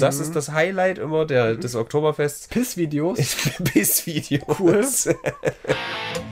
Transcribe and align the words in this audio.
das 0.00 0.20
ist 0.20 0.36
das 0.36 0.52
Highlight 0.52 0.98
immer 0.98 1.26
der, 1.26 1.54
des 1.56 1.74
Oktoberfests. 1.74 2.48
Pissvideos. 2.48 3.18
Pissvideos. 3.64 4.58
Cool. 4.58 4.84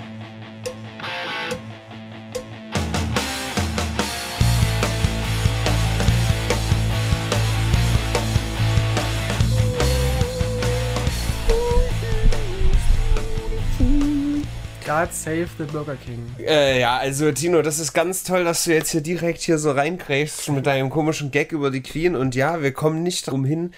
God 14.88 15.12
save 15.12 15.48
the 15.58 15.64
Burger 15.64 15.96
King. 15.96 16.24
Äh, 16.38 16.80
ja, 16.80 16.96
also 16.96 17.30
Tino, 17.30 17.60
das 17.60 17.78
ist 17.78 17.92
ganz 17.92 18.24
toll, 18.24 18.44
dass 18.44 18.64
du 18.64 18.72
jetzt 18.72 18.90
hier 18.90 19.02
direkt 19.02 19.42
hier 19.42 19.58
so 19.58 19.72
reinkrächst 19.72 20.48
mit 20.48 20.64
deinem 20.64 20.88
komischen 20.88 21.30
Gag 21.30 21.52
über 21.52 21.70
die 21.70 21.82
Queen. 21.82 22.16
Und 22.16 22.34
ja, 22.34 22.62
wir 22.62 22.72
kommen 22.72 23.02
nicht 23.02 23.30
drum 23.30 23.44
hin, 23.44 23.72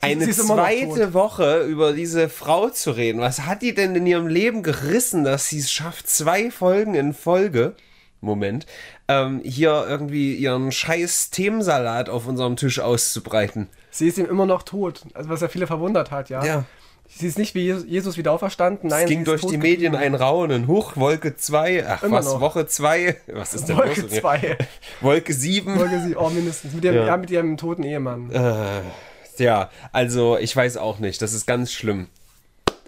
eine 0.00 0.28
zweite. 0.28 1.14
Woche 1.14 1.62
über 1.62 1.92
diese 1.92 2.28
Frau 2.28 2.68
zu 2.68 2.90
reden. 2.90 3.20
Was 3.20 3.42
hat 3.42 3.62
die 3.62 3.74
denn 3.74 3.94
in 3.94 4.06
ihrem 4.06 4.26
Leben 4.26 4.64
gerissen, 4.64 5.22
dass 5.22 5.48
sie 5.48 5.60
es 5.60 5.70
schafft, 5.70 6.08
zwei 6.08 6.50
Folgen 6.50 6.96
in 6.96 7.14
Folge, 7.14 7.76
Moment, 8.20 8.66
ähm, 9.06 9.42
hier 9.44 9.86
irgendwie 9.88 10.34
ihren 10.34 10.72
scheiß 10.72 11.30
Themensalat 11.30 12.08
auf 12.08 12.26
unserem 12.26 12.56
Tisch 12.56 12.80
auszubreiten? 12.80 13.68
Sie 13.92 14.08
ist 14.08 14.18
ihm 14.18 14.26
immer 14.26 14.46
noch 14.46 14.64
tot. 14.64 15.02
Also 15.14 15.30
was 15.30 15.42
ja 15.42 15.48
viele 15.48 15.68
verwundert 15.68 16.10
hat, 16.10 16.28
ja. 16.28 16.44
Ja. 16.44 16.64
Sie 17.12 17.26
ist 17.26 17.38
nicht 17.38 17.54
wie 17.54 17.70
Jesus- 17.70 18.16
wieder 18.16 18.32
auferstanden. 18.32 18.88
Nein, 18.88 19.02
Es 19.04 19.08
ging 19.10 19.24
durch 19.24 19.42
die 19.42 19.58
Medien 19.58 19.94
ein 19.94 20.14
Raunen. 20.14 20.66
Huch, 20.68 20.96
Wolke 20.96 21.36
2, 21.36 21.84
ach 21.86 22.02
Immer 22.02 22.18
was, 22.18 22.26
noch. 22.26 22.40
Woche 22.40 22.66
2, 22.66 23.16
was 23.32 23.52
ist 23.54 23.68
denn 23.68 23.76
Wolke 23.76 23.88
los? 23.88 23.96
mit 23.98 24.10
mir? 24.12 24.20
2. 24.20 24.58
Wolke 25.00 25.32
7. 25.34 25.76
Folge 25.76 26.00
sie, 26.00 26.16
oh, 26.16 26.30
mindestens. 26.30 26.72
Mit 26.72 26.84
ihrem, 26.84 26.96
Ja. 26.96 27.06
ja. 27.06 27.16
mit 27.16 27.30
ihrem 27.30 27.56
toten 27.56 27.82
Ehemann. 27.82 28.30
Äh, 28.30 29.42
ja, 29.42 29.70
also 29.92 30.38
ich 30.38 30.54
weiß 30.56 30.76
auch 30.78 30.98
nicht, 30.98 31.20
das 31.20 31.32
ist 31.32 31.46
ganz 31.46 31.72
schlimm. 31.72 32.06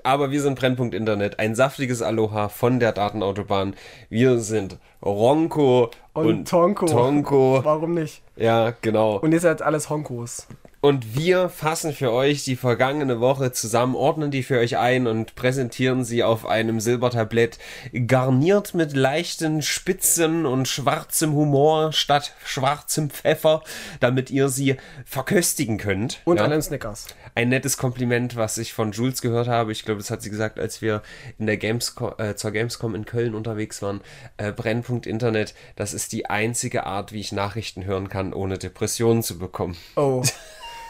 Aber 0.04 0.30
wir 0.30 0.41
sind 0.42 0.58
Brennpunkt 0.58 0.94
Internet, 0.94 1.38
ein 1.38 1.54
saftiges 1.54 2.02
Aloha 2.02 2.48
von 2.48 2.80
der 2.80 2.92
Datenautobahn. 2.92 3.75
Wir 4.08 4.38
sind 4.41 4.78
Ronco 5.00 5.91
und, 6.12 6.27
Und, 6.27 6.48
Tonko. 6.48 6.86
Tonko. 6.86 7.60
Warum 7.62 7.94
nicht? 7.94 8.20
Ja, 8.36 8.72
genau. 8.82 9.16
Und 9.19 9.32
jetzt 9.32 9.44
halt 9.44 9.62
alles 9.62 9.91
Honkos. 9.91 10.47
Und 10.84 11.14
wir 11.14 11.48
fassen 11.48 11.92
für 11.92 12.11
euch 12.11 12.42
die 12.42 12.56
vergangene 12.56 13.20
Woche 13.20 13.52
zusammen, 13.52 13.94
ordnen 13.94 14.33
die 14.33 14.42
für 14.42 14.58
euch 14.58 14.78
ein 14.78 15.06
und 15.06 15.36
präsentieren 15.36 16.02
sie 16.02 16.25
auf 16.25 16.44
einem 16.44 16.80
Silbertablett, 16.80 17.61
garniert 18.08 18.75
mit 18.75 18.92
leichten 18.92 19.62
Spitzen 19.62 20.44
und 20.44 20.66
schwarzem 20.66 21.34
Humor 21.34 21.92
statt 21.92 22.34
schwarzem 22.44 23.10
Pfeffer, 23.10 23.62
damit 24.00 24.33
ihr 24.33 24.48
sie 24.48 24.75
verköstigen 25.05 25.78
könnt. 25.78 26.20
Und 26.25 26.38
ja? 26.38 26.47
einen 26.47 26.60
Snickers. 26.60 27.06
ein 27.36 27.50
nettes 27.50 27.77
Kompliment, 27.77 28.34
was 28.34 28.58
ich 28.58 28.72
von 28.72 28.91
Jules 28.91 29.22
gehört 29.22 29.47
habe. 29.47 29.70
Ich 29.70 29.84
glaube, 29.84 30.00
das 30.00 30.10
hat 30.10 30.22
sie 30.22 30.30
gesagt, 30.30 30.58
als 30.58 30.83
wir 30.83 31.03
in 31.38 31.47
der 31.47 31.58
Gamescom, 31.58 32.14
äh, 32.19 32.34
zur 32.34 32.50
Gamescom 32.50 32.97
in 32.97 33.05
Köln 33.05 33.36
unterwegs 33.36 33.83
waren. 33.83 34.00
Äh, 34.36 34.50
Brennpunkt 34.50 35.06
Internet, 35.06 35.55
das 35.77 35.94
ist 35.94 36.10
die 36.10 36.27
einzige 36.27 36.86
Art, 36.86 37.12
wie 37.12 37.20
ich 37.20 37.30
Nachrichten 37.30 37.84
hören 37.84 38.08
kann, 38.08 38.33
ohne 38.33 38.58
Depressionen 38.58 39.22
zu 39.22 39.38
bekommen. 39.38 39.77
Oh. 39.94 40.25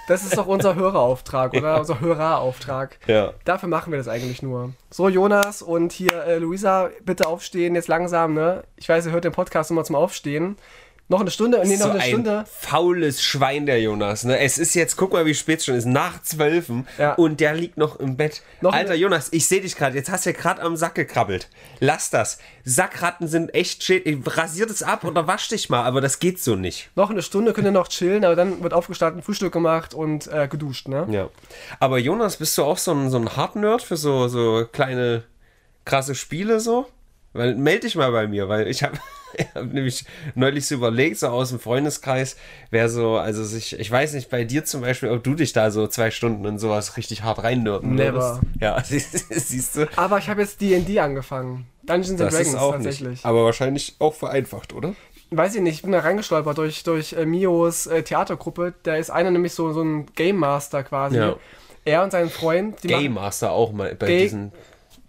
Das 0.08 0.24
ist 0.24 0.36
doch 0.36 0.46
unser 0.46 0.74
Hörerauftrag, 0.74 1.54
oder? 1.54 1.78
Unser 1.78 2.00
Hörerauftrag. 2.00 2.98
Ja. 3.06 3.32
Dafür 3.44 3.68
machen 3.68 3.92
wir 3.92 3.98
das 3.98 4.08
eigentlich 4.08 4.42
nur. 4.42 4.72
So, 4.90 5.08
Jonas 5.08 5.62
und 5.62 5.92
hier 5.92 6.12
äh, 6.24 6.38
Luisa, 6.38 6.90
bitte 7.04 7.26
aufstehen, 7.26 7.74
jetzt 7.74 7.88
langsam, 7.88 8.34
ne? 8.34 8.64
Ich 8.76 8.88
weiß, 8.88 9.06
ihr 9.06 9.12
hört 9.12 9.24
den 9.24 9.32
Podcast 9.32 9.70
immer 9.70 9.84
zum 9.84 9.96
Aufstehen. 9.96 10.56
Noch 11.12 11.20
eine 11.20 11.30
Stunde, 11.30 11.60
nee, 11.62 11.76
noch 11.76 11.82
so 11.84 11.90
eine 11.90 12.00
ein 12.00 12.08
Stunde. 12.08 12.44
faules 12.58 13.22
Schwein, 13.22 13.66
der 13.66 13.82
Jonas. 13.82 14.24
Ne? 14.24 14.38
Es 14.38 14.56
ist 14.56 14.72
jetzt, 14.74 14.96
guck 14.96 15.12
mal, 15.12 15.26
wie 15.26 15.34
spät 15.34 15.58
es 15.58 15.66
schon 15.66 15.74
ist, 15.74 15.84
nach 15.84 16.22
zwölfen 16.22 16.88
Ja. 16.96 17.12
und 17.16 17.38
der 17.38 17.52
liegt 17.54 17.76
noch 17.76 18.00
im 18.00 18.16
Bett. 18.16 18.40
Noch 18.62 18.72
Alter 18.72 18.94
Jonas, 18.94 19.28
ich 19.30 19.46
sehe 19.46 19.60
dich 19.60 19.76
gerade, 19.76 19.94
jetzt 19.94 20.10
hast 20.10 20.24
du 20.24 20.30
ja 20.30 20.36
gerade 20.36 20.62
am 20.62 20.74
Sack 20.74 20.94
gekrabbelt. 20.94 21.50
Lass 21.80 22.08
das. 22.08 22.38
Sackratten 22.64 23.28
sind 23.28 23.54
echt 23.54 23.84
schädlich. 23.84 24.18
Rasier 24.24 24.64
das 24.66 24.82
ab 24.82 25.04
oder 25.04 25.26
wasch 25.26 25.48
dich 25.48 25.68
mal, 25.68 25.84
aber 25.84 26.00
das 26.00 26.18
geht 26.18 26.40
so 26.42 26.56
nicht. 26.56 26.88
Noch 26.96 27.10
eine 27.10 27.20
Stunde 27.20 27.52
könnt 27.52 27.66
ihr 27.66 27.72
noch 27.72 27.88
chillen, 27.88 28.24
aber 28.24 28.34
dann 28.34 28.62
wird 28.62 28.72
aufgestanden, 28.72 29.22
Frühstück 29.22 29.52
gemacht 29.52 29.92
und 29.92 30.28
äh, 30.28 30.48
geduscht, 30.48 30.88
ne? 30.88 31.06
Ja. 31.10 31.28
Aber 31.78 31.98
Jonas, 31.98 32.38
bist 32.38 32.56
du 32.56 32.64
auch 32.64 32.78
so 32.78 32.92
ein, 32.92 33.10
so 33.10 33.18
ein 33.18 33.36
Hard-Nerd 33.36 33.82
für 33.82 33.98
so, 33.98 34.28
so 34.28 34.64
kleine, 34.72 35.24
krasse 35.84 36.14
Spiele 36.14 36.58
so? 36.58 36.86
Weil, 37.32 37.54
meld 37.54 37.84
dich 37.84 37.94
mal 37.96 38.10
bei 38.12 38.26
mir, 38.26 38.48
weil 38.48 38.68
ich 38.68 38.82
habe 38.82 38.98
hab 39.54 39.72
nämlich 39.72 40.04
neulich 40.34 40.66
so 40.66 40.74
überlegt, 40.74 41.18
so 41.18 41.28
aus 41.28 41.48
dem 41.50 41.58
Freundeskreis, 41.60 42.36
wer 42.70 42.88
so, 42.88 43.16
also 43.16 43.42
sich, 43.44 43.78
ich 43.78 43.90
weiß 43.90 44.12
nicht, 44.14 44.28
bei 44.30 44.44
dir 44.44 44.64
zum 44.64 44.82
Beispiel, 44.82 45.08
ob 45.10 45.24
du 45.24 45.34
dich 45.34 45.52
da 45.54 45.70
so 45.70 45.86
zwei 45.86 46.10
Stunden 46.10 46.44
in 46.44 46.58
sowas 46.58 46.96
richtig 46.96 47.22
hart 47.22 47.42
reinnörden 47.42 47.94
Never. 47.94 48.40
würdest. 48.40 48.40
Ja, 48.60 48.82
siehst 49.30 49.76
du? 49.76 49.88
Aber 49.96 50.18
ich 50.18 50.28
habe 50.28 50.42
jetzt 50.42 50.60
D&D 50.60 51.00
angefangen. 51.00 51.66
Dungeons 51.84 52.20
and 52.20 52.32
Dragons 52.32 52.54
auch 52.54 52.72
tatsächlich. 52.72 53.08
nicht. 53.08 53.24
Aber 53.26 53.44
wahrscheinlich 53.44 53.96
auch 53.98 54.14
vereinfacht, 54.14 54.72
oder? 54.74 54.94
Weiß 55.30 55.54
ich 55.54 55.62
nicht, 55.62 55.76
ich 55.76 55.82
bin 55.82 55.92
da 55.92 56.00
reingestolpert 56.00 56.58
durch, 56.58 56.82
durch 56.84 57.14
äh, 57.14 57.24
Mios 57.24 57.86
äh, 57.86 58.02
Theatergruppe. 58.02 58.74
Da 58.82 58.96
ist 58.96 59.08
einer 59.10 59.30
nämlich 59.30 59.54
so, 59.54 59.72
so 59.72 59.80
ein 59.82 60.04
Game 60.14 60.36
Master 60.36 60.82
quasi. 60.84 61.16
Ja. 61.16 61.36
Er 61.86 62.04
und 62.04 62.10
sein 62.12 62.28
Freund, 62.28 62.82
Game 62.82 63.14
machen. 63.14 63.24
Master 63.24 63.50
auch 63.52 63.72
mal 63.72 63.94
bei 63.94 64.06
Gay- 64.08 64.22
diesen. 64.24 64.52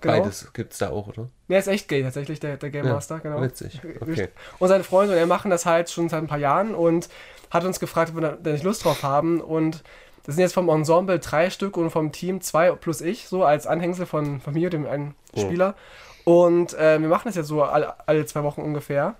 Genau. 0.03 0.19
Beides 0.19 0.53
gibt's 0.53 0.77
da 0.77 0.91
auch, 0.91 1.07
oder? 1.07 1.27
Der 1.49 1.57
ist 1.59 1.67
echt 1.67 1.87
gay 1.87 2.03
tatsächlich, 2.03 2.39
der, 2.39 2.57
der 2.57 2.69
Game 2.69 2.85
Ja, 2.85 2.93
Master, 2.93 3.19
genau. 3.19 3.41
witzig. 3.41 3.81
Okay. 3.99 4.29
Und 4.59 4.67
seine 4.67 4.83
Freunde 4.83 5.13
und 5.13 5.19
er 5.19 5.25
machen 5.25 5.49
das 5.49 5.65
halt 5.65 5.89
schon 5.89 6.09
seit 6.09 6.21
ein 6.21 6.27
paar 6.27 6.37
Jahren 6.37 6.75
und 6.75 7.09
hat 7.49 7.63
uns 7.65 7.79
gefragt, 7.79 8.11
ob 8.15 8.21
wir 8.21 8.37
da 8.41 8.51
nicht 8.51 8.63
Lust 8.63 8.85
drauf 8.85 9.01
haben. 9.03 9.41
Und 9.41 9.83
das 10.25 10.35
sind 10.35 10.41
jetzt 10.43 10.53
vom 10.53 10.69
Ensemble 10.69 11.17
drei 11.19 11.49
Stück 11.49 11.75
und 11.77 11.89
vom 11.89 12.11
Team 12.11 12.39
zwei 12.41 12.71
plus 12.71 13.01
ich, 13.01 13.27
so 13.27 13.43
als 13.43 13.65
Anhängsel 13.67 14.05
von, 14.05 14.39
von 14.41 14.53
mir, 14.53 14.69
dem 14.69 14.85
einen 14.85 15.15
Oh. 15.35 15.41
Spieler. 15.41 15.73
Und 16.25 16.73
äh, 16.75 17.01
wir 17.01 17.07
machen 17.09 17.23
das 17.25 17.35
jetzt 17.35 17.47
so 17.47 17.63
alle, 17.63 17.95
alle 18.07 18.25
zwei 18.27 18.43
Wochen 18.43 18.61
ungefähr. 18.61 19.15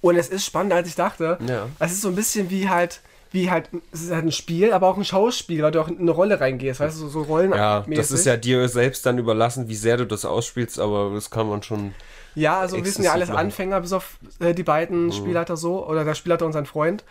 Und 0.00 0.16
es 0.16 0.28
ist 0.28 0.44
spannender, 0.44 0.76
als 0.76 0.86
ich 0.88 0.94
dachte. 0.94 1.38
Ja. 1.46 1.66
Es 1.78 1.90
ist 1.92 2.02
so 2.02 2.08
ein 2.08 2.14
bisschen 2.14 2.50
wie 2.50 2.68
halt, 2.68 3.00
wie 3.30 3.50
halt, 3.50 3.68
es 3.92 4.02
ist 4.02 4.10
halt 4.12 4.24
ein 4.24 4.32
Spiel, 4.32 4.72
aber 4.72 4.88
auch 4.88 4.96
ein 4.96 5.04
Schauspiel, 5.04 5.62
weil 5.62 5.70
du 5.70 5.80
auch 5.80 5.88
in 5.88 5.98
eine 5.98 6.10
Rolle 6.10 6.40
reingehst, 6.40 6.80
weißt 6.80 6.96
du, 6.96 7.00
so, 7.02 7.08
so 7.08 7.22
Rollen. 7.22 7.52
Ja, 7.52 7.84
das 7.88 8.10
ist 8.10 8.24
ja 8.24 8.36
dir 8.36 8.68
selbst 8.68 9.04
dann 9.06 9.18
überlassen, 9.18 9.68
wie 9.68 9.74
sehr 9.74 9.96
du 9.96 10.06
das 10.06 10.24
ausspielst, 10.24 10.78
aber 10.78 11.10
das 11.14 11.30
kann 11.30 11.48
man 11.48 11.62
schon. 11.62 11.94
Ja, 12.34 12.60
also 12.60 12.76
wir 12.82 12.90
sind 12.90 13.04
ja 13.04 13.12
alles 13.12 13.28
machen. 13.28 13.38
Anfänger, 13.38 13.80
bis 13.80 13.92
auf 13.92 14.18
äh, 14.40 14.54
die 14.54 14.62
Mhm. 14.62 14.66
beiden 14.66 15.12
Spielleiter 15.12 15.56
so, 15.56 15.86
oder 15.86 16.04
der 16.04 16.14
Spielleiter 16.14 16.46
und 16.46 16.52
sein 16.52 16.66
Freund. 16.66 17.04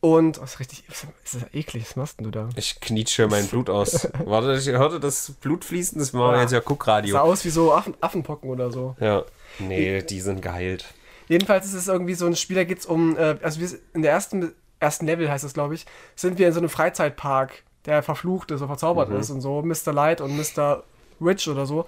Und, 0.00 0.40
oh, 0.40 0.44
ist 0.44 0.58
richtig, 0.58 0.82
ist 0.90 1.06
das 1.32 1.42
eklig, 1.54 1.84
was 1.88 1.94
machst 1.94 2.18
denn 2.18 2.24
du 2.24 2.30
da? 2.32 2.48
Ich 2.56 2.80
knietsche 2.80 3.28
mein 3.28 3.46
Blut 3.46 3.70
aus. 3.70 4.08
Warte, 4.24 4.54
ich 4.58 4.66
hörte 4.66 4.98
das 4.98 5.30
Blut 5.40 5.64
fließen, 5.64 5.96
das 6.00 6.12
war 6.12 6.34
Ja. 6.34 6.40
jetzt 6.42 6.50
ja 6.52 6.58
Sah 6.58 6.64
Guckradio. 6.64 7.16
aus 7.18 7.44
wie 7.44 7.50
so 7.50 7.72
Affen, 7.72 7.94
Affenpocken 8.00 8.50
oder 8.50 8.72
so. 8.72 8.96
Ja. 8.98 9.22
Nee, 9.60 10.02
die 10.02 10.20
sind 10.20 10.42
geheilt. 10.42 10.86
Jedenfalls 11.28 11.66
ist 11.66 11.74
es 11.74 11.86
irgendwie 11.86 12.14
so 12.14 12.26
ein 12.26 12.34
Spiel, 12.34 12.56
da 12.56 12.64
geht 12.64 12.80
es 12.80 12.86
um, 12.86 13.16
äh, 13.16 13.36
also 13.42 13.60
wir, 13.60 13.68
in 13.94 14.02
der 14.02 14.10
ersten, 14.10 14.52
ersten 14.82 15.06
Level 15.06 15.30
heißt 15.30 15.44
es, 15.44 15.54
glaube 15.54 15.74
ich, 15.74 15.86
sind 16.16 16.38
wir 16.38 16.46
in 16.48 16.52
so 16.52 16.60
einem 16.60 16.68
Freizeitpark, 16.68 17.62
der 17.86 18.02
verflucht 18.02 18.50
ist 18.50 18.60
oder 18.60 18.68
verzaubert 18.68 19.08
Mhm. 19.08 19.16
ist 19.16 19.30
und 19.30 19.40
so, 19.40 19.62
Mr. 19.62 19.92
Light 19.92 20.20
und 20.20 20.36
Mr. 20.36 20.82
Rich 21.20 21.48
oder 21.48 21.64
so. 21.66 21.86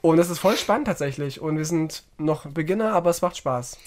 Und 0.00 0.18
es 0.18 0.28
ist 0.30 0.40
voll 0.40 0.56
spannend 0.56 0.88
tatsächlich. 0.88 1.40
Und 1.40 1.56
wir 1.56 1.64
sind 1.64 2.02
noch 2.18 2.44
Beginner, 2.46 2.92
aber 2.92 3.10
es 3.10 3.22
macht 3.22 3.36
Spaß. 3.36 3.78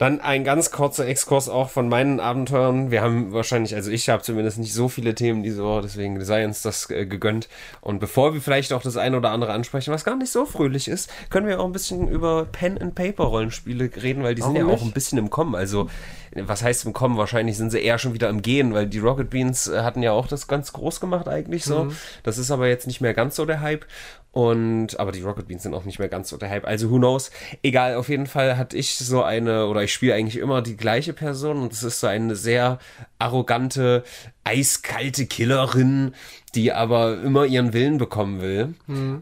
Dann 0.00 0.18
ein 0.22 0.44
ganz 0.44 0.70
kurzer 0.70 1.06
Exkurs 1.06 1.50
auch 1.50 1.68
von 1.68 1.90
meinen 1.90 2.20
Abenteuern. 2.20 2.90
Wir 2.90 3.02
haben 3.02 3.34
wahrscheinlich, 3.34 3.74
also 3.74 3.90
ich 3.90 4.08
habe 4.08 4.22
zumindest 4.22 4.56
nicht 4.56 4.72
so 4.72 4.88
viele 4.88 5.14
Themen 5.14 5.42
diese 5.42 5.62
Woche, 5.62 5.82
deswegen 5.82 6.24
sei 6.24 6.46
uns 6.46 6.62
das 6.62 6.88
äh, 6.88 7.04
gegönnt. 7.04 7.50
Und 7.82 7.98
bevor 7.98 8.32
wir 8.32 8.40
vielleicht 8.40 8.72
auch 8.72 8.80
das 8.80 8.96
eine 8.96 9.18
oder 9.18 9.30
andere 9.30 9.52
ansprechen, 9.52 9.92
was 9.92 10.02
gar 10.02 10.16
nicht 10.16 10.32
so 10.32 10.46
fröhlich 10.46 10.88
ist, 10.88 11.10
können 11.28 11.46
wir 11.46 11.60
auch 11.60 11.66
ein 11.66 11.72
bisschen 11.72 12.08
über 12.08 12.46
Pen-and-Paper-Rollenspiele 12.46 13.90
reden, 14.02 14.22
weil 14.22 14.34
die 14.34 14.40
sind 14.40 14.54
ja 14.54 14.62
Warum 14.62 14.74
auch 14.74 14.80
nicht? 14.80 14.90
ein 14.90 14.94
bisschen 14.94 15.18
im 15.18 15.28
Kommen. 15.28 15.54
Also, 15.54 15.90
was 16.34 16.62
heißt 16.62 16.86
im 16.86 16.94
Kommen? 16.94 17.18
Wahrscheinlich 17.18 17.58
sind 17.58 17.68
sie 17.68 17.80
eher 17.80 17.98
schon 17.98 18.14
wieder 18.14 18.30
im 18.30 18.40
Gehen, 18.40 18.72
weil 18.72 18.86
die 18.86 19.00
Rocket 19.00 19.28
Beans 19.28 19.68
äh, 19.68 19.82
hatten 19.82 20.02
ja 20.02 20.12
auch 20.12 20.28
das 20.28 20.48
ganz 20.48 20.72
groß 20.72 21.00
gemacht 21.00 21.28
eigentlich 21.28 21.66
so. 21.66 21.84
Mhm. 21.84 21.96
Das 22.22 22.38
ist 22.38 22.50
aber 22.50 22.68
jetzt 22.68 22.86
nicht 22.86 23.02
mehr 23.02 23.12
ganz 23.12 23.36
so 23.36 23.44
der 23.44 23.60
Hype. 23.60 23.84
Und, 24.32 25.00
aber 25.00 25.10
die 25.10 25.22
Rocket 25.22 25.48
Beans 25.48 25.64
sind 25.64 25.74
auch 25.74 25.84
nicht 25.84 25.98
mehr 25.98 26.08
ganz 26.08 26.28
so 26.28 26.36
der 26.36 26.50
Hype. 26.50 26.64
Also, 26.64 26.90
who 26.90 26.98
knows? 26.98 27.30
Egal, 27.62 27.96
auf 27.96 28.08
jeden 28.08 28.26
Fall 28.26 28.56
hatte 28.56 28.76
ich 28.76 28.96
so 28.96 29.22
eine, 29.22 29.66
oder 29.66 29.82
ich 29.82 29.92
spiele 29.92 30.14
eigentlich 30.14 30.36
immer 30.36 30.62
die 30.62 30.76
gleiche 30.76 31.12
Person 31.12 31.60
und 31.60 31.72
es 31.72 31.82
ist 31.82 32.00
so 32.00 32.06
eine 32.06 32.36
sehr 32.36 32.78
arrogante, 33.18 34.04
eiskalte 34.50 35.26
Killerin, 35.26 36.12
die 36.56 36.72
aber 36.72 37.22
immer 37.22 37.46
ihren 37.46 37.72
Willen 37.72 37.98
bekommen 37.98 38.40
will. 38.40 38.74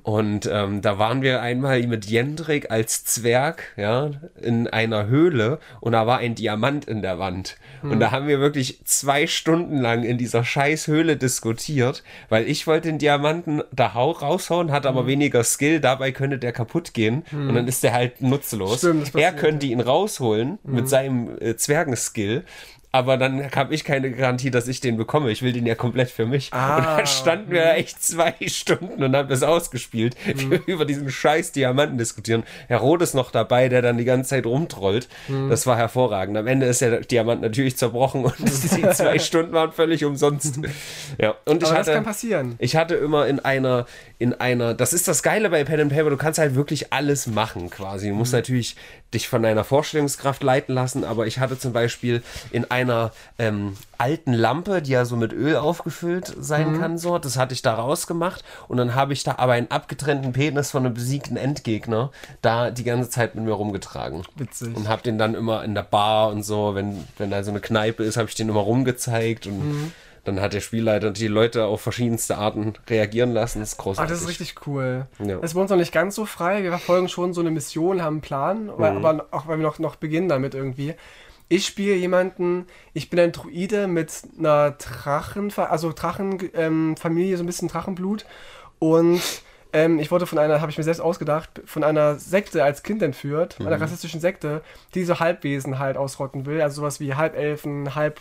Und 0.02 0.48
ähm, 0.50 0.80
da 0.80 0.98
waren 0.98 1.20
wir 1.20 1.42
einmal 1.42 1.86
mit 1.86 2.06
Jendrik 2.06 2.70
als 2.70 3.04
Zwerg, 3.04 3.74
ja, 3.76 4.12
in 4.40 4.66
einer 4.66 5.08
Höhle 5.08 5.58
und 5.80 5.92
da 5.92 6.06
war 6.06 6.18
ein 6.18 6.34
Diamant 6.34 6.86
in 6.86 7.02
der 7.02 7.18
Wand. 7.18 7.56
Und 7.82 8.00
da 8.00 8.10
haben 8.12 8.26
wir 8.26 8.40
wirklich 8.40 8.80
zwei 8.84 9.26
Stunden 9.26 9.76
lang 9.76 10.04
in 10.04 10.16
dieser 10.16 10.42
scheiß 10.42 10.86
Höhle 10.86 11.18
diskutiert, 11.18 12.02
weil 12.30 12.48
ich 12.48 12.66
wollte 12.66 12.88
den 12.88 12.98
Diamanten 12.98 13.62
da 13.72 13.92
hau 13.92 14.10
raushauen, 14.12 14.72
hatte 14.72 14.88
aber 14.88 15.06
weniger 15.06 15.44
Skill, 15.44 15.80
dabei 15.80 16.12
könnte 16.12 16.38
der 16.38 16.52
kaputt 16.52 16.94
gehen 16.94 17.24
und 17.30 17.54
dann 17.54 17.68
ist 17.68 17.82
der 17.82 17.92
halt 17.92 18.22
nutzlos. 18.22 18.78
Stimmt, 18.78 19.14
er 19.14 19.32
könnte 19.32 19.66
ihn 19.66 19.80
rausholen 19.80 20.58
mit 20.64 20.88
seinem 20.88 21.36
äh, 21.40 21.56
Zwergenskill. 21.56 22.44
Aber 22.90 23.16
dann 23.18 23.50
habe 23.52 23.74
ich 23.74 23.84
keine 23.84 24.10
Garantie, 24.10 24.50
dass 24.50 24.66
ich 24.68 24.80
den 24.80 24.96
bekomme. 24.96 25.30
Ich 25.30 25.42
will 25.42 25.52
den 25.52 25.66
ja 25.66 25.74
komplett 25.74 26.10
für 26.10 26.24
mich. 26.26 26.52
Ah, 26.52 26.76
und 26.78 26.84
dann 26.84 27.06
standen 27.06 27.50
wir 27.50 27.74
echt 27.74 28.02
zwei 28.02 28.34
Stunden 28.46 29.02
und 29.02 29.14
haben 29.14 29.28
das 29.28 29.42
ausgespielt, 29.42 30.16
Mhm. 30.26 30.52
über 30.66 30.84
diesen 30.84 31.10
scheiß 31.10 31.52
Diamanten 31.52 31.98
diskutieren. 31.98 32.44
Herr 32.66 32.78
Roth 32.78 33.02
ist 33.02 33.14
noch 33.14 33.30
dabei, 33.30 33.68
der 33.68 33.82
dann 33.82 33.98
die 33.98 34.04
ganze 34.04 34.30
Zeit 34.30 34.46
rumtrollt. 34.46 35.08
Mhm. 35.28 35.48
Das 35.50 35.66
war 35.66 35.76
hervorragend. 35.76 36.36
Am 36.36 36.46
Ende 36.46 36.66
ist 36.66 36.80
der 36.80 37.00
Diamant 37.00 37.42
natürlich 37.42 37.76
zerbrochen 37.76 38.24
und 38.24 38.38
die 38.40 38.88
zwei 38.90 39.18
Stunden 39.18 39.52
waren 39.52 39.72
völlig 39.72 40.04
umsonst. 40.04 40.58
Ja, 41.18 41.34
und 41.44 41.62
ich 41.62 41.68
Aber 41.68 41.78
das 41.78 41.86
hatte, 41.88 41.92
kann 41.92 42.04
passieren. 42.04 42.54
ich 42.58 42.76
hatte 42.76 42.94
immer 42.94 43.26
in 43.26 43.40
einer, 43.40 43.86
in 44.20 44.34
einer, 44.34 44.74
das 44.74 44.92
ist 44.92 45.06
das 45.06 45.22
Geile 45.22 45.48
bei 45.50 45.62
Pen 45.62 45.80
and 45.80 45.92
Paper, 45.92 46.10
du 46.10 46.16
kannst 46.16 46.40
halt 46.40 46.56
wirklich 46.56 46.92
alles 46.92 47.28
machen 47.28 47.70
quasi. 47.70 48.08
Du 48.08 48.14
musst 48.14 48.32
natürlich 48.32 48.74
dich 49.14 49.28
von 49.28 49.42
deiner 49.42 49.62
Vorstellungskraft 49.62 50.42
leiten 50.42 50.74
lassen, 50.74 51.04
aber 51.04 51.26
ich 51.28 51.38
hatte 51.38 51.56
zum 51.58 51.72
Beispiel 51.72 52.22
in 52.50 52.68
einer 52.70 53.12
ähm, 53.38 53.76
alten 53.96 54.32
Lampe, 54.32 54.82
die 54.82 54.90
ja 54.90 55.04
so 55.04 55.16
mit 55.16 55.32
Öl 55.32 55.56
aufgefüllt 55.56 56.34
sein 56.38 56.78
kann, 56.80 56.98
so, 56.98 57.18
das 57.18 57.36
hatte 57.36 57.54
ich 57.54 57.62
da 57.62 57.74
rausgemacht 57.74 58.44
und 58.66 58.76
dann 58.76 58.94
habe 58.96 59.12
ich 59.12 59.22
da 59.22 59.36
aber 59.38 59.52
einen 59.52 59.70
abgetrennten 59.70 60.32
Penis 60.32 60.72
von 60.72 60.84
einem 60.84 60.94
besiegten 60.94 61.36
Endgegner 61.36 62.10
da 62.42 62.70
die 62.72 62.84
ganze 62.84 63.10
Zeit 63.10 63.36
mit 63.36 63.44
mir 63.44 63.52
rumgetragen. 63.52 64.24
Witzig. 64.36 64.76
Und 64.76 64.88
habe 64.88 65.02
den 65.02 65.18
dann 65.18 65.34
immer 65.34 65.62
in 65.62 65.74
der 65.74 65.82
Bar 65.84 66.30
und 66.30 66.42
so, 66.42 66.74
wenn, 66.74 67.04
wenn 67.18 67.30
da 67.30 67.44
so 67.44 67.50
eine 67.52 67.60
Kneipe 67.60 68.02
ist, 68.02 68.16
habe 68.16 68.28
ich 68.28 68.34
den 68.34 68.48
immer 68.48 68.60
rumgezeigt 68.60 69.46
und 69.46 69.58
Mhm. 69.58 69.92
Dann 70.28 70.40
hat 70.40 70.52
der 70.52 70.60
Spielleiter 70.60 71.10
die 71.10 71.26
Leute 71.28 71.64
auf 71.64 71.80
verschiedenste 71.80 72.38
Arten 72.38 72.74
reagieren 72.88 73.32
lassen. 73.32 73.60
Das 73.60 73.72
ist 73.72 73.80
Ah, 73.80 73.82
großartig. 73.82 74.10
das 74.12 74.22
ist 74.22 74.28
richtig 74.28 74.54
cool. 74.66 75.06
Ja. 75.18 75.36
Das 75.36 75.50
ist 75.50 75.54
bei 75.54 75.60
uns 75.60 75.70
noch 75.70 75.76
nicht 75.76 75.92
ganz 75.92 76.14
so 76.14 76.26
frei. 76.26 76.62
Wir 76.62 76.70
verfolgen 76.70 77.08
schon 77.08 77.32
so 77.34 77.40
eine 77.40 77.50
Mission, 77.50 78.02
haben 78.02 78.14
einen 78.14 78.20
Plan, 78.20 78.70
weil, 78.76 78.92
Mhm. 78.92 79.04
aber 79.04 79.26
auch 79.30 79.46
weil 79.48 79.58
wir 79.58 79.62
noch, 79.64 79.78
noch 79.78 79.96
beginnen 79.96 80.28
damit 80.28 80.54
irgendwie. 80.54 80.94
Ich 81.50 81.64
spiele 81.64 81.94
jemanden, 81.94 82.66
ich 82.92 83.08
bin 83.08 83.18
ein 83.18 83.32
Druide 83.32 83.88
mit 83.88 84.12
einer 84.38 84.72
Drachen, 84.72 85.50
also 85.56 85.92
Drachenfamilie, 85.94 87.30
ähm, 87.32 87.36
so 87.36 87.42
ein 87.42 87.46
bisschen 87.46 87.68
Drachenblut. 87.68 88.26
Und 88.78 89.20
ähm, 89.72 89.98
ich 89.98 90.10
wurde 90.10 90.26
von 90.26 90.38
einer, 90.38 90.60
habe 90.60 90.70
ich 90.70 90.78
mir 90.78 90.84
selbst 90.84 91.00
ausgedacht, 91.00 91.60
von 91.66 91.84
einer 91.84 92.16
Sekte 92.16 92.64
als 92.64 92.82
Kind 92.82 93.02
entführt, 93.02 93.58
Mhm. 93.58 93.66
einer 93.66 93.80
rassistischen 93.80 94.20
Sekte, 94.20 94.62
die 94.94 95.04
so 95.04 95.20
Halbwesen 95.20 95.78
halt 95.78 95.96
ausrotten 95.96 96.46
will. 96.46 96.60
Also 96.62 96.76
sowas 96.82 97.00
wie 97.00 97.14
Halbelfen, 97.14 97.94
halb 97.94 98.20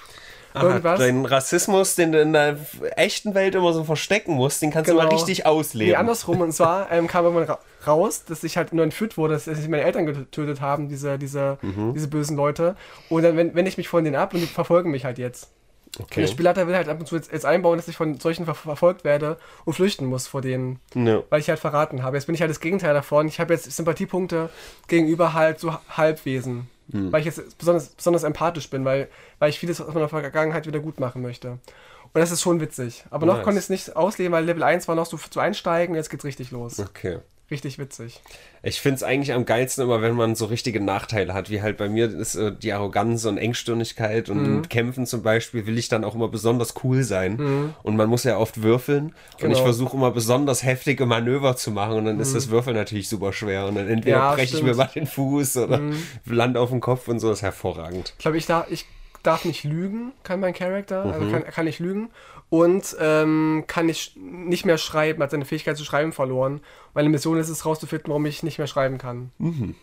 Aha, 0.53 0.63
irgendwas. 0.67 0.99
Den 0.99 1.25
Rassismus, 1.25 1.95
den 1.95 2.11
du 2.11 2.21
in 2.21 2.33
der 2.33 2.57
echten 2.95 3.33
Welt 3.35 3.53
immer 3.55 3.73
so 3.73 3.83
verstecken 3.83 4.33
musst, 4.33 4.61
den 4.61 4.71
kannst 4.71 4.89
du 4.89 4.95
Genau. 4.95 5.05
mal 5.07 5.13
richtig 5.13 5.45
ausleben. 5.45 5.91
Nee, 5.91 5.95
andersrum. 5.95 6.41
Und 6.41 6.51
zwar 6.53 6.91
ähm, 6.91 7.07
kam 7.07 7.25
irgendwann 7.25 7.45
ra 7.47 7.59
raus, 7.85 8.25
dass 8.25 8.43
ich 8.43 8.57
halt 8.57 8.73
nur 8.73 8.83
entführt 8.83 9.15
wurde, 9.17 9.35
dass 9.35 9.45
sich 9.45 9.67
meine 9.69 9.83
Eltern 9.83 10.05
getötet 10.05 10.59
haben, 10.59 10.89
diese, 10.89 11.17
diese, 11.17 11.57
Mhm. 11.61 11.93
diese 11.93 12.07
bösen 12.09 12.35
Leute. 12.35 12.75
Und 13.07 13.23
dann 13.23 13.37
wende 13.37 13.67
ich 13.69 13.77
mich 13.77 13.87
von 13.87 14.03
denen 14.03 14.15
ab 14.17 14.33
und 14.33 14.41
die 14.41 14.45
verfolgen 14.47 14.91
mich 14.91 15.05
halt 15.05 15.17
jetzt. 15.19 15.51
Und 15.99 16.05
okay. 16.05 16.21
der 16.21 16.27
Spielleiter 16.27 16.67
will 16.67 16.75
halt 16.75 16.89
ab 16.89 16.99
und 16.99 17.07
zu 17.07 17.15
jetzt, 17.15 17.31
jetzt 17.31 17.45
einbauen, 17.45 17.77
dass 17.77 17.87
ich 17.87 17.97
von 17.97 18.19
solchen 18.19 18.45
ver 18.45 18.55
verfolgt 18.55 19.03
werde 19.03 19.37
und 19.65 19.73
flüchten 19.73 20.05
muss 20.05 20.27
vor 20.27 20.41
denen, 20.41 20.79
Ja. 20.93 21.23
weil 21.29 21.39
ich 21.39 21.49
halt 21.49 21.59
verraten 21.59 22.03
habe. 22.03 22.17
Jetzt 22.17 22.25
bin 22.25 22.35
ich 22.35 22.41
halt 22.41 22.51
das 22.51 22.59
Gegenteil 22.59 22.93
davon. 22.93 23.27
Ich 23.27 23.39
habe 23.39 23.53
jetzt 23.53 23.71
Sympathiepunkte 23.71 24.49
gegenüber 24.87 25.33
halt 25.33 25.59
so 25.59 25.75
Halbwesen. 25.89 26.69
Hm. 26.91 27.11
Weil 27.11 27.19
ich 27.21 27.25
jetzt 27.25 27.57
besonders, 27.57 27.89
besonders 27.89 28.23
empathisch 28.23 28.69
bin, 28.69 28.85
weil, 28.85 29.09
weil 29.39 29.49
ich 29.49 29.59
vieles 29.59 29.81
aus 29.81 29.93
meiner 29.93 30.07
Vergangenheit 30.07 30.67
wieder 30.67 30.79
gut 30.79 30.99
machen 30.99 31.21
möchte. 31.21 31.49
Und 32.13 32.21
das 32.21 32.31
ist 32.31 32.41
schon 32.41 32.61
witzig. 32.61 33.03
Aber 33.09 33.25
noch 33.25 33.35
Nice. 33.35 33.43
konnte 33.43 33.59
ich 33.59 33.65
es 33.65 33.69
nicht 33.69 33.95
ausleben, 33.95 34.31
weil 34.31 34.45
Level 34.45 34.63
1 34.63 34.87
war 34.87 34.95
noch 34.95 35.05
so 35.05 35.17
zu 35.17 35.39
einsteigen, 35.39 35.95
jetzt 35.95 36.09
geht's 36.09 36.23
richtig 36.23 36.51
los. 36.51 36.79
Okay. 36.79 37.19
Richtig 37.49 37.79
witzig. 37.79 38.19
Ich 38.61 38.81
finde 38.81 38.95
es 38.97 39.03
eigentlich 39.03 39.31
am 39.31 39.45
geilsten 39.45 39.85
immer, 39.85 40.01
wenn 40.01 40.15
man 40.15 40.35
so 40.35 40.45
richtige 40.47 40.81
Nachteile 40.81 41.33
hat, 41.33 41.49
wie 41.49 41.61
halt 41.61 41.77
bei 41.77 41.87
mir 41.87 42.05
ist 42.13 42.35
äh, 42.35 42.51
die 42.51 42.73
Arroganz 42.73 43.23
und 43.23 43.37
Engstirnigkeit 43.37 44.29
und 44.29 44.43
Mhm. 44.57 44.67
Kämpfen 44.69 45.05
zum 45.05 45.23
Beispiel 45.23 45.65
will 45.65 45.77
ich 45.77 45.87
dann 45.87 46.03
auch 46.03 46.13
immer 46.13 46.27
besonders 46.27 46.73
cool 46.83 47.03
sein 47.03 47.73
und 47.83 47.95
man 47.95 48.09
muss 48.09 48.25
ja 48.25 48.37
oft 48.37 48.63
würfeln 48.63 49.05
und 49.05 49.13
ich 49.13 49.43
Mhm. 49.43 49.47
Genau. 49.47 49.63
versuche 49.63 49.95
immer 49.95 50.11
besonders 50.11 50.63
heftige 50.63 51.05
Manöver 51.05 51.55
zu 51.55 51.71
machen 51.71 51.93
und 51.93 52.05
dann 52.05 52.19
ist 52.19 52.35
das 52.35 52.49
Würfeln 52.49 52.75
natürlich 52.75 53.07
super 53.07 53.31
schwer 53.31 53.65
und 53.67 53.75
dann 53.75 53.87
entweder 53.87 54.17
Mhm. 54.17 54.23
Ja, 54.23 54.35
breche 54.35 54.57
ich 54.57 54.63
mir 54.63 54.75
mal 54.75 54.89
den 54.93 55.07
Fuß 55.07 55.55
oder 55.57 55.81
land 56.25 56.57
auf 56.57 56.69
den 56.71 56.81
Kopf 56.81 57.07
und 57.07 57.19
so, 57.21 57.29
das 57.29 57.37
ist 57.39 57.43
hervorragend. 57.43 58.13
Ich 58.17 58.23
glaube, 58.23 58.37
ich, 58.37 58.45
darf 58.45 58.69
ich 58.69 58.85
darf 59.23 59.43
nicht 59.45 59.63
lügen, 59.65 60.13
kann 60.23 60.39
mein 60.39 60.53
Charakter. 60.53 61.05
Mhm. 61.05 61.11
Also 61.11 61.31
kann, 61.31 61.43
kann 61.45 61.65
nicht 61.65 61.79
lügen. 61.79 62.09
Und 62.49 62.95
ähm, 62.99 63.65
kann 63.67 63.89
ich 63.89 64.15
nicht 64.15 64.65
mehr 64.65 64.77
schreiben, 64.77 65.21
hat 65.21 65.31
seine 65.31 65.45
Fähigkeit 65.45 65.75
zu 65.75 65.83
schreiben 65.83 66.13
verloren. 66.13 66.61
Meine 66.93 67.09
Mission 67.09 67.37
ist 67.37 67.49
es, 67.49 67.65
rauszufinden, 67.65 68.09
warum 68.09 68.25
ich 68.25 68.41
nicht 68.41 68.57
mehr 68.57 68.67
schreiben 68.67 68.97
kann. 68.97 69.31
Mhm. 69.37 69.75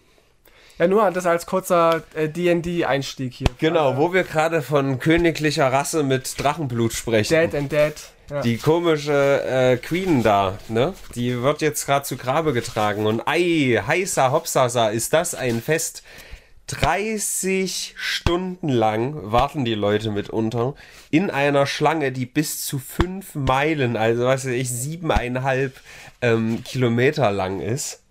Ja, 0.79 0.89
nur 0.89 1.09
das 1.13 1.27
als 1.27 1.47
kurzer 1.47 2.03
äh, 2.15 2.29
D&D-Einstieg 2.29 3.35
hier. 3.35 3.47
Genau, 3.59 3.97
wo 3.97 4.13
wir 4.13 4.25
gerade 4.25 4.61
von 4.61 4.99
königlicher 4.99 5.73
Rasse 5.73 6.03
mit 6.03 6.35
Drachenblut 6.43 6.93
sprechen. 6.93 7.33
Dead 7.33 7.55
and 7.55 7.71
Dead. 7.71 7.95
Ja. 8.31 8.41
Die 8.41 8.57
komische 8.57 9.43
äh, 9.45 9.77
Queen 9.77 10.23
da, 10.23 10.59
ne? 10.69 10.95
Die 11.15 11.43
wird 11.43 11.61
jetzt 11.61 11.85
gerade 11.87 12.05
zu 12.05 12.17
Grabe 12.17 12.53
getragen. 12.53 13.07
Und 13.07 13.23
ei, 13.27 13.81
heißer 13.87 14.33
Hopsasa, 14.33 14.89
ist 14.89 15.13
das 15.13 15.35
ein 15.35 15.61
Fest. 15.61 16.03
30 16.67 17.95
Stunden 17.97 18.69
lang 18.69 19.31
warten 19.31 19.65
die 19.65 19.75
Leute 19.75 20.11
mitunter 20.11 20.75
in 21.11 21.31
einer 21.31 21.67
Schlange, 21.67 22.11
die 22.11 22.27
bis 22.27 22.65
zu 22.65 22.79
fünf 22.79 23.35
Meilen, 23.35 23.97
also 23.97 24.25
was 24.25 24.47
weiß 24.47 24.53
ich, 24.53 24.71
siebeneinhalb 24.71 25.79
ähm, 26.23 26.65
Kilometer 26.65 27.31
lang 27.31 27.61
ist. 27.61 28.03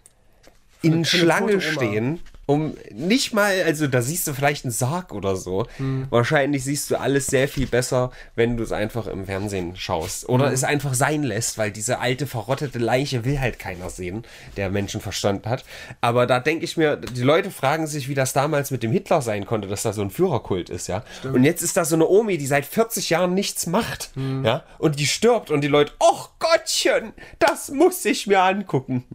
In 0.82 1.06
Schlange 1.06 1.62
stehen, 1.62 2.20
um 2.46 2.76
nicht 2.94 3.34
mal, 3.34 3.64
also 3.64 3.88
da 3.88 4.02
siehst 4.02 4.28
du 4.28 4.34
vielleicht 4.34 4.66
einen 4.66 4.72
Sarg 4.72 5.14
oder 5.14 5.36
so. 5.38 5.66
Hm. 5.78 6.08
Wahrscheinlich 6.10 6.64
siehst 6.64 6.92
du 6.92 7.00
alles 7.00 7.28
sehr 7.28 7.48
viel 7.48 7.68
besser, 7.68 8.12
wenn 8.36 8.58
du 8.58 8.64
es 8.64 8.72
einfach 8.74 9.08
im 9.08 9.26
Fernsehen 9.26 9.76
schaust. 9.78 10.28
Oder 10.28 10.48
Hm. 10.48 10.54
es 10.54 10.64
einfach 10.66 10.94
sein 10.94 11.24
lässt, 11.24 11.58
weil 11.58 11.72
diese 11.72 12.00
alte, 12.00 12.28
verrottete 12.28 12.80
Leiche 12.80 13.24
will 13.24 13.40
halt 13.40 13.60
keiner 13.60 13.90
sehen, 13.90 14.24
der 14.58 14.70
Menschenverstand 14.70 15.46
hat. 15.48 15.64
Aber 16.02 16.26
da 16.28 16.40
denke 16.42 16.66
ich 16.66 16.76
mir, 16.76 16.98
die 16.98 17.22
Leute 17.22 17.50
fragen 17.50 17.88
sich, 17.88 18.10
wie 18.10 18.14
das 18.16 18.34
damals 18.34 18.72
mit 18.72 18.84
dem 18.84 18.92
Hitler 18.92 19.22
sein 19.22 19.46
konnte, 19.46 19.68
dass 19.70 19.84
da 19.84 19.94
so 19.94 20.02
ein 20.02 20.10
Führerkult 20.10 20.70
ist, 20.70 20.88
ja. 20.88 21.04
Und 21.24 21.44
jetzt 21.46 21.62
ist 21.62 21.78
da 21.78 21.86
so 21.86 21.96
eine 21.96 22.08
Omi, 22.08 22.38
die 22.38 22.48
seit 22.48 22.66
40 22.66 23.10
Jahren 23.10 23.34
nichts 23.34 23.68
macht, 23.68 24.10
Hm. 24.16 24.44
ja. 24.44 24.64
Und 24.80 25.00
die 25.00 25.08
stirbt 25.08 25.50
und 25.50 25.62
die 25.62 25.68
Leute, 25.70 25.94
ach 26.00 26.30
Gottchen, 26.40 27.14
das 27.40 27.70
muss 27.70 28.04
ich 28.04 28.28
mir 28.28 28.42
angucken. 28.42 29.06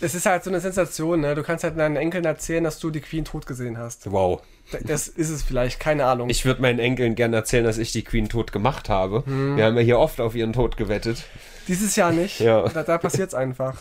Es 0.00 0.14
ist 0.14 0.26
halt 0.26 0.44
so 0.44 0.50
eine 0.50 0.60
Sensation, 0.60 1.20
ne? 1.20 1.34
Du 1.34 1.42
kannst 1.42 1.64
halt 1.64 1.78
deinen 1.78 1.96
Enkeln 1.96 2.24
erzählen, 2.24 2.64
dass 2.64 2.78
du 2.78 2.90
die 2.90 3.00
Queen 3.00 3.24
tot 3.24 3.46
gesehen 3.46 3.78
hast. 3.78 4.10
Wow. 4.10 4.42
Das 4.82 5.08
ist 5.08 5.30
es 5.30 5.42
vielleicht, 5.42 5.80
keine 5.80 6.06
Ahnung. 6.06 6.30
Ich 6.30 6.44
würde 6.44 6.62
meinen 6.62 6.78
Enkeln 6.78 7.14
gerne 7.14 7.36
erzählen, 7.36 7.64
dass 7.64 7.78
ich 7.78 7.92
die 7.92 8.02
Queen 8.02 8.28
tot 8.28 8.52
gemacht 8.52 8.88
habe. 8.88 9.24
Hm. 9.26 9.56
Wir 9.56 9.64
haben 9.64 9.76
ja 9.76 9.82
hier 9.82 9.98
oft 9.98 10.20
auf 10.20 10.34
ihren 10.34 10.52
Tod 10.52 10.76
gewettet. 10.76 11.24
Dieses 11.68 11.96
Jahr 11.96 12.12
nicht. 12.12 12.40
Ja. 12.40 12.68
Da, 12.68 12.82
da 12.82 12.98
passiert 12.98 13.28
es 13.28 13.34
einfach. 13.34 13.76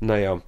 Naja. 0.00 0.40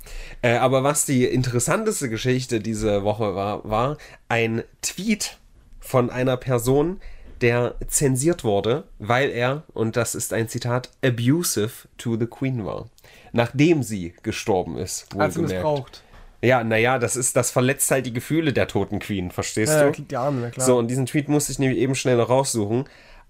Äh, 0.42 0.56
aber 0.56 0.84
was 0.84 1.06
die 1.06 1.24
interessanteste 1.24 2.08
Geschichte 2.08 2.60
diese 2.60 3.04
Woche 3.04 3.34
war, 3.34 3.68
war 3.68 3.96
ein 4.28 4.64
Tweet 4.82 5.38
von 5.80 6.10
einer 6.10 6.36
Person, 6.36 7.00
der 7.40 7.74
zensiert 7.86 8.44
wurde, 8.44 8.84
weil 8.98 9.30
er, 9.30 9.64
und 9.72 9.96
das 9.96 10.14
ist 10.14 10.32
ein 10.32 10.48
Zitat, 10.48 10.90
abusive 11.04 11.88
to 11.98 12.16
the 12.18 12.26
Queen 12.26 12.64
war. 12.64 12.88
Nachdem 13.36 13.82
sie 13.82 14.14
gestorben 14.22 14.76
ist. 14.78 15.06
Als 15.16 15.34
sie 15.34 15.40
wohlgemerkt. 15.40 15.64
missbraucht. 15.66 16.02
Ja, 16.42 16.64
naja, 16.64 16.98
das 16.98 17.16
ist, 17.16 17.36
das 17.36 17.50
verletzt 17.50 17.90
halt 17.90 18.06
die 18.06 18.12
Gefühle 18.12 18.52
der 18.52 18.66
toten 18.68 18.98
Queen, 18.98 19.30
verstehst 19.30 19.72
Ja, 19.72 19.90
du? 19.90 20.02
die 20.02 20.16
Arme, 20.16 20.50
klar. 20.50 20.66
So, 20.66 20.78
und 20.78 20.88
diesen 20.88 21.06
Tweet 21.06 21.28
musste 21.28 21.52
ich 21.52 21.58
nämlich 21.58 21.78
eben 21.78 21.94
schnell 21.94 22.16
noch 22.16 22.28
raussuchen. 22.28 22.84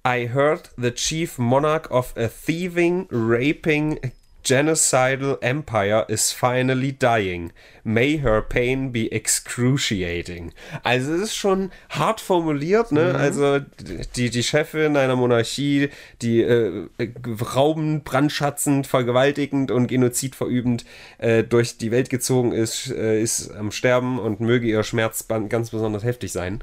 I 0.07 0.29
heard 0.33 0.71
the 0.77 0.93
chief 0.93 1.39
monarch 1.39 1.91
of 1.91 2.15
a 2.17 2.29
thieving, 2.29 3.07
raping, 3.11 3.99
genocidal 4.47 5.39
empire 5.43 6.05
is 6.09 6.31
finally 6.31 6.93
dying. 6.93 7.53
May 7.83 8.19
her 8.19 8.43
pain 8.43 8.93
be 8.93 9.11
excruciating. 9.13 10.53
Also 10.85 11.15
es 11.15 11.23
ist 11.23 11.37
schon 11.37 11.71
hart 11.91 12.21
formuliert, 12.21 12.93
ne? 12.93 13.15
Also 13.15 13.61
die, 14.17 14.31
die 14.31 14.43
Chefin 14.43 14.97
einer 14.97 15.17
Monarchie, 15.17 15.91
die 16.23 16.43
äh, 16.43 16.89
äh, 16.99 17.09
raubend, 17.55 18.05
brandschatzend, 18.05 18.87
vergewaltigend 18.87 19.71
und 19.71 19.89
Genozid 19.89 20.37
verübend 20.37 20.85
äh, 21.19 21.43
durch 21.43 21.77
die 21.79 21.91
Welt 21.91 22.11
gezogen 22.11 22.53
ist, 22.53 22.91
äh, 22.91 23.21
ist 23.21 23.53
am 23.53 23.71
Sterben 23.73 24.19
und 24.19 24.41
möge 24.41 24.67
ihr 24.67 24.83
Schmerz 24.83 25.27
ganz 25.49 25.71
besonders 25.71 26.05
heftig 26.05 26.33
sein. 26.33 26.61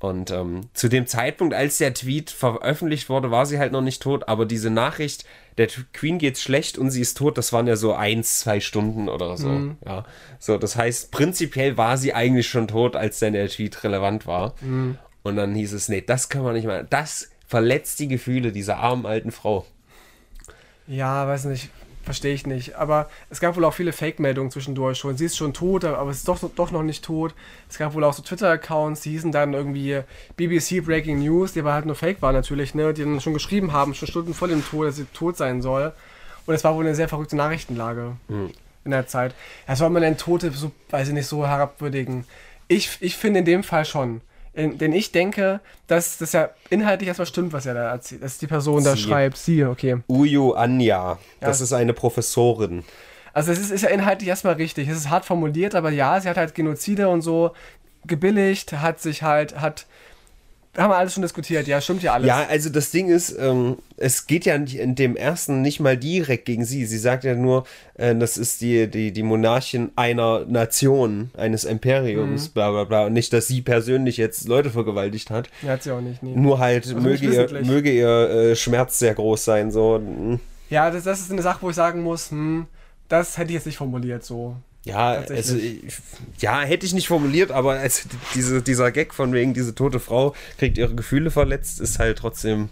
Und 0.00 0.30
ähm, 0.30 0.62
zu 0.72 0.88
dem 0.88 1.06
Zeitpunkt, 1.06 1.54
als 1.54 1.76
der 1.76 1.92
Tweet 1.92 2.30
veröffentlicht 2.30 3.10
wurde, 3.10 3.30
war 3.30 3.44
sie 3.44 3.58
halt 3.58 3.70
noch 3.72 3.82
nicht 3.82 4.02
tot, 4.02 4.28
aber 4.28 4.46
diese 4.46 4.70
Nachricht, 4.70 5.26
der 5.58 5.68
Queen 5.92 6.18
geht's 6.18 6.42
schlecht 6.42 6.78
und 6.78 6.90
sie 6.90 7.02
ist 7.02 7.18
tot, 7.18 7.36
das 7.36 7.52
waren 7.52 7.66
ja 7.66 7.76
so 7.76 7.92
eins, 7.92 8.40
zwei 8.40 8.60
Stunden 8.60 9.10
oder 9.10 9.36
so. 9.36 9.74
Ja. 9.84 10.04
So, 10.38 10.56
das 10.56 10.76
heißt, 10.76 11.10
prinzipiell 11.10 11.76
war 11.76 11.98
sie 11.98 12.14
eigentlich 12.14 12.48
schon 12.48 12.66
tot, 12.66 12.96
als 12.96 13.18
dann 13.18 13.34
der 13.34 13.48
Tweet 13.48 13.84
relevant 13.84 14.26
war. 14.26 14.54
Und 15.22 15.36
dann 15.36 15.54
hieß 15.54 15.74
es, 15.74 15.90
nee, 15.90 16.00
das 16.00 16.30
kann 16.30 16.42
man 16.42 16.54
nicht 16.54 16.66
mal. 16.66 16.86
Das 16.88 17.28
verletzt 17.46 17.98
die 17.98 18.08
Gefühle 18.08 18.52
dieser 18.52 18.78
armen 18.78 19.04
alten 19.04 19.32
Frau. 19.32 19.66
Ja, 20.86 21.26
weiß 21.26 21.44
nicht. 21.44 21.68
Verstehe 22.02 22.34
ich 22.34 22.46
nicht. 22.46 22.76
Aber 22.76 23.08
es 23.28 23.40
gab 23.40 23.56
wohl 23.56 23.64
auch 23.64 23.74
viele 23.74 23.92
Fake-Meldungen 23.92 24.50
zwischendurch 24.50 24.98
schon. 24.98 25.16
Sie 25.16 25.26
ist 25.26 25.36
schon 25.36 25.52
tot, 25.52 25.84
aber 25.84 26.10
es 26.10 26.18
ist 26.18 26.28
doch, 26.28 26.38
doch 26.54 26.70
noch 26.70 26.82
nicht 26.82 27.04
tot. 27.04 27.34
Es 27.68 27.78
gab 27.78 27.94
wohl 27.94 28.04
auch 28.04 28.12
so 28.12 28.22
Twitter-Accounts, 28.22 29.02
die 29.02 29.10
hießen 29.10 29.32
dann 29.32 29.54
irgendwie 29.54 30.00
BBC 30.36 30.84
Breaking 30.84 31.20
News, 31.20 31.52
die 31.52 31.60
aber 31.60 31.72
halt 31.72 31.86
nur 31.86 31.94
Fake 31.94 32.22
waren 32.22 32.34
natürlich, 32.34 32.74
ne? 32.74 32.94
Die 32.94 33.02
dann 33.02 33.20
schon 33.20 33.34
geschrieben 33.34 33.72
haben, 33.72 33.94
schon 33.94 34.08
Stunden 34.08 34.34
vor 34.34 34.48
dem 34.48 34.64
Tod, 34.64 34.86
dass 34.86 34.96
sie 34.96 35.06
tot 35.12 35.36
sein 35.36 35.62
soll. 35.62 35.92
Und 36.46 36.54
es 36.54 36.64
war 36.64 36.74
wohl 36.74 36.84
eine 36.84 36.94
sehr 36.94 37.08
verrückte 37.08 37.36
Nachrichtenlage 37.36 38.16
mhm. 38.28 38.50
in 38.84 38.90
der 38.90 39.06
Zeit. 39.06 39.34
Ja, 39.68 39.76
soll 39.76 39.90
man 39.90 40.02
denn 40.02 40.16
Tote 40.16 40.50
so, 40.52 40.72
weiß 40.90 41.08
ich 41.08 41.14
nicht, 41.14 41.26
so 41.26 41.46
herabwürdigen? 41.46 42.24
Ich, 42.66 42.98
ich 43.00 43.16
finde 43.16 43.40
in 43.40 43.44
dem 43.44 43.62
Fall 43.62 43.84
schon. 43.84 44.20
In, 44.52 44.78
denn 44.78 44.92
ich 44.92 45.12
denke, 45.12 45.60
dass 45.86 46.18
das 46.18 46.32
ja 46.32 46.50
inhaltlich 46.70 47.08
erstmal 47.08 47.26
stimmt, 47.26 47.52
was 47.52 47.66
er 47.66 47.74
da 47.74 47.90
erzählt, 47.90 48.22
dass 48.22 48.38
die 48.38 48.48
Person 48.48 48.82
sie. 48.82 48.88
da 48.88 48.96
schreibt. 48.96 49.36
Sie, 49.36 49.64
okay. 49.64 49.98
Uyu 50.08 50.52
Anja, 50.52 51.18
das 51.40 51.60
ja. 51.60 51.64
ist 51.64 51.72
eine 51.72 51.92
Professorin. 51.92 52.82
Also 53.32 53.52
es 53.52 53.60
ist, 53.60 53.70
ist 53.70 53.82
ja 53.82 53.90
inhaltlich 53.90 54.28
erstmal 54.28 54.54
richtig. 54.54 54.88
Es 54.88 54.96
ist 54.96 55.10
hart 55.10 55.24
formuliert, 55.24 55.74
aber 55.74 55.90
ja, 55.90 56.20
sie 56.20 56.28
hat 56.28 56.36
halt 56.36 56.54
Genozide 56.54 57.08
und 57.08 57.22
so 57.22 57.52
gebilligt, 58.06 58.72
hat 58.72 59.00
sich 59.00 59.22
halt, 59.22 59.60
hat 59.60 59.86
haben 60.76 60.90
wir 60.90 60.96
alles 60.96 61.14
schon 61.14 61.22
diskutiert, 61.22 61.66
ja, 61.66 61.80
stimmt 61.80 62.02
ja 62.02 62.12
alles. 62.12 62.28
Ja, 62.28 62.46
also 62.48 62.70
das 62.70 62.92
Ding 62.92 63.08
ist, 63.08 63.36
ähm, 63.36 63.78
es 63.96 64.28
geht 64.28 64.44
ja 64.44 64.54
in 64.54 64.94
dem 64.94 65.16
ersten 65.16 65.62
nicht 65.62 65.80
mal 65.80 65.96
direkt 65.96 66.44
gegen 66.44 66.64
sie. 66.64 66.86
Sie 66.86 66.98
sagt 66.98 67.24
ja 67.24 67.34
nur, 67.34 67.64
äh, 67.94 68.14
das 68.14 68.38
ist 68.38 68.60
die, 68.60 68.88
die, 68.88 69.12
die 69.12 69.22
Monarchin 69.24 69.90
einer 69.96 70.44
Nation, 70.46 71.30
eines 71.36 71.64
Imperiums, 71.64 72.48
mhm. 72.48 72.52
bla 72.52 72.70
bla 72.70 72.84
bla. 72.84 73.06
Und 73.06 73.14
nicht, 73.14 73.32
dass 73.32 73.48
sie 73.48 73.62
persönlich 73.62 74.16
jetzt 74.16 74.46
Leute 74.46 74.70
vergewaltigt 74.70 75.30
hat. 75.30 75.48
Ja, 75.62 75.70
hat 75.70 75.82
sie 75.82 75.90
auch 75.90 76.00
nicht, 76.00 76.22
nee. 76.22 76.36
Nur 76.36 76.60
halt, 76.60 76.84
also 76.84 76.96
möge, 76.96 77.26
ihr, 77.26 77.64
möge 77.64 77.90
ihr 77.90 78.30
äh, 78.30 78.56
Schmerz 78.56 79.00
sehr 79.00 79.14
groß 79.14 79.44
sein, 79.44 79.72
so. 79.72 79.96
Hm. 79.96 80.38
Ja, 80.68 80.92
das, 80.92 81.02
das 81.02 81.20
ist 81.20 81.32
eine 81.32 81.42
Sache, 81.42 81.62
wo 81.62 81.70
ich 81.70 81.76
sagen 81.76 82.02
muss, 82.02 82.30
hm, 82.30 82.66
das 83.08 83.38
hätte 83.38 83.48
ich 83.48 83.54
jetzt 83.54 83.66
nicht 83.66 83.78
formuliert, 83.78 84.22
so. 84.22 84.56
Ja, 84.84 85.10
also, 85.28 85.56
ja, 86.38 86.60
hätte 86.60 86.86
ich 86.86 86.94
nicht 86.94 87.08
formuliert, 87.08 87.50
aber 87.50 87.72
also 87.72 88.08
diese, 88.34 88.62
dieser 88.62 88.90
Gag 88.92 89.12
von 89.12 89.32
wegen, 89.32 89.52
diese 89.52 89.74
tote 89.74 90.00
Frau 90.00 90.34
kriegt 90.58 90.78
ihre 90.78 90.94
Gefühle 90.94 91.30
verletzt, 91.30 91.80
ist 91.80 91.98
halt 91.98 92.18
trotzdem 92.18 92.70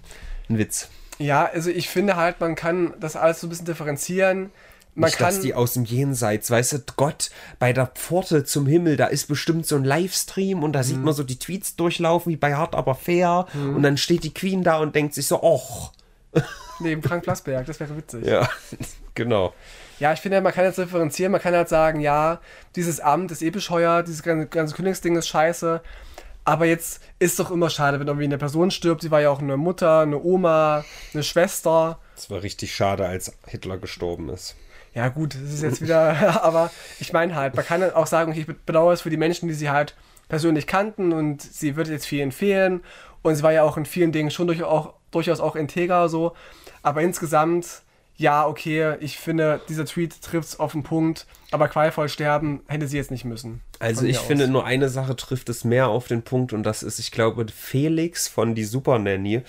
ein 0.48 0.58
Witz. 0.58 0.88
Ja, 1.18 1.46
also 1.46 1.70
ich 1.70 1.88
finde 1.88 2.16
halt, 2.16 2.40
man 2.40 2.54
kann 2.54 2.94
das 3.00 3.16
alles 3.16 3.40
so 3.40 3.46
ein 3.46 3.50
bisschen 3.50 3.66
differenzieren. 3.66 4.50
Man 4.94 5.08
nicht, 5.08 5.18
kann, 5.18 5.26
dass 5.26 5.40
die 5.40 5.54
aus 5.54 5.74
dem 5.74 5.84
Jenseits, 5.84 6.50
weißt 6.50 6.72
du, 6.72 6.78
Gott, 6.96 7.30
bei 7.58 7.72
der 7.72 7.86
Pforte 7.86 8.44
zum 8.44 8.66
Himmel, 8.66 8.96
da 8.96 9.06
ist 9.06 9.28
bestimmt 9.28 9.66
so 9.66 9.76
ein 9.76 9.84
Livestream 9.84 10.62
und 10.62 10.72
da 10.72 10.82
sieht 10.82 10.96
mhm. 10.96 11.04
man 11.04 11.14
so 11.14 11.22
die 11.22 11.38
Tweets 11.38 11.76
durchlaufen, 11.76 12.32
wie 12.32 12.36
bei 12.36 12.54
Hart 12.54 12.74
aber 12.74 12.94
fair. 12.94 13.46
Mhm. 13.52 13.76
Und 13.76 13.82
dann 13.82 13.96
steht 13.96 14.24
die 14.24 14.34
Queen 14.34 14.64
da 14.64 14.78
und 14.78 14.94
denkt 14.94 15.14
sich 15.14 15.26
so, 15.26 15.42
och. 15.42 15.92
Neben 16.80 17.02
Frank 17.02 17.24
Plasberg, 17.24 17.66
das 17.66 17.78
wäre 17.80 17.96
witzig. 17.96 18.24
Ja, 18.24 18.48
genau. 19.14 19.52
Ja, 19.98 20.12
ich 20.12 20.20
finde, 20.20 20.40
man 20.40 20.52
kann 20.52 20.64
jetzt 20.64 20.78
differenzieren, 20.78 21.32
man 21.32 21.40
kann 21.40 21.54
halt 21.54 21.68
sagen, 21.68 22.00
ja, 22.00 22.40
dieses 22.76 23.00
Amt 23.00 23.30
ist 23.32 23.42
eh 23.42 23.50
bescheuert, 23.50 24.06
dieses 24.06 24.22
ganze, 24.22 24.46
ganze 24.46 24.74
Königsding 24.74 25.16
ist 25.16 25.28
scheiße. 25.28 25.80
Aber 26.44 26.64
jetzt 26.64 27.02
ist 27.18 27.38
doch 27.38 27.50
immer 27.50 27.68
schade, 27.68 28.00
wenn 28.00 28.06
irgendwie 28.06 28.24
eine 28.24 28.38
Person 28.38 28.70
stirbt. 28.70 29.02
Sie 29.02 29.10
war 29.10 29.20
ja 29.20 29.28
auch 29.28 29.40
eine 29.42 29.58
Mutter, 29.58 30.00
eine 30.00 30.18
Oma, 30.18 30.82
eine 31.12 31.22
Schwester. 31.22 31.98
Es 32.16 32.30
war 32.30 32.42
richtig 32.42 32.74
schade, 32.74 33.06
als 33.06 33.32
Hitler 33.46 33.76
gestorben 33.76 34.30
ist. 34.30 34.56
Ja, 34.94 35.08
gut, 35.08 35.34
das 35.34 35.52
ist 35.52 35.62
jetzt 35.62 35.82
wieder, 35.82 36.42
aber 36.42 36.70
ich 37.00 37.12
meine 37.12 37.34
halt, 37.34 37.54
man 37.54 37.66
kann 37.66 37.82
auch 37.92 38.06
sagen, 38.06 38.32
okay, 38.32 38.40
ich 38.40 38.46
bedauere 38.46 38.94
es 38.94 39.02
für 39.02 39.10
die 39.10 39.18
Menschen, 39.18 39.48
die 39.48 39.54
sie 39.54 39.68
halt 39.68 39.94
persönlich 40.28 40.66
kannten 40.66 41.12
und 41.12 41.42
sie 41.42 41.76
wird 41.76 41.88
jetzt 41.88 42.06
vielen 42.06 42.32
fehlen. 42.32 42.82
Und 43.22 43.34
sie 43.34 43.42
war 43.42 43.52
ja 43.52 43.62
auch 43.62 43.76
in 43.76 43.84
vielen 43.84 44.12
Dingen 44.12 44.30
schon 44.30 44.46
durch 44.46 44.62
auch, 44.62 44.94
durchaus 45.10 45.40
auch 45.40 45.56
integer 45.56 46.08
so. 46.08 46.34
Aber 46.82 47.02
insgesamt 47.02 47.82
ja, 48.18 48.48
okay, 48.48 48.96
ich 48.98 49.16
finde, 49.16 49.60
dieser 49.68 49.84
Tweet 49.84 50.20
trifft 50.20 50.48
es 50.48 50.60
auf 50.60 50.72
den 50.72 50.82
Punkt, 50.82 51.26
aber 51.52 51.68
qualvoll 51.68 52.08
sterben 52.08 52.60
hätte 52.66 52.88
sie 52.88 52.96
jetzt 52.96 53.12
nicht 53.12 53.24
müssen. 53.24 53.60
Also 53.78 54.04
ich 54.06 54.18
finde, 54.18 54.44
aus. 54.44 54.50
nur 54.50 54.64
eine 54.64 54.88
Sache 54.88 55.14
trifft 55.14 55.48
es 55.48 55.62
mehr 55.62 55.86
auf 55.86 56.08
den 56.08 56.22
Punkt 56.22 56.52
und 56.52 56.64
das 56.64 56.82
ist, 56.82 56.98
ich 56.98 57.12
glaube, 57.12 57.46
Felix 57.54 58.26
von 58.26 58.56
die 58.56 58.64
Super 58.64 58.98
Nanny, 58.98 59.42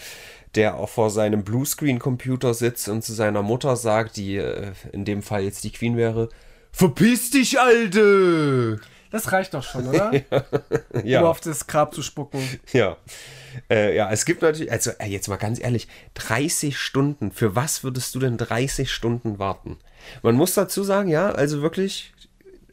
der 0.53 0.75
auch 0.75 0.89
vor 0.89 1.09
seinem 1.09 1.43
Bluescreen-Computer 1.43 2.53
sitzt 2.53 2.89
und 2.89 3.03
zu 3.03 3.11
seiner 3.13 3.41
Mutter 3.41 3.75
sagt, 3.75 4.17
die 4.17 4.37
äh, 4.37 4.71
in 4.91 5.03
dem 5.03 5.23
Fall 5.23 5.43
jetzt 5.43 5.63
die 5.63 5.71
Queen 5.71 5.97
wäre, 5.97 6.29
Verpiss 6.71 7.31
dich, 7.31 7.59
Alte! 7.59 8.79
Das 9.11 9.31
reicht 9.31 9.53
doch 9.53 9.63
schon, 9.63 9.87
oder? 9.87 10.11
ja. 11.03 11.21
Um 11.21 11.27
auf 11.27 11.39
das 11.39 11.67
Grab 11.67 11.93
zu 11.93 12.01
spucken. 12.01 12.41
Ja. 12.73 12.97
Äh, 13.69 13.95
ja, 13.95 14.11
es 14.11 14.25
gibt 14.25 14.41
natürlich, 14.41 14.71
also 14.71 14.91
äh, 14.99 15.07
jetzt 15.07 15.27
mal 15.27 15.37
ganz 15.37 15.59
ehrlich, 15.59 15.87
30 16.13 16.77
Stunden, 16.77 17.31
für 17.31 17.55
was 17.55 17.83
würdest 17.83 18.13
du 18.13 18.19
denn 18.19 18.37
30 18.37 18.91
Stunden 18.91 19.39
warten? 19.39 19.77
Man 20.21 20.35
muss 20.35 20.53
dazu 20.53 20.83
sagen, 20.83 21.09
ja, 21.09 21.31
also 21.31 21.61
wirklich 21.61 22.13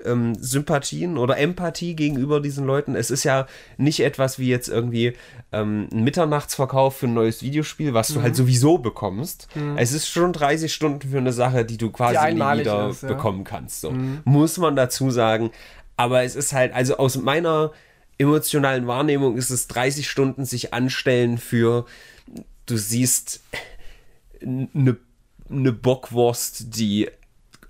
ähm, 0.05 0.35
Sympathien 0.39 1.19
oder 1.19 1.39
Empathie 1.39 1.95
gegenüber 1.95 2.41
diesen 2.41 2.67
Leuten. 2.67 2.95
Es 2.95 3.11
ist 3.11 3.25
ja 3.25 3.47
nicht 3.77 4.01
etwas 4.01 4.39
wie 4.39 4.49
jetzt 4.49 4.69
irgendwie 4.69 5.15
ähm, 5.53 5.89
ein 5.93 6.05
Mitternachtsverkauf 6.05 6.97
für 6.97 7.07
ein 7.07 7.15
neues 7.15 7.43
Videospiel, 7.43 7.95
was 7.95 8.11
mhm. 8.11 8.15
du 8.15 8.23
halt 8.23 8.33
mhm. 8.35 8.37
sowieso 8.37 8.79
bekommst. 8.79 9.49
Mhm. 9.55 9.77
Es 9.79 9.93
ist 9.93 10.09
schon 10.09 10.33
30 10.33 10.73
Stunden 10.73 11.09
für 11.09 11.19
eine 11.19 11.33
Sache, 11.33 11.65
die 11.65 11.79
du 11.79 11.91
quasi 11.91 12.19
die 12.29 12.35
nie 12.35 12.59
wieder 12.61 12.91
ist, 12.91 13.03
ja. 13.03 13.09
bekommen 13.09 13.45
kannst. 13.45 13.81
So. 13.81 13.91
Mhm. 13.91 14.21
Muss 14.25 14.59
man 14.59 14.77
dazu 14.77 15.11
sagen. 15.11 15.51
Aber 15.97 16.23
es 16.23 16.37
ist 16.37 16.53
halt, 16.53 16.75
also 16.75 16.99
aus 16.99 17.17
meiner 17.17 17.73
emotionalen 18.19 18.87
Wahrnehmung 18.87 19.37
ist 19.37 19.51
es 19.51 19.69
30 19.69 20.09
Stunden 20.09 20.45
sich 20.45 20.73
anstellen 20.73 21.39
für, 21.39 21.87
du 22.67 22.77
siehst 22.77 23.43
eine 24.41 24.97
ne 25.49 25.73
Bockwurst, 25.73 26.77
die 26.77 27.09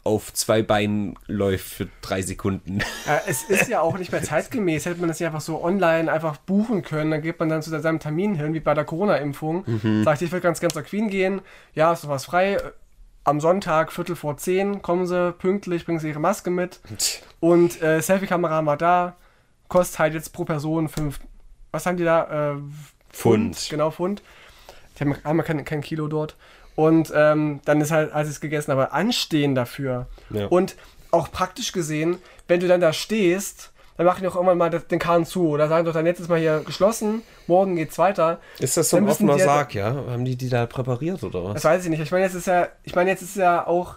auf 0.07 0.33
zwei 0.33 0.63
Beinen 0.63 1.19
läuft 1.27 1.67
für 1.67 1.89
drei 2.01 2.23
Sekunden. 2.23 2.79
Es 3.27 3.43
ist 3.43 3.69
ja 3.69 3.81
auch 3.81 3.99
nicht 3.99 4.13
mehr 4.13 4.23
zeitgemäß. 4.23 4.87
Hätte 4.87 5.01
man 5.01 5.09
das 5.09 5.19
ja 5.19 5.27
einfach 5.27 5.41
so 5.41 5.63
online 5.63 6.11
einfach 6.11 6.37
buchen 6.37 6.83
können, 6.83 7.11
dann 7.11 7.23
geht 7.23 7.41
man 7.41 7.49
dann 7.49 7.61
zu 7.61 7.77
seinem 7.81 7.99
Termin 7.99 8.37
hin, 8.37 8.55
wie 8.55 8.61
bei 8.61 8.73
der 8.73 8.85
Corona-Impfung. 8.85 9.65
Mhm. 9.67 10.05
Sagt, 10.05 10.23
ich 10.23 10.31
will 10.31 10.41
ganz, 10.41 10.61
ganz 10.61 10.75
zur 10.75 10.85
Queen 10.85 11.09
gehen. 11.09 11.41
Ja, 11.75 11.93
ist 11.93 12.09
was 12.09 12.25
frei. 12.25 12.59
Am 13.27 13.41
Sonntag, 13.41 13.93
Viertel 13.93 14.17
vor 14.17 14.37
zehn, 14.37 14.83
kommen 14.83 15.07
sie 15.07 15.33
pünktlich, 15.33 15.85
bringen 15.85 15.99
sie 15.99 16.09
ihre 16.09 16.21
Maske 16.21 16.51
mit. 16.51 16.81
Und 17.41 17.83
äh, 17.83 18.01
Selfie-Kamera 18.01 18.65
war 18.65 18.77
da 18.77 19.17
kostet 19.69 19.99
halt 19.99 20.15
jetzt 20.15 20.33
pro 20.33 20.45
Person 20.45 20.89
fünf. 20.89 21.21
Was 21.71 21.87
haben 21.87 21.97
die 21.97 22.05
da? 22.05 22.53
Äh, 22.53 22.57
Pfund. 23.13 23.57
Pfund. 23.57 23.67
Genau, 23.71 23.91
Pfund. 23.91 24.23
Die 24.97 25.01
haben 25.01 25.15
einmal 25.25 25.45
kein, 25.45 25.65
kein 25.65 25.81
Kilo 25.81 26.09
dort. 26.09 26.37
Und 26.75 27.13
ähm, 27.15 27.61
dann 27.65 27.81
ist 27.81 27.91
halt, 27.91 28.13
als 28.13 28.29
ich 28.29 28.35
es 28.35 28.41
gegessen 28.41 28.71
habe, 28.71 28.93
anstehen 28.93 29.55
dafür. 29.55 30.07
Ja. 30.31 30.47
Und 30.47 30.77
auch 31.11 31.31
praktisch 31.31 31.73
gesehen, 31.73 32.19
wenn 32.49 32.61
du 32.61 32.69
dann 32.69 32.81
da 32.81 32.93
stehst, 32.93 33.73
dann 33.97 34.07
machen 34.07 34.23
die 34.23 34.29
auch 34.29 34.35
irgendwann 34.35 34.59
mal 34.59 34.71
den 34.71 34.99
Kahn 34.99 35.25
zu. 35.25 35.49
Oder 35.49 35.69
sagen 35.69 35.85
doch 35.85 35.93
dann 35.93 36.07
jetzt 36.07 36.21
ist 36.21 36.29
mal 36.29 36.39
hier 36.39 36.63
geschlossen, 36.65 37.23
morgen 37.47 37.77
geht's 37.77 37.99
weiter. 37.99 38.39
Ist 38.59 38.77
das 38.77 38.91
so 38.91 38.97
ein 38.97 39.09
offener 39.09 39.39
Sarg, 39.39 39.75
ja? 39.75 39.95
Haben 39.95 40.25
die 40.25 40.37
die 40.37 40.49
da 40.49 40.67
präpariert 40.67 41.23
oder 41.23 41.45
was? 41.45 41.55
Das 41.55 41.65
weiß 41.65 41.85
ich 41.85 41.91
nicht. 41.91 42.01
Ich 42.01 42.11
meine, 42.11 42.25
jetzt 42.25 42.35
ist 42.35 42.47
ja, 42.47 42.69
ich 42.83 42.95
meine, 42.95 43.11
jetzt 43.11 43.23
ist 43.23 43.37
ja 43.37 43.67
auch 43.67 43.97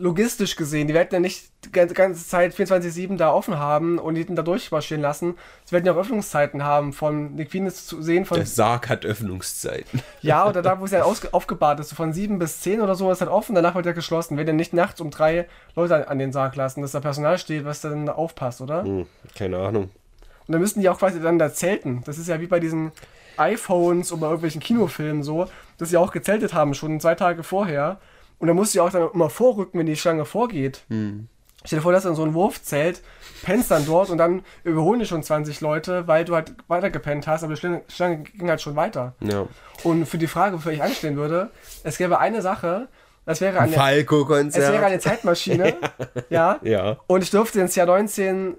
logistisch 0.00 0.56
gesehen, 0.56 0.88
die 0.88 0.94
werden 0.94 1.08
ja 1.12 1.20
nicht 1.20 1.50
die 1.64 1.70
ganze 1.70 2.26
Zeit 2.26 2.54
24-7 2.54 3.16
da 3.16 3.32
offen 3.32 3.58
haben 3.58 3.98
und 3.98 4.14
die 4.14 4.24
da 4.26 4.42
durchmarschieren 4.42 5.02
lassen. 5.02 5.34
Sie 5.66 5.72
werden 5.72 5.84
ja 5.84 5.92
auch 5.92 5.98
Öffnungszeiten 5.98 6.64
haben, 6.64 6.92
von 6.92 7.36
Queen 7.36 7.70
zu 7.70 8.00
sehen. 8.00 8.24
Von, 8.24 8.38
Der 8.38 8.46
Sarg 8.46 8.88
hat 8.88 9.04
Öffnungszeiten. 9.04 10.02
Ja, 10.22 10.46
oder 10.48 10.62
da, 10.62 10.80
wo 10.80 10.86
es 10.86 10.90
ja 10.90 11.02
aufgebahrt 11.02 11.80
ist, 11.80 11.92
von 11.92 12.12
7 12.12 12.38
bis 12.38 12.60
10 12.60 12.80
oder 12.80 12.94
so 12.94 13.10
ist 13.12 13.20
halt 13.20 13.30
offen, 13.30 13.54
danach 13.54 13.74
wird 13.74 13.86
er 13.86 13.92
geschlossen. 13.92 14.36
Werden 14.36 14.48
ja 14.48 14.54
nicht 14.54 14.72
nachts 14.72 15.00
um 15.00 15.10
drei 15.10 15.46
Leute 15.76 16.08
an 16.08 16.18
den 16.18 16.32
Sarg 16.32 16.56
lassen, 16.56 16.80
dass 16.80 16.92
da 16.92 17.00
Personal 17.00 17.38
steht, 17.38 17.64
was 17.64 17.82
dann 17.82 18.06
da 18.06 18.12
aufpasst, 18.12 18.62
oder? 18.62 18.82
Hm, 18.84 19.06
keine 19.36 19.58
Ahnung. 19.58 19.90
Und 20.46 20.52
dann 20.52 20.60
müssten 20.60 20.80
die 20.80 20.88
auch 20.88 20.98
quasi 20.98 21.20
dann 21.20 21.38
da 21.38 21.52
zelten. 21.52 22.02
Das 22.06 22.16
ist 22.16 22.28
ja 22.28 22.40
wie 22.40 22.46
bei 22.46 22.58
diesen 22.58 22.90
iPhones 23.36 24.12
oder 24.12 24.26
irgendwelchen 24.26 24.60
Kinofilmen 24.60 25.22
so, 25.22 25.46
dass 25.78 25.90
sie 25.90 25.96
auch 25.96 26.12
gezeltet 26.12 26.54
haben, 26.54 26.74
schon 26.74 27.00
zwei 27.00 27.14
Tage 27.14 27.42
vorher 27.42 27.98
und 28.40 28.48
dann 28.48 28.56
musst 28.56 28.74
du 28.74 28.78
ja 28.78 28.84
auch 28.84 28.90
dann 28.90 29.08
immer 29.12 29.30
vorrücken, 29.30 29.78
wenn 29.78 29.86
die 29.86 29.96
Schlange 29.96 30.24
vorgeht. 30.24 30.82
Hm. 30.88 31.28
Stell 31.64 31.78
dir 31.78 31.82
vor, 31.82 31.92
dass 31.92 32.04
dann 32.04 32.14
so 32.14 32.24
ein 32.24 32.32
Wurfzelt, 32.32 33.02
pennst 33.42 33.70
dann 33.70 33.84
dort 33.84 34.08
und 34.08 34.16
dann 34.16 34.42
überholen 34.64 35.00
dich 35.00 35.10
schon 35.10 35.22
20 35.22 35.60
Leute, 35.60 36.08
weil 36.08 36.24
du 36.24 36.34
halt 36.34 36.54
weiter 36.68 36.88
gepennt 36.88 37.26
hast, 37.26 37.44
aber 37.44 37.52
die 37.52 37.60
Schlange, 37.60 37.82
Schlange 37.88 38.22
ging 38.22 38.48
halt 38.48 38.62
schon 38.62 38.76
weiter. 38.76 39.14
Ja. 39.20 39.46
Und 39.84 40.06
für 40.06 40.16
die 40.16 40.26
Frage, 40.26 40.56
wofür 40.56 40.72
ich 40.72 40.82
anstehen 40.82 41.16
würde, 41.16 41.50
es 41.84 41.98
gäbe 41.98 42.18
eine 42.18 42.40
Sache, 42.40 42.88
das 43.26 43.42
wäre 43.42 43.60
eine, 43.60 43.76
es 44.48 44.72
wäre 44.72 44.86
eine 44.86 44.98
Zeitmaschine. 44.98 45.76
ja. 46.30 46.58
ja. 46.62 46.70
ja. 46.70 46.96
Und 47.06 47.22
ich 47.22 47.30
durfte 47.30 47.60
ins 47.60 47.74
Jahr 47.74 47.86
19 47.86 48.56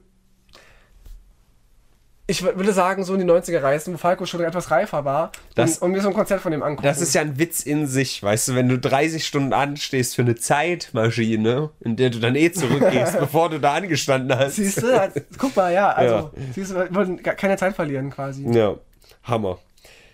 ich 2.31 2.43
würde 2.43 2.73
sagen, 2.73 3.03
so 3.03 3.13
in 3.13 3.19
die 3.19 3.25
90er 3.25 3.61
reisen, 3.61 3.93
wo 3.93 3.97
Falco 3.97 4.25
schon 4.25 4.41
etwas 4.41 4.71
reifer 4.71 5.03
war 5.05 5.31
das, 5.53 5.77
und, 5.77 5.88
und, 5.88 5.91
mir 5.91 6.01
so 6.01 6.07
ein 6.07 6.13
Konzert 6.13 6.41
von 6.41 6.51
dem 6.51 6.63
angucken. 6.63 6.88
Das 6.88 7.01
ist 7.01 7.13
ja 7.13 7.21
ein 7.21 7.38
Witz 7.38 7.61
in 7.61 7.88
sich, 7.88 8.23
weißt 8.23 8.47
du, 8.47 8.55
wenn 8.55 8.69
du 8.69 8.79
30 8.79 9.25
Stunden 9.25 9.53
anstehst 9.53 10.15
für 10.15 10.21
eine 10.21 10.35
Zeitmaschine, 10.35 11.69
in 11.81 11.97
der 11.97 12.09
du 12.09 12.19
dann 12.19 12.35
eh 12.35 12.51
zurückgehst, 12.51 13.19
bevor 13.19 13.50
du 13.50 13.59
da 13.59 13.73
angestanden 13.73 14.38
hast. 14.38 14.55
Siehst 14.55 14.81
du, 14.81 15.00
also, 15.00 15.19
guck 15.38 15.55
mal, 15.55 15.73
ja, 15.73 15.91
also, 15.91 16.15
ja. 16.15 16.31
siehst 16.55 16.71
du, 16.71 16.75
wir 16.75 16.95
wollen 16.95 17.21
keine 17.21 17.57
Zeit 17.57 17.75
verlieren 17.75 18.09
quasi. 18.09 18.50
Ja, 18.50 18.75
Hammer. 19.23 19.59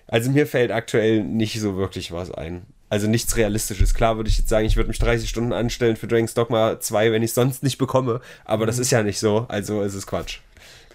Also 0.07 0.31
mir 0.31 0.47
fällt 0.47 0.71
aktuell 0.71 1.23
nicht 1.23 1.59
so 1.59 1.77
wirklich 1.77 2.11
was 2.11 2.31
ein. 2.31 2.65
Also 2.89 3.07
nichts 3.07 3.35
Realistisches. 3.35 3.93
Klar 3.93 4.15
würde 4.15 4.29
ich 4.29 4.37
jetzt 4.37 4.49
sagen, 4.49 4.65
ich 4.65 4.77
würde 4.77 4.87
mich 4.87 4.99
30 4.99 5.29
Stunden 5.29 5.51
anstellen 5.51 5.97
für 5.97 6.07
Dragon's 6.07 6.33
Dogma 6.33 6.79
2, 6.79 7.11
wenn 7.11 7.21
ich 7.21 7.31
es 7.31 7.35
sonst 7.35 7.61
nicht 7.61 7.77
bekomme. 7.77 8.21
Aber 8.45 8.65
das 8.65 8.79
ist 8.79 8.91
ja 8.91 9.03
nicht 9.03 9.19
so. 9.19 9.45
Also 9.49 9.81
ist 9.81 9.93
es 9.93 10.07
Quatsch. 10.07 10.39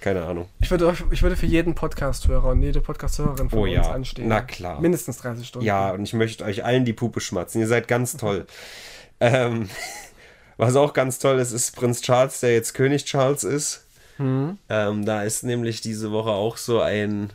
Keine 0.02 0.25
Ahnung. 0.25 0.49
Ich 0.59 0.68
würde, 0.68 0.97
ich 1.12 1.23
würde 1.23 1.37
für 1.37 1.47
jeden 1.47 1.76
Podcast-Hörer 1.76 2.49
und 2.49 2.61
jede 2.61 2.80
Podcast-Hörerin 2.80 3.49
von 3.49 3.59
Oh 3.61 3.62
uns 3.62 3.73
ja, 3.73 3.92
anstehen. 3.92 4.26
na 4.26 4.40
klar. 4.40 4.80
Mindestens 4.80 5.18
30 5.18 5.47
Stunden. 5.47 5.64
Ja, 5.64 5.92
und 5.92 6.02
ich 6.02 6.12
möchte 6.12 6.44
euch 6.44 6.64
allen 6.64 6.85
die 6.85 6.92
Puppe 6.92 7.21
schmatzen. 7.21 7.61
Ihr 7.61 7.68
seid 7.68 7.87
ganz 7.87 8.16
toll. 8.16 8.47
ähm, 9.21 9.71
was 10.56 10.75
auch 10.75 10.92
ganz 10.92 11.21
toll 11.21 11.38
ist, 11.38 11.52
ist 11.52 11.76
Prinz 11.76 12.02
Charles, 12.02 12.40
der 12.40 12.52
jetzt 12.52 12.75
König 12.75 13.04
Charles 13.04 13.44
ist. 13.44 13.87
Hm. 14.16 14.59
Ähm, 14.68 15.06
da 15.06 15.23
ist 15.23 15.44
nämlich 15.44 15.82
diese 15.82 16.11
Woche 16.11 16.30
auch 16.30 16.56
so 16.56 16.80
ein, 16.80 17.32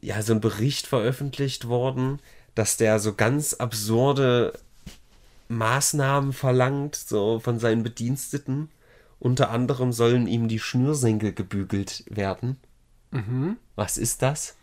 ja, 0.00 0.22
so 0.22 0.32
ein 0.32 0.40
Bericht 0.40 0.86
veröffentlicht 0.86 1.68
worden, 1.68 2.18
dass 2.54 2.78
der 2.78 2.98
so 2.98 3.12
ganz 3.12 3.52
absurde 3.52 4.54
Maßnahmen 5.48 6.32
verlangt, 6.32 6.96
so 6.96 7.40
von 7.40 7.58
seinen 7.58 7.82
Bediensteten. 7.82 8.70
Unter 9.20 9.50
anderem 9.50 9.92
sollen 9.92 10.26
ihm 10.26 10.48
die 10.48 10.60
Schnürsenkel 10.60 11.32
gebügelt 11.32 12.04
werden. 12.08 12.56
Was 13.74 13.98
ist 13.98 14.22
das? 14.22 14.56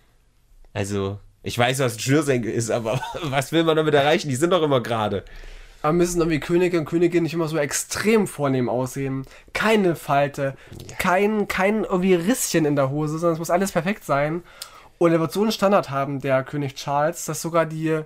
Also, 0.73 1.19
ich 1.43 1.57
weiß, 1.57 1.79
was 1.79 1.93
ein 1.93 1.99
Schnürsenkel 1.99 2.51
ist, 2.51 2.69
aber 2.69 3.01
was 3.23 3.51
will 3.51 3.63
man 3.63 3.75
damit 3.75 3.93
erreichen? 3.93 4.29
Die 4.29 4.35
sind 4.35 4.51
doch 4.51 4.61
immer 4.61 4.81
gerade. 4.81 5.23
Aber 5.81 5.93
müssen 5.93 6.19
irgendwie 6.19 6.39
Könige 6.39 6.79
und 6.79 6.85
Königinnen 6.85 7.23
nicht 7.23 7.35
immer 7.35 7.47
so 7.47 7.57
extrem 7.57 8.25
vornehm 8.25 8.69
aussehen. 8.69 9.25
Keine 9.53 9.95
Falte, 9.95 10.55
kein, 10.97 11.47
kein 11.47 11.83
irgendwie 11.83 12.15
Risschen 12.15 12.65
in 12.65 12.75
der 12.75 12.89
Hose, 12.89 13.19
sondern 13.19 13.33
es 13.33 13.39
muss 13.39 13.51
alles 13.51 13.71
perfekt 13.71 14.03
sein. 14.03 14.41
Und 14.97 15.11
er 15.11 15.19
wird 15.19 15.31
so 15.31 15.41
einen 15.41 15.51
Standard 15.51 15.91
haben, 15.91 16.21
der 16.21 16.43
König 16.43 16.75
Charles, 16.75 17.25
dass 17.25 17.41
sogar 17.41 17.65
die 17.65 18.01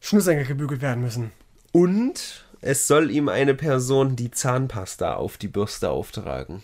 Schnürsenkel 0.00 0.44
gebügelt 0.44 0.82
werden 0.82 1.02
müssen. 1.02 1.32
Und 1.72 2.44
es 2.60 2.86
soll 2.86 3.10
ihm 3.10 3.28
eine 3.28 3.54
Person 3.54 4.16
die 4.16 4.30
Zahnpasta 4.30 5.14
auf 5.14 5.36
die 5.36 5.48
Bürste 5.48 5.90
auftragen. 5.90 6.62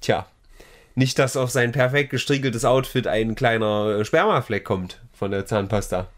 Tja, 0.00 0.26
nicht, 0.94 1.18
dass 1.18 1.36
auf 1.36 1.50
sein 1.50 1.72
perfekt 1.72 2.10
gestriegeltes 2.10 2.64
Outfit 2.64 3.06
ein 3.06 3.34
kleiner 3.34 4.04
Spermafleck 4.04 4.64
kommt 4.64 5.00
von 5.12 5.30
der 5.30 5.46
Zahnpasta. 5.46 6.08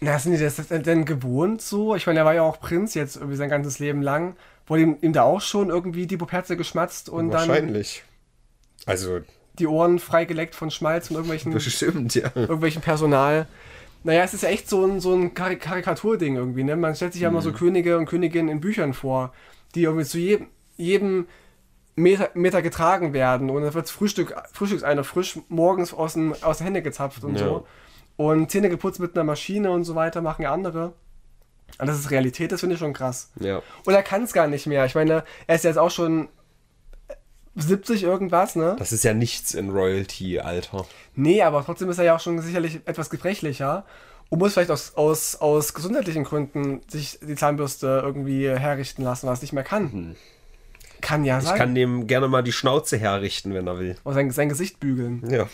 Na, 0.00 0.18
sind 0.18 0.32
die 0.32 0.38
das 0.38 0.56
denn 0.56 1.04
gewohnt 1.04 1.62
so? 1.62 1.94
Ich 1.94 2.06
meine, 2.06 2.18
er 2.20 2.24
war 2.24 2.34
ja 2.34 2.42
auch 2.42 2.60
Prinz 2.60 2.94
jetzt 2.94 3.16
irgendwie 3.16 3.36
sein 3.36 3.48
ganzes 3.48 3.78
Leben 3.78 4.02
lang. 4.02 4.36
Wurde 4.66 4.82
ihm, 4.82 4.98
ihm 5.00 5.12
da 5.12 5.22
auch 5.22 5.40
schon 5.40 5.70
irgendwie 5.70 6.06
die 6.06 6.16
Puperze 6.16 6.56
geschmatzt 6.56 7.08
und 7.08 7.30
dann 7.30 7.48
Wahrscheinlich. 7.48 8.02
Also, 8.84 9.20
die 9.58 9.66
Ohren 9.66 9.98
freigeleckt 9.98 10.54
von 10.54 10.70
Schmalz 10.70 11.08
und 11.08 11.16
irgendwelchen, 11.16 11.52
bestimmt, 11.54 12.14
ja. 12.14 12.30
irgendwelchen 12.34 12.82
Personal. 12.82 13.46
Naja, 14.04 14.22
es 14.22 14.34
ist 14.34 14.42
ja 14.42 14.48
echt 14.50 14.68
so 14.68 14.84
ein, 14.86 15.00
so 15.00 15.14
ein 15.14 15.34
Karik 15.34 15.60
Karikaturding 15.60 16.36
irgendwie, 16.36 16.62
ne? 16.64 16.76
Man 16.76 16.94
stellt 16.94 17.12
sich 17.12 17.22
ja 17.22 17.28
immer 17.28 17.42
so 17.42 17.52
Könige 17.52 17.98
und 17.98 18.06
Königinnen 18.06 18.48
in 18.48 18.60
Büchern 18.60 18.94
vor, 18.94 19.32
die 19.74 19.82
irgendwie 19.82 20.04
zu 20.04 20.18
jedem, 20.18 20.46
jedem 20.76 21.26
Meter, 21.96 22.30
Meter 22.34 22.62
getragen 22.62 23.12
werden 23.12 23.50
und 23.50 23.62
dann 23.62 23.74
wird 23.74 23.90
Frühstück, 23.90 24.34
Frühstückseiner 24.52 25.02
frisch 25.02 25.38
morgens 25.48 25.92
aus, 25.94 26.12
den, 26.14 26.34
aus 26.42 26.58
den 26.58 26.64
Händen 26.64 26.84
gezapft 26.84 27.24
und 27.24 27.34
Ja. 27.38 27.46
so. 27.46 27.66
Und 28.16 28.50
Zähne 28.50 28.68
geputzt 28.70 29.00
mit 29.00 29.14
einer 29.14 29.24
Maschine 29.24 29.70
und 29.70 29.84
so 29.84 29.94
weiter 29.94 30.22
machen 30.22 30.42
ja 30.42 30.52
andere. 30.52 30.92
Und 31.78 31.86
das 31.86 31.98
ist 31.98 32.10
Realität, 32.10 32.52
das 32.52 32.60
finde 32.60 32.74
ich 32.74 32.80
schon 32.80 32.92
krass. 32.92 33.30
Ja. 33.40 33.60
Und 33.84 33.92
er 33.92 34.02
kann 34.02 34.22
es 34.22 34.32
gar 34.32 34.46
nicht 34.46 34.66
mehr. 34.66 34.86
Ich 34.86 34.94
meine, 34.94 35.24
er 35.46 35.54
ist 35.56 35.64
jetzt 35.64 35.78
auch 35.78 35.90
schon 35.90 36.28
70 37.56 38.02
irgendwas, 38.02 38.54
ne? 38.56 38.76
Das 38.78 38.92
ist 38.92 39.04
ja 39.04 39.14
nichts 39.14 39.54
in 39.54 39.70
Royalty, 39.70 40.38
Alter. 40.40 40.86
Nee, 41.14 41.42
aber 41.42 41.64
trotzdem 41.64 41.88
ist 41.90 41.98
er 41.98 42.04
ja 42.04 42.16
auch 42.16 42.20
schon 42.20 42.40
sicherlich 42.40 42.80
etwas 42.84 43.10
gebrechlicher 43.10 43.84
und 44.28 44.38
muss 44.38 44.52
vielleicht 44.54 44.70
aus, 44.70 44.94
aus, 44.96 45.36
aus 45.36 45.72
gesundheitlichen 45.74 46.24
Gründen 46.24 46.80
sich 46.88 47.18
die 47.22 47.34
Zahnbürste 47.34 48.02
irgendwie 48.04 48.48
herrichten 48.48 49.02
lassen, 49.02 49.26
was 49.26 49.38
er 49.40 49.42
nicht 49.42 49.52
mehr 49.52 49.64
kann. 49.64 50.16
Kann 51.00 51.24
ja 51.24 51.38
Ich 51.38 51.44
sein. 51.44 51.58
kann 51.58 51.74
dem 51.74 52.06
gerne 52.06 52.28
mal 52.28 52.42
die 52.42 52.52
Schnauze 52.52 52.98
herrichten, 52.98 53.54
wenn 53.54 53.66
er 53.66 53.78
will. 53.78 53.96
Oder 54.04 54.14
sein, 54.14 54.30
sein 54.30 54.48
Gesicht 54.48 54.80
bügeln. 54.80 55.22
Ja. 55.30 55.46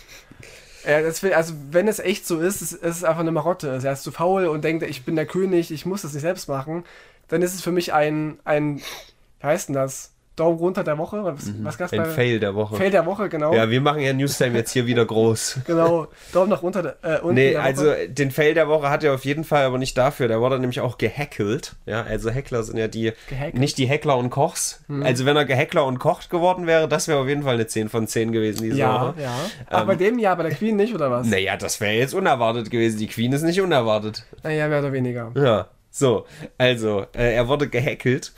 Er, 0.85 1.03
das 1.03 1.23
will, 1.23 1.33
also, 1.33 1.55
wenn 1.71 1.87
es 1.87 1.99
echt 2.01 2.27
so 2.27 2.41
ist, 2.41 2.61
es 2.61 2.73
ist 2.73 2.83
es 2.83 3.05
einfach 3.05 3.21
eine 3.21 3.31
Marotte. 3.31 3.81
Er 3.83 3.93
ist 3.93 4.03
zu 4.03 4.11
faul 4.11 4.47
und 4.47 4.65
denkt, 4.65 4.83
ich 4.83 5.05
bin 5.05 5.15
der 5.15 5.27
König, 5.27 5.71
ich 5.71 5.87
muss 5.87 6.03
das 6.03 6.13
nicht 6.13 6.23
selbst 6.23 6.49
machen. 6.49 6.85
Dann 7.29 7.43
ist 7.43 7.55
es 7.55 7.63
für 7.63 7.71
mich 7.73 7.93
ein, 7.93 8.39
ein 8.45 8.79
wie 8.79 9.47
heißt 9.47 9.69
denn 9.69 9.75
das? 9.75 10.12
Daumen 10.43 10.59
runter 10.59 10.83
der 10.83 10.99
Woche? 10.99 11.23
Was, 11.23 11.53
was 11.63 11.79
gab's 11.79 11.93
Ein 11.93 11.99
bei 12.01 12.05
Fail 12.07 12.41
der 12.41 12.55
Woche. 12.55 12.77
Fail 12.77 12.91
der 12.91 13.07
Woche, 13.07 13.29
genau. 13.29 13.55
Ja, 13.55 13.71
wir 13.71 13.81
machen 13.81 14.01
ja 14.01 14.13
Newstime 14.13 14.59
jetzt 14.59 14.73
hier 14.73 14.87
wieder 14.87 15.05
groß. 15.07 15.61
Genau. 15.67 16.09
Daumen 16.33 16.51
nach 16.51 16.63
unter, 16.63 16.83
der- 16.83 16.97
äh, 17.03 17.21
unten 17.21 17.35
Nee, 17.35 17.57
also 17.57 17.85
den 18.09 18.31
Fail 18.33 18.55
der 18.55 18.67
Woche 18.69 18.91
hat 18.91 19.05
er 19.05 19.15
auf 19.15 19.25
jeden 19.25 19.45
Fall, 19.45 19.65
aber 19.65 19.79
nicht 19.79 19.97
dafür. 19.97 20.27
Der 20.29 20.41
wurde 20.41 20.59
nämlich 20.59 20.81
auch 20.81 20.99
gehackelt. 20.99 21.75
Ja, 21.87 22.03
also 22.03 22.31
Hackler 22.33 22.63
sind 22.65 22.77
ja 22.77 22.89
die, 22.89 23.13
Gehackelt? 23.29 23.55
Nicht 23.59 23.79
die 23.79 23.89
Hackler 23.89 24.17
und 24.17 24.31
Kochs. 24.31 24.83
Also 25.03 25.25
wenn 25.27 25.37
er 25.37 25.45
gehackler 25.45 25.87
und 25.87 25.99
kocht 26.01 26.29
geworden 26.31 26.67
wäre, 26.67 26.89
das 26.89 27.07
wäre 27.09 27.19
auf 27.21 27.29
jeden 27.29 27.45
Fall 27.45 27.55
eine 27.55 27.67
10 27.67 27.89
von 27.89 28.07
10 28.09 28.33
gewesen 28.33 28.65
diese 28.65 28.79
Ja, 28.79 29.09
Woche. 29.09 29.23
ja. 29.23 29.33
Aber 29.69 29.87
bei 29.87 29.95
dem 29.95 30.19
ja, 30.19 30.35
bei 30.35 30.43
der 30.43 30.53
Queen 30.53 30.75
nicht, 30.77 30.95
oder 30.95 31.11
was? 31.11 31.27
Naja, 31.29 31.57
das 31.57 31.81
wäre 31.81 31.93
jetzt 31.95 32.15
unerwartet 32.15 32.71
gewesen. 32.71 32.99
Die 32.99 33.07
Queen 33.07 33.33
ist 33.33 33.43
nicht 33.43 33.61
unerwartet. 33.61 34.25
Naja, 34.43 34.67
mehr 34.69 34.81
oder 34.81 34.93
weniger. 34.93 35.31
Ja, 35.37 35.69
so, 35.91 36.25
also, 36.59 37.05
äh, 37.15 37.35
er 37.35 37.49
wurde 37.49 37.69
gehackelt. 37.69 38.33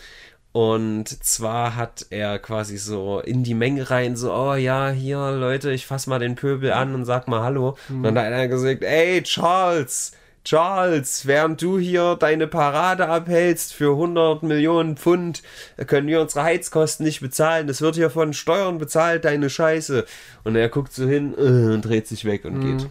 Und 0.55 1.09
zwar 1.25 1.75
hat 1.75 2.07
er 2.11 2.39
quasi 2.39 2.77
so 2.77 3.19
in 3.19 3.43
die 3.43 3.55
Menge 3.55 3.91
rein, 3.91 4.15
so, 4.15 4.33
oh 4.33 4.55
ja, 4.55 4.91
hier, 4.91 5.33
Leute, 5.33 5.73
ich 5.73 5.85
fass 5.85 6.07
mal 6.07 6.21
den 6.21 6.37
Pöbel 6.37 6.71
an 6.73 6.95
und 6.95 7.05
sag 7.05 7.27
mal 7.27 7.43
Hallo. 7.43 7.77
Und 7.89 8.05
dann 8.05 8.17
hat 8.17 8.27
einer 8.27 8.47
gesagt, 8.47 8.85
ey, 8.85 9.21
Charles, 9.25 10.13
Charles, 10.45 11.27
während 11.27 11.61
du 11.61 11.81
hier 11.81 12.15
deine 12.15 12.47
Parade 12.47 13.09
abhältst 13.09 13.75
für 13.75 13.95
100 13.95 14.45
Millionen 14.45 14.97
Pfund, 14.97 15.43
können 15.89 16.07
wir 16.07 16.21
unsere 16.21 16.45
Heizkosten 16.45 17.05
nicht 17.05 17.21
bezahlen. 17.21 17.67
Das 17.67 17.81
wird 17.81 17.97
hier 17.97 18.11
von 18.11 18.33
Steuern 18.33 18.79
bezahlt, 18.79 19.25
deine 19.25 19.51
Scheiße. 19.51 20.07
Und 20.45 20.55
er 20.55 20.69
guckt 20.69 20.93
so 20.93 21.05
hin 21.05 21.35
äh, 21.37 21.75
und 21.75 21.83
dreht 21.83 22.07
sich 22.07 22.27
weg 22.27 22.45
und 22.45 22.61
geht. 22.61 22.89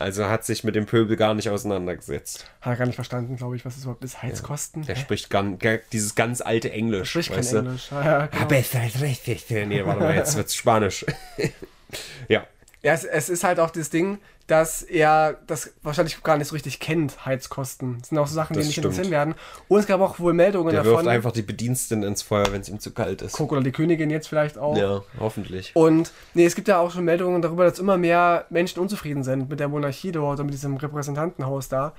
Also 0.00 0.26
hat 0.26 0.44
sich 0.44 0.64
mit 0.64 0.74
dem 0.74 0.86
Pöbel 0.86 1.16
gar 1.16 1.34
nicht 1.34 1.48
auseinandergesetzt. 1.48 2.46
Hat 2.60 2.72
er 2.72 2.76
gar 2.76 2.86
nicht 2.86 2.94
verstanden, 2.94 3.36
glaube 3.36 3.56
ich, 3.56 3.64
was 3.64 3.74
das 3.74 3.84
überhaupt 3.84 4.04
ist. 4.04 4.22
Heizkosten? 4.22 4.84
Der 4.84 4.96
Hä? 4.96 5.00
spricht 5.00 5.30
gar, 5.30 5.44
dieses 5.92 6.14
ganz 6.14 6.40
alte 6.40 6.70
Englisch. 6.72 7.10
Spricht 7.10 7.32
kein 7.32 7.44
du? 7.44 7.58
Englisch. 7.58 7.90
Ja, 7.90 8.04
ja, 8.04 8.26
genau. 8.26 8.42
Aber 8.42 8.56
es 8.56 8.74
ist 8.74 9.00
richtig. 9.00 9.46
Nee, 9.48 9.84
warte 9.84 10.00
mal, 10.00 10.14
jetzt 10.14 10.36
wird's 10.36 10.54
Spanisch. 10.54 11.04
ja. 12.28 12.46
ja 12.82 12.92
es, 12.92 13.04
es 13.04 13.28
ist 13.28 13.44
halt 13.44 13.60
auch 13.60 13.70
das 13.70 13.90
Ding, 13.90 14.18
dass 14.46 14.82
er 14.82 15.38
das 15.46 15.72
wahrscheinlich 15.82 16.22
gar 16.22 16.36
nicht 16.36 16.48
so 16.48 16.54
richtig 16.54 16.80
kennt, 16.80 17.24
Heizkosten. 17.24 17.98
Das 18.00 18.08
sind 18.08 18.18
auch 18.18 18.26
so 18.26 18.34
Sachen, 18.34 18.54
die 18.54 18.58
Das 18.58 18.66
nicht 18.66 18.74
stimmt. 18.74 18.86
interessieren 18.86 19.10
werden. 19.10 19.34
Und 19.68 19.80
es 19.80 19.86
gab 19.86 20.00
auch 20.00 20.18
wohl 20.18 20.32
Meldungen 20.32 20.72
Der 20.72 20.82
davon. 20.82 20.98
wirft 20.98 21.08
einfach 21.08 21.32
die 21.32 21.42
Bediensteten 21.42 22.02
ins 22.02 22.22
Feuer, 22.22 22.46
wenn 22.50 22.60
es 22.60 22.68
ihm 22.68 22.80
zu 22.80 22.92
kalt 22.92 23.22
ist. 23.22 23.32
Guck, 23.32 23.52
oder 23.52 23.62
die 23.62 23.72
Königin 23.72 24.10
jetzt 24.10 24.28
vielleicht 24.28 24.58
auch. 24.58 24.76
Ja, 24.76 25.02
hoffentlich. 25.18 25.72
Und 25.74 26.12
nee, 26.34 26.44
es 26.44 26.54
gibt 26.54 26.68
ja 26.68 26.78
auch 26.78 26.90
schon 26.90 27.04
Meldungen 27.04 27.40
darüber, 27.42 27.64
dass 27.64 27.78
immer 27.78 27.96
mehr 27.96 28.46
Menschen 28.50 28.80
unzufrieden 28.80 29.22
sind 29.24 29.48
mit 29.48 29.60
der 29.60 29.68
Monarchie 29.68 30.12
dort 30.12 30.40
und 30.40 30.46
mit 30.46 30.54
diesem 30.54 30.76
Repräsentantenhaus 30.76 31.68
da. 31.68 31.92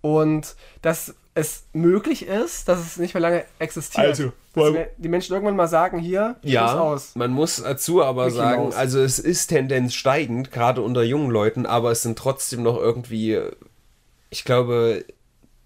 Und 0.00 0.56
dass 0.82 1.14
es 1.34 1.64
möglich 1.72 2.26
ist, 2.26 2.68
dass 2.68 2.80
es 2.80 2.96
nicht 2.96 3.14
mehr 3.14 3.20
lange 3.20 3.44
existiert. 3.58 4.06
Also, 4.06 4.32
die 4.98 5.08
Menschen 5.08 5.32
irgendwann 5.32 5.54
mal 5.56 5.68
sagen, 5.68 5.98
hier, 6.00 6.36
Ja, 6.42 6.78
aus. 6.78 7.14
man 7.14 7.30
muss 7.30 7.62
dazu 7.62 8.02
aber 8.02 8.24
Mickey 8.26 8.36
sagen, 8.36 8.62
Mouse. 8.64 8.74
also 8.74 9.00
es 9.00 9.18
ist 9.20 9.46
Tendenz 9.46 9.94
steigend, 9.94 10.50
gerade 10.50 10.82
unter 10.82 11.02
jungen 11.04 11.30
Leuten, 11.30 11.66
aber 11.66 11.92
es 11.92 12.02
sind 12.02 12.18
trotzdem 12.18 12.62
noch 12.64 12.76
irgendwie, 12.76 13.40
ich 14.30 14.44
glaube, 14.44 15.04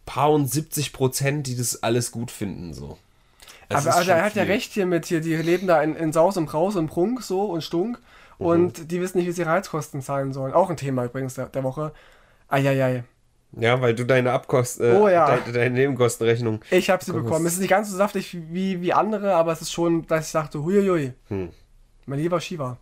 paar 0.04 0.30
und 0.32 0.50
70 0.50 0.92
Prozent, 0.92 1.46
die 1.46 1.56
das 1.56 1.82
alles 1.82 2.12
gut 2.12 2.30
finden, 2.30 2.74
so. 2.74 2.98
Es 3.70 3.86
Aber 3.86 3.96
also 3.96 4.10
er 4.10 4.22
hat 4.22 4.34
ja 4.34 4.42
viel. 4.42 4.52
recht 4.52 4.72
hier 4.72 4.84
mit 4.84 5.06
hier, 5.06 5.22
die 5.22 5.34
leben 5.36 5.66
da 5.66 5.82
in, 5.82 5.96
in 5.96 6.12
Saus 6.12 6.36
und 6.36 6.44
Braus 6.46 6.76
und 6.76 6.88
Prunk 6.88 7.22
so 7.22 7.42
und 7.46 7.62
Stunk 7.64 7.98
Mhm. 8.38 8.46
und 8.46 8.90
die 8.90 9.00
wissen 9.00 9.16
nicht, 9.16 9.26
wie 9.28 9.32
sie 9.32 9.42
ihre 9.42 9.50
Heizkosten 9.52 10.02
zahlen 10.02 10.32
sollen. 10.34 10.52
Auch 10.52 10.68
ein 10.68 10.76
Thema 10.76 11.04
übrigens 11.06 11.34
der, 11.34 11.46
der 11.46 11.62
Woche. 11.64 11.92
Eieiei. 12.48 13.04
Ja, 13.58 13.80
weil 13.80 13.94
du 13.94 14.04
deine 14.04 14.32
Abkosten, 14.32 14.84
äh, 14.84 14.96
Oh 14.96 15.08
ja. 15.08 15.26
deine, 15.26 15.52
deine 15.52 15.74
Nebenkostenrechnung. 15.74 16.60
Ich 16.70 16.90
habe 16.90 17.04
sie 17.04 17.12
Guck, 17.12 17.24
bekommen. 17.24 17.46
Es 17.46 17.54
ist 17.54 17.60
nicht 17.60 17.70
ganz 17.70 17.90
so 17.90 17.96
saftig 17.96 18.36
wie, 18.50 18.80
wie 18.80 18.92
andere, 18.92 19.34
aber 19.34 19.52
es 19.52 19.62
ist 19.62 19.72
schon, 19.72 20.06
dass 20.06 20.26
ich 20.26 20.32
dachte, 20.32 20.62
huiuiui. 20.62 21.12
Hm. 21.28 21.50
Mein 22.06 22.18
lieber 22.18 22.40
Shiva. 22.40 22.78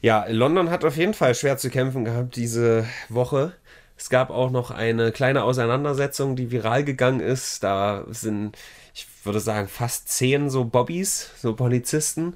Ja, 0.00 0.26
London 0.28 0.70
hat 0.70 0.84
auf 0.84 0.96
jeden 0.96 1.14
Fall 1.14 1.34
schwer 1.34 1.56
zu 1.56 1.70
kämpfen 1.70 2.04
gehabt 2.04 2.36
diese 2.36 2.86
Woche. 3.08 3.52
Es 3.96 4.10
gab 4.10 4.30
auch 4.30 4.50
noch 4.50 4.70
eine 4.70 5.12
kleine 5.12 5.44
Auseinandersetzung, 5.44 6.36
die 6.36 6.50
viral 6.50 6.84
gegangen 6.84 7.20
ist. 7.20 7.62
Da 7.62 8.04
sind, 8.08 8.58
würde 9.26 9.40
sagen, 9.40 9.68
fast 9.68 10.08
zehn 10.08 10.50
so 10.50 10.64
Bobbys, 10.64 11.30
so 11.36 11.54
Polizisten, 11.54 12.34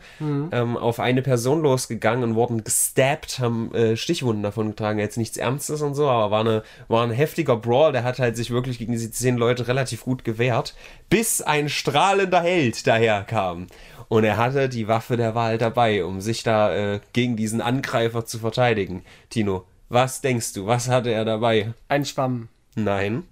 ähm, 0.53 0.77
auf 0.77 1.01
eine 1.01 1.23
Person 1.23 1.63
losgegangen 1.63 2.25
und 2.25 2.35
wurden 2.35 2.65
gestabbt, 2.65 3.39
haben 3.39 3.75
äh, 3.75 3.97
Stichwunden 3.97 4.43
davon 4.43 4.71
getragen. 4.71 4.99
Jetzt 4.99 5.17
nichts 5.17 5.37
Ernstes 5.37 5.83
und 5.83 5.95
so, 5.95 6.09
aber 6.09 6.31
war, 6.31 6.41
eine, 6.41 6.63
war 6.89 7.05
ein 7.05 7.11
heftiger 7.11 7.57
Brawl. 7.57 7.93
Der 7.93 8.05
hat 8.05 8.19
halt 8.19 8.37
sich 8.37 8.51
wirklich 8.51 8.79
gegen 8.79 8.93
diese 8.93 9.11
zehn 9.11 9.37
Leute 9.37 9.69
relativ 9.69 10.05
gut 10.05 10.25
gewehrt, 10.25 10.75
bis 11.11 11.43
ein 11.43 11.69
strahlender 11.69 12.41
Held 12.41 12.87
daherkam. 12.87 13.67
Und 14.09 14.25
er 14.25 14.39
hatte 14.39 14.69
die 14.69 14.89
Waffe 14.89 15.17
der 15.17 15.35
Wahl 15.35 15.59
dabei, 15.59 16.05
um 16.05 16.21
sich 16.21 16.43
da 16.43 16.75
äh, 16.75 17.01
gegen 17.13 17.37
diesen 17.37 17.61
Angreifer 17.61 18.25
zu 18.25 18.39
verteidigen. 18.39 19.05
Tino, 19.29 19.65
was 19.91 20.21
denkst 20.21 20.55
du? 20.55 20.67
Was 20.67 20.89
hatte 20.89 21.11
er 21.11 21.25
dabei? 21.25 21.73
Ein 21.89 22.05
Schwamm. 22.05 22.49
Nein. 22.75 23.25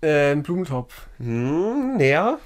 Äh, 0.00 0.32
ein 0.32 0.42
Blumentopf. 0.42 1.06
Hm, 1.18 1.96
näher? 1.96 2.38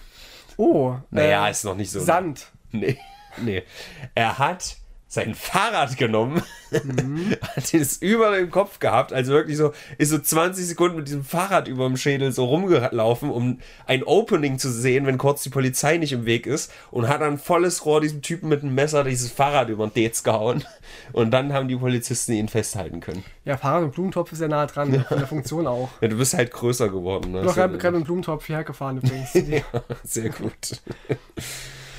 Oh. 0.56 0.96
Naja, 1.10 1.46
äh, 1.48 1.50
ist 1.50 1.64
noch 1.64 1.76
nicht 1.76 1.90
so. 1.90 2.00
Sand. 2.00 2.46
Nee, 2.74 2.96
nee. 3.36 3.62
Er 4.14 4.38
hat 4.38 4.78
sein 5.12 5.34
Fahrrad 5.34 5.98
genommen, 5.98 6.42
hat 7.42 7.74
es 7.74 7.98
über 7.98 8.34
dem 8.34 8.50
Kopf 8.50 8.78
gehabt, 8.78 9.12
also 9.12 9.32
wirklich 9.34 9.58
so, 9.58 9.74
ist 9.98 10.08
so 10.08 10.18
20 10.18 10.64
Sekunden 10.64 10.96
mit 10.96 11.06
diesem 11.06 11.22
Fahrrad 11.22 11.68
über 11.68 11.86
dem 11.86 11.98
Schädel 11.98 12.32
so 12.32 12.46
rumgelaufen, 12.46 13.28
um 13.30 13.58
ein 13.84 14.04
Opening 14.04 14.58
zu 14.58 14.72
sehen, 14.72 15.04
wenn 15.04 15.18
kurz 15.18 15.42
die 15.42 15.50
Polizei 15.50 15.98
nicht 15.98 16.12
im 16.12 16.24
Weg 16.24 16.46
ist 16.46 16.72
und 16.90 17.08
hat 17.08 17.20
dann 17.20 17.36
volles 17.36 17.84
Rohr 17.84 18.00
diesem 18.00 18.22
Typen 18.22 18.48
mit 18.48 18.62
einem 18.62 18.74
Messer 18.74 19.04
dieses 19.04 19.30
Fahrrad 19.30 19.68
über 19.68 19.86
den 19.86 19.92
Dez 19.92 20.22
gehauen 20.22 20.64
und 21.12 21.30
dann 21.30 21.52
haben 21.52 21.68
die 21.68 21.76
Polizisten 21.76 22.32
ihn 22.32 22.48
festhalten 22.48 23.00
können. 23.00 23.22
Ja, 23.44 23.58
Fahrrad 23.58 23.82
und 23.82 23.92
Blumentopf 23.92 24.32
ist 24.32 24.40
ja 24.40 24.48
nah 24.48 24.64
dran, 24.64 25.04
von 25.08 25.18
der 25.18 25.26
Funktion 25.26 25.66
auch. 25.66 25.90
Ja, 26.00 26.08
du 26.08 26.16
bist 26.16 26.32
halt 26.32 26.50
größer 26.50 26.88
geworden. 26.88 27.32
Ne? 27.32 27.40
Ich 27.40 27.54
bin 27.54 27.54
gerade 27.54 27.72
mit 27.72 27.82
dem 27.82 28.04
Blumentopf 28.04 28.46
hierher 28.46 28.64
gefahren 28.64 28.96
übrigens. 28.96 29.34
ja. 29.34 29.60
Sehr 30.04 30.30
gut. 30.30 30.80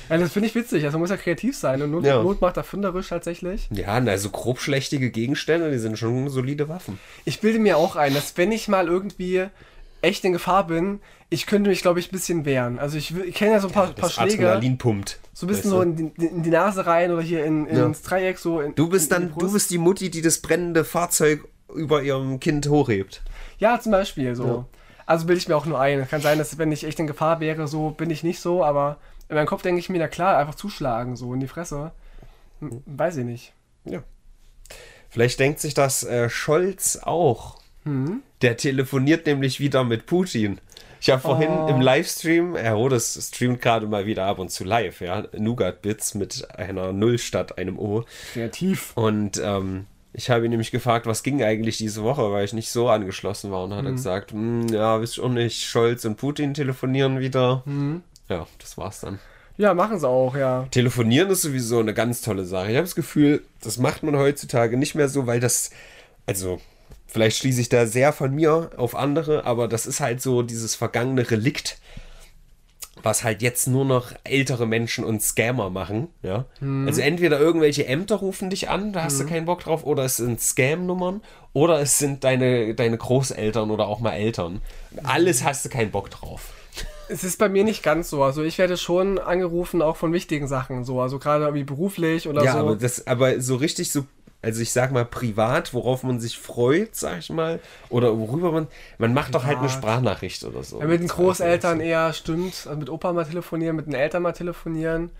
Das 0.08 0.32
finde 0.32 0.48
ich 0.48 0.54
witzig, 0.54 0.84
also 0.84 0.96
man 0.96 1.02
muss 1.02 1.10
ja 1.10 1.16
kreativ 1.16 1.56
sein 1.56 1.80
und 1.82 1.90
Not, 1.90 2.04
Ja. 2.04 2.22
Not 2.22 2.40
macht 2.40 2.56
erfinderisch 2.56 3.08
tatsächlich. 3.08 3.68
Ja, 3.70 3.94
also 3.94 4.30
grobschlächtige 4.30 5.10
Gegenstände, 5.10 5.70
die 5.70 5.78
sind 5.78 5.98
schon 5.98 6.28
solide 6.28 6.68
Waffen. 6.68 6.98
Ich 7.24 7.40
bilde 7.40 7.58
mir 7.58 7.76
auch 7.76 7.96
ein, 7.96 8.14
dass 8.14 8.36
wenn 8.36 8.52
ich 8.52 8.68
mal 8.68 8.86
irgendwie 8.88 9.44
echt 10.02 10.24
in 10.24 10.32
Gefahr 10.32 10.66
bin, 10.66 11.00
ich 11.30 11.46
könnte 11.46 11.70
mich, 11.70 11.80
glaube 11.82 11.98
ich, 11.98 12.08
ein 12.08 12.12
bisschen 12.12 12.44
wehren. 12.44 12.78
Also 12.78 12.98
ich, 12.98 13.16
ich 13.16 13.34
kenne 13.34 13.52
ja 13.52 13.60
so 13.60 13.68
ein 13.68 13.72
paar, 13.72 13.86
paar 13.86 13.94
Das 14.08 14.12
Schläge, 14.14 14.46
Adrenalin 14.48 14.76
pumpt. 14.78 15.18
so 15.32 15.46
ein 15.46 15.48
bisschen 15.48 15.64
weißt 15.64 15.70
so 15.70 15.76
du? 15.84 15.90
in 15.90 16.14
die, 16.14 16.26
in 16.26 16.42
die 16.42 16.50
Nase 16.50 16.86
rein 16.86 17.10
oder 17.10 17.22
hier 17.22 17.44
in, 17.44 17.66
Ja. 17.66 17.86
ins 17.86 18.02
Dreieck 18.02 18.38
so. 18.38 18.60
In, 18.60 18.74
Du 18.74 18.88
bist 18.88 19.10
in 19.10 19.28
dann, 19.30 19.34
du 19.38 19.50
bist 19.52 19.70
die 19.70 19.78
Mutti, 19.78 20.10
die 20.10 20.20
das 20.22 20.38
brennende 20.38 20.84
Fahrzeug 20.84 21.44
über 21.74 22.02
ihrem 22.02 22.38
Kind 22.38 22.68
hochhebt. 22.68 23.22
Ja, 23.58 23.80
zum 23.80 23.92
Beispiel 23.92 24.36
so. 24.36 24.44
Ja. 24.46 24.64
Also 25.06 25.26
bilde 25.26 25.38
ich 25.38 25.48
mir 25.48 25.56
auch 25.56 25.66
nur 25.66 25.80
ein. 25.80 26.06
Kann 26.08 26.20
sein, 26.20 26.38
dass 26.38 26.56
wenn 26.58 26.70
ich 26.72 26.84
echt 26.84 26.98
in 27.00 27.06
Gefahr 27.06 27.40
wäre, 27.40 27.66
so 27.66 27.90
bin 27.90 28.10
ich 28.10 28.22
nicht 28.22 28.40
so, 28.40 28.62
aber 28.64 28.98
in 29.28 29.36
meinem 29.36 29.46
Kopf 29.46 29.62
denke 29.62 29.78
ich 29.80 29.88
mir, 29.88 29.98
na 29.98 30.08
klar, 30.08 30.38
einfach 30.38 30.54
zuschlagen, 30.54 31.16
so 31.16 31.32
in 31.34 31.40
die 31.40 31.48
Fresse. 31.48 31.92
Hm, 32.60 32.82
Weiß 32.86 33.16
ich 33.16 33.24
nicht. 33.24 33.52
Ja. 33.84 34.02
Vielleicht 35.10 35.38
denkt 35.40 35.60
sich 35.60 35.74
das 35.74 36.02
äh, 36.04 36.28
Scholz 36.28 36.98
auch. 37.02 37.58
Hm? 37.84 38.22
Der 38.42 38.56
telefoniert 38.56 39.26
nämlich 39.26 39.60
wieder 39.60 39.84
mit 39.84 40.06
Putin. 40.06 40.60
Ich 41.00 41.10
habe 41.10 41.20
vorhin 41.20 41.50
Oh. 41.50 41.68
im 41.68 41.80
Livestream, 41.82 42.56
Herr 42.56 42.74
Rodes 42.74 43.28
streamt 43.30 43.60
gerade 43.60 43.86
mal 43.86 44.06
wieder 44.06 44.24
ab 44.24 44.38
und 44.38 44.50
zu 44.50 44.64
live, 44.64 45.02
ja, 45.02 45.24
Nougat-Bits 45.36 46.14
mit 46.14 46.48
einer 46.58 46.92
Null 46.94 47.18
statt 47.18 47.58
einem 47.58 47.78
O. 47.78 48.04
Kreativ. 48.32 48.92
Und 48.96 49.38
ähm, 49.44 49.84
ich 50.14 50.30
habe 50.30 50.46
ihn 50.46 50.50
nämlich 50.50 50.70
gefragt, 50.70 51.04
was 51.06 51.22
ging 51.22 51.42
eigentlich 51.42 51.76
diese 51.76 52.02
Woche, 52.04 52.32
weil 52.32 52.44
ich 52.46 52.54
nicht 52.54 52.70
so 52.70 52.88
angeschlossen 52.88 53.50
war. 53.52 53.64
Und 53.64 53.74
hat 53.74 53.84
er 53.84 53.92
gesagt, 53.92 54.32
"Hm, 54.32 54.68
ja, 54.68 55.00
wisst 55.02 55.18
ihr 55.18 55.24
auch 55.24 55.28
nicht, 55.28 55.62
Scholz 55.64 56.04
und 56.06 56.16
Putin 56.16 56.54
telefonieren 56.54 57.20
wieder. 57.20 57.62
Ja, 58.28 58.46
das 58.58 58.76
war's 58.78 59.00
dann. 59.00 59.18
Ja, 59.56 59.72
machen 59.72 60.00
sie 60.00 60.08
auch, 60.08 60.36
ja. 60.36 60.66
Telefonieren 60.70 61.30
ist 61.30 61.42
sowieso 61.42 61.78
eine 61.78 61.94
ganz 61.94 62.22
tolle 62.22 62.44
Sache. 62.44 62.70
Ich 62.70 62.76
habe 62.76 62.86
das 62.86 62.96
Gefühl, 62.96 63.44
das 63.62 63.78
macht 63.78 64.02
man 64.02 64.16
heutzutage 64.16 64.76
nicht 64.76 64.94
mehr 64.94 65.08
so, 65.08 65.26
weil 65.26 65.38
das, 65.38 65.70
also 66.26 66.60
vielleicht 67.06 67.38
schließe 67.38 67.60
ich 67.60 67.68
da 67.68 67.86
sehr 67.86 68.12
von 68.12 68.34
mir 68.34 68.70
auf 68.76 68.96
andere, 68.96 69.44
aber 69.44 69.68
das 69.68 69.86
ist 69.86 70.00
halt 70.00 70.20
so 70.20 70.42
dieses 70.42 70.74
vergangene 70.74 71.30
Relikt, 71.30 71.78
was 73.02 73.22
halt 73.22 73.42
jetzt 73.42 73.68
nur 73.68 73.84
noch 73.84 74.12
ältere 74.24 74.66
Menschen 74.66 75.04
und 75.04 75.22
Scammer 75.22 75.70
machen, 75.70 76.08
ja. 76.22 76.46
Also 76.86 77.02
entweder 77.02 77.38
irgendwelche 77.38 77.86
Ämter 77.86 78.16
rufen 78.16 78.50
dich 78.50 78.70
an, 78.70 78.92
da 78.92 79.04
hast 79.04 79.20
du 79.20 79.26
keinen 79.26 79.44
Bock 79.44 79.60
drauf, 79.60 79.84
oder 79.84 80.04
es 80.04 80.16
sind 80.16 80.40
Scam-Nummern, 80.40 81.20
oder 81.52 81.80
es 81.80 81.98
sind 81.98 82.24
deine, 82.24 82.74
deine 82.74 82.96
Großeltern 82.96 83.70
oder 83.70 83.86
auch 83.86 84.00
mal 84.00 84.14
Eltern. 84.14 84.62
Alles 85.04 85.44
hast 85.44 85.64
du 85.64 85.68
keinen 85.68 85.90
Bock 85.92 86.10
drauf. 86.10 86.54
Es 87.08 87.24
ist 87.24 87.38
bei 87.38 87.48
mir 87.48 87.64
nicht 87.64 87.82
ganz 87.82 88.10
so. 88.10 88.22
Also 88.22 88.42
ich 88.42 88.58
werde 88.58 88.76
schon 88.76 89.18
angerufen, 89.18 89.82
auch 89.82 89.96
von 89.96 90.12
wichtigen 90.12 90.46
Sachen, 90.46 90.84
so. 90.84 91.00
Also 91.00 91.18
gerade 91.18 91.52
wie 91.54 91.64
beruflich 91.64 92.28
oder 92.28 92.42
Ja, 92.44 92.52
so. 92.52 92.58
aber 92.58 92.76
das, 92.76 93.06
aber 93.06 93.40
so 93.40 93.56
richtig 93.56 93.90
so, 93.92 94.04
also 94.42 94.60
ich 94.60 94.72
sag 94.72 94.92
mal 94.92 95.04
privat, 95.04 95.72
worauf 95.74 96.02
man 96.02 96.20
sich 96.20 96.38
freut, 96.38 96.94
sag 96.94 97.18
ich 97.18 97.30
mal, 97.30 97.60
oder 97.88 98.18
worüber 98.18 98.52
man, 98.52 98.68
man 98.98 99.14
macht 99.14 99.34
doch 99.34 99.44
halt 99.44 99.58
eine 99.58 99.66
Privat. 99.68 99.82
Sprachnachricht 99.82 100.44
oder 100.44 100.62
so. 100.62 100.80
Ja, 100.80 100.86
mit 100.86 101.00
den 101.00 101.08
Großeltern 101.08 101.80
eher 101.80 102.12
stimmt. 102.12 102.66
Also 102.66 102.76
mit 102.76 102.90
Opa 102.90 103.12
mal 103.12 103.24
telefonieren, 103.24 103.76
mit 103.76 103.86
den 103.86 103.94
Eltern 103.94 104.22
mal 104.22 104.32
telefonieren. 104.32 105.10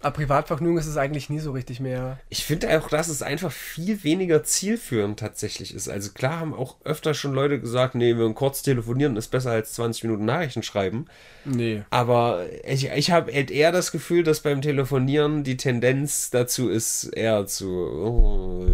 Aber 0.00 0.12
Privatvergnügen 0.12 0.78
ist 0.78 0.86
es 0.86 0.98
eigentlich 0.98 1.30
nie 1.30 1.38
so 1.38 1.52
richtig 1.52 1.80
mehr. 1.80 2.18
Ich 2.28 2.44
finde 2.44 2.78
auch, 2.78 2.88
dass 2.88 3.08
es 3.08 3.22
einfach 3.22 3.50
viel 3.50 4.04
weniger 4.04 4.44
zielführend 4.44 5.18
tatsächlich 5.18 5.74
ist. 5.74 5.88
Also 5.88 6.12
klar 6.12 6.38
haben 6.38 6.54
auch 6.54 6.76
öfter 6.84 7.14
schon 7.14 7.32
Leute 7.32 7.58
gesagt, 7.58 7.94
nee, 7.94 8.14
wir 8.14 8.32
kurz 8.34 8.62
telefonieren 8.62 9.16
ist 9.16 9.28
besser 9.28 9.52
als 9.52 9.72
20 9.72 10.04
Minuten 10.04 10.26
Nachrichten 10.26 10.62
schreiben. 10.62 11.06
Nee. 11.46 11.82
Aber 11.88 12.44
ich, 12.64 12.90
ich 12.90 13.10
habe 13.10 13.32
halt 13.32 13.50
eher 13.50 13.72
das 13.72 13.90
Gefühl, 13.90 14.22
dass 14.22 14.40
beim 14.40 14.60
Telefonieren 14.60 15.44
die 15.44 15.56
Tendenz 15.56 16.28
dazu 16.30 16.68
ist, 16.68 17.04
eher 17.04 17.46
zu. 17.46 17.66
Oh, 17.70 18.66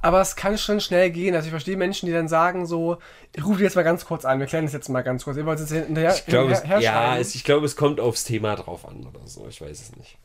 Aber 0.00 0.20
es 0.20 0.36
kann 0.36 0.56
schon 0.58 0.80
schnell 0.80 1.10
gehen. 1.10 1.34
Also 1.34 1.46
ich 1.46 1.50
verstehe 1.50 1.76
Menschen, 1.76 2.06
die 2.06 2.12
dann 2.12 2.28
sagen 2.28 2.66
so, 2.66 2.98
ich 3.34 3.44
rufe 3.44 3.64
jetzt 3.64 3.74
mal 3.74 3.82
ganz 3.82 4.04
kurz 4.04 4.24
an, 4.24 4.38
wir 4.38 4.46
klären 4.46 4.64
das 4.64 4.72
jetzt 4.72 4.88
mal 4.88 5.02
ganz 5.02 5.24
kurz. 5.24 5.36
Ihr 5.36 5.44
wollt 5.44 5.58
jetzt 5.58 5.72
hinterher, 5.72 6.14
Ich 6.14 6.24
glaube, 6.26 6.52
es, 6.52 6.62
ja, 6.82 7.18
es, 7.18 7.34
ich 7.34 7.42
glaube, 7.42 7.66
es 7.66 7.74
kommt 7.74 7.98
aufs 7.98 8.22
Thema 8.22 8.54
drauf 8.54 8.86
an 8.86 9.04
oder 9.04 9.26
so. 9.26 9.46
Ich 9.48 9.60
weiß 9.60 9.80
es 9.80 9.96
nicht. 9.96 10.16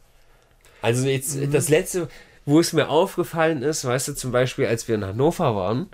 Also 0.82 1.08
jetzt 1.08 1.38
das 1.52 1.70
letzte, 1.70 2.08
wo 2.46 2.60
es 2.60 2.74
mir 2.74 2.90
aufgefallen 2.90 3.62
ist, 3.62 3.86
weißt 3.86 4.10
du, 4.10 4.16
zum 4.16 4.32
Beispiel, 4.32 4.66
als 4.66 4.88
wir 4.88 4.96
in 4.96 5.06
Hannover 5.06 5.56
waren, 5.56 5.90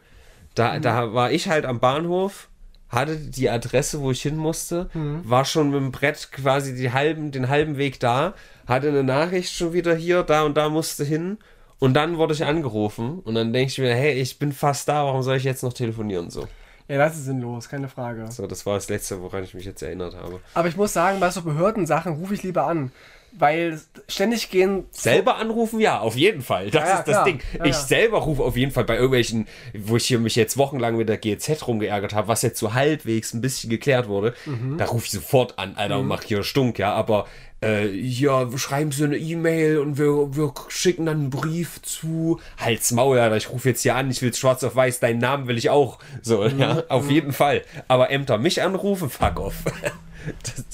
da, 0.56 0.80
da 0.80 1.14
war 1.14 1.32
ich 1.32 1.50
halt 1.50 1.66
am 1.66 1.80
Bahnhof, 1.80 2.48
hatte 2.90 3.18
die 3.18 3.50
Adresse, 3.50 4.02
wo 4.02 4.12
ich 4.12 4.22
hin 4.22 4.38
musste, 4.38 4.90
war 5.24 5.46
schon 5.46 5.72
mit 5.72 5.80
dem 5.80 5.92
Brett 5.92 6.32
quasi 6.32 6.90
halben, 6.90 7.32
den 7.32 7.50
halben 7.50 7.78
Weg 7.78 8.00
da, 8.00 8.34
hatte 8.66 8.88
eine 8.88 9.04
Nachricht 9.04 9.54
schon 9.54 9.74
wieder 9.74 9.94
hier, 9.96 10.24
da 10.24 10.44
und 10.44 10.56
da 10.56 10.70
musste 10.70 11.04
hin. 11.04 11.38
Und 11.80 11.94
dann 11.94 12.18
wurde 12.18 12.34
ich 12.34 12.44
angerufen 12.44 13.20
und 13.20 13.36
dann 13.36 13.54
denke 13.54 13.72
ich 13.72 13.78
mir, 13.78 13.94
hey, 13.94 14.14
ich 14.14 14.40
bin 14.40 14.52
fast 14.52 14.88
da, 14.88 15.06
warum 15.06 15.22
soll 15.22 15.38
ich 15.38 15.44
jetzt 15.44 15.62
noch 15.62 15.74
telefonieren? 15.74 16.32
So, 16.32 16.48
ja, 16.88 16.98
das 16.98 17.18
ist 17.18 17.26
sinnlos, 17.26 17.70
keine 17.70 17.88
Frage. 17.90 18.32
so 18.32 18.48
das 18.48 18.66
war 18.66 18.76
das 18.76 18.90
Letzte, 18.90 19.22
woran 19.22 19.44
ich 19.44 19.54
mich 19.54 19.66
jetzt 19.66 19.84
erinnert 19.84 20.16
habe. 20.16 20.40
Aber 20.56 20.68
ich 20.70 20.78
muss 20.78 20.94
sagen, 20.94 21.20
bei 21.20 21.30
so 21.30 21.42
Behördensachen 21.44 22.14
rufe 22.14 22.34
ich 22.34 22.42
lieber 22.42 22.66
an. 22.66 22.92
Weil 23.40 23.80
ständig 24.08 24.50
gehen. 24.50 24.86
Selber 24.92 25.38
anrufen, 25.38 25.80
ja, 25.80 26.00
auf 26.00 26.16
jeden 26.16 26.42
Fall. 26.42 26.72
Das 26.72 26.82
Ja, 26.84 26.90
ja, 26.90 26.94
ist 27.00 27.08
das 27.08 27.14
klar. 27.14 27.26
Ding. 27.26 27.40
Ja, 27.60 27.66
ich 27.66 27.76
selber 27.76 28.18
rufe 28.20 28.42
auf 28.44 28.58
jeden 28.58 28.72
Fall 28.72 28.84
bei 28.86 28.96
irgendwelchen, 28.96 29.48
wo 29.78 29.96
ich 29.98 30.06
hier 30.08 30.18
mich 30.20 30.36
jetzt 30.36 30.58
wochenlang 30.58 30.98
mit 30.98 31.08
der 31.08 31.18
GZ 31.18 31.68
rumgeärgert 31.68 32.14
habe, 32.16 32.28
was 32.28 32.42
jetzt 32.42 32.60
so 32.60 32.74
halbwegs 32.74 33.34
ein 33.34 33.42
bisschen 33.42 33.70
geklärt 33.70 34.08
wurde, 34.08 34.34
Mhm. 34.46 34.78
da 34.78 34.86
rufe 34.86 35.06
ich 35.06 35.12
sofort 35.12 35.60
an, 35.60 35.76
Alter, 35.76 36.00
und 36.00 36.08
mach 36.08 36.24
hier 36.24 36.42
Stunk, 36.44 36.80
ja. 36.80 36.94
Aber 36.94 37.28
äh, 37.64 37.88
ja, 37.90 38.48
schreiben 38.58 38.92
Sie 38.92 39.04
eine 39.04 39.18
E-Mail 39.18 39.80
und 39.80 39.98
wir, 39.98 40.36
wir 40.36 40.54
schicken 40.70 41.06
dann 41.08 41.18
einen 41.18 41.30
Brief 41.30 41.82
zu. 41.82 42.40
Halt's 42.58 42.92
Maul, 42.92 43.18
Alter, 43.20 43.36
ich 43.38 43.50
rufe 43.52 43.70
jetzt 43.70 43.82
hier 43.82 43.96
an, 43.96 44.10
ich 44.12 44.22
will 44.22 44.34
schwarz 44.34 44.64
auf 44.64 44.76
weiß, 44.76 45.00
deinen 45.00 45.20
Namen 45.20 45.48
will 45.48 45.58
ich 45.58 45.70
auch. 45.70 46.00
So, 46.22 46.42
Mhm. 46.48 46.60
ja, 46.60 46.84
auf 46.90 47.10
jeden 47.12 47.34
Fall. 47.34 47.62
Aber 47.88 48.10
Ämter 48.12 48.38
mich 48.38 48.62
anrufen, 48.64 49.10
fuck 49.10 49.40
off. 49.40 49.56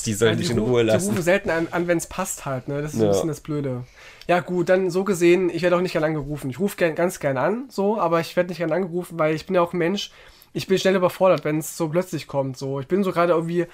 Die 0.05 0.13
sollen 0.13 0.37
dich 0.37 0.49
in 0.49 0.57
ru- 0.59 0.65
Ruhe 0.69 0.81
die 0.83 0.87
lassen. 0.87 1.09
rufen 1.09 1.21
selten 1.21 1.49
an, 1.49 1.67
an 1.71 1.87
wenn 1.87 1.97
es 1.97 2.07
passt 2.07 2.45
halt, 2.45 2.67
ne? 2.67 2.81
Das 2.81 2.93
ist 2.93 2.99
Ja. 2.99 3.05
ein 3.07 3.11
bisschen 3.11 3.27
das 3.27 3.41
Blöde. 3.41 3.83
Ja, 4.27 4.39
gut, 4.39 4.69
dann 4.69 4.89
so 4.89 5.03
gesehen, 5.03 5.49
ich 5.49 5.61
werde 5.61 5.75
auch 5.75 5.81
nicht 5.81 5.93
gern 5.93 6.03
angerufen. 6.03 6.49
Ich 6.49 6.59
rufe 6.59 6.77
gern, 6.77 6.95
ganz 6.95 7.19
gern 7.19 7.37
an, 7.37 7.65
so, 7.69 7.99
aber 7.99 8.19
ich 8.19 8.35
werde 8.35 8.49
nicht 8.49 8.59
gern 8.59 8.71
angerufen, 8.71 9.19
weil 9.19 9.35
ich 9.35 9.45
bin 9.45 9.55
ja 9.55 9.61
auch 9.61 9.73
ein 9.73 9.77
Mensch, 9.77 10.11
ich 10.53 10.67
bin 10.67 10.77
schnell 10.77 10.95
überfordert, 10.95 11.43
wenn 11.45 11.57
es 11.59 11.75
so 11.77 11.89
plötzlich 11.89 12.27
kommt. 12.27 12.57
So, 12.57 12.79
ich 12.79 12.87
bin 12.87 13.03
so 13.03 13.11
gerade 13.11 13.33
irgendwie 13.33 13.65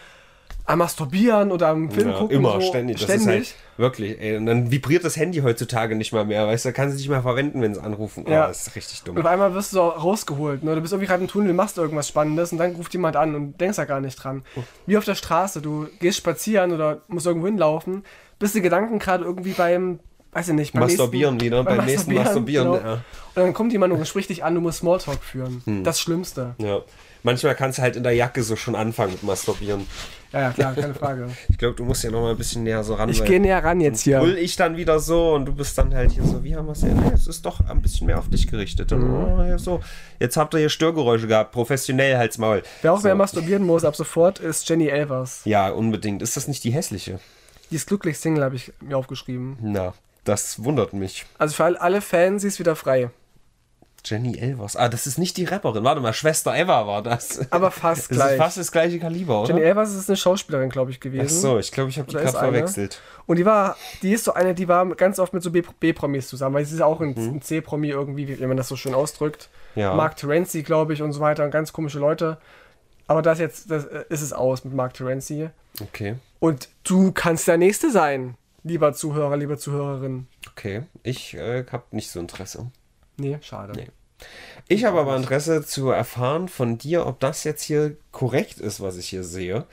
am 0.65 0.79
Masturbieren 0.79 1.51
oder 1.51 1.69
am 1.69 1.89
Film 1.89 2.09
Ja, 2.09 2.17
gucken. 2.17 2.35
immer, 2.37 2.53
so, 2.53 2.61
ständig. 2.61 3.01
Ständig. 3.01 3.25
halt 3.27 3.55
wirklich, 3.77 4.19
ey, 4.21 4.37
und 4.37 4.45
dann 4.45 4.69
vibriert 4.71 5.03
das 5.03 5.17
Handy 5.17 5.39
heutzutage 5.39 5.95
nicht 5.95 6.11
mal 6.13 6.25
mehr, 6.25 6.45
weißt 6.45 6.65
du, 6.65 6.73
kann 6.73 6.89
es 6.89 6.95
nicht 6.95 7.09
mehr 7.09 7.21
verwenden, 7.23 7.61
wenn 7.61 7.73
sie 7.73 7.81
anrufen. 7.81 8.25
Oh, 8.27 8.31
Ja. 8.31 8.47
das 8.47 8.67
ist 8.67 8.75
richtig 8.75 8.99
Und 8.99 9.15
dumm. 9.15 9.17
auf 9.17 9.25
einmal 9.25 9.53
wirst 9.55 9.71
du 9.73 9.77
so 9.77 9.87
rausgeholt. 9.87 10.63
Ne? 10.63 10.75
Du 10.75 10.81
bist 10.81 10.93
irgendwie 10.93 11.07
gerade 11.07 11.23
im 11.23 11.27
Tunnel, 11.27 11.53
machst 11.53 11.77
irgendwas 11.77 12.07
Spannendes 12.07 12.51
und 12.51 12.59
dann 12.59 12.75
ruft 12.75 12.93
jemand 12.93 13.15
an 13.15 13.33
und 13.33 13.59
denkst 13.59 13.77
da 13.77 13.85
gar 13.85 13.99
nicht 14.01 14.15
dran. 14.23 14.43
Wie 14.85 14.97
auf 14.97 15.05
der 15.05 15.15
Straße, 15.15 15.61
du 15.61 15.87
gehst 15.99 16.17
spazieren 16.19 16.71
oder 16.71 17.01
musst 17.07 17.25
irgendwo 17.25 17.47
hinlaufen, 17.47 18.03
bist 18.37 18.53
die 18.53 18.61
Gedanken 18.61 18.99
gerade 18.99 19.23
irgendwie 19.23 19.53
beim, 19.53 19.99
weiß 20.33 20.49
ich 20.49 20.53
nicht, 20.53 20.73
beim 20.73 20.83
Masturbieren 20.83 21.35
nächsten, 21.37 21.45
wieder, 21.45 21.63
beim 21.63 21.83
nächsten 21.85 22.13
Masturbieren, 22.13 22.71
genau. 22.73 22.83
ja. 22.85 22.93
Und 22.93 23.01
dann 23.35 23.53
kommt 23.53 23.71
jemand 23.71 23.91
und 23.93 24.07
spricht 24.07 24.29
dich 24.29 24.43
an, 24.43 24.53
du 24.53 24.61
musst 24.61 24.79
Smalltalk 24.79 25.23
führen. 25.23 25.63
Hm. 25.65 25.83
Das 25.83 25.99
Schlimmste. 25.99 26.53
Ja. 26.59 26.81
Manchmal 27.23 27.55
kannst 27.55 27.79
du 27.79 27.81
halt 27.81 27.95
in 27.95 28.03
der 28.03 28.13
Jacke 28.13 28.43
so 28.43 28.55
schon 28.55 28.75
anfangen 28.75 29.11
mit 29.13 29.23
Masturbieren. 29.23 29.87
Ja, 30.31 30.41
ja, 30.41 30.51
klar, 30.51 30.73
keine 30.75 30.93
Frage. 30.93 31.27
Ich 31.49 31.57
glaube, 31.57 31.75
du 31.75 31.83
musst 31.85 32.03
ja 32.03 32.11
noch 32.11 32.21
mal 32.21 32.31
ein 32.31 32.37
bisschen 32.37 32.63
näher 32.63 32.83
so 32.83 32.93
ran. 32.93 33.09
Ich 33.09 33.23
gehe 33.25 33.39
näher 33.39 33.63
ran 33.63 33.81
jetzt 33.81 34.01
hier. 34.01 34.19
Hol 34.19 34.37
ich 34.37 34.55
dann 34.55 34.77
wieder 34.77 34.99
so 34.99 35.33
und 35.33 35.45
du 35.45 35.53
bist 35.53 35.75
dann 35.77 35.93
halt 35.95 36.11
hier 36.11 36.23
so, 36.23 36.43
wie 36.43 36.55
haben 36.55 36.67
wir 36.67 36.73
es 36.73 36.81
ja? 36.83 36.89
Nee, 36.89 37.11
es 37.15 37.25
ist 37.25 37.43
doch 37.45 37.59
ein 37.67 37.81
bisschen 37.81 38.05
mehr 38.07 38.19
auf 38.19 38.29
dich 38.29 38.47
gerichtet. 38.47 38.91
Mhm. 38.91 39.13
oh, 39.13 39.43
ja, 39.43 39.57
so, 39.57 39.79
jetzt 40.19 40.37
habt 40.37 40.53
ihr 40.53 40.59
hier 40.59 40.69
Störgeräusche 40.69 41.25
gehabt, 41.27 41.51
professionell 41.51 42.17
halt's 42.17 42.37
Maul. 42.37 42.61
Wer 42.83 42.93
auch 42.93 42.99
so. 42.99 43.07
mehr 43.07 43.15
masturbieren 43.15 43.65
muss 43.65 43.83
ab 43.83 43.95
sofort, 43.95 44.37
ist 44.39 44.69
Jenny 44.69 44.87
Elvers. 44.87 45.41
Ja, 45.45 45.69
unbedingt. 45.69 46.21
Ist 46.21 46.37
das 46.37 46.47
nicht 46.47 46.63
die 46.63 46.71
hässliche? 46.71 47.19
Die 47.71 47.75
ist 47.75 47.87
glücklich 47.87 48.19
Single, 48.19 48.43
habe 48.43 48.55
ich 48.55 48.71
mir 48.81 48.97
aufgeschrieben. 48.97 49.57
Na, 49.61 49.93
das 50.25 50.63
wundert 50.63 50.93
mich. 50.93 51.25
Also 51.39 51.55
für 51.55 51.63
all- 51.63 51.77
alle 51.77 52.01
Fans, 52.01 52.43
sie 52.43 52.49
ist 52.49 52.59
wieder 52.59 52.75
frei. 52.75 53.09
Jenny 54.05 54.37
Elvers. 54.37 54.75
Ah, 54.75 54.89
das 54.89 55.07
ist 55.07 55.17
nicht 55.17 55.37
die 55.37 55.45
Rapperin. 55.45 55.83
Warte 55.83 56.01
mal, 56.01 56.13
Schwester 56.13 56.55
Eva 56.55 56.87
war 56.87 57.01
das. 57.01 57.51
Aber 57.51 57.71
fast 57.71 58.09
das 58.09 58.17
gleich. 58.17 58.31
ist 58.33 58.37
fast 58.37 58.57
das 58.57 58.71
gleiche 58.71 58.99
Kaliber, 58.99 59.41
oder? 59.41 59.49
Jenny 59.49 59.61
Elvers 59.61 59.93
ist 59.93 60.09
eine 60.09 60.17
Schauspielerin, 60.17 60.69
glaube 60.69 60.91
ich, 60.91 60.99
gewesen. 60.99 61.25
Ach 61.25 61.29
so, 61.29 61.59
ich 61.59 61.71
glaube, 61.71 61.89
ich 61.89 61.97
habe 61.99 62.09
die 62.09 62.15
gerade 62.15 62.31
verwechselt. 62.31 63.01
Und 63.25 63.37
die 63.37 63.45
war, 63.45 63.77
die 64.01 64.13
ist 64.13 64.23
so 64.25 64.33
eine, 64.33 64.55
die 64.55 64.67
war 64.67 64.85
ganz 64.95 65.19
oft 65.19 65.33
mit 65.33 65.43
so 65.43 65.51
B-Promis 65.51 66.27
zusammen, 66.27 66.55
weil 66.55 66.65
sie 66.65 66.75
ist 66.75 66.81
auch 66.81 66.99
ein, 67.01 67.15
ein 67.15 67.41
C-Promi 67.41 67.89
irgendwie, 67.89 68.39
wie 68.39 68.45
man 68.45 68.57
das 68.57 68.67
so 68.67 68.75
schön 68.75 68.93
ausdrückt. 68.93 69.49
Mhm. 69.75 69.81
Ja. 69.81 69.93
Mark 69.93 70.15
Terenzi, 70.17 70.63
glaube 70.63 70.93
ich, 70.93 71.01
und 71.01 71.11
so 71.13 71.19
weiter, 71.19 71.45
und 71.45 71.51
ganz 71.51 71.73
komische 71.73 71.99
Leute. 71.99 72.37
Aber 73.07 73.21
das 73.21 73.39
jetzt, 73.39 73.71
das 73.71 73.85
äh, 73.85 74.03
ist 74.09 74.21
es 74.21 74.33
aus 74.33 74.63
mit 74.63 74.73
Mark 74.73 74.93
Terenzi. 74.93 75.49
Okay, 75.81 76.15
Und 76.39 76.69
du 76.83 77.11
kannst 77.11 77.47
der 77.47 77.57
Nächste 77.57 77.91
sein, 77.91 78.35
lieber 78.63 78.93
Zuhörer, 78.93 79.37
liebe 79.37 79.57
Zuhörerin. 79.57 80.27
okay. 80.51 80.83
Ich 81.03 81.33
äh, 81.35 81.65
habe 81.71 81.83
nicht 81.91 82.11
so 82.11 82.19
Interesse. 82.19 82.71
Nee, 83.19 83.37
schade. 83.41 83.73
Nee. 83.75 83.87
Ich 84.67 84.85
habe 84.85 84.99
aber 84.99 85.15
Interesse 85.15 85.65
zu 85.65 85.89
erfahren 85.89 86.47
von 86.47 86.77
dir, 86.77 87.05
ob 87.05 87.19
das 87.19 87.43
jetzt 87.43 87.63
hier 87.63 87.95
korrekt 88.11 88.59
ist, 88.59 88.81
was 88.81 88.97
ich 88.97 89.09
hier 89.09 89.23
sehe. 89.23 89.65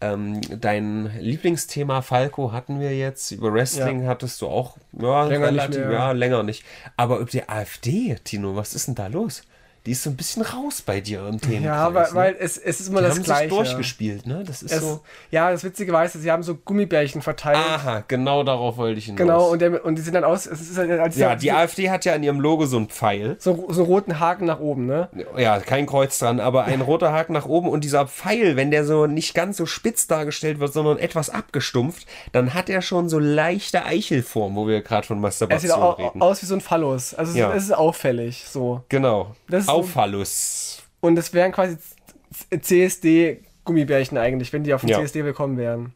Ähm, 0.00 0.40
dein 0.60 1.10
Lieblingsthema 1.18 2.02
Falco 2.02 2.52
hatten 2.52 2.78
wir 2.80 2.94
jetzt. 2.94 3.30
Über 3.30 3.52
Wrestling 3.52 4.06
hattest 4.06 4.42
du 4.42 4.48
auch 4.48 4.76
ja, 4.92 5.24
Länger 5.24 5.50
nicht 5.50 5.62
relativ, 5.62 5.80
mehr. 5.80 5.90
ja, 5.92 6.12
länger 6.12 6.42
nicht. 6.42 6.64
Aber 6.96 7.18
über 7.18 7.30
die 7.30 7.48
AfD, 7.48 8.16
Tino, 8.22 8.56
was 8.56 8.74
ist 8.74 8.88
denn 8.88 8.94
da 8.94 9.06
los? 9.06 9.42
Die 9.86 9.92
ist 9.92 10.02
so 10.02 10.10
ein 10.10 10.16
bisschen 10.16 10.42
raus 10.42 10.82
bei 10.82 11.00
dir 11.00 11.26
im 11.28 11.40
Themenkreis. 11.40 11.64
Ja, 11.64 11.94
weil, 11.94 12.02
ne? 12.08 12.14
weil 12.14 12.36
es, 12.40 12.58
es 12.58 12.80
ist 12.80 12.88
immer 12.88 13.00
die 13.00 13.06
das 13.06 13.16
haben 13.16 13.22
Gleiche. 13.24 13.48
sich 13.48 13.56
durchgespielt, 13.56 14.26
ne? 14.26 14.42
Das 14.44 14.62
ist 14.62 14.72
Es, 14.72 14.80
so. 14.82 15.00
Ja, 15.30 15.50
das 15.52 15.62
Witzige 15.64 15.92
war, 15.92 16.06
sie 16.08 16.30
haben 16.30 16.42
so 16.42 16.56
Gummibärchen 16.56 17.22
verteilt. 17.22 17.56
Aha, 17.56 18.02
genau 18.08 18.42
darauf 18.42 18.76
wollte 18.76 18.98
ich 18.98 19.04
hinaus. 19.06 19.18
Genau, 19.18 19.46
und, 19.50 19.60
der, 19.62 19.84
und 19.84 19.94
die 19.96 20.02
sind 20.02 20.14
dann 20.14 20.24
aus. 20.24 20.46
Es 20.46 20.60
ist 20.60 20.76
halt, 20.76 21.14
ja, 21.16 21.36
die 21.36 21.52
AfD 21.52 21.88
hat 21.90 22.04
ja 22.04 22.14
in 22.14 22.22
ihrem 22.24 22.40
Logo 22.40 22.66
so 22.66 22.76
einen 22.76 22.88
Pfeil. 22.88 23.36
so, 23.38 23.66
so 23.70 23.82
einen 23.82 23.90
roten 23.90 24.18
Haken 24.18 24.44
nach 24.46 24.58
oben, 24.60 24.86
ne? 24.86 25.08
Ja, 25.36 25.60
kein 25.60 25.86
Kreuz 25.86 26.18
dran, 26.18 26.40
aber 26.40 26.64
ein 26.64 26.80
roter 26.82 27.12
Haken 27.12 27.32
nach 27.32 27.46
oben 27.46 27.68
und 27.68 27.84
dieser 27.84 28.06
Pfeil, 28.08 28.56
wenn 28.56 28.70
der 28.72 28.84
so 28.84 29.06
nicht 29.06 29.34
ganz 29.34 29.56
so 29.56 29.66
spitz 29.66 30.08
dargestellt 30.08 30.58
wird, 30.58 30.72
sondern 30.72 30.98
etwas 30.98 31.30
abgestumpft, 31.30 32.06
dann 32.32 32.54
hat 32.54 32.68
er 32.68 32.82
schon 32.82 33.08
so 33.08 33.18
leichte 33.20 33.84
Eichelform, 33.84 34.56
wo 34.56 34.66
wir 34.66 34.82
gerade 34.82 35.06
von 35.06 35.24
Es 35.24 35.38
sieht 35.38 35.48
Masturbation 35.48 35.80
au 35.82 35.90
reden. 35.92 36.22
aus 36.22 36.42
wie 36.42 36.46
so 36.46 36.54
ein 36.54 36.60
Phallus. 36.60 37.14
Also 37.14 37.30
es, 37.32 37.38
Ja. 37.38 37.52
es 37.54 37.64
ist 37.64 37.72
auffällig 37.72 38.44
so. 38.48 38.82
Genau. 38.88 39.34
Das 39.48 39.62
ist 39.64 39.68
Auffallus. 39.76 40.82
Und 41.00 41.18
es 41.18 41.32
wären 41.32 41.52
quasi 41.52 41.76
CSD-Gummibärchen 42.60 44.18
eigentlich, 44.18 44.52
wenn 44.52 44.64
die 44.64 44.74
auf 44.74 44.80
dem 44.80 44.90
Ja. 44.90 44.98
CSD 44.98 45.24
willkommen 45.24 45.56
wären. 45.56 45.94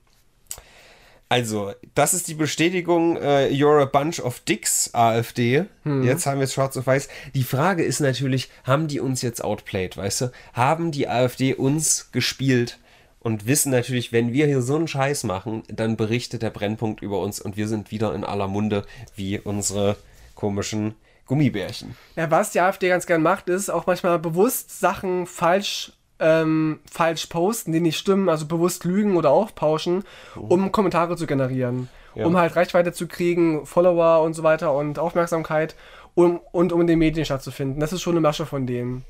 Also, 1.28 1.72
das 1.94 2.12
ist 2.12 2.26
die 2.26 2.34
Bestätigung, 2.34 3.16
äh, 3.16 3.46
you're 3.50 3.80
a 3.80 3.84
bunch 3.84 4.18
of 4.18 4.40
dicks, 4.40 4.90
AfD. 4.92 5.64
Hm. 5.84 6.02
Jetzt 6.02 6.26
haben 6.26 6.38
wir 6.38 6.44
es 6.44 6.54
schwarz 6.54 6.76
auf 6.76 6.88
weiß. 6.88 7.08
Die 7.34 7.44
Frage 7.44 7.84
ist 7.84 8.00
natürlich, 8.00 8.50
haben 8.64 8.88
die 8.88 8.98
uns 8.98 9.22
jetzt 9.22 9.44
outplayed, 9.44 9.96
weißt 9.96 10.22
du? 10.22 10.32
Haben 10.54 10.90
die 10.90 11.08
AfD 11.08 11.54
uns 11.54 12.10
gespielt 12.10 12.80
und 13.20 13.46
wissen 13.46 13.70
natürlich, 13.70 14.10
wenn 14.10 14.32
wir 14.32 14.46
hier 14.46 14.60
so 14.60 14.74
einen 14.74 14.88
Scheiß 14.88 15.22
machen, 15.22 15.62
dann 15.68 15.96
berichtet 15.96 16.42
der 16.42 16.50
Brennpunkt 16.50 17.00
über 17.00 17.20
uns 17.20 17.40
und 17.40 17.56
wir 17.56 17.68
sind 17.68 17.92
wieder 17.92 18.12
in 18.12 18.24
aller 18.24 18.48
Munde 18.48 18.84
wie 19.14 19.38
unsere 19.38 19.96
komischen 20.34 20.96
Gummibärchen. 21.30 21.96
Ja, 22.16 22.28
was 22.32 22.50
die 22.50 22.60
AfD 22.60 22.88
ganz 22.88 23.06
gern 23.06 23.22
macht, 23.22 23.48
ist 23.48 23.70
auch 23.70 23.86
manchmal 23.86 24.18
bewusst 24.18 24.80
Sachen 24.80 25.28
falsch, 25.28 25.92
ähm, 26.18 26.80
falsch 26.90 27.26
posten, 27.26 27.70
die 27.70 27.78
nicht 27.78 27.98
stimmen, 27.98 28.28
also 28.28 28.46
bewusst 28.46 28.84
lügen 28.84 29.16
oder 29.16 29.30
aufpauschen, 29.30 30.02
um 30.34 30.72
Kommentare 30.72 31.16
zu 31.16 31.28
generieren. 31.28 31.88
Ja. 32.16 32.26
Um 32.26 32.36
halt 32.36 32.56
Reichweite 32.56 32.92
zu 32.92 33.06
kriegen, 33.06 33.64
Follower 33.64 34.24
und 34.24 34.34
so 34.34 34.42
weiter 34.42 34.74
und 34.74 34.98
Aufmerksamkeit 34.98 35.76
um, 36.16 36.40
und 36.50 36.72
um 36.72 36.80
in 36.80 36.88
den 36.88 36.98
Medien 36.98 37.24
stattzufinden. 37.24 37.78
Das 37.78 37.92
ist 37.92 38.02
schon 38.02 38.14
eine 38.14 38.20
Masche 38.20 38.44
von 38.44 38.66
denen. 38.66 39.04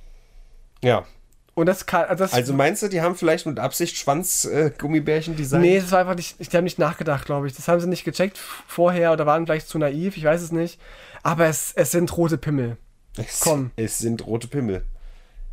Ja. 0.84 1.06
Und 1.54 1.66
das 1.66 1.86
kann, 1.86 2.04
also 2.04 2.24
das, 2.24 2.32
Also 2.32 2.54
meinst 2.54 2.82
du, 2.82 2.88
die 2.88 3.00
haben 3.00 3.16
vielleicht 3.16 3.44
mit 3.46 3.58
Absicht 3.58 3.96
Schwanz-Gummibärchen 3.96 5.36
designt? 5.36 5.62
Nee, 5.62 5.80
das 5.80 5.90
war 5.92 6.00
einfach 6.00 6.14
nicht, 6.14 6.52
die 6.52 6.56
haben 6.56 6.64
nicht 6.64 6.78
nachgedacht, 6.78 7.26
glaube 7.26 7.46
ich. 7.46 7.54
Das 7.54 7.68
haben 7.68 7.80
sie 7.80 7.88
nicht 7.88 8.04
gecheckt 8.04 8.38
vorher 8.38 9.12
oder 9.12 9.26
waren 9.26 9.46
vielleicht 9.46 9.68
zu 9.68 9.78
naiv, 9.78 10.16
ich 10.16 10.24
weiß 10.24 10.40
es 10.42 10.52
nicht. 10.52 10.80
Aber 11.22 11.46
es, 11.46 11.72
es 11.74 11.90
sind 11.90 12.16
rote 12.16 12.38
Pimmel. 12.38 12.76
Es, 13.16 13.40
Komm. 13.40 13.72
Es 13.76 13.98
sind 13.98 14.26
rote 14.26 14.48
Pimmel. 14.48 14.84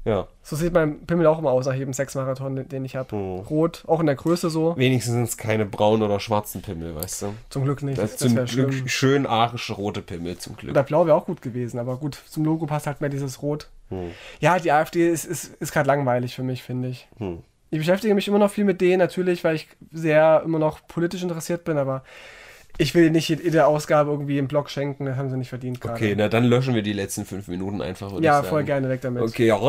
Ja. 0.06 0.28
So 0.42 0.56
sieht 0.56 0.72
mein 0.72 1.06
Pimmel 1.06 1.26
auch 1.26 1.38
immer 1.38 1.52
aus 1.52 1.66
nach 1.66 1.74
jedem 1.74 1.92
Sexmarathon, 1.92 2.56
den, 2.56 2.70
den 2.70 2.86
ich 2.86 2.96
habe. 2.96 3.14
Oh. 3.14 3.40
Rot, 3.50 3.84
auch 3.88 4.00
in 4.00 4.06
der 4.06 4.16
Größe 4.16 4.50
so. 4.50 4.78
Wenigstens 4.78 5.16
sind 5.16 5.24
es 5.24 5.36
keine 5.36 5.66
braunen 5.66 6.02
oder 6.04 6.22
schwarzen 6.22 6.62
Pimmel, 6.62 6.96
weißt 6.96 7.24
du? 7.24 7.34
Zum 7.50 7.66
Glück 7.66 7.84
nicht. 7.84 7.98
Das, 7.98 8.12
Das, 8.16 8.20
zum 8.20 8.46
Glück 8.46 8.90
schön 8.90 9.26
arische 9.26 9.74
rote 9.74 10.02
Pimmel, 10.02 10.38
zum 10.38 10.56
Glück. 10.56 10.72
Oder 10.72 10.84
blau 10.84 11.06
wäre 11.06 11.18
auch 11.18 11.26
gut 11.26 11.42
gewesen, 11.42 11.78
aber 11.78 11.98
gut, 11.98 12.18
zum 12.30 12.46
Logo 12.46 12.66
passt 12.68 12.88
halt 12.88 13.02
mehr 13.02 13.10
dieses 13.10 13.42
Rot. 13.42 13.68
Hm. 13.90 14.12
Ja, 14.40 14.60
die 14.60 14.72
AfD 14.72 15.10
ist, 15.10 15.26
ist, 15.26 15.56
ist 15.60 15.72
gerade 15.72 15.88
langweilig 15.88 16.36
für 16.36 16.44
mich, 16.44 16.64
finde 16.64 16.90
ich. 16.90 17.08
Hm. 17.18 17.44
Ich 17.70 17.80
beschäftige 17.80 18.16
mich 18.16 18.28
immer 18.28 18.40
noch 18.40 18.52
viel 18.52 18.64
mit 18.64 18.80
denen, 18.80 19.00
natürlich, 19.00 19.44
weil 19.44 19.56
ich 19.56 19.68
sehr 19.92 20.42
immer 20.46 20.60
noch 20.60 20.88
politisch 20.88 21.24
interessiert 21.24 21.64
bin, 21.66 21.78
aber 21.78 22.04
ich 22.78 22.94
will 22.94 23.10
nicht 23.10 23.28
jede 23.28 23.66
Ausgabe 23.66 24.12
irgendwie 24.12 24.38
im 24.38 24.48
Blog 24.48 24.70
schenken, 24.70 25.06
das 25.06 25.18
haben 25.18 25.30
sie 25.30 25.38
nicht 25.38 25.50
verdient 25.50 25.82
gerade. 25.82 25.96
Okay, 25.96 26.16
na 26.16 26.30
dann 26.30 26.46
löschen 26.46 26.76
wir 26.76 26.84
die 26.84 26.94
letzten 26.94 27.26
fünf 27.26 27.48
Minuten 27.48 27.82
einfach. 27.82 28.20
Ja, 28.22 28.44
voll 28.44 28.64
gerne 28.64 28.88
weg 28.88 29.02
damit. 29.02 29.24
Okay, 29.24 29.48
ja. 29.48 29.58
Ich 29.58 29.64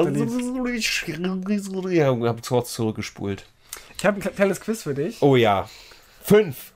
habe 2.29 2.41
kurz 2.47 2.73
zurückgespult. 2.75 3.47
Ich 3.97 4.05
habe 4.05 4.21
ein 4.21 4.35
kleines 4.35 4.61
Quiz 4.61 4.83
für 4.83 4.95
dich. 4.95 5.23
Oh 5.23 5.37
ja. 5.37 5.69
Fünf 6.23 6.73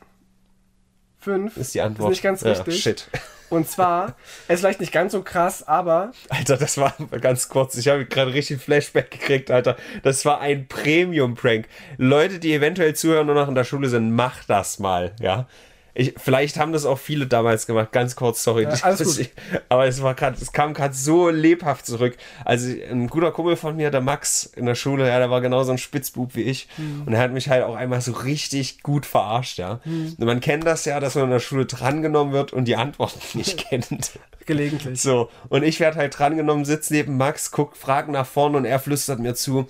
Fünf. 1.19 1.57
ist 1.57 1.75
die 1.75 1.81
Antwort. 1.81 2.11
nicht 2.11 2.23
ganz 2.23 2.41
ja, 2.43 2.51
richtig. 2.51 2.83
Shit. 2.83 3.09
Und 3.53 3.69
zwar, 3.69 4.17
es 4.49 4.55
ist 4.55 4.61
vielleicht 4.61 4.81
nicht 4.81 4.93
ganz 4.93 5.13
so 5.13 5.23
krass, 5.23 5.63
aber 5.69 6.13
Alter, 6.31 6.57
das 6.57 6.79
war 6.79 6.95
ganz 7.21 7.51
kurz. 7.51 7.77
Ich 7.77 7.87
habe 7.87 8.07
gerade 8.07 8.33
richtig 8.33 8.63
Flashback 8.63 9.11
gekriegt, 9.11 9.51
Alter. 9.51 9.77
Das 10.03 10.25
war 10.25 10.41
ein 10.41 10.69
Premium-Prank. 10.69 11.69
Leute, 11.99 12.39
die 12.39 12.55
eventuell 12.55 12.95
zuhören 12.97 13.29
und 13.29 13.35
noch 13.37 13.49
in 13.49 13.55
der 13.55 13.65
Schule 13.65 13.91
sind, 13.91 14.11
macht 14.13 14.49
das 14.49 14.79
mal, 14.79 15.13
ja. 15.21 15.49
Ich, 15.95 16.15
vielleicht 16.17 16.59
haben 16.59 16.73
das 16.73 16.87
auch 16.87 16.99
viele 16.99 17.27
damals 17.27 17.67
gemacht. 17.67 17.93
Ganz 17.93 18.17
kurz, 18.17 18.43
sorry. 18.43 18.63
Ja, 18.63 18.95
gut. 18.97 19.31
aber 19.69 19.87
es 19.87 20.03
war 20.03 20.15
gerade, 20.15 20.39
es 20.41 20.53
kam 20.53 20.73
gerade 20.73 20.95
so 20.95 21.29
lebhaft 21.29 21.85
zurück. 21.87 22.17
Also 22.45 22.69
ein 22.69 23.09
guter 23.09 23.31
Kumpel 23.31 23.57
von 23.57 23.77
mir, 23.77 23.91
der 23.91 24.01
Max 24.01 24.45
in 24.45 24.65
der 24.67 24.75
Schule, 24.75 25.07
ja, 25.07 25.19
der 25.19 25.31
war 25.31 25.41
genauso 25.41 25.73
ein 25.73 25.79
Spitzbub 25.79 26.35
wie 26.35 26.43
ich. 26.43 26.69
Hm. 26.77 27.03
Und 27.07 27.13
er 27.13 27.21
hat 27.21 27.33
mich 27.33 27.51
halt 27.51 27.65
auch 27.65 27.77
einmal 27.77 28.01
so 28.01 28.13
richtig 28.13 28.83
gut 28.83 29.05
verarscht, 29.05 29.59
ja. 29.59 29.81
Und 29.85 30.19
man 30.21 30.41
kennt 30.41 30.65
das 30.65 30.85
ja, 30.87 30.99
dass 30.99 31.15
man 31.15 31.25
in 31.25 31.31
der 31.31 31.41
Schule 31.41 31.67
drangenommen 31.67 32.33
wird 32.33 32.53
und 32.53 32.65
die 32.65 32.77
Antworten 32.77 33.21
nicht 33.35 33.69
kennt. 33.69 34.13
gelegentlich. 34.47 35.01
So, 35.01 35.31
und 35.51 35.63
ich 35.63 35.79
werde 35.79 35.99
halt 35.99 36.19
drangenommen, 36.19 36.65
sitze 36.65 36.95
neben 36.95 37.17
Max, 37.17 37.51
guckt, 37.51 37.77
fragt 37.77 38.09
nach 38.09 38.27
vorne 38.27 38.57
und 38.57 38.65
er 38.65 38.79
flüstert 38.79 39.19
mir 39.19 39.35
zu, 39.35 39.69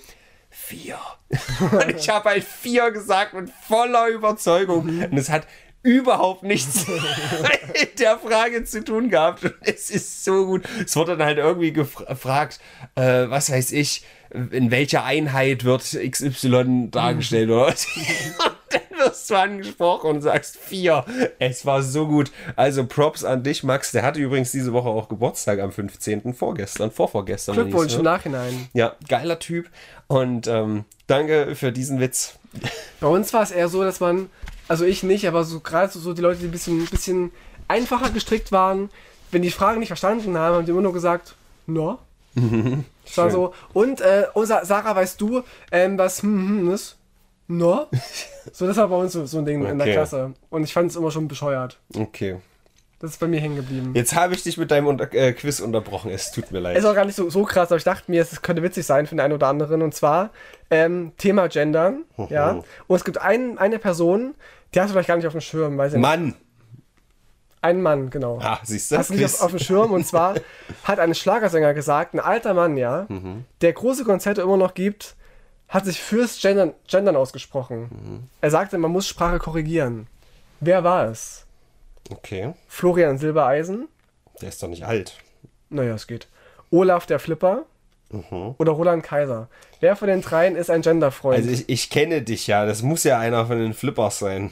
vier. 0.53 0.97
und 1.71 1.95
ich 1.95 2.09
habe 2.09 2.29
halt 2.29 2.43
vier 2.43 2.91
gesagt 2.91 3.33
mit 3.33 3.49
voller 3.67 4.07
Überzeugung. 4.07 4.87
Und 4.87 5.17
es 5.17 5.29
hat 5.29 5.47
überhaupt 5.83 6.43
nichts 6.43 6.85
mit 6.87 7.99
der 7.99 8.17
Frage 8.17 8.63
zu 8.65 8.83
tun 8.83 9.09
gehabt. 9.09 9.43
Und 9.43 9.53
es 9.61 9.89
ist 9.89 10.23
so 10.23 10.45
gut. 10.45 10.63
Es 10.85 10.95
wurde 10.95 11.17
dann 11.17 11.27
halt 11.27 11.37
irgendwie 11.37 11.71
gefra- 11.71 12.07
gefragt, 12.07 12.59
äh, 12.95 13.29
was 13.29 13.51
weiß 13.51 13.71
ich, 13.73 14.03
in 14.51 14.71
welcher 14.71 15.03
Einheit 15.03 15.63
wird 15.63 15.83
XY 15.83 16.87
dargestellt 16.89 17.49
oder 17.51 17.67
was. 17.67 17.85
Und 17.95 18.55
dann 18.69 18.97
wirst 18.99 19.29
du 19.29 19.35
angesprochen 19.35 20.09
und 20.09 20.21
sagst 20.21 20.57
vier. 20.57 21.05
Es 21.37 21.65
war 21.67 21.83
so 21.83 22.07
gut. 22.07 22.31
Also 22.55 22.85
Props 22.87 23.23
an 23.23 23.43
dich, 23.43 23.63
Max. 23.63 23.91
Der 23.91 24.01
hatte 24.01 24.19
übrigens 24.19 24.51
diese 24.51 24.73
Woche 24.73 24.89
auch 24.89 25.07
Geburtstag 25.07 25.59
am 25.59 25.71
15. 25.71 26.33
vorgestern, 26.33 26.89
vorvorgestern. 26.89 27.53
Glückwunsch 27.55 27.93
im. 27.93 28.01
Nachhinein. 28.03 28.69
Ja, 28.73 28.95
geiler 29.07 29.37
Typ. 29.37 29.69
Und 30.07 30.47
ähm, 30.47 30.85
danke 31.05 31.55
für 31.55 31.71
diesen 31.71 31.99
Witz. 31.99 32.39
Bei 32.99 33.07
uns 33.07 33.33
war 33.33 33.43
es 33.43 33.51
eher 33.51 33.67
so, 33.67 33.83
dass 33.83 33.99
man, 33.99 34.29
also 34.67 34.85
ich 34.85 35.03
nicht, 35.03 35.27
aber 35.27 35.43
so 35.43 35.59
gerade 35.59 35.91
so, 35.91 35.99
so 35.99 36.13
die 36.13 36.21
Leute, 36.21 36.39
die 36.39 36.45
ein 36.45 36.51
bisschen, 36.51 36.85
bisschen 36.87 37.31
einfacher 37.67 38.09
gestrickt 38.09 38.51
waren, 38.51 38.89
wenn 39.31 39.41
die 39.41 39.51
Fragen 39.51 39.79
nicht 39.79 39.89
verstanden 39.89 40.37
haben, 40.37 40.55
haben 40.55 40.65
die 40.65 40.71
immer 40.71 40.81
nur 40.81 40.93
gesagt, 40.93 41.35
no. 41.67 41.99
Das 43.05 43.17
war 43.17 43.29
so, 43.29 43.53
und, 43.73 43.99
äh, 43.99 44.27
Sa- 44.43 44.63
Sarah, 44.63 44.95
weißt 44.95 45.19
du, 45.19 45.43
ähm, 45.71 45.97
was 45.97 46.23
hm, 46.23 46.47
hm 46.61 46.71
ist? 46.73 46.95
No? 47.47 47.87
So, 48.51 48.67
das 48.67 48.75
war 48.77 48.87
bei 48.89 48.97
uns 48.97 49.13
so, 49.13 49.25
so 49.25 49.37
ein 49.37 49.45
Ding 49.45 49.65
in 49.65 49.77
der 49.77 49.87
Okay. 49.87 49.93
Klasse. 49.93 50.33
Und 50.49 50.63
ich 50.63 50.73
fand 50.73 50.91
es 50.91 50.97
immer 50.97 51.11
schon 51.11 51.27
bescheuert. 51.29 51.79
Okay. 51.95 52.37
Das 53.03 53.11
ist 53.11 53.19
bei 53.19 53.27
mir 53.27 53.41
hängen 53.41 53.57
geblieben. 53.57 53.91
Jetzt 53.95 54.15
habe 54.15 54.33
ich 54.33 54.43
dich 54.43 54.57
mit 54.57 54.71
deinem 54.71 54.87
Unter 54.87 55.11
äh, 55.13 55.33
Quiz 55.33 55.59
unterbrochen. 55.59 56.09
Es 56.09 56.31
tut 56.31 56.51
mir 56.53 56.59
leid. 56.61 56.77
Ist 56.77 56.85
auch 56.85 56.95
gar 56.95 57.03
nicht 57.03 57.15
so, 57.17 57.29
so 57.29 57.43
krass, 57.43 57.67
aber 57.67 57.75
ich 57.75 57.83
dachte 57.83 58.09
mir, 58.09 58.21
es 58.21 58.41
könnte 58.41 58.63
witzig 58.63 58.85
sein 58.85 59.07
für 59.07 59.15
den 59.15 59.19
einen 59.19 59.33
oder 59.33 59.47
anderen. 59.47 59.81
Und 59.81 59.93
zwar 59.93 60.29
ähm, 60.71 61.11
Thema 61.17 61.47
Gendern. 61.49 62.05
ja. 62.29 62.61
Und 62.87 62.95
es 62.95 63.03
gibt 63.03 63.17
ein, 63.17 63.57
eine 63.57 63.77
Person, 63.77 64.35
die 64.73 64.79
hast 64.79 64.87
du 64.87 64.93
vielleicht 64.93 65.09
gar 65.09 65.17
nicht 65.17 65.27
auf 65.27 65.33
dem 65.33 65.41
Schirm, 65.41 65.77
weiß 65.77 65.91
ich 65.91 65.97
nicht. 65.97 66.01
Mann. 66.01 66.35
Ein 67.61 67.81
Mann, 67.81 68.09
genau. 68.09 68.39
Ah, 68.41 68.59
siehst 68.63 68.89
du? 68.91 68.97
Hast 68.97 69.09
du 69.09 69.15
nicht 69.15 69.25
auf, 69.25 69.41
auf 69.41 69.49
dem 69.51 69.59
Schirm? 69.59 69.91
Und 69.91 70.07
zwar 70.07 70.35
hat 70.85 70.99
ein 70.99 71.13
Schlagersänger 71.13 71.73
gesagt, 71.73 72.13
ein 72.13 72.21
alter 72.21 72.53
Mann, 72.53 72.77
ja, 72.77 73.05
Mhm. 73.09 73.43
der 73.59 73.73
große 73.73 74.05
Konzerte 74.05 74.39
immer 74.43 74.55
noch 74.55 74.75
gibt, 74.75 75.15
hat 75.67 75.83
sich 75.83 75.99
fürs 76.01 76.39
Gendern, 76.41 76.71
Gendern 76.87 77.17
ausgesprochen. 77.17 77.81
Mhm. 77.81 78.23
Er 78.39 78.49
sagte, 78.49 78.77
man 78.77 78.91
muss 78.91 79.09
Sprache 79.09 79.39
korrigieren. 79.39 80.07
Wer 80.61 80.85
war 80.85 81.07
es? 81.09 81.45
Okay. 82.11 82.53
Florian 82.67 83.17
Silbereisen? 83.17 83.87
Der 84.41 84.49
ist 84.49 84.61
doch 84.61 84.67
nicht 84.67 84.83
alt. 84.85 85.15
Naja, 85.69 85.93
es 85.95 86.07
geht. 86.07 86.27
Olaf 86.71 87.05
der 87.05 87.19
Flipper 87.19 87.63
oder 88.57 88.71
Roland 88.73 89.03
Kaiser. 89.03 89.47
Wer 89.79 89.95
von 89.95 90.07
den 90.07 90.21
dreien 90.21 90.55
ist 90.55 90.69
ein 90.69 90.81
Genderfreund? 90.83 91.37
Also 91.37 91.49
ich, 91.49 91.67
ich 91.67 91.89
kenne 91.89 92.21
dich 92.21 92.45
ja, 92.45 92.65
das 92.65 92.83
muss 92.83 93.03
ja 93.03 93.17
einer 93.17 93.47
von 93.47 93.57
den 93.57 93.73
Flippers 93.73 94.19
sein. 94.19 94.51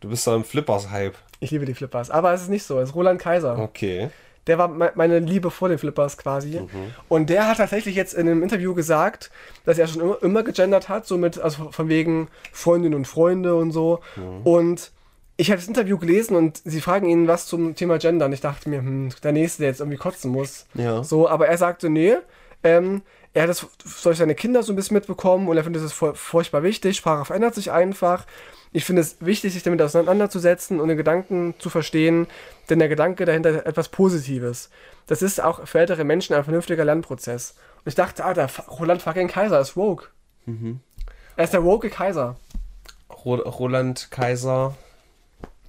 Du 0.00 0.08
bist 0.08 0.26
doch 0.26 0.34
im 0.34 0.42
Flippers-Hype. 0.44 1.14
ich 1.38 1.52
liebe 1.52 1.64
die 1.64 1.74
Flippers. 1.74 2.10
Aber 2.10 2.32
es 2.32 2.42
ist 2.42 2.48
nicht 2.48 2.64
so. 2.64 2.80
Es 2.80 2.88
ist 2.88 2.94
Roland 2.96 3.20
Kaiser. 3.20 3.56
Okay. 3.58 4.10
Der 4.48 4.58
war 4.58 4.66
me- 4.66 4.90
meine 4.96 5.20
Liebe 5.20 5.52
vor 5.52 5.68
den 5.68 5.78
Flippers 5.78 6.18
quasi. 6.18 6.60
Und 7.08 7.30
der 7.30 7.46
hat 7.46 7.58
tatsächlich 7.58 7.94
jetzt 7.94 8.14
in 8.14 8.28
einem 8.28 8.42
Interview 8.42 8.74
gesagt, 8.74 9.30
dass 9.64 9.78
er 9.78 9.86
schon 9.86 10.02
immer, 10.02 10.22
immer 10.22 10.42
gegendert 10.42 10.88
hat, 10.88 11.06
so 11.06 11.16
mit, 11.18 11.38
also 11.38 11.70
von 11.70 11.88
wegen 11.88 12.26
Freundinnen 12.50 12.96
und 12.96 13.06
Freunde 13.06 13.54
und 13.54 13.70
so. 13.70 14.00
Und 14.42 14.90
ich 15.36 15.50
habe 15.50 15.58
das 15.58 15.68
Interview 15.68 15.98
gelesen 15.98 16.36
und 16.36 16.60
sie 16.64 16.80
fragen 16.80 17.08
ihn 17.08 17.26
was 17.26 17.46
zum 17.46 17.74
Thema 17.74 17.98
Gender. 17.98 18.26
Und 18.26 18.32
ich 18.32 18.40
dachte 18.40 18.68
mir, 18.68 18.78
hm, 18.78 19.10
der 19.22 19.32
Nächste, 19.32 19.62
der 19.62 19.70
jetzt 19.70 19.80
irgendwie 19.80 19.98
kotzen 19.98 20.30
muss. 20.30 20.66
Ja. 20.74 21.02
So, 21.02 21.28
aber 21.28 21.48
er 21.48 21.58
sagte, 21.58 21.88
nee, 21.88 22.14
ähm, 22.62 23.02
er 23.34 23.42
hat 23.44 23.48
das 23.50 23.66
durch 24.02 24.18
seine 24.18 24.34
Kinder 24.34 24.62
so 24.62 24.72
ein 24.72 24.76
bisschen 24.76 24.94
mitbekommen 24.94 25.48
und 25.48 25.56
er 25.56 25.64
findet 25.64 25.82
es 25.82 25.92
fu- 25.92 26.12
furchtbar 26.14 26.62
wichtig. 26.62 26.98
Sprache 26.98 27.24
verändert 27.24 27.54
sich 27.54 27.72
einfach. 27.72 28.26
Ich 28.74 28.84
finde 28.84 29.02
es 29.02 29.16
wichtig, 29.20 29.52
sich 29.54 29.62
damit 29.62 29.80
auseinanderzusetzen 29.82 30.80
und 30.80 30.88
den 30.88 30.96
Gedanken 30.96 31.54
zu 31.58 31.68
verstehen, 31.70 32.26
denn 32.70 32.78
der 32.78 32.88
Gedanke 32.88 33.24
dahinter 33.24 33.50
ist 33.50 33.66
etwas 33.66 33.88
Positives. 33.88 34.70
Das 35.06 35.22
ist 35.22 35.42
auch 35.42 35.66
für 35.66 35.80
ältere 35.80 36.04
Menschen 36.04 36.34
ein 36.34 36.44
vernünftiger 36.44 36.84
Lernprozess. 36.84 37.54
Und 37.84 37.88
ich 37.88 37.94
dachte, 37.94 38.24
ah, 38.24 38.32
der 38.34 38.48
Roland 38.68 39.02
fucking 39.02 39.28
Kaiser 39.28 39.60
ist 39.60 39.76
woke. 39.76 40.08
Er 41.36 41.44
ist 41.44 41.52
der 41.52 41.64
woke 41.64 41.90
Kaiser. 41.90 42.36
Ro 43.24 43.34
Roland 43.36 44.08
Kaiser. 44.10 44.74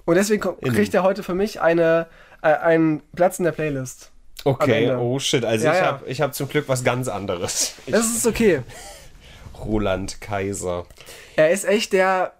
Und 0.04 0.16
deswegen 0.16 0.40
kriegt 0.40 0.92
er 0.94 1.02
heute 1.02 1.22
für 1.22 1.34
mich 1.34 1.60
eine, 1.60 2.06
äh, 2.42 2.48
einen 2.48 3.00
Platz 3.14 3.38
in 3.38 3.44
der 3.44 3.52
Playlist. 3.52 4.10
Okay, 4.44 4.92
oh 4.94 5.18
shit. 5.18 5.44
Also 5.44 5.64
Ja, 5.64 5.72
ich 5.72 5.78
ja. 5.78 5.86
habe 5.86 6.06
ich 6.06 6.20
hab 6.20 6.34
zum 6.34 6.48
Glück 6.48 6.68
was 6.68 6.84
ganz 6.84 7.08
anderes. 7.08 7.74
Ich, 7.86 7.92
Das 7.92 8.06
ist 8.06 8.26
okay. 8.26 8.62
Roland 9.64 10.20
Kaiser. 10.20 10.84
Er 11.36 11.50
ist 11.50 11.64
echt 11.64 11.92
der. 11.92 12.32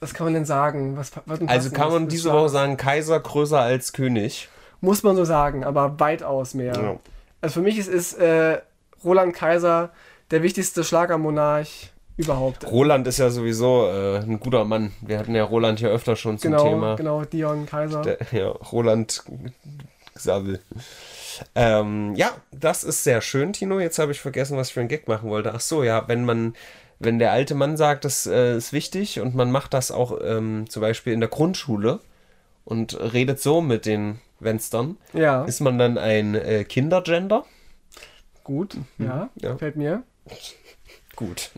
Was 0.00 0.12
kann 0.14 0.26
man 0.26 0.34
denn 0.34 0.44
sagen? 0.44 0.96
Was, 0.96 1.12
was 1.26 1.40
Also 1.46 1.70
kann 1.70 1.90
man 1.90 2.08
diese? 2.08 2.32
Woche 2.32 2.50
sagen, 2.50 2.76
Kaiser 2.76 3.18
größer 3.18 3.58
als 3.58 3.92
König. 3.92 4.48
Muss 4.80 5.02
man 5.02 5.16
so 5.16 5.24
sagen, 5.24 5.64
aber 5.64 5.98
weitaus 5.98 6.52
mehr. 6.52 6.74
Ja. 6.74 6.96
Also 7.40 7.54
für 7.54 7.62
mich 7.62 7.78
ist, 7.78 7.88
ist 7.88 8.14
äh, 8.14 8.60
Roland 9.02 9.34
Kaiser 9.34 9.90
der 10.30 10.42
wichtigste 10.42 10.84
Schlagermonarch 10.84 11.90
überhaupt. 12.16 12.70
Roland 12.70 13.06
ist 13.06 13.18
ja 13.18 13.30
sowieso 13.30 13.86
äh, 13.88 14.18
ein 14.18 14.40
guter 14.40 14.64
Mann. 14.64 14.92
Wir 15.00 15.18
hatten 15.18 15.34
ja 15.34 15.44
Roland 15.44 15.78
hier 15.80 15.90
öfter 15.90 16.16
schon 16.16 16.38
zum 16.38 16.52
Genau, 16.52 16.64
Thema. 16.64 16.96
genau, 16.96 17.24
Dion 17.24 17.66
Kaiser. 17.66 18.02
Der, 18.02 18.18
ja, 18.32 18.48
Roland 18.48 19.22
Xabel. 20.14 20.60
Ähm, 21.54 22.14
ja, 22.14 22.30
das 22.52 22.84
ist 22.84 23.02
sehr 23.02 23.20
schön, 23.20 23.52
Tino. 23.52 23.80
Jetzt 23.80 23.98
habe 23.98 24.12
ich 24.12 24.20
vergessen, 24.20 24.56
was 24.56 24.68
ich 24.68 24.74
für 24.74 24.80
einen 24.80 24.88
Gag 24.88 25.08
machen 25.08 25.28
wollte. 25.30 25.52
Ach 25.54 25.60
so, 25.60 25.82
ja, 25.82 26.06
wenn 26.06 26.24
man, 26.24 26.54
wenn 27.00 27.18
der 27.18 27.32
alte 27.32 27.54
Mann 27.56 27.76
sagt, 27.76 28.04
das 28.04 28.26
äh, 28.26 28.56
ist 28.56 28.72
wichtig 28.72 29.18
und 29.20 29.34
man 29.34 29.50
macht 29.50 29.74
das 29.74 29.90
auch 29.90 30.16
ähm, 30.22 30.66
zum 30.68 30.80
Beispiel 30.82 31.12
in 31.12 31.20
der 31.20 31.28
Grundschule 31.28 31.98
und 32.64 32.96
redet 33.12 33.40
so 33.40 33.60
mit 33.60 33.84
den 33.86 34.20
Wenstern, 34.38 34.96
ja, 35.12 35.44
ist 35.44 35.60
man 35.60 35.78
dann 35.78 35.98
ein 35.98 36.34
äh, 36.36 36.64
Kindergender? 36.64 37.44
gut, 38.44 38.76
ja, 38.98 39.24
Mhm. 39.34 39.42
ja. 39.42 39.52
gefällt 39.54 39.76
mir. 39.76 40.02
Gut. 41.16 41.50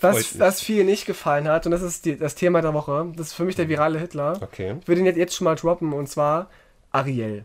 Was, 0.00 0.38
was 0.38 0.60
vielen 0.60 0.86
nicht 0.86 1.06
gefallen 1.06 1.48
hat, 1.48 1.66
und 1.66 1.72
das 1.72 1.82
ist 1.82 2.04
die, 2.04 2.16
das 2.16 2.34
Thema 2.34 2.62
der 2.62 2.74
Woche, 2.74 3.12
das 3.16 3.28
ist 3.28 3.32
für 3.34 3.44
mich 3.44 3.56
der 3.56 3.68
virale 3.68 3.98
Hitler. 3.98 4.38
Okay. 4.40 4.76
Ich 4.80 4.88
würde 4.88 5.00
ihn 5.00 5.06
jetzt, 5.06 5.34
schon 5.34 5.44
mal 5.44 5.56
droppen, 5.56 5.92
und 5.92 6.08
zwar 6.08 6.48
Ariel. 6.90 7.44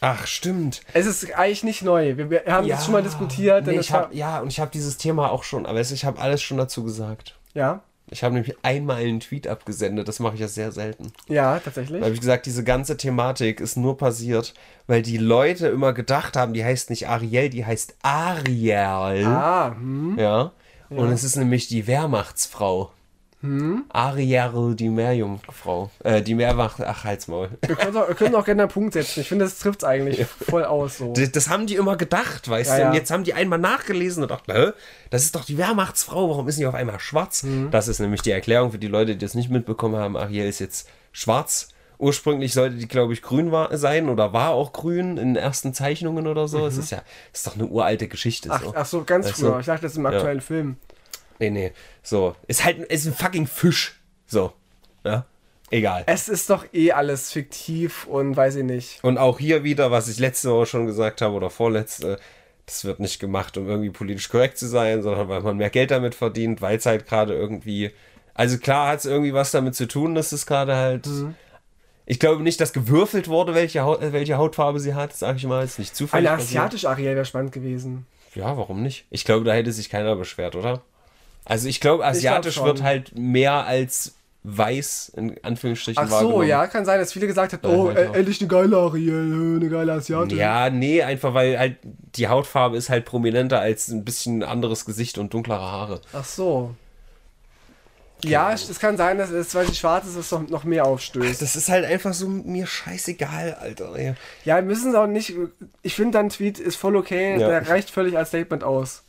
Ach, 0.00 0.26
stimmt. 0.26 0.82
Es 0.92 1.06
ist 1.06 1.34
eigentlich 1.34 1.64
nicht 1.64 1.82
neu. 1.82 2.16
Wir, 2.16 2.30
wir 2.30 2.44
haben 2.46 2.68
das 2.68 2.84
schon 2.84 2.92
mal 2.92 3.02
diskutiert. 3.02 3.66
Nee, 3.66 3.80
ich 3.80 3.92
hab, 3.92 4.14
ja, 4.14 4.38
und 4.40 4.48
ich 4.48 4.60
habe 4.60 4.70
dieses 4.70 4.96
Thema 4.96 5.30
auch 5.32 5.42
schon, 5.42 5.66
aber 5.66 5.80
ich 5.80 6.04
habe 6.04 6.20
alles 6.20 6.40
schon 6.40 6.56
dazu 6.56 6.84
gesagt. 6.84 7.36
ja, 7.54 7.82
Ich 8.08 8.22
habe 8.22 8.34
nämlich 8.34 8.56
einmal 8.62 8.98
einen 8.98 9.18
Tweet 9.18 9.48
abgesendet, 9.48 10.06
das 10.06 10.20
mache 10.20 10.34
ich 10.34 10.40
ja 10.40 10.46
sehr 10.46 10.70
selten. 10.70 11.12
ja, 11.26 11.58
tatsächlich. 11.58 11.98
Da 11.98 12.04
habe 12.06 12.14
ich 12.14 12.20
gesagt, 12.20 12.46
diese 12.46 12.62
ganze 12.62 12.96
Thematik 12.96 13.60
ist 13.60 13.76
nur 13.76 13.96
passiert, 13.96 14.54
weil 14.86 15.02
die 15.02 15.18
Leute 15.18 15.66
immer 15.66 15.92
gedacht 15.92 16.36
haben, 16.36 16.54
die 16.54 16.64
heißt 16.64 16.90
nicht 16.90 17.08
Ariel, 17.08 17.50
die 17.50 17.66
heißt 17.66 17.96
Ariel. 18.02 19.26
Ah, 19.26 19.74
hm. 19.76 20.16
Ja. 20.16 20.52
Und 20.90 21.12
es 21.12 21.24
ist 21.24 21.36
nämlich 21.36 21.68
die 21.68 21.86
Wehrmachtsfrau. 21.86 22.92
Hm? 23.40 23.84
Ariel, 23.90 24.74
die 24.74 24.88
Meerjungfrau. 24.88 25.90
Äh, 26.02 26.22
die 26.22 26.34
Meerwacht, 26.34 26.80
ach, 26.80 27.04
halt's 27.04 27.28
Maul. 27.28 27.50
Wir 27.64 27.76
können, 27.76 27.96
auch, 27.96 28.08
wir 28.08 28.14
können 28.16 28.34
auch 28.34 28.44
gerne 28.44 28.62
einen 28.62 28.70
Punkt 28.70 28.94
setzen. 28.94 29.20
Ich 29.20 29.28
finde, 29.28 29.44
das 29.44 29.58
trifft 29.60 29.82
es 29.82 29.88
eigentlich 29.88 30.26
voll 30.26 30.64
aus. 30.64 30.98
So. 30.98 31.12
Das, 31.12 31.30
das 31.30 31.48
haben 31.48 31.68
die 31.68 31.76
immer 31.76 31.96
gedacht, 31.96 32.48
weißt 32.48 32.70
Ja, 32.70 32.78
du? 32.78 32.86
Und 32.88 32.94
jetzt 32.94 33.12
haben 33.12 33.22
die 33.22 33.34
einmal 33.34 33.60
nachgelesen 33.60 34.24
und 34.24 34.30
dachten, 34.32 34.50
Hä? 34.52 34.72
das 35.10 35.22
ist 35.22 35.36
doch 35.36 35.44
die 35.44 35.56
Wehrmachtsfrau, 35.56 36.30
warum 36.30 36.48
ist 36.48 36.58
die 36.58 36.66
auf 36.66 36.74
einmal 36.74 36.98
schwarz? 36.98 37.44
Mhm. 37.44 37.70
Das 37.70 37.86
ist 37.86 38.00
nämlich 38.00 38.22
die 38.22 38.32
Erklärung 38.32 38.72
für 38.72 38.78
die 38.78 38.88
Leute, 38.88 39.12
die 39.12 39.24
das 39.24 39.34
nicht 39.34 39.50
mitbekommen 39.50 39.96
haben. 39.96 40.16
Ariel 40.16 40.48
ist 40.48 40.58
jetzt 40.58 40.88
schwarz. 41.12 41.68
Ursprünglich 41.98 42.52
sollte 42.52 42.76
die, 42.76 42.86
glaube 42.86 43.12
ich, 43.12 43.22
grün 43.22 43.50
war, 43.50 43.76
sein 43.76 44.08
oder 44.08 44.32
war 44.32 44.50
auch 44.50 44.72
grün 44.72 45.16
in 45.18 45.34
ersten 45.34 45.74
Zeichnungen 45.74 46.28
oder 46.28 46.46
so. 46.46 46.64
Es 46.66 46.76
ist 46.76 46.90
ja, 46.90 47.02
ist 47.32 47.46
doch 47.46 47.56
eine 47.56 47.66
uralte 47.66 48.06
Geschichte. 48.06 48.48
Mhm. 48.48 48.54
Ach, 48.54 48.62
so. 48.62 48.74
ach 48.76 48.86
so, 48.86 49.04
ganz 49.04 49.26
Weißt 49.26 49.38
du? 49.38 49.46
früher. 49.46 49.60
Ich 49.60 49.66
dachte, 49.66 49.82
das 49.82 49.92
ist 49.92 49.98
im 49.98 50.06
aktuellen 50.06 50.40
Film. 50.40 50.76
Nee, 51.40 51.50
nee. 51.50 51.72
So. 52.02 52.36
Ist 52.46 52.64
halt 52.64 52.78
ist 52.78 53.06
ein 53.06 53.14
fucking 53.14 53.46
Fisch. 53.46 54.00
So. 54.26 54.52
Ja. 55.04 55.26
Egal. 55.70 56.04
Es 56.06 56.28
ist 56.28 56.48
doch 56.50 56.64
eh 56.72 56.92
alles 56.92 57.32
fiktiv 57.32 58.06
und 58.06 58.36
weiß 58.36 58.56
ich 58.56 58.64
nicht. 58.64 59.04
Und 59.04 59.18
auch 59.18 59.38
hier 59.38 59.64
wieder, 59.64 59.90
was 59.90 60.08
ich 60.08 60.18
letzte 60.18 60.50
Woche 60.50 60.66
schon 60.66 60.86
gesagt 60.86 61.20
habe 61.20 61.34
oder 61.34 61.50
vorletzte, 61.50 62.18
das 62.64 62.84
wird 62.84 63.00
nicht 63.00 63.18
gemacht, 63.18 63.56
um 63.56 63.68
irgendwie 63.68 63.90
politisch 63.90 64.28
korrekt 64.28 64.58
zu 64.58 64.66
sein, 64.66 65.02
sondern 65.02 65.28
weil 65.28 65.42
man 65.42 65.56
mehr 65.56 65.70
Geld 65.70 65.90
damit 65.90 66.14
verdient, 66.14 66.62
weil 66.62 66.78
es 66.78 66.86
halt 66.86 67.06
gerade 67.06 67.34
irgendwie. 67.34 67.90
Also 68.34 68.58
klar 68.58 68.88
hat 68.88 69.00
es 69.00 69.04
irgendwie 69.04 69.34
was 69.34 69.50
damit 69.50 69.74
zu 69.74 69.88
tun, 69.88 70.14
dass 70.14 70.32
es 70.32 70.46
gerade 70.46 70.76
halt. 70.76 71.06
Mhm. 71.06 71.34
Ich 72.10 72.18
glaube 72.18 72.42
nicht, 72.42 72.58
dass 72.58 72.72
gewürfelt 72.72 73.28
wurde, 73.28 73.54
welche, 73.54 73.82
Haut, 73.82 74.00
äh, 74.02 74.14
welche 74.14 74.38
Hautfarbe 74.38 74.80
sie 74.80 74.94
hat, 74.94 75.14
sage 75.14 75.36
ich 75.36 75.44
mal. 75.44 75.62
Ist 75.62 75.78
nicht 75.78 75.94
zufällig. 75.94 76.26
Eine 76.26 76.38
asiatische 76.38 76.88
Ariel 76.88 77.14
wäre 77.14 77.26
spannend 77.26 77.52
gewesen. 77.52 78.06
Ja, 78.34 78.56
warum 78.56 78.82
nicht? 78.82 79.04
Ich 79.10 79.26
glaube, 79.26 79.44
da 79.44 79.52
hätte 79.52 79.72
sich 79.72 79.90
keiner 79.90 80.16
beschwert, 80.16 80.56
oder? 80.56 80.80
Also 81.44 81.68
ich 81.68 81.80
glaube, 81.80 82.06
asiatisch 82.06 82.54
schon. 82.54 82.64
wird 82.64 82.82
halt 82.82 83.16
mehr 83.18 83.66
als 83.66 84.14
weiß, 84.42 85.12
in 85.16 85.36
Anführungsstrichen, 85.44 86.02
Ach 86.02 86.20
so, 86.20 86.42
ja, 86.42 86.66
kann 86.66 86.86
sein, 86.86 86.98
dass 86.98 87.12
viele 87.12 87.26
gesagt 87.26 87.52
haben, 87.52 87.60
Ja, 87.62 87.76
oh, 87.76 87.88
halt 87.88 87.98
äh, 87.98 88.18
endlich 88.18 88.40
eine 88.40 88.48
geile 88.48 88.76
Ariel, 88.78 89.12
äh, 89.52 89.56
eine 89.56 89.68
geile 89.68 89.92
Asiatische. 89.92 90.40
Ja, 90.40 90.70
nee, 90.70 91.02
einfach 91.02 91.34
weil 91.34 91.58
halt 91.58 91.76
die 91.82 92.28
Hautfarbe 92.28 92.78
ist 92.78 92.88
halt 92.88 93.04
prominenter 93.04 93.60
als 93.60 93.88
ein 93.88 94.06
bisschen 94.06 94.42
anderes 94.42 94.86
Gesicht 94.86 95.18
und 95.18 95.34
dunklere 95.34 95.60
Haare. 95.60 96.00
Ach 96.14 96.24
so. 96.24 96.74
Ja, 98.24 98.52
es 98.52 98.68
es 98.68 98.78
kann 98.80 98.96
sein, 98.96 99.18
dass 99.18 99.30
es, 99.30 99.54
weil 99.54 99.66
sie 99.66 99.74
schwarz 99.74 100.06
ist, 100.06 100.16
es 100.16 100.30
noch, 100.32 100.48
noch 100.48 100.64
mehr 100.64 100.84
aufstößt. 100.86 101.40
Das 101.40 101.54
ist 101.56 101.68
halt 101.68 101.84
einfach 101.84 102.12
so 102.14 102.28
mir 102.28 102.66
scheißegal, 102.66 103.56
Alter. 103.60 103.94
ey. 103.94 104.14
Ja, 104.44 104.60
müssen 104.60 104.90
sie 104.92 105.00
auch 105.00 105.06
nicht. 105.06 105.34
Ich 105.82 105.94
finde, 105.94 106.18
dein 106.18 106.28
Tweet 106.28 106.58
ist 106.58 106.76
voll 106.76 106.96
okay. 106.96 107.38
Ja. 107.38 107.48
Der 107.48 107.68
reicht 107.68 107.90
völlig 107.90 108.16
als 108.18 108.28
Statement 108.28 108.64
aus. 108.64 109.02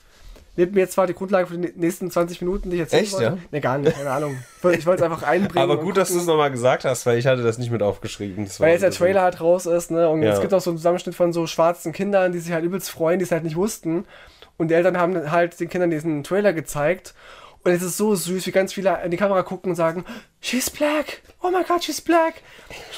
Nimmt 0.56 0.74
mir 0.74 0.82
jetzt 0.82 0.94
zwar 0.94 1.08
die 1.08 1.14
Grundlage 1.14 1.48
für 1.48 1.58
die 1.58 1.72
nächsten 1.80 2.12
20 2.12 2.42
Minuten, 2.42 2.70
die 2.70 2.76
ich 2.76 2.82
jetzt 2.82 2.94
Echt, 2.94 3.18
ja? 3.20 3.38
Ne, 3.50 3.62
gar 3.62 3.78
nicht, 3.78 3.96
keine 3.96 4.12
Ahnung. 4.12 4.36
Ich 4.74 4.86
wollte 4.86 5.04
es 5.04 5.10
einfach 5.10 5.24
einbringen. 5.24 5.64
Aber 5.64 5.80
gut, 5.82 5.96
dass 5.96 6.10
du 6.10 6.18
es 6.18 6.26
nochmal 6.26 6.52
gesagt 6.52 6.84
hast, 6.84 7.06
weil 7.06 7.18
ich 7.18 7.28
hatte 7.28 7.44
das 7.44 7.58
nicht 7.60 7.72
mit 7.72 7.82
aufgeschrieben. 7.82 8.44
Das 8.46 8.60
Weil 8.60 8.74
jetzt 8.74 8.82
der 8.82 8.92
Trailer 8.92 9.22
halt 9.22 9.40
raus 9.40 9.66
ist, 9.66 9.90
ne? 9.90 10.10
Und 10.10 10.22
Ja. 10.22 10.34
es 10.34 10.42
gibt 10.42 10.54
auch 10.54 10.60
so 10.60 10.72
einen 10.72 10.78
Zusammenschnitt 10.78 11.16
von 11.16 11.32
so 11.32 11.48
schwarzen 11.48 11.94
Kindern, 11.94 12.34
die 12.34 12.40
sich 12.40 12.52
halt 12.52 12.66
übelst 12.66 12.90
freuen, 12.90 13.20
die 13.20 13.24
es 13.24 13.32
halt 13.32 13.44
nicht 13.46 13.56
wussten. 13.56 14.06
Und 14.58 14.68
die 14.68 14.74
Eltern 14.74 14.98
haben 14.98 15.32
halt 15.32 15.58
den 15.62 15.70
Kindern 15.70 15.92
diesen 15.92 16.24
Trailer 16.26 16.52
gezeigt. 16.52 17.14
Und 17.64 17.72
es 17.74 17.82
ist 17.82 17.98
so 17.98 18.16
süß, 18.16 18.48
wie 18.48 18.52
ganz 18.52 18.74
viele 18.74 19.02
in 19.04 19.12
die 19.12 19.18
Kamera 19.18 19.44
gucken 19.44 19.72
und 19.72 19.76
sagen, 19.76 20.06
She's 20.42 20.70
black! 20.70 21.22
Oh 21.42 21.50
my 21.52 21.64
god, 21.68 21.84
she's 21.84 22.00
black! 22.00 22.36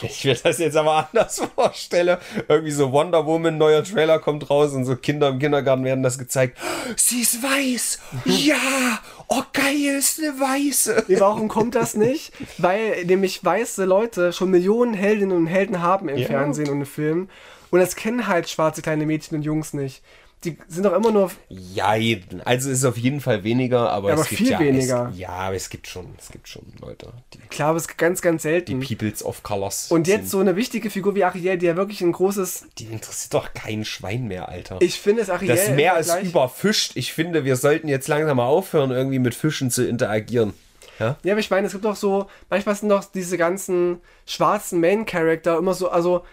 Ich 0.04 0.24
mir 0.24 0.36
das 0.36 0.60
jetzt 0.60 0.78
aber 0.78 1.10
anders 1.12 1.42
vorstelle. 1.56 2.20
Irgendwie 2.48 2.72
so 2.72 2.92
Wonder 2.92 3.26
Woman, 3.26 3.58
neuer 3.58 3.84
Trailer 3.84 4.20
kommt 4.20 4.50
raus 4.52 4.74
und 4.74 4.86
so 4.86 4.96
Kinder 4.96 5.30
im 5.30 5.40
Kindergarten 5.40 5.84
werden 5.84 6.04
das 6.04 6.20
gezeigt. 6.20 6.60
Sie 6.96 7.22
ist 7.22 7.42
weiß! 7.42 8.00
Ja! 8.26 9.00
Oh 9.28 9.42
geil, 9.54 9.96
ist 9.98 10.20
eine 10.20 10.40
Weiße! 10.40 11.06
Nee, 11.08 11.20
warum 11.20 11.48
kommt 11.48 11.74
das 11.74 11.96
nicht? 11.96 12.32
Weil 12.60 13.06
nämlich 13.06 13.44
weiße 13.44 13.86
Leute 13.86 14.32
schon 14.34 14.52
Millionen 14.52 14.94
Heldinnen 14.94 15.36
und 15.36 15.48
Helden 15.48 15.82
haben 15.82 16.08
im 16.10 16.18
Ja. 16.18 16.28
Fernsehen 16.28 16.70
und 16.70 16.82
im 16.82 16.86
Film. 16.86 17.30
Und 17.72 17.80
das 17.80 17.96
kennen 17.96 18.28
halt 18.28 18.50
schwarze 18.50 18.82
kleine 18.82 19.06
Mädchen 19.06 19.38
und 19.38 19.44
Jungs 19.44 19.74
nicht. 19.74 20.04
Die 20.44 20.58
sind 20.68 20.84
doch 20.88 20.94
immer 20.94 21.12
nur. 21.12 21.30
Ja, 21.50 21.94
also 22.46 22.72
ist 22.72 22.84
auf 22.84 22.98
jeden 22.98 23.22
Fall 23.22 23.44
weniger, 23.44 23.92
aber, 23.92 24.08
Ja, 24.10 24.14
aber 24.16 24.24
es 24.24 24.30
gibt 24.30 24.40
viel 24.42 24.50
ja, 24.52 24.60
weniger. 24.60 25.10
Es, 25.14 25.20
ja, 25.20 25.30
aber 25.30 25.56
es 25.56 25.70
gibt 25.70 25.86
schon, 25.88 26.08
es 26.18 26.30
gibt 26.32 26.48
schon 26.48 26.64
Leute, 26.82 27.14
die, 27.34 27.38
Klar, 27.50 27.70
aber 27.70 27.78
es 27.78 27.84
ist 27.86 27.96
ganz, 27.98 28.24
ganz 28.24 28.42
die 28.42 28.48
selten. 28.48 28.80
Peoples 28.80 29.24
of 29.24 29.44
Colors 29.44 29.92
Und 29.92 30.08
jetzt 30.08 30.22
sind. 30.22 30.30
so 30.30 30.40
eine 30.40 30.56
wichtige 30.56 30.90
Figur 30.90 31.14
wie 31.14 31.24
Ariel, 31.24 31.60
die 31.60 31.68
ja 31.68 31.76
wirklich 31.76 32.02
ein 32.02 32.12
großes. 32.12 32.66
Die 32.80 32.86
interessiert 32.86 33.36
doch 33.36 33.54
kein 33.54 33.86
Schwein 33.86 34.28
mehr, 34.28 34.50
Alter. 34.50 34.78
Ich 34.82 35.00
finde 35.00 35.22
es 35.22 35.30
Ariel. 35.30 35.56
das 35.56 35.70
Meer 35.70 35.98
ist 36.00 36.08
Vergleich- 36.10 36.30
überfischt. 36.32 36.92
Ich 36.96 37.14
finde, 37.14 37.46
wir 37.46 37.56
sollten 37.56 37.88
jetzt 37.88 38.08
langsam 38.08 38.38
mal 38.38 38.46
aufhören, 38.48 38.90
irgendwie 38.90 39.20
mit 39.20 39.36
Fischen 39.36 39.70
zu 39.70 39.88
interagieren. 39.88 40.54
Ja? 40.98 41.18
Ja, 41.24 41.34
aber 41.34 41.40
ich 41.40 41.52
meine, 41.52 41.68
es 41.68 41.74
gibt 41.74 41.86
doch 41.86 41.96
so. 41.96 42.28
Manchmal 42.50 42.76
sind 42.76 42.90
doch 42.90 43.04
diese 43.06 43.38
ganzen 43.38 44.00
schwarzen 44.26 44.80
Main-Character 44.80 45.58
immer 45.60 45.76
so. 45.76 45.90
Also. 45.90 46.24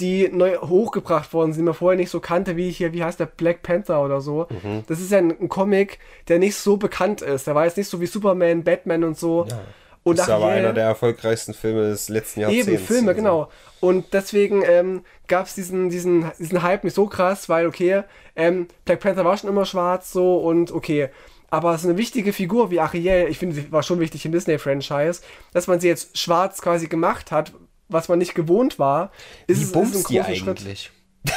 Die 0.00 0.28
neu 0.28 0.56
hochgebracht 0.56 1.32
worden 1.32 1.52
sind, 1.52 1.62
die 1.62 1.66
man 1.66 1.74
vorher 1.74 1.96
nicht 1.96 2.10
so 2.10 2.20
kannte, 2.20 2.56
wie 2.56 2.70
hier, 2.70 2.92
wie 2.92 3.04
heißt 3.04 3.20
der 3.20 3.26
Black 3.26 3.62
Panther 3.62 4.02
oder 4.02 4.20
so. 4.20 4.48
Das 4.86 5.00
ist 5.00 5.12
ja 5.12 5.18
ein, 5.18 5.30
ein 5.40 5.48
Comic, 5.48 5.98
der 6.28 6.38
nicht 6.38 6.56
so 6.56 6.76
bekannt 6.76 7.22
ist. 7.22 7.46
Der 7.46 7.54
war 7.54 7.64
jetzt 7.64 7.76
nicht 7.76 7.88
so 7.88 8.00
wie 8.00 8.06
Superman, 8.06 8.64
Batman 8.64 9.04
und 9.04 9.18
so. 9.18 9.46
Ja. 9.48 9.60
Und 10.04 10.18
das 10.18 10.26
ist 10.26 10.32
aber 10.32 10.46
einer 10.48 10.72
der 10.72 10.84
erfolgreichsten 10.84 11.54
Filme 11.54 11.82
des 11.82 12.08
letzten 12.08 12.40
Jahrzehnts. 12.40 12.66
Eben, 12.66 12.78
Filme, 12.78 13.10
Also, 13.10 13.22
genau. 13.22 13.48
Und 13.80 14.12
deswegen 14.12 14.62
ähm, 14.66 15.02
gab 15.28 15.46
es 15.46 15.54
diesen, 15.54 15.90
diesen, 15.90 16.30
diesen 16.38 16.62
Hype 16.62 16.82
nicht 16.82 16.94
so 16.94 17.06
krass, 17.06 17.48
weil, 17.48 17.66
okay, 17.66 18.02
ähm, 18.34 18.66
Black 18.84 19.00
Panther 19.00 19.24
war 19.24 19.36
schon 19.36 19.50
immer 19.50 19.64
schwarz 19.64 20.10
so 20.12 20.38
und 20.38 20.72
okay. 20.72 21.10
Aber 21.50 21.76
so 21.76 21.86
eine 21.86 21.98
wichtige 21.98 22.32
Figur 22.32 22.70
wie 22.70 22.80
Ariel, 22.80 23.28
ich 23.28 23.38
finde, 23.38 23.54
sie 23.54 23.70
war 23.70 23.82
schon 23.82 24.00
wichtig 24.00 24.24
im 24.24 24.32
Disney-Franchise, 24.32 25.20
dass 25.52 25.66
man 25.66 25.80
sie 25.80 25.88
jetzt 25.88 26.18
schwarz 26.18 26.62
quasi 26.62 26.88
gemacht 26.88 27.30
hat, 27.30 27.52
was 27.92 28.08
man 28.08 28.18
nicht 28.18 28.34
gewohnt 28.34 28.78
war, 28.78 29.10
ist, 29.46 29.58
Wie 29.58 29.62
es- 29.62 29.68
ist 29.70 29.76
ein 29.76 30.04
die 30.08 30.16
großer 30.18 30.34
Schritt. 30.36 30.48
eigentlich? 30.58 30.90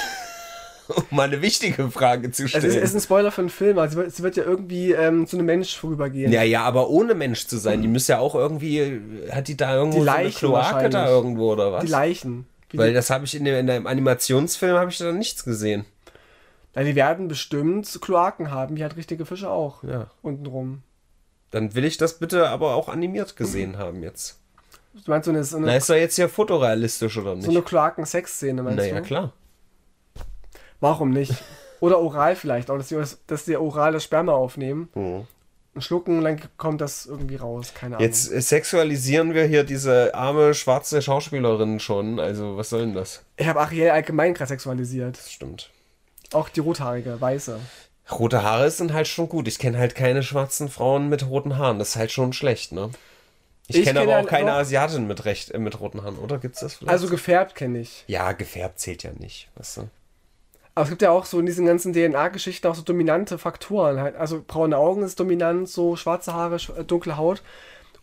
um 0.87 1.03
mal 1.17 1.23
eine 1.23 1.41
wichtige 1.41 1.89
Frage 1.89 2.31
zu 2.31 2.43
Es 2.43 2.49
stellen. 2.51 2.65
ist, 2.65 2.75
es 2.75 2.83
ist 2.83 2.95
ein 2.95 3.01
Spoiler 3.01 3.31
für 3.31 3.41
einen 3.41 3.49
Film, 3.49 3.79
also 3.79 4.07
sie 4.07 4.21
wird, 4.23 4.35
ja 4.37 4.43
irgendwie 4.43 4.91
ähm, 4.91 5.25
zu 5.25 5.35
einem 5.37 5.47
Mensch 5.47 5.75
vorübergehen. 5.75 6.31
ja, 6.31 6.43
ja, 6.43 6.61
aber 6.63 6.89
ohne 6.89 7.15
Mensch 7.15 7.47
zu 7.47 7.57
sein, 7.57 7.81
die 7.81 7.87
müsste 7.87 8.13
ja 8.13 8.19
auch 8.19 8.35
irgendwie, 8.35 9.01
hat 9.31 9.47
die 9.47 9.57
da 9.57 9.73
irgendwo 9.75 9.99
Die 9.99 10.05
so 10.05 10.11
eine 10.11 10.23
Leichen 10.25 10.37
Kloake 10.37 10.89
da 10.89 11.07
irgendwo 11.09 11.51
oder 11.53 11.71
was? 11.71 11.85
Die 11.85 11.91
Leichen. 11.91 12.45
Wie 12.69 12.77
Weil 12.77 12.89
die, 12.89 12.93
das 12.93 13.09
habe 13.09 13.25
ich 13.25 13.33
in 13.35 13.45
dem, 13.45 13.55
in 13.55 13.67
dem 13.67 13.87
Animationsfilm 13.87 14.75
habe 14.77 14.91
ich 14.91 14.97
da 14.99 15.11
nichts 15.11 15.43
gesehen. 15.43 15.85
na, 16.75 16.83
die 16.83 16.93
werden 16.95 17.27
bestimmt 17.27 17.99
Kloaken 18.01 18.51
haben, 18.51 18.75
wie 18.77 18.83
halt 18.83 18.95
richtige 18.95 19.25
Fische 19.25 19.49
auch. 19.49 19.83
Ja. 19.83 20.11
Untenrum. 20.21 20.83
Dann 21.51 21.73
will 21.73 21.85
ich 21.85 21.97
das 21.97 22.19
bitte 22.19 22.49
aber 22.49 22.75
auch 22.75 22.89
animiert 22.89 23.35
gesehen 23.35 23.77
haben 23.79 24.03
jetzt. 24.03 24.39
Du 25.03 25.11
meinst 25.11 25.25
so 25.25 25.31
eine, 25.31 25.43
so 25.43 25.57
eine 25.57 25.65
Na, 25.67 25.75
ist 25.75 25.89
doch 25.89 25.95
jetzt 25.95 26.17
ja 26.17 26.27
fotorealistisch 26.27 27.17
oder 27.17 27.35
nicht? 27.35 27.45
So 27.45 27.51
eine 27.51 27.61
Kloaken-Sex-Szene, 27.61 28.63
meinst 28.63 28.77
naja, 28.77 28.95
du? 28.95 29.01
klar. 29.01 29.33
Warum 30.79 31.09
nicht? 31.11 31.33
Oder 31.79 31.99
oral 31.99 32.35
vielleicht, 32.35 32.69
auch 32.69 32.77
dass 32.77 32.87
die, 32.87 33.01
dass 33.27 33.45
die 33.45 33.57
oral 33.57 33.91
das 33.93 34.03
Sperma 34.03 34.31
aufnehmen 34.33 34.89
Mhm. 34.95 35.27
und 35.73 35.81
schlucken 35.81 36.23
dann 36.23 36.39
kommt 36.57 36.81
das 36.81 37.05
irgendwie 37.05 37.35
raus. 37.35 37.73
Keine 37.75 37.97
Ahnung. 37.97 38.07
Jetzt 38.07 38.31
äh, 38.31 38.41
sexualisieren 38.41 39.33
wir 39.33 39.45
hier 39.45 39.63
diese 39.63 40.15
arme 40.15 40.53
schwarze 40.53 41.01
Schauspielerin 41.01 41.79
schon. 41.79 42.19
Also, 42.19 42.55
was 42.57 42.69
soll 42.69 42.81
denn 42.81 42.93
das? 42.93 43.23
Ich 43.37 43.47
habe 43.47 43.59
Ariel 43.59 43.89
allgemein 43.89 44.33
gerade 44.33 44.47
sexualisiert. 44.49 45.17
Das 45.17 45.31
stimmt. 45.31 45.69
Auch 46.33 46.49
die 46.49 46.61
rothaarige, 46.61 47.19
weiße. 47.19 47.59
Rote 48.11 48.43
Haare 48.43 48.69
sind 48.71 48.93
halt 48.93 49.07
schon 49.07 49.27
gut. 49.29 49.47
Ich 49.47 49.59
kenne 49.59 49.77
halt 49.77 49.95
keine 49.95 50.23
schwarzen 50.23 50.69
Frauen 50.69 51.09
mit 51.09 51.27
roten 51.27 51.57
Haaren. 51.57 51.79
Das 51.79 51.89
ist 51.89 51.95
halt 51.97 52.11
schon 52.11 52.33
schlecht, 52.33 52.71
ne? 52.71 52.89
Ich, 53.67 53.77
Ich 53.77 53.83
kenne 53.85 53.99
kenne 53.99 54.13
aber 54.13 54.23
auch 54.23 54.29
keine 54.29 54.53
Asiatin 54.53 55.07
mit, 55.07 55.25
recht, 55.25 55.51
äh, 55.51 55.57
mit 55.57 55.79
roten 55.79 56.03
Haaren, 56.03 56.17
oder? 56.17 56.37
Gibt's 56.37 56.59
das 56.59 56.75
vielleicht? 56.75 56.91
Also 56.91 57.07
gefärbt 57.09 57.55
kenne 57.55 57.79
ich. 57.79 58.03
ja, 58.07 58.31
gefärbt 58.33 58.79
zählt 58.79 59.03
ja 59.03 59.11
nicht, 59.17 59.49
weißt 59.55 59.77
du? 59.77 59.89
Aber 60.75 60.83
es 60.83 60.89
gibt 60.89 61.01
ja 61.01 61.11
auch 61.11 61.25
so 61.25 61.39
in 61.39 61.45
diesen 61.45 61.65
ganzen 61.65 61.93
DNA-Geschichten 61.93 62.67
auch 62.67 62.75
so 62.75 62.81
dominante 62.81 63.37
Faktoren. 63.37 63.99
Halt. 63.99 64.17
Also 64.17 64.43
braune 64.45 64.77
Augen 64.77 65.03
ist 65.03 65.19
dominant, 65.19 65.69
so 65.69 65.95
schwarze 65.95 66.33
Haare, 66.33 66.57
äh, 66.77 66.83
dunkle 66.83 67.17
Haut. 67.17 67.41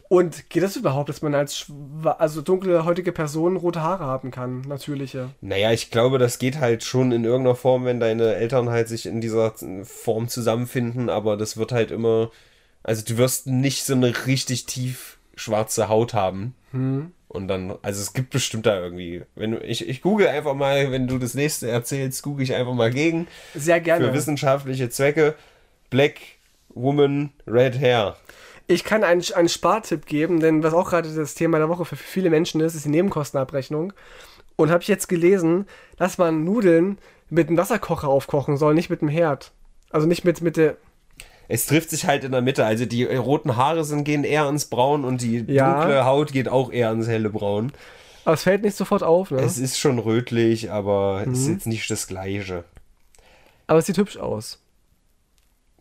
Und 0.08 0.50
geht 0.50 0.62
das 0.62 0.76
überhaupt, 0.76 1.08
dass 1.08 1.22
man 1.22 1.34
als 1.34 1.72
also 2.18 2.42
dunkle 2.42 2.84
heutige 2.84 3.12
Person 3.12 3.56
rote 3.56 3.82
Haare 3.82 4.04
haben 4.04 4.30
kann? 4.30 4.60
Natürliche. 4.62 5.30
Naja, 5.40 5.72
ich 5.72 5.90
glaube, 5.90 6.18
das 6.18 6.38
geht 6.38 6.58
halt 6.60 6.84
schon 6.84 7.12
in 7.12 7.24
irgendeiner 7.24 7.56
Form, 7.56 7.84
wenn 7.86 8.00
deine 8.00 8.34
Eltern 8.34 8.68
halt 8.68 8.88
sich 8.88 9.06
in 9.06 9.22
dieser 9.22 9.54
Form 9.84 10.28
zusammenfinden, 10.28 11.08
aber 11.08 11.36
das 11.38 11.56
wird 11.56 11.72
halt 11.72 11.90
immer. 11.90 12.30
Also 12.82 13.02
du 13.06 13.16
wirst 13.16 13.46
nicht 13.46 13.84
so 13.84 13.94
eine 13.94 14.26
richtig 14.26 14.66
tief 14.66 15.18
schwarze 15.34 15.88
Haut 15.88 16.14
haben. 16.14 16.54
Und 17.28 17.48
dann, 17.48 17.78
also 17.82 18.00
es 18.02 18.12
gibt 18.12 18.30
bestimmt 18.30 18.66
da 18.66 18.78
irgendwie. 18.78 19.22
Wenn 19.34 19.52
du, 19.52 19.58
ich, 19.58 19.88
ich 19.88 20.02
google 20.02 20.28
einfach 20.28 20.54
mal, 20.54 20.92
wenn 20.92 21.06
du 21.06 21.18
das 21.18 21.34
nächste 21.34 21.70
erzählst, 21.70 22.22
google 22.22 22.44
ich 22.44 22.54
einfach 22.54 22.74
mal 22.74 22.90
gegen. 22.90 23.26
Sehr 23.54 23.80
gerne. 23.80 24.06
Für 24.06 24.14
wissenschaftliche 24.14 24.90
Zwecke. 24.90 25.34
Black 25.88 26.20
Woman 26.74 27.30
Red 27.46 27.78
Hair. 27.78 28.16
Ich 28.66 28.84
kann 28.84 29.04
einen, 29.04 29.22
einen 29.34 29.48
Spartipp 29.48 30.06
geben, 30.06 30.40
denn 30.40 30.62
was 30.62 30.74
auch 30.74 30.90
gerade 30.90 31.12
das 31.14 31.34
Thema 31.34 31.58
der 31.58 31.68
Woche 31.68 31.84
für 31.84 31.96
viele 31.96 32.30
Menschen 32.30 32.60
ist, 32.60 32.74
ist 32.74 32.84
die 32.84 32.90
Nebenkostenabrechnung. 32.90 33.92
Und 34.56 34.70
habe 34.70 34.82
ich 34.82 34.88
jetzt 34.88 35.08
gelesen, 35.08 35.66
dass 35.96 36.18
man 36.18 36.44
Nudeln 36.44 36.98
mit 37.30 37.48
einem 37.48 37.56
Wasserkocher 37.56 38.08
aufkochen 38.08 38.56
soll, 38.56 38.74
nicht 38.74 38.90
mit 38.90 39.00
dem 39.00 39.08
Herd. 39.08 39.52
Also 39.90 40.06
nicht 40.06 40.24
mit, 40.24 40.40
mit 40.42 40.56
der. 40.56 40.76
Es 41.48 41.66
trifft 41.66 41.90
sich 41.90 42.06
halt 42.06 42.24
in 42.24 42.32
der 42.32 42.40
Mitte. 42.42 42.64
Also 42.64 42.86
die 42.86 43.06
äh, 43.06 43.16
roten 43.16 43.56
Haare 43.56 43.84
sind, 43.84 44.04
gehen 44.04 44.24
eher 44.24 44.48
ins 44.48 44.66
Braun 44.66 45.04
und 45.04 45.20
die 45.22 45.44
Ja. 45.46 45.74
dunkle 45.84 46.04
Haut 46.04 46.32
geht 46.32 46.48
auch 46.48 46.72
eher 46.72 46.90
ins 46.92 47.08
helle 47.08 47.30
Braun. 47.30 47.72
Aber 48.24 48.34
es 48.34 48.42
fällt 48.44 48.62
nicht 48.62 48.76
sofort 48.76 49.02
auf, 49.02 49.30
ne? 49.32 49.40
Es 49.40 49.58
ist 49.58 49.78
schon 49.78 49.98
rötlich, 49.98 50.70
aber 50.70 51.24
Mhm. 51.26 51.32
ist 51.34 51.48
jetzt 51.48 51.66
nicht 51.66 51.90
das 51.90 52.06
Gleiche. 52.06 52.64
Aber 53.66 53.80
es 53.80 53.86
sieht 53.86 53.98
hübsch 53.98 54.16
aus. 54.16 54.58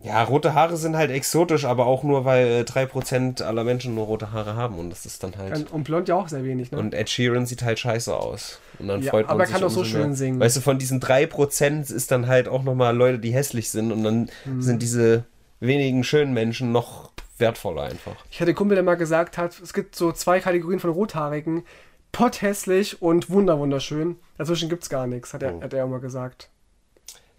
Ja, 0.03 0.24
rote 0.24 0.55
Haare 0.55 0.78
sind 0.78 0.95
halt 0.97 1.12
exotisch, 1.12 1.64
aber 1.66 1.86
auch 1.86 2.01
nur, 2.01 2.26
weil 2.26 2.47
äh, 2.47 2.64
3% 2.64 3.43
aller 3.43 3.64
Menschen 3.64 3.93
nur 3.93 4.05
rote 4.07 4.32
Haare 4.32 4.55
haben 4.55 4.80
und 4.80 4.89
das 4.89 5.05
ist 5.05 5.22
dann 5.24 5.38
halt. 5.38 5.72
Und 5.72 5.84
blond 5.84 6.07
ja 6.09 6.16
auch 6.16 6.28
sehr 6.28 6.43
wenig, 6.43 6.72
ne? 6.72 6.80
Und 6.80 6.95
Ed 6.95 7.07
Sheeran 7.07 7.45
sieht 7.45 7.62
halt 7.62 7.78
scheiße 7.78 8.16
aus. 8.16 8.59
Und 8.80 8.88
dann 8.88 9.01
Ja, 9.03 9.12
freut 9.12 9.28
man 9.28 9.34
aber 9.34 9.43
er 9.43 9.45
sich 9.45 9.53
kann 9.53 9.62
doch 9.62 9.70
so 9.70 9.82
umso 9.82 9.95
mehr. 9.95 10.05
schön 10.05 10.16
singen. 10.16 10.39
Weißt 10.39 10.57
du, 10.57 10.62
von 10.62 10.80
diesen 10.80 10.99
3% 11.01 11.91
ist 11.91 12.09
dann 12.09 12.26
halt 12.26 12.47
auch 12.47 12.64
nochmal 12.64 12.97
Leute, 12.97 13.20
die 13.20 13.32
hässlich 13.32 13.70
sind 13.70 13.91
und 13.91 14.03
dann 14.03 14.30
Mhm. 14.45 14.62
sind 14.64 14.82
diese 14.82 15.26
wenigen 15.62 16.03
schönen 16.03 16.34
Menschen 16.34 16.72
noch 16.74 17.12
wertvoller 17.38 17.84
einfach. 17.84 18.16
Ich 18.30 18.39
hatte 18.41 18.49
einen 18.49 18.55
Kumpel, 18.57 18.76
der 18.76 18.84
mal 18.84 18.95
gesagt 18.95 19.38
hat, 19.38 19.57
es 19.62 19.74
gibt 19.74 19.95
so 19.95 20.12
zwei 20.12 20.39
Kategorien 20.41 20.80
von 20.82 20.89
Rothaarigen. 20.89 21.64
Potthässlich 22.12 23.01
und 23.01 23.30
wunderwunderschön. 23.30 24.18
Dazwischen 24.38 24.68
gibt's 24.68 24.89
gar 24.89 25.07
nichts, 25.07 25.34
hat 25.34 25.43
er, 25.43 25.55
Oh. 25.55 25.62
hat 25.62 25.74
er 25.74 25.86
immer 25.86 25.99
gesagt. 25.99 26.49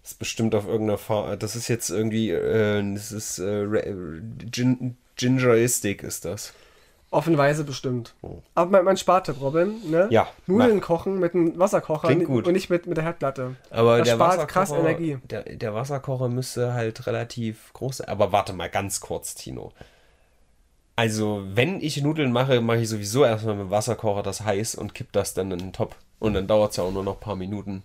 Das 0.01 0.11
ist 0.13 0.19
bestimmt 0.19 0.55
auf 0.55 0.67
irgendeiner 0.67 0.97
Farm. 0.97 1.37
Das 1.39 1.55
ist 1.55 1.67
jetzt 1.67 1.89
irgendwie, 1.91 2.31
äh, 2.31 2.93
das 2.93 3.11
ist 3.11 3.37
äh, 3.39 3.43
Re- 3.43 4.21
Gin 4.51 4.97
Gingeristic 5.15 6.01
ist 6.03 6.25
das. 6.25 6.53
Offenweise 7.13 7.63
bestimmt. 7.63 8.15
Oh. 8.21 8.37
Aber 8.55 8.71
mein, 8.71 8.85
mein 8.85 8.97
Spartipp, 8.97 9.39
Robin, 9.41 9.75
ne? 9.89 10.07
Ja, 10.09 10.27
Nudeln 10.47 10.77
mach. 10.77 10.83
kochen 10.85 11.19
mit 11.19 11.33
einem 11.35 11.57
Wasserkocher 11.59 12.07
Klingt 12.07 12.25
gut. 12.25 12.47
und 12.47 12.53
nicht 12.53 12.69
mit, 12.69 12.87
mit 12.87 12.97
der 12.97 13.03
Herdplatte. 13.03 13.55
Aber 13.69 13.99
Das 13.99 14.07
der 14.07 14.15
spart 14.15 14.29
Wasserkocher, 14.37 14.47
krass 14.47 14.71
Energie. 14.71 15.17
Der, 15.29 15.43
der 15.43 15.73
Wasserkocher 15.73 16.27
müsste 16.29 16.73
halt 16.73 17.05
relativ 17.07 17.71
groß 17.73 17.97
sein. 17.97 18.09
Aber 18.09 18.31
warte 18.31 18.53
mal 18.53 18.69
ganz 18.69 18.99
kurz, 18.99 19.35
Tino. 19.35 19.71
Also, 20.95 21.43
wenn 21.53 21.81
ich 21.81 22.01
Nudeln 22.03 22.31
mache, 22.31 22.61
mache 22.61 22.81
ich 22.81 22.89
sowieso 22.89 23.25
erstmal 23.25 23.55
mit 23.55 23.65
dem 23.65 23.71
Wasserkocher 23.71 24.21
das 24.23 24.41
heiß 24.41 24.75
und 24.75 24.93
kipp 24.93 25.11
das 25.11 25.33
dann 25.33 25.51
in 25.51 25.59
den 25.59 25.73
Topf. 25.73 25.95
Und 26.19 26.33
dann 26.35 26.47
dauert 26.47 26.71
es 26.71 26.77
ja 26.77 26.83
auch 26.83 26.91
nur 26.91 27.03
noch 27.03 27.15
ein 27.15 27.19
paar 27.19 27.35
Minuten. 27.35 27.83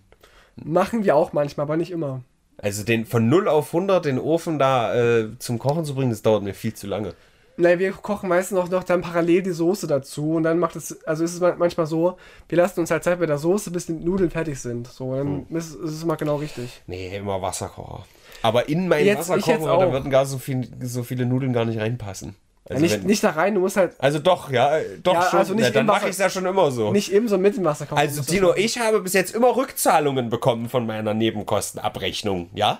Machen 0.55 1.03
wir 1.03 1.15
auch 1.15 1.33
manchmal, 1.33 1.63
aber 1.65 1.77
nicht 1.77 1.91
immer. 1.91 2.21
Also 2.57 2.83
den 2.83 3.05
von 3.05 3.29
0 3.29 3.47
auf 3.47 3.73
100 3.73 4.05
den 4.05 4.19
Ofen 4.19 4.59
da 4.59 4.93
äh, 4.93 5.29
zum 5.39 5.59
Kochen 5.59 5.85
zu 5.85 5.95
bringen, 5.95 6.09
das 6.11 6.21
dauert 6.21 6.43
mir 6.43 6.53
viel 6.53 6.73
zu 6.73 6.87
lange. 6.87 7.13
Naja, 7.59 7.77
wir 7.79 7.91
kochen 7.91 8.29
meistens 8.29 8.57
auch 8.57 8.69
noch 8.69 8.83
dann 8.83 9.01
parallel 9.01 9.41
die 9.43 9.51
Soße 9.51 9.85
dazu 9.85 10.33
und 10.35 10.43
dann 10.43 10.59
macht 10.59 10.75
es, 10.75 11.03
also 11.05 11.23
ist 11.23 11.33
es 11.33 11.39
ma- 11.41 11.55
manchmal 11.57 11.85
so, 11.87 12.17
wir 12.47 12.57
lassen 12.57 12.79
uns 12.79 12.89
halt 12.89 13.03
Zeit 13.03 13.19
bei 13.19 13.25
der 13.25 13.37
Soße, 13.37 13.69
bis 13.71 13.85
die 13.87 13.93
Nudeln 13.93 14.31
fertig 14.31 14.59
sind. 14.59 14.87
So, 14.87 15.13
dann 15.15 15.45
Hm. 15.49 15.57
ist, 15.57 15.75
ist 15.75 15.91
es 15.91 16.05
mal 16.05 16.15
genau 16.15 16.37
richtig. 16.37 16.81
Nee, 16.87 17.15
immer 17.17 17.41
Wasserkocher. 17.41 18.05
Aber 18.41 18.69
in 18.69 18.87
meinen 18.87 19.05
Jetzt- 19.05 19.29
Wasserkocher, 19.29 19.77
da 19.77 19.91
würden 19.91 20.09
gar 20.09 20.25
so, 20.25 20.37
viel, 20.37 20.69
so 20.81 21.03
viele 21.03 21.25
Nudeln 21.25 21.51
gar 21.53 21.65
nicht 21.65 21.79
reinpassen. 21.79 22.35
Also, 22.69 22.81
nicht, 22.83 22.99
wenn, 22.99 23.07
nicht 23.07 23.23
da 23.23 23.31
rein, 23.31 23.55
du 23.55 23.61
musst 23.61 23.77
halt 23.77 23.95
also 23.97 24.19
doch, 24.19 24.51
ja, 24.51 24.69
doch 25.01 25.15
Ja, 25.15 25.23
schon. 25.29 25.39
also 25.39 25.53
nicht 25.55 25.65
ja, 25.65 25.71
dann 25.71 25.87
mache 25.87 26.05
ich 26.05 26.11
es 26.11 26.17
ja 26.19 26.29
schon 26.29 26.45
immer 26.45 26.69
so. 26.69 26.91
nicht 26.91 27.11
im, 27.11 27.27
so 27.27 27.37
mit 27.39 27.57
dem 27.57 27.65
Wasser 27.65 27.87
kochen. 27.87 27.97
also 27.97 28.21
Tino, 28.21 28.53
ich 28.55 28.77
habe 28.79 29.01
bis 29.01 29.13
jetzt 29.13 29.33
immer 29.33 29.55
Rückzahlungen 29.55 30.29
bekommen 30.29 30.69
von 30.69 30.85
meiner 30.85 31.15
Nebenkostenabrechnung, 31.15 32.49
ja? 32.53 32.79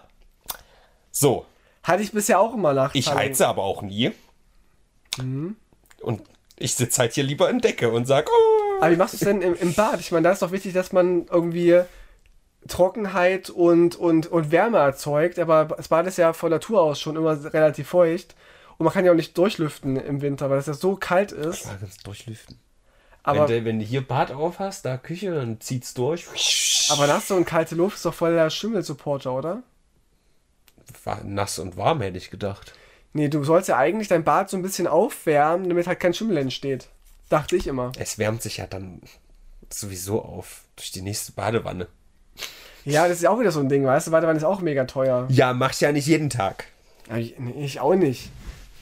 So, 1.12 1.46
Hatte 1.84 2.04
ich 2.04 2.12
bisher 2.12 2.40
auch 2.40 2.54
immer 2.54 2.74
nach. 2.74 2.94
ich 2.94 3.12
heize 3.14 3.48
aber 3.48 3.64
auch 3.64 3.82
nie. 3.82 4.12
Mhm. 5.24 5.56
Und 6.02 6.22
ich 6.58 6.76
sitze 6.76 7.02
halt 7.02 7.14
hier 7.14 7.24
lieber 7.24 7.50
in 7.50 7.60
Decke 7.60 7.90
und 7.92 8.06
sag, 8.06 8.30
oh. 8.30 8.82
Aber 8.82 8.92
wie 8.92 8.98
machst 8.98 9.14
du 9.14 9.18
es 9.18 9.24
denn 9.24 9.42
im, 9.42 9.56
im 9.56 9.74
Bad? 9.74 10.00
Ich 10.00 10.12
meine, 10.12 10.24
da 10.24 10.32
ist 10.32 10.42
doch 10.42 10.52
wichtig, 10.52 10.74
dass 10.74 10.92
man 10.92 11.26
irgendwie 11.28 11.82
Trockenheit 12.68 13.50
und, 13.50 13.96
und, 13.96 14.28
und 14.28 14.52
Wärme 14.52 14.78
erzeugt, 14.78 15.40
aber 15.40 15.66
das 15.66 15.88
Bad 15.88 16.08
ist 16.08 16.18
ja 16.18 16.34
von 16.34 16.52
Natur 16.52 16.82
aus 16.82 17.00
schon 17.00 17.16
immer 17.16 17.42
relativ 17.54 17.90
feucht. 17.90 18.36
Und 18.78 18.86
man 18.86 18.94
kann 18.94 19.04
ja 19.04 19.12
auch 19.12 19.16
nicht 19.16 19.38
durchlüften 19.38 19.98
im 19.98 20.22
Winter, 20.22 20.50
weil 20.50 20.60
es 20.60 20.68
ja 20.68 20.74
so 20.74 20.96
kalt 20.96 21.34
ist. 21.34 21.66
Ja, 21.66 21.76
kannst 21.80 22.08
durchlüften. 22.08 22.60
Aber, 23.24 23.50
wenn, 23.50 23.60
du, 23.60 23.66
wenn 23.66 23.80
du 23.80 23.86
hier 23.86 24.06
Bad 24.08 24.32
auf 24.32 24.60
hast, 24.60 24.86
da 24.86 24.98
Küche, 24.98 25.32
dann 25.32 25.60
zieht's 25.60 25.94
durch. 25.94 26.26
aber 26.90 27.08
nasse 27.08 27.36
und 27.36 27.46
kalte 27.46 27.76
Luft 27.76 27.98
ist 27.98 28.06
doch 28.06 28.14
voll 28.14 28.34
der 28.34 28.50
Schimmelsupporter, 28.50 29.34
oder? 29.34 29.64
War 31.04 31.24
nass 31.24 31.60
und 31.60 31.78
warm, 31.78 32.02
hätte 32.02 32.18
ich 32.18 32.32
gedacht. 32.32 32.74
Nee, 33.14 33.28
du 33.28 33.43
sollst 33.43 33.70
ja 33.70 33.78
eigentlich 33.78 34.07
dein 34.07 34.24
Bad 34.24 34.49
so 34.49 34.57
ein 34.57 34.62
bisschen 34.62 34.88
aufwärmen, 34.88 35.68
damit 35.68 35.88
halt 35.88 35.99
kein 35.99 36.14
Schimmel 36.14 36.38
entsteht. 36.38 36.89
Dachte 37.30 37.55
ich 37.55 37.68
immer. 37.68 37.91
Es 37.97 38.18
wärmt 38.18 38.41
sich 38.41 38.57
ja 38.57 38.68
dann 38.68 39.01
sowieso 39.70 40.22
auf 40.22 40.64
durch 40.76 40.91
die 40.91 41.01
nächste 41.01 41.32
Badewanne. 41.32 41.88
Ja, 42.86 43.07
das 43.07 43.18
ist 43.18 43.24
ja 43.24 43.30
auch 43.30 43.39
wieder 43.39 43.51
so 43.51 43.60
ein 43.60 43.70
Ding, 43.70 43.86
weißt 43.86 44.07
du? 44.07 44.12
Badewanne 44.12 44.38
ist 44.38 44.43
auch 44.43 44.62
mega 44.62 44.86
teuer. 44.86 45.28
Ja, 45.30 45.53
mach 45.53 45.74
ich 45.74 45.82
ja 45.82 45.91
nicht 45.91 46.07
jeden 46.07 46.30
Tag. 46.30 46.66
Ich, 47.16 47.36
ich 47.57 47.80
auch 47.80 47.95
nicht. 47.95 48.30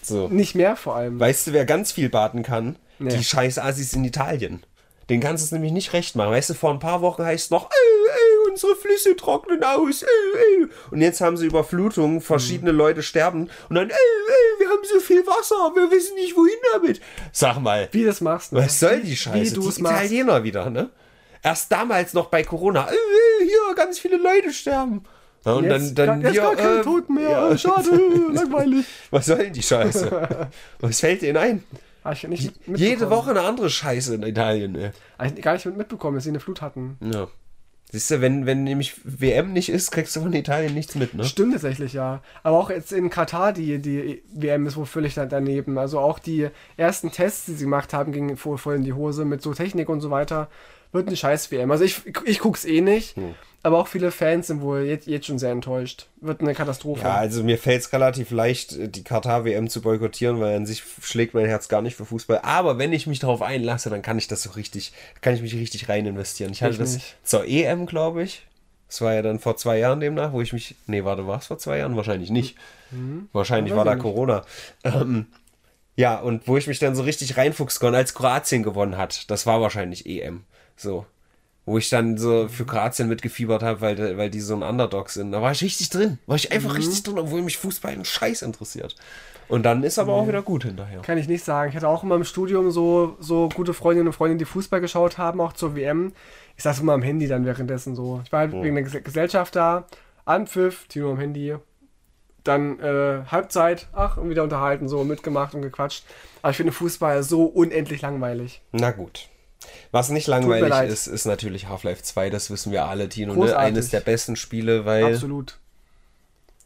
So. 0.01 0.27
Nicht 0.27 0.55
mehr 0.55 0.75
vor 0.75 0.95
allem. 0.95 1.19
Weißt 1.19 1.47
du, 1.47 1.53
wer 1.53 1.65
ganz 1.65 1.91
viel 1.91 2.09
baden 2.09 2.43
kann? 2.43 2.77
Nee. 2.99 3.15
Die 3.15 3.23
scheiß 3.23 3.59
Assis 3.59 3.93
in 3.93 4.05
Italien. 4.05 4.63
Den 5.09 5.21
kannst 5.21 5.43
du 5.43 5.45
es 5.45 5.51
nämlich 5.51 5.71
nicht 5.71 5.93
recht 5.93 6.15
machen. 6.15 6.31
Weißt 6.31 6.49
du, 6.49 6.53
vor 6.53 6.71
ein 6.71 6.79
paar 6.79 7.01
Wochen 7.01 7.23
heißt 7.23 7.45
es 7.45 7.51
noch, 7.51 7.69
unsere 8.63 8.75
Flüsse 8.75 9.15
trocknen 9.15 9.63
aus. 9.63 10.03
Ey, 10.03 10.07
ey. 10.61 10.67
Und 10.91 11.01
jetzt 11.01 11.21
haben 11.21 11.37
sie 11.37 11.45
Überflutungen, 11.45 12.21
verschiedene 12.21 12.71
Mhm. 12.73 12.77
Leute 12.77 13.03
sterben. 13.03 13.49
Und 13.69 13.75
dann, 13.75 13.89
ey, 13.89 13.95
ey, 13.95 14.59
wir 14.59 14.69
haben 14.69 14.79
so 14.83 14.99
viel 14.99 15.25
Wasser, 15.27 15.55
wir 15.75 15.91
wissen 15.91 16.15
nicht, 16.15 16.35
wohin 16.35 16.53
damit. 16.73 16.99
Sag 17.31 17.59
mal, 17.59 17.87
Wie 17.91 18.01
du 18.01 18.07
das 18.07 18.21
machst. 18.21 18.53
Ne? 18.53 18.59
was 18.61 18.79
soll 18.79 19.01
die 19.01 19.15
Scheiße? 19.15 19.51
Wie 19.51 19.55
du 19.55 19.61
die 19.61 19.67
es 19.67 19.79
machst. 19.79 19.95
Italiener 20.05 20.43
wieder, 20.43 20.69
ne? 20.69 20.89
Erst 21.43 21.71
damals 21.71 22.13
noch 22.13 22.27
bei 22.27 22.43
Corona, 22.43 22.87
hier, 23.39 23.75
ganz 23.75 23.99
viele 23.99 24.17
Leute 24.17 24.51
sterben. 24.51 25.03
Ja, 25.45 25.53
und 25.53 25.63
Jetzt, 25.65 25.97
dann, 25.97 26.07
dann 26.07 26.21
jetzt 26.21 26.31
hier, 26.31 26.41
gar 26.41 26.55
keine 26.55 26.79
äh, 26.79 26.83
Toten 26.83 27.13
mehr. 27.13 27.29
ja. 27.29 27.57
Schade, 27.57 27.89
langweilig. 28.33 28.85
Was 29.11 29.27
soll 29.27 29.37
denn 29.37 29.53
die 29.53 29.61
Scheiße? 29.63 30.49
Was 30.79 30.99
fällt 30.99 31.21
denen 31.21 31.37
ein? 31.37 31.63
Jede 32.67 33.09
Woche 33.09 33.31
eine 33.31 33.41
andere 33.41 33.69
Scheiße 33.69 34.15
in 34.15 34.23
Italien, 34.23 34.75
ey. 34.75 34.91
Hab 35.19 35.37
ich 35.37 35.41
gar 35.41 35.53
nicht 35.53 35.65
mit- 35.65 35.77
mitbekommen, 35.77 36.15
dass 36.15 36.23
sie 36.23 36.29
eine 36.31 36.39
Flut 36.39 36.61
hatten. 36.61 36.97
Ja. 37.01 37.27
Siehst 37.89 38.11
du, 38.11 38.19
wenn, 38.19 38.45
wenn 38.45 38.65
nämlich 38.65 38.95
WM 39.05 39.53
nicht 39.53 39.69
ist, 39.69 39.91
kriegst 39.91 40.13
du 40.15 40.21
von 40.21 40.33
Italien 40.33 40.73
nichts 40.73 40.95
mit, 40.95 41.13
ne? 41.13 41.23
Stimmt 41.23 41.53
tatsächlich, 41.53 41.93
ja. 41.93 42.21
Aber 42.43 42.57
auch 42.57 42.69
jetzt 42.69 42.91
in 42.91 43.09
Katar, 43.09 43.53
die, 43.53 43.79
die 43.79 44.21
WM 44.33 44.65
ist 44.67 44.75
wohl 44.75 44.85
völlig 44.85 45.13
da- 45.13 45.25
daneben. 45.25 45.77
Also 45.77 45.99
auch 45.99 46.19
die 46.19 46.49
ersten 46.75 47.11
Tests, 47.11 47.45
die 47.45 47.53
sie 47.53 47.63
gemacht 47.63 47.93
haben, 47.93 48.11
gingen 48.11 48.35
voll, 48.35 48.57
voll 48.57 48.75
in 48.75 48.83
die 48.83 48.91
Hose 48.91 49.23
mit 49.23 49.41
so 49.41 49.53
Technik 49.53 49.87
und 49.87 50.01
so 50.01 50.11
weiter. 50.11 50.49
Wird 50.91 51.07
eine 51.07 51.15
scheiß 51.15 51.49
WM. 51.51 51.71
Also 51.71 51.85
ich, 51.85 52.01
ich 52.25 52.39
guck's 52.39 52.65
eh 52.65 52.81
nicht. 52.81 53.15
Hm. 53.15 53.35
Aber 53.63 53.79
auch 53.79 53.87
viele 53.87 54.11
Fans 54.11 54.47
sind 54.47 54.61
wohl 54.61 54.81
jetzt, 54.83 55.07
jetzt 55.07 55.25
schon 55.25 55.39
sehr 55.39 55.51
enttäuscht. 55.51 56.07
Wird 56.21 56.41
eine 56.41 56.53
Katastrophe. 56.53 57.01
Ja, 57.01 57.15
also 57.15 57.43
mir 57.43 57.57
fällt 57.57 57.81
es 57.81 57.91
relativ 57.91 58.31
leicht, 58.31 58.95
die 58.95 59.03
Katar-WM 59.03 59.67
zu 59.69 59.81
boykottieren, 59.81 60.39
weil 60.39 60.55
an 60.55 60.65
sich 60.65 60.83
schlägt 61.01 61.33
mein 61.33 61.47
Herz 61.47 61.67
gar 61.67 61.81
nicht 61.81 61.95
für 61.95 62.05
Fußball. 62.05 62.39
Aber 62.43 62.77
wenn 62.77 62.93
ich 62.93 63.07
mich 63.07 63.19
darauf 63.19 63.41
einlasse, 63.41 63.89
dann 63.89 64.01
kann 64.01 64.17
ich 64.17 64.27
das 64.27 64.43
so 64.43 64.51
richtig, 64.51 64.93
kann 65.21 65.33
ich 65.33 65.41
mich 65.41 65.53
richtig 65.55 65.89
rein 65.89 66.05
investieren. 66.05 66.51
Ich 66.51 66.61
hatte 66.63 66.73
Ich 66.73 66.79
das 66.79 66.93
nicht. 66.93 67.15
zur 67.23 67.45
EM, 67.45 67.87
glaube 67.87 68.23
ich. 68.23 68.45
Das 68.87 69.01
war 69.01 69.13
ja 69.13 69.21
dann 69.21 69.39
vor 69.39 69.57
zwei 69.57 69.79
Jahren 69.79 69.99
demnach, 69.99 70.31
wo 70.31 70.41
ich 70.41 70.53
mich. 70.53 70.75
Nee, 70.85 71.03
warte, 71.03 71.27
war 71.27 71.39
es 71.39 71.47
vor 71.47 71.57
zwei 71.57 71.79
Jahren? 71.79 71.97
Wahrscheinlich 71.97 72.29
nicht. 72.29 72.55
Wahrscheinlich 73.33 73.71
Ja, 73.71 73.77
war 73.77 73.83
da 73.83 73.91
ich 73.91 73.95
nicht. 73.97 74.03
Corona. 74.03 74.45
Ähm, 74.85 75.25
ja, 75.97 76.17
und 76.19 76.47
wo 76.47 76.55
ich 76.55 76.67
mich 76.67 76.79
dann 76.79 76.95
so 76.95 77.03
richtig 77.03 77.35
reinfuchsen 77.35 77.79
konnte, 77.81 77.97
als 77.97 78.13
Kroatien 78.13 78.63
gewonnen 78.63 78.97
hat. 78.97 79.29
Das 79.29 79.45
war 79.45 79.59
wahrscheinlich 79.59 80.05
EM. 80.05 80.43
So. 80.77 81.05
Wo 81.67 81.77
ich 81.77 81.89
dann 81.89 82.17
so 82.17 82.47
für 82.47 82.65
Kroatien 82.65 83.09
mitgefiebert 83.09 83.61
habe, 83.61 83.81
weil, 83.81 84.17
weil 84.17 84.29
die 84.29 84.39
so 84.39 84.55
ein 84.55 84.63
Underdog 84.63 85.09
sind. 85.09 85.33
Da 85.33 85.41
war 85.41 85.51
ich 85.51 85.61
richtig 85.61 85.89
drin. 85.89 86.17
War 86.25 86.37
ich 86.37 86.49
einfach 86.51 86.75
richtig 86.77 87.03
drin, 87.03 87.19
obwohl 87.19 87.41
mich 87.41 87.57
Fußball 87.57 87.91
einen 87.91 88.05
Scheiß 88.05 88.41
interessiert. 88.41 88.95
Und 89.49 89.63
dann 89.63 89.83
ist 89.83 89.99
aber 89.99 90.13
auch 90.13 90.27
wieder 90.29 90.41
gut 90.41 90.63
hinterher. 90.63 91.01
Kann 91.01 91.17
ich 91.17 91.27
nicht 91.27 91.43
sagen. 91.43 91.69
Ich 91.69 91.75
hatte 91.75 91.89
auch 91.89 92.03
immer 92.03 92.15
im 92.15 92.23
Studium 92.23 92.71
so, 92.71 93.17
so 93.19 93.49
gute 93.53 93.73
Freundinnen 93.73 94.07
und 94.07 94.13
Freunde, 94.13 94.37
die 94.37 94.45
Fußball 94.45 94.79
geschaut 94.79 95.17
haben, 95.17 95.41
auch 95.41 95.51
zur 95.53 95.75
WM. 95.75 96.13
Ich 96.55 96.63
saß 96.63 96.79
immer 96.79 96.93
am 96.93 97.01
Handy 97.01 97.27
dann 97.27 97.45
währenddessen 97.45 97.95
so. 97.95 98.21
Ich 98.23 98.31
war 98.31 98.39
halt 98.39 98.53
wegen 98.53 98.75
der 98.75 98.85
Ges- 98.85 99.01
Gesellschaft 99.01 99.53
da. 99.55 99.87
Anpfiff, 100.25 100.87
Tino 100.87 101.11
am 101.11 101.19
Handy. 101.19 101.55
Dann 102.45 102.79
äh, 102.79 103.23
Halbzeit, 103.29 103.87
ach, 103.91 104.15
und 104.15 104.29
wieder 104.29 104.43
unterhalten, 104.43 104.87
so 104.87 105.03
mitgemacht 105.03 105.53
und 105.53 105.61
gequatscht. 105.63 106.05
Aber 106.41 106.51
ich 106.51 106.57
finde 106.57 106.71
Fußball 106.71 107.23
so 107.23 107.43
unendlich 107.43 108.01
langweilig. 108.01 108.61
Na 108.71 108.91
gut. 108.91 109.27
Was 109.91 110.09
nicht 110.09 110.27
langweilig 110.27 110.73
ist, 110.91 111.07
ist 111.07 111.25
natürlich 111.25 111.67
Half-Life 111.67 112.03
2. 112.03 112.29
Das 112.29 112.49
wissen 112.51 112.71
wir 112.71 112.85
alle, 112.85 113.09
Tino. 113.09 113.33
Ne? 113.33 113.57
Eines 113.57 113.89
der 113.89 114.01
besten 114.01 114.35
Spiele, 114.35 114.85
weil. 114.85 115.05
Absolut. 115.13 115.57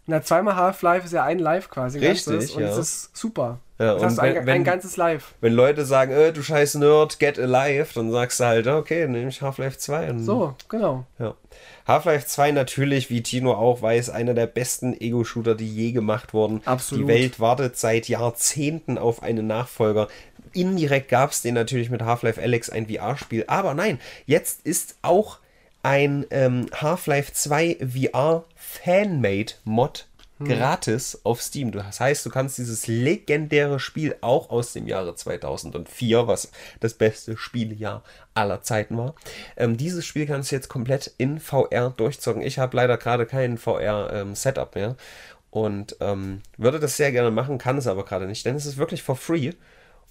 Na, 0.08 0.22
zweimal 0.24 0.56
Half-Life 0.56 1.06
ist 1.06 1.12
ja 1.14 1.24
ein 1.24 1.39
Live 1.39 1.70
quasi. 1.70 1.99
ein 1.99 2.04
Richtig, 2.06 2.34
ganzes, 2.34 2.52
Und 2.56 2.64
ja. 2.64 2.70
es 2.70 2.78
ist 2.78 3.16
super. 3.16 3.60
Ja, 3.80 3.95
das 3.95 4.20
ein, 4.20 4.36
wenn- 4.36 4.45
wenn- 4.45 4.54
ein 4.56 4.64
ganzes 4.64 4.97
Live. 4.97 5.34
Wenn 5.41 5.54
Leute 5.54 5.86
sagen, 5.86 6.12
äh, 6.12 6.32
du 6.34 6.43
scheiß 6.43 6.76
Nerd, 6.76 7.18
get 7.20 7.39
alive, 7.39 7.88
dann 7.95 8.12
sagst 8.12 8.39
du 8.39 8.43
halt, 8.45 8.68
okay, 8.68 9.08
nehme 9.08 9.30
ich 9.30 9.41
Half-Life 9.41 9.78
2. 9.78 10.10
Und 10.10 10.24
So, 10.24 10.56
genau. 10.70 11.06
Ja. 11.18 11.36
Half-Life 11.88 12.28
2 12.28 12.52
natürlich, 12.52 13.10
wie 13.10 13.24
Tino 13.24 13.54
auch 13.54 13.82
weiß, 13.82 14.10
einer 14.12 14.34
der 14.36 14.45
besten 14.45 14.93
Ego-Shooter, 14.99 15.56
die 15.56 15.68
je 15.68 15.91
gemacht 15.93 16.34
wurden. 16.34 16.62
Absolut. 16.66 17.04
Die 17.04 17.08
Welt 17.08 17.39
wartet 17.39 17.76
seit 17.78 18.08
Jahrzehnten 18.08 18.97
auf 18.99 19.24
einen 19.24 19.47
Nachfolger. 19.47 20.08
Indirekt 20.54 21.10
gab 21.10 21.32
es 21.32 21.41
den 21.41 21.56
natürlich 21.56 21.89
mit 21.89 22.02
Half-Life 22.02 22.41
Alex 22.41 22.70
ein 22.70 22.88
VR-Spiel. 22.88 23.45
Aber 23.47 23.74
nein, 23.74 23.99
jetzt 24.26 24.66
ist 24.66 24.95
auch 25.02 25.39
ein 25.84 26.26
ähm, 26.30 26.68
Half-Life 26.74 27.34
2 27.34 27.78
VR 27.82 28.43
Fanmade-Mod 28.56 30.08
gratis 30.43 31.20
auf 31.24 31.41
Steam. 31.41 31.72
Das 31.72 31.99
heißt, 31.99 32.26
du 32.26 32.30
kannst 32.30 32.58
dieses 32.58 32.88
legendäre 32.88 33.80
Spiel 33.80 34.16
auch 34.22 34.49
aus 34.49 34.74
dem 34.74 34.88
Jahre 34.88 35.16
2004, 35.16 36.28
was 36.28 36.52
das 36.80 36.93
beste 36.93 37.38
Spielejahr 37.38 38.04
aller 38.34 38.62
Zeiten 38.62 38.97
war, 38.97 39.16
ähm, 39.58 39.78
dieses 39.78 40.06
Spiel 40.06 40.26
kannst 40.26 40.52
du 40.52 40.56
jetzt 40.56 40.70
komplett 40.70 41.12
in 41.18 41.39
VR 41.39 41.93
durchzocken. 41.95 42.41
Ich 42.41 42.60
habe 42.60 42.78
leider 42.78 42.97
gerade 42.97 43.26
kein 43.26 43.58
VR-Setup 43.58 44.76
mehr 44.76 44.95
und 45.49 45.97
ähm, 45.99 46.41
würde 46.58 46.80
das 46.80 46.97
sehr 46.97 47.12
gerne 47.12 47.32
machen, 47.32 47.58
kann 47.58 47.78
es 47.78 47.88
aber 47.88 48.06
gerade 48.06 48.26
nicht, 48.26 48.45
denn 48.45 48.56
es 48.56 48.66
ist 48.66 48.78
wirklich 48.78 49.04
for 49.04 49.16
free. 49.16 49.52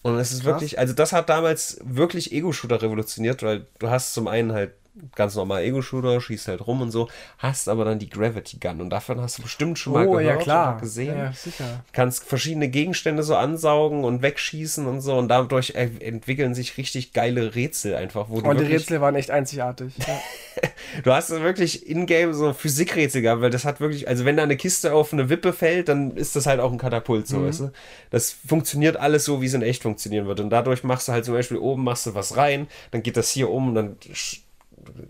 Und 0.03 0.17
es 0.17 0.33
ist 0.33 0.43
Krass. 0.43 0.47
wirklich, 0.55 0.79
also 0.79 0.95
das 0.95 1.13
hat 1.13 1.29
damals 1.29 1.79
wirklich 1.85 2.33
Ego-Shooter 2.33 2.81
revolutioniert, 2.81 3.43
weil 3.43 3.67
du 3.79 3.91
hast 3.91 4.15
zum 4.15 4.29
einen 4.29 4.53
halt 4.53 4.73
ganz 5.15 5.35
normal 5.35 5.63
Ego-Shooter, 5.63 6.21
schießt 6.21 6.49
halt 6.49 6.67
rum 6.67 6.83
und 6.83 6.91
so, 6.91 7.09
hast 7.39 7.69
aber 7.69 7.85
dann 7.85 7.99
die 7.99 8.09
Gravity 8.09 8.59
Gun 8.59 8.81
und 8.81 8.91
davon 8.91 9.21
hast 9.21 9.39
du 9.39 9.43
bestimmt 9.43 9.79
schon 9.79 9.93
mal 9.95 10.07
Oh, 10.07 10.13
gehört 10.13 10.27
ja 10.27 10.37
klar. 10.37 10.73
oder 10.73 10.81
gesehen. 10.81 11.17
Ja, 11.17 11.33
sicher. 11.33 11.85
Kannst 11.93 12.25
verschiedene 12.25 12.69
Gegenstände 12.69 13.23
so 13.23 13.37
ansaugen 13.37 14.05
und 14.05 14.23
wegschießen 14.23 14.87
und 14.87 15.01
so 15.01 15.17
und 15.17 15.29
dadurch 15.29 15.75
entwickeln 15.75 16.55
sich 16.55 16.77
richtig 16.77 17.13
geile 17.13 17.55
Rätsel 17.55 17.95
einfach, 17.95 18.29
wo 18.29 18.37
Und 18.37 18.61
die 18.61 18.65
Rätsel 18.67 19.01
waren 19.01 19.15
echt 19.15 19.31
einzigartig. 19.31 19.93
Ja. 19.99 20.21
du 21.05 21.13
hast 21.13 21.31
wirklich 21.31 21.87
in-game 21.87 22.35
so 22.35 22.53
Physikrätsel 22.53 23.23
gehabt, 23.23 23.41
weil 23.43 23.51
das 23.51 23.65
hat 23.65 23.81
wirklich, 23.81 24.09
also 24.09 24.25
wenn 24.25 24.37
da 24.37 24.43
eine 24.43 24.57
Kiste 24.57 24.93
auf 24.93 25.13
eine 25.13 25.29
Wippe 25.29 25.53
fällt, 25.53 25.89
dann 25.89 26.17
ist 26.17 26.37
das 26.37 26.47
halt 26.47 26.61
auch 26.61 26.73
ein 26.73 26.79
Katapult, 26.79 27.27
so, 27.29 27.45
weißt 27.45 27.61
du? 27.61 27.73
Das 28.11 28.35
funktioniert 28.47 28.97
alles 28.97 29.25
so, 29.25 29.41
wie 29.41 29.47
es 29.47 29.55
in 29.55 29.63
echt 29.63 29.83
funktionieren 29.83 30.27
wird 30.27 30.41
und 30.41 30.51
dadurch 30.51 30.85
machst 30.85 31.09
du 31.09 31.13
halt 31.13 31.25
zum 31.25 31.35
Beispiel 31.35 31.59
oben 31.59 31.85
machst 31.85 32.07
du 32.07 32.15
was 32.15 32.37
rein, 32.37 32.67
dann 32.91 33.03
geht 33.03 33.17
das 33.17 33.31
hier 33.31 33.51
um 33.51 33.69
und 33.69 33.75
dann 33.75 33.97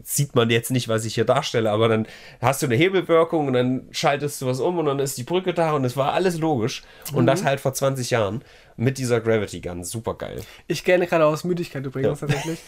sieht 0.03 0.35
man 0.35 0.51
jetzt 0.51 0.71
nicht, 0.71 0.89
was 0.89 1.05
ich 1.05 1.15
hier 1.15 1.25
darstelle, 1.25 1.71
aber 1.71 1.89
dann 1.89 2.07
hast 2.41 2.63
du 2.63 2.67
eine 2.67 2.75
Hebelwirkung 2.77 3.47
und 3.47 3.53
dann 3.53 3.89
schaltest 3.91 4.41
du 4.43 4.47
was 4.47 4.61
um 4.61 4.79
und 4.79 4.87
dann 4.87 4.99
ist 4.99 5.19
die 5.19 5.23
Brücke 5.23 5.55
da 5.55 5.73
und 5.73 5.85
es 5.85 5.97
war 5.97 6.13
alles 6.13 6.39
logisch. 6.39 6.83
Und 7.13 7.27
das 7.27 7.45
halt 7.45 7.61
vor 7.61 7.73
20 7.75 8.11
Jahren 8.11 8.43
mit 8.77 8.97
dieser 8.99 9.21
Gravity 9.21 9.61
Gun. 9.61 9.85
Super 9.85 10.15
geil. 10.15 10.41
Ich 10.67 10.85
gerne 10.85 11.07
gerade 11.07 11.27
aus 11.27 11.45
Müdigkeit 11.45 11.85
übrigens 11.85 12.21
Ja. 12.21 12.27
tatsächlich. 12.27 12.59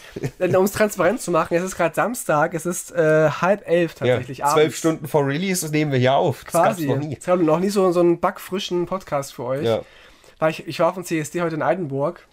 um 0.55 0.65
es 0.65 0.71
transparent 0.71 1.21
zu 1.21 1.31
machen, 1.31 1.55
es 1.57 1.63
ist 1.63 1.75
gerade 1.75 1.95
Samstag, 1.95 2.53
es 2.53 2.65
ist 2.65 2.91
äh, 2.91 3.29
halb 3.29 3.67
elf 3.67 3.93
Ja, 4.01 4.07
tatsächlich 4.15 4.37
zwölf 4.39 4.51
abends. 4.53 4.77
Stunden 4.77 5.07
vor 5.07 5.25
Release 5.25 5.67
nehmen 5.71 5.91
wir 5.91 5.99
hier 5.99 6.13
auf. 6.15 6.43
Das 6.43 6.51
Quasi. 6.53 6.85
gab's 6.87 6.99
noch 7.01 7.07
nie. 7.07 7.17
Ich 7.19 7.27
habe 7.27 7.43
noch 7.43 7.59
nie 7.59 7.69
so, 7.69 7.91
so 7.91 7.99
einen 8.01 8.19
backfrischen 8.19 8.85
Podcast 8.85 9.33
für 9.33 9.43
euch. 9.45 9.65
Ja. 9.65 9.81
Weil 10.39 10.51
ich, 10.51 10.67
ich 10.67 10.79
war 10.79 10.89
auf 10.89 10.95
dem 10.95 11.03
CSD 11.03 11.41
heute 11.41 11.55
in 11.55 11.61
Eidenburg 11.61 12.27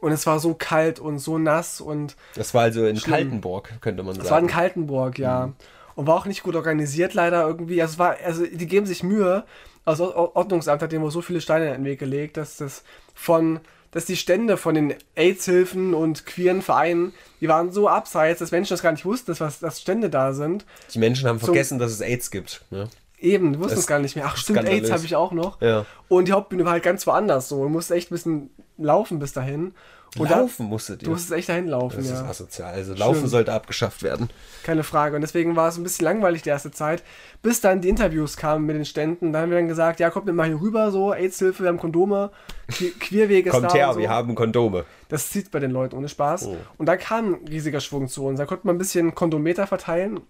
und 0.00 0.12
es 0.12 0.26
war 0.26 0.38
so 0.38 0.54
kalt 0.54 0.98
und 1.00 1.18
so 1.18 1.38
nass 1.38 1.80
und 1.80 2.16
Das 2.34 2.54
war 2.54 2.62
also 2.62 2.86
in 2.86 2.96
Schlimm. 2.96 3.14
Kaltenborg, 3.14 3.80
könnte 3.80 4.02
man 4.02 4.12
es 4.12 4.18
war 4.18 4.24
in 4.24 4.28
sagen. 4.28 4.46
Kaltenburg, 4.46 5.18
ja. 5.18 5.48
Mhm. 5.48 5.54
Und 5.94 6.06
war 6.06 6.14
auch 6.16 6.26
nicht 6.26 6.42
gut 6.42 6.56
organisiert 6.56 7.14
leider 7.14 7.46
irgendwie. 7.46 7.80
Also, 7.80 7.94
es 7.94 7.98
war, 7.98 8.16
also 8.24 8.44
die 8.46 8.66
geben 8.66 8.86
sich 8.86 9.02
Mühe. 9.02 9.44
Also 9.84 10.06
das 10.06 10.14
Ordnungsamt 10.16 10.82
hat 10.82 10.92
dem 10.92 11.02
wohl 11.02 11.10
so 11.10 11.22
viele 11.22 11.40
Steine 11.40 11.68
in 11.68 11.72
den 11.72 11.84
Weg 11.84 11.98
gelegt, 11.98 12.36
dass 12.36 12.56
das 12.58 12.82
von 13.14 13.60
dass 13.92 14.04
die 14.04 14.16
Stände 14.16 14.58
von 14.58 14.74
den 14.74 14.94
AIDS-Hilfen 15.14 15.94
und 15.94 16.26
queeren 16.26 16.60
Vereinen, 16.60 17.14
die 17.40 17.48
waren 17.48 17.72
so 17.72 17.88
abseits, 17.88 18.40
dass 18.40 18.50
Menschen 18.50 18.74
das 18.74 18.82
gar 18.82 18.92
nicht 18.92 19.06
wussten, 19.06 19.30
dass, 19.30 19.40
was, 19.40 19.60
dass 19.60 19.80
Stände 19.80 20.10
da 20.10 20.34
sind. 20.34 20.66
Die 20.92 20.98
Menschen 20.98 21.26
haben 21.26 21.40
vergessen, 21.40 21.78
dass 21.78 21.92
es 21.92 22.02
AIDS 22.02 22.30
gibt. 22.30 22.62
Ne? 22.70 22.90
Eben, 23.18 23.54
die 23.54 23.58
wussten 23.58 23.70
Das 23.74 23.80
es 23.80 23.86
gar 23.86 23.98
nicht 23.98 24.14
mehr. 24.16 24.26
Ach, 24.26 24.36
stimmt, 24.36 24.58
skandalös. 24.58 24.82
AIDS 24.82 24.92
habe 24.92 25.04
ich 25.04 25.16
auch 25.16 25.32
noch. 25.32 25.60
Ja. 25.62 25.86
Und 26.08 26.28
die 26.28 26.32
Hauptbühne 26.32 26.64
war 26.64 26.72
halt 26.72 26.82
ganz 26.82 27.06
woanders 27.06 27.48
so. 27.48 27.62
Du 27.62 27.68
musst 27.70 27.90
echt 27.90 28.10
ein 28.10 28.14
bisschen 28.14 28.50
laufen 28.76 29.18
bis 29.18 29.32
dahin. 29.32 29.72
Und 30.18 30.30
Laufen 30.30 30.66
musstet 30.66 31.02
Da, 31.02 31.04
ihr. 31.04 31.04
du 31.06 31.10
musst 31.12 31.30
echt 31.30 31.48
dahin 31.50 31.66
laufen, 31.66 31.96
Das 31.96 32.06
ist 32.06 32.12
ja. 32.12 32.24
asozial. 32.24 32.72
Also 32.72 32.94
Laufen 32.94 33.18
Schlimm. 33.18 33.28
sollte 33.28 33.52
abgeschafft 33.52 34.02
werden. 34.02 34.30
Keine 34.62 34.82
Frage. 34.82 35.14
Und 35.14 35.20
deswegen 35.20 35.56
war 35.56 35.68
es 35.68 35.76
ein 35.76 35.82
bisschen 35.82 36.04
langweilig 36.06 36.40
die 36.40 36.48
erste 36.48 36.70
Zeit, 36.70 37.02
bis 37.42 37.60
dann 37.60 37.82
die 37.82 37.90
Interviews 37.90 38.38
kamen 38.38 38.64
mit 38.64 38.76
den 38.76 38.86
Ständen. 38.86 39.32
Dann 39.34 39.42
haben 39.42 39.50
wir 39.50 39.58
dann 39.58 39.68
gesagt, 39.68 40.00
ja, 40.00 40.08
kommt 40.08 40.24
mit 40.24 40.34
mal 40.34 40.46
hier 40.46 40.58
rüber, 40.60 40.90
so, 40.90 41.12
AIDS-Hilfe, 41.12 41.64
wir 41.64 41.68
haben 41.68 41.78
Kondome, 41.78 42.30
Que- 42.68 42.92
Queerweg 42.98 43.44
ist 43.46 43.52
Kommt 43.52 43.66
da. 43.66 43.74
her, 43.74 43.88
und 43.88 43.94
so. 43.94 44.00
wir 44.00 44.08
haben 44.08 44.34
Kondome. 44.34 44.84
Das 45.10 45.30
zieht 45.30 45.50
bei 45.50 45.58
den 45.58 45.70
Leuten 45.70 45.94
ohne 45.96 46.08
Spaß. 46.08 46.46
Oh. 46.46 46.56
Und 46.78 46.86
da 46.86 46.96
kam 46.96 47.34
ein 47.34 47.48
riesiger 47.48 47.80
Schwung 47.80 48.08
zu 48.08 48.24
uns. 48.24 48.38
Da 48.38 48.46
konnte 48.46 48.66
man 48.66 48.76
ein 48.76 48.78
bisschen 48.78 49.14
Kondometer 49.14 49.66
verteilen. 49.66 50.20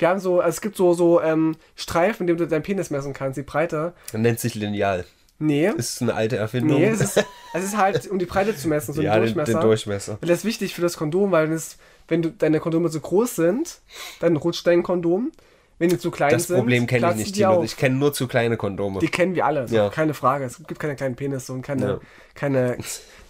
Wir 0.00 0.08
haben 0.08 0.18
so, 0.20 0.40
also 0.40 0.48
es 0.48 0.60
gibt 0.60 0.76
so, 0.76 0.94
so 0.94 1.20
ähm, 1.20 1.56
Streifen, 1.76 2.22
in 2.22 2.26
dem 2.28 2.36
du 2.38 2.46
deinen 2.48 2.62
Penis 2.62 2.90
messen 2.90 3.12
kannst, 3.12 3.36
die 3.38 3.42
Breite. 3.42 3.92
Das 4.12 4.20
nennt 4.20 4.40
sich 4.40 4.54
Lineal. 4.54 5.04
Nee. 5.38 5.68
Ist 5.76 6.02
eine 6.02 6.14
alte 6.14 6.36
Erfindung. 6.36 6.78
Nee, 6.80 6.88
es 6.88 7.00
ist, 7.00 7.16
es 7.54 7.64
ist 7.64 7.76
halt, 7.76 8.06
um 8.10 8.18
die 8.18 8.26
Breite 8.26 8.54
zu 8.56 8.68
messen, 8.68 8.92
so 8.94 9.00
ja, 9.02 9.14
den 9.14 9.22
den, 9.24 9.34
Durchmesser. 9.34 9.52
den 9.58 9.60
Durchmesser. 9.62 10.18
Und 10.20 10.28
das 10.28 10.38
ist 10.40 10.44
wichtig 10.44 10.74
für 10.74 10.82
das 10.82 10.96
Kondom, 10.96 11.30
weil 11.32 11.48
das, 11.48 11.76
wenn 12.08 12.22
du, 12.22 12.30
deine 12.30 12.60
Kondome 12.60 12.90
zu 12.90 13.00
groß 13.00 13.36
sind, 13.36 13.78
dann 14.20 14.36
rutscht 14.36 14.66
dein 14.66 14.82
Kondom. 14.82 15.32
Wenn 15.78 15.88
die 15.88 15.98
zu 15.98 16.10
klein 16.10 16.30
Das 16.32 16.46
sind, 16.48 16.56
Problem 16.58 16.86
kenne 16.86 17.08
ich 17.10 17.16
nicht, 17.16 17.28
die 17.36 17.40
Tino. 17.40 17.52
auf. 17.52 17.64
Ich 17.64 17.74
kenne 17.78 17.96
nur 17.96 18.12
zu 18.12 18.28
kleine 18.28 18.58
Kondome. 18.58 19.00
Die 19.00 19.08
kennen 19.08 19.34
wir 19.34 19.46
alle, 19.46 19.66
so, 19.66 19.74
Ja. 19.76 19.88
keine 19.88 20.12
Frage. 20.12 20.44
Es 20.44 20.58
gibt 20.66 20.78
keine 20.78 20.94
kleinen 20.94 21.16
Penisse 21.16 21.54
und 21.54 21.62
keine, 21.62 21.86
Ja. 21.86 22.00
keine, 22.34 22.76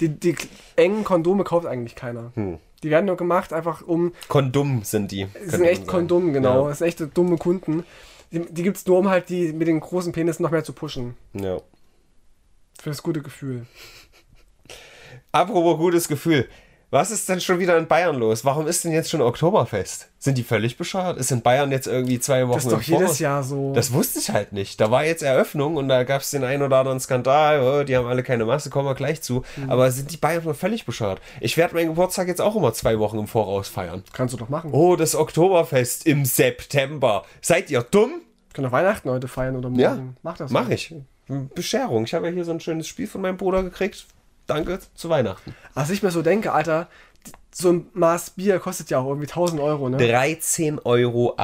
die, 0.00 0.08
die 0.08 0.34
engen 0.74 1.04
Kondome 1.04 1.44
kauft 1.44 1.66
eigentlich 1.66 1.94
keiner. 1.94 2.32
Hm. 2.34 2.58
Die 2.82 2.90
werden 2.90 3.06
nur 3.06 3.16
gemacht, 3.16 3.52
einfach 3.52 3.82
um. 3.82 4.12
Kondom 4.28 4.82
sind 4.84 5.12
die. 5.12 5.26
Die 5.26 5.50
sind 5.50 5.64
echt 5.64 5.86
Kondom, 5.86 6.32
genau. 6.32 6.62
Ja. 6.62 6.68
Das 6.68 6.78
sind 6.78 6.86
echte 6.88 7.06
dumme 7.06 7.36
Kunden. 7.36 7.84
Die, 8.32 8.40
die 8.40 8.62
gibt 8.62 8.76
es 8.76 8.86
nur, 8.86 8.98
um 8.98 9.08
halt 9.08 9.28
die 9.28 9.52
mit 9.52 9.68
den 9.68 9.80
großen 9.80 10.12
Penis 10.12 10.40
noch 10.40 10.50
mehr 10.50 10.64
zu 10.64 10.72
pushen. 10.72 11.14
Ja. 11.34 11.60
Für 12.80 12.90
das 12.90 13.02
gute 13.02 13.22
Gefühl. 13.22 13.66
Apropos 15.32 15.78
gutes 15.78 16.08
Gefühl. 16.08 16.48
Was 16.92 17.12
ist 17.12 17.28
denn 17.28 17.40
schon 17.40 17.60
wieder 17.60 17.78
in 17.78 17.86
Bayern 17.86 18.16
los? 18.16 18.44
Warum 18.44 18.66
ist 18.66 18.82
denn 18.82 18.90
jetzt 18.90 19.10
schon 19.10 19.20
Oktoberfest? 19.20 20.08
Sind 20.18 20.36
die 20.36 20.42
völlig 20.42 20.76
bescheuert? 20.76 21.18
Ist 21.18 21.30
in 21.30 21.40
Bayern 21.40 21.70
jetzt 21.70 21.86
irgendwie 21.86 22.18
zwei 22.18 22.48
Wochen 22.48 22.56
Das 22.56 22.64
ist 22.64 22.72
doch 22.72 22.82
jedes 22.82 23.20
Jahr 23.20 23.44
so. 23.44 23.72
Das 23.74 23.92
wusste 23.92 24.18
ich 24.18 24.30
halt 24.30 24.52
nicht. 24.52 24.80
Da 24.80 24.90
war 24.90 25.04
jetzt 25.04 25.22
Eröffnung 25.22 25.76
und 25.76 25.86
da 25.86 26.02
gab 26.02 26.22
es 26.22 26.30
den 26.30 26.42
einen 26.42 26.64
oder 26.64 26.78
anderen 26.78 26.98
Skandal. 26.98 27.62
Oh, 27.62 27.84
die 27.84 27.96
haben 27.96 28.08
alle 28.08 28.24
keine 28.24 28.44
Masse, 28.44 28.70
kommen 28.70 28.88
wir 28.88 28.96
gleich 28.96 29.22
zu. 29.22 29.44
Mhm. 29.56 29.70
Aber 29.70 29.88
sind 29.92 30.10
die 30.10 30.16
Bayern 30.16 30.42
schon 30.42 30.54
völlig 30.56 30.84
bescheuert? 30.84 31.20
Ich 31.40 31.56
werde 31.56 31.76
meinen 31.76 31.90
Geburtstag 31.90 32.26
jetzt 32.26 32.40
auch 32.40 32.56
immer 32.56 32.72
zwei 32.72 32.98
Wochen 32.98 33.20
im 33.20 33.28
Voraus 33.28 33.68
feiern. 33.68 34.02
Kannst 34.12 34.34
du 34.34 34.38
doch 34.38 34.48
machen. 34.48 34.70
Oh, 34.72 34.96
das 34.96 35.14
Oktoberfest 35.14 36.06
im 36.06 36.24
September. 36.24 37.24
Seid 37.40 37.70
ihr 37.70 37.82
dumm? 37.82 38.14
Können 38.52 38.64
doch 38.64 38.72
Weihnachten 38.72 39.08
heute 39.10 39.28
feiern 39.28 39.54
oder 39.54 39.68
morgen. 39.68 39.80
Ja, 39.80 39.98
Mach 40.24 40.36
das. 40.36 40.50
Mach 40.50 40.68
ich. 40.68 40.92
Bescherung. 41.54 42.02
Ich 42.02 42.14
habe 42.14 42.26
ja 42.26 42.32
hier 42.32 42.44
so 42.44 42.50
ein 42.50 42.58
schönes 42.58 42.88
Spiel 42.88 43.06
von 43.06 43.20
meinem 43.20 43.36
Bruder 43.36 43.62
gekriegt. 43.62 44.06
Danke 44.50 44.78
zu 44.94 45.08
Weihnachten. 45.08 45.54
Was 45.74 45.90
ich 45.90 46.02
mir 46.02 46.10
so 46.10 46.22
denke, 46.22 46.52
Alter, 46.52 46.88
so 47.52 47.70
ein 47.72 47.86
Maß 47.94 48.30
Bier 48.30 48.58
kostet 48.58 48.90
ja 48.90 48.98
auch 48.98 49.08
irgendwie 49.08 49.26
1000 49.28 49.60
Euro, 49.60 49.88
ne? 49.88 49.96
13,80 49.98 50.84
Euro. 50.84 51.36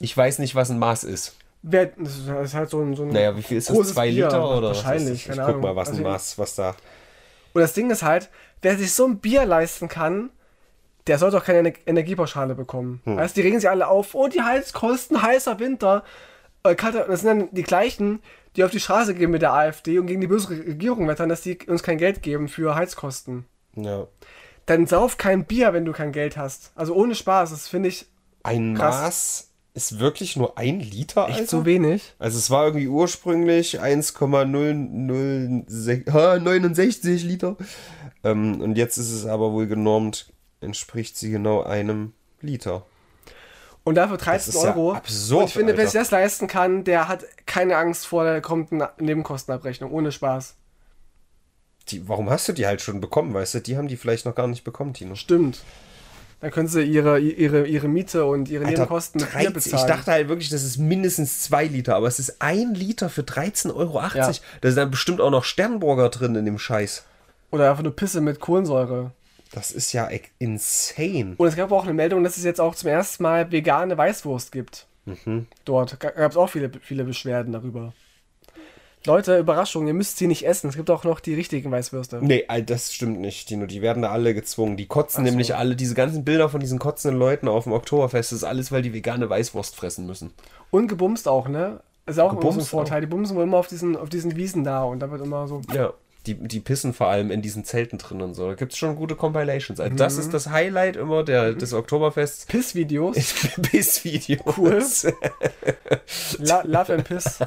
Ich 0.00 0.16
weiß 0.16 0.38
nicht, 0.38 0.54
was 0.54 0.70
ein 0.70 0.78
Maß 0.78 1.04
ist. 1.04 1.34
Wer, 1.62 1.86
das 1.96 2.18
ist 2.44 2.54
halt 2.54 2.70
so 2.70 2.80
ein, 2.80 2.94
so 2.94 3.02
ein 3.02 3.08
Naja, 3.08 3.36
wie 3.36 3.42
viel 3.42 3.58
ist 3.58 3.68
das? 3.68 3.88
Zwei 3.92 4.08
Bier, 4.10 4.26
Liter 4.26 4.56
oder 4.56 4.70
was 4.70 4.76
Wahrscheinlich? 4.84 5.28
Ich 5.28 5.36
guck 5.36 5.44
Ahnung. 5.44 5.60
mal, 5.60 5.74
was 5.76 5.88
ein 5.88 5.94
Also, 5.96 6.02
Maß, 6.04 6.38
was 6.38 6.54
da. 6.54 6.74
Und 7.52 7.60
das 7.62 7.72
Ding 7.72 7.90
ist 7.90 8.02
halt, 8.02 8.28
wer 8.62 8.78
sich 8.78 8.92
so 8.92 9.06
ein 9.06 9.18
Bier 9.18 9.44
leisten 9.44 9.88
kann, 9.88 10.30
der 11.08 11.18
sollte 11.18 11.38
auch 11.38 11.44
keine 11.44 11.70
Ener- 11.70 11.78
Energiepauschale 11.86 12.54
bekommen. 12.54 13.00
Hm. 13.04 13.16
Weißt, 13.16 13.36
die 13.36 13.40
regen 13.40 13.58
sich 13.58 13.68
alle 13.68 13.88
auf, 13.88 14.14
oh, 14.14 14.28
die 14.28 14.42
Heizkosten, 14.42 15.20
heißer 15.20 15.58
Winter. 15.58 16.04
Äh, 16.62 16.74
Das 16.76 17.20
sind 17.20 17.28
dann 17.28 17.48
die 17.52 17.62
gleichen, 17.62 18.20
die 18.56 18.64
auf 18.64 18.70
die 18.70 18.80
Straße 18.80 19.14
gehen 19.14 19.30
mit 19.30 19.42
der 19.42 19.52
AfD 19.52 19.98
und 19.98 20.06
gegen 20.06 20.20
die 20.20 20.26
böse 20.26 20.50
Regierung 20.50 21.08
wettern, 21.08 21.28
dass 21.28 21.42
die 21.42 21.58
uns 21.66 21.82
kein 21.82 21.98
Geld 21.98 22.22
geben 22.22 22.48
für 22.48 22.74
Heizkosten. 22.74 23.44
Ja. 23.76 24.06
Dann 24.66 24.86
sauf 24.86 25.16
kein 25.16 25.44
Bier, 25.44 25.72
wenn 25.72 25.84
du 25.84 25.92
kein 25.92 26.12
Geld 26.12 26.36
hast. 26.36 26.72
Also 26.74 26.94
ohne 26.94 27.14
Spaß, 27.14 27.50
das 27.50 27.68
finde 27.68 27.88
ich 27.88 28.06
Ein 28.42 28.74
Krass. 28.74 29.00
Maß 29.00 29.44
ist 29.74 30.00
wirklich 30.00 30.36
nur 30.36 30.58
ein 30.58 30.80
Liter, 30.80 31.28
echt 31.28 31.38
Alter? 31.38 31.50
so 31.50 31.64
wenig. 31.64 32.14
Also 32.18 32.38
es 32.38 32.50
war 32.50 32.66
irgendwie 32.66 32.88
ursprünglich 32.88 33.80
1,069 33.80 36.12
ha, 36.12 36.38
69 36.38 37.22
Liter. 37.24 37.56
Ähm, 38.24 38.60
und 38.60 38.76
jetzt 38.76 38.98
ist 38.98 39.12
es 39.12 39.24
aber 39.26 39.52
wohl 39.52 39.68
genormt, 39.68 40.32
entspricht 40.60 41.16
sie 41.16 41.30
genau 41.30 41.62
einem 41.62 42.12
Liter. 42.40 42.84
Und 43.88 43.94
dafür 43.94 44.18
13 44.18 44.52
ist 44.52 44.62
ja 44.62 44.74
Euro. 44.74 44.92
absurd, 44.92 45.40
und 45.40 45.48
ich 45.48 45.54
finde, 45.54 45.72
wer 45.72 45.78
Alter. 45.78 45.90
sich 45.90 46.00
das 46.00 46.10
leisten 46.10 46.46
kann, 46.46 46.84
der 46.84 47.08
hat 47.08 47.24
keine 47.46 47.78
Angst 47.78 48.06
vor 48.06 48.22
der 48.24 48.42
kommenden 48.42 48.86
Nebenkostenabrechnung. 48.98 49.90
Ohne 49.90 50.12
Spaß. 50.12 50.56
Die, 51.88 52.06
warum 52.06 52.28
hast 52.28 52.46
du 52.46 52.52
die 52.52 52.66
halt 52.66 52.82
schon 52.82 53.00
bekommen, 53.00 53.32
weißt 53.32 53.54
du? 53.54 53.60
Die 53.60 53.78
haben 53.78 53.88
die 53.88 53.96
vielleicht 53.96 54.26
noch 54.26 54.34
gar 54.34 54.46
nicht 54.46 54.62
bekommen, 54.62 54.92
Tino. 54.92 55.14
Stimmt. 55.14 55.60
Dann 56.40 56.50
können 56.50 56.68
sie 56.68 56.82
ihre, 56.82 57.18
ihre, 57.18 57.66
ihre 57.66 57.88
Miete 57.88 58.26
und 58.26 58.50
ihre 58.50 58.66
Alter, 58.66 58.82
Nebenkosten 58.82 59.22
mit 59.22 59.30
Bier 59.30 59.50
13, 59.50 59.52
bezahlen. 59.54 59.82
ich 59.82 59.96
dachte 59.96 60.10
halt 60.12 60.28
wirklich, 60.28 60.50
das 60.50 60.64
ist 60.64 60.76
mindestens 60.76 61.40
2 61.44 61.64
Liter, 61.68 61.96
aber 61.96 62.08
es 62.08 62.18
ist 62.18 62.42
ein 62.42 62.74
Liter 62.74 63.08
für 63.08 63.22
13,80 63.22 63.74
Euro. 63.74 64.02
Ja. 64.02 64.10
Da 64.10 64.32
sind 64.32 64.76
dann 64.76 64.90
bestimmt 64.90 65.22
auch 65.22 65.30
noch 65.30 65.44
Sternburger 65.44 66.10
drin 66.10 66.34
in 66.34 66.44
dem 66.44 66.58
Scheiß. 66.58 67.04
Oder 67.50 67.70
einfach 67.70 67.82
nur 67.82 67.96
Pisse 67.96 68.20
mit 68.20 68.38
Kohlensäure. 68.38 69.12
Das 69.52 69.70
ist 69.70 69.92
ja 69.92 70.10
e- 70.10 70.20
insane. 70.38 71.34
Und 71.36 71.46
es 71.48 71.56
gab 71.56 71.72
auch 71.72 71.84
eine 71.84 71.94
Meldung, 71.94 72.22
dass 72.22 72.36
es 72.36 72.44
jetzt 72.44 72.60
auch 72.60 72.74
zum 72.74 72.90
ersten 72.90 73.22
Mal 73.22 73.50
vegane 73.50 73.96
Weißwurst 73.96 74.52
gibt. 74.52 74.86
Mhm. 75.06 75.46
Dort 75.64 75.98
gab 76.00 76.30
es 76.30 76.36
auch 76.36 76.50
viele, 76.50 76.70
viele 76.82 77.04
Beschwerden 77.04 77.52
darüber. 77.52 77.92
Leute, 79.06 79.38
Überraschung, 79.38 79.86
ihr 79.86 79.94
müsst 79.94 80.18
sie 80.18 80.26
nicht 80.26 80.44
essen. 80.44 80.68
Es 80.68 80.76
gibt 80.76 80.90
auch 80.90 81.04
noch 81.04 81.20
die 81.20 81.34
richtigen 81.34 81.70
Weißwürste. 81.70 82.18
Nee, 82.20 82.44
das 82.66 82.92
stimmt 82.92 83.20
nicht, 83.20 83.48
Tino. 83.48 83.66
Die 83.66 83.80
werden 83.80 84.02
da 84.02 84.10
alle 84.10 84.34
gezwungen. 84.34 84.76
Die 84.76 84.86
kotzen 84.86 85.24
so. 85.24 85.30
nämlich 85.30 85.54
alle, 85.54 85.76
diese 85.76 85.94
ganzen 85.94 86.24
Bilder 86.24 86.48
von 86.48 86.60
diesen 86.60 86.78
kotzenden 86.78 87.18
Leuten 87.18 87.48
auf 87.48 87.64
dem 87.64 87.72
Oktoberfest, 87.72 88.32
das 88.32 88.38
ist 88.38 88.44
alles, 88.44 88.72
weil 88.72 88.82
die 88.82 88.92
vegane 88.92 89.30
Weißwurst 89.30 89.76
fressen 89.76 90.06
müssen. 90.06 90.32
Und 90.70 90.88
gebumst 90.88 91.28
auch, 91.28 91.48
ne? 91.48 91.80
Ist 92.06 92.18
auch 92.18 92.32
immer 92.32 92.52
so 92.52 92.60
ein 92.60 92.64
Vorteil. 92.64 93.00
Die 93.02 93.06
bumsen 93.06 93.36
wohl 93.36 93.44
immer 93.44 93.58
auf 93.58 93.68
diesen, 93.68 93.96
auf 93.96 94.08
diesen 94.08 94.34
Wiesen 94.36 94.64
da 94.64 94.82
und 94.82 95.00
da 95.00 95.10
wird 95.10 95.20
immer 95.20 95.46
so. 95.46 95.60
Ja. 95.72 95.92
Die, 96.28 96.34
die 96.34 96.60
pissen 96.60 96.92
vor 96.92 97.06
allem 97.08 97.30
in 97.30 97.40
diesen 97.40 97.64
Zelten 97.64 97.96
drin 97.96 98.20
und 98.20 98.34
so. 98.34 98.48
Da 98.48 98.54
gibt 98.54 98.72
es 98.72 98.78
schon 98.78 98.96
gute 98.96 99.16
Compilations. 99.16 99.80
Also 99.80 99.96
das 99.96 100.18
ist 100.18 100.34
das 100.34 100.50
Highlight 100.50 100.96
immer 100.96 101.24
der, 101.24 101.54
des 101.54 101.72
Oktoberfests. 101.72 102.44
Pissvideos. 102.44 103.16
Piss-Video. 103.62 104.38
Cool. 104.44 104.84
La 106.40 106.62
Love 106.66 106.94
and 106.94 107.04
Piss. 107.04 107.38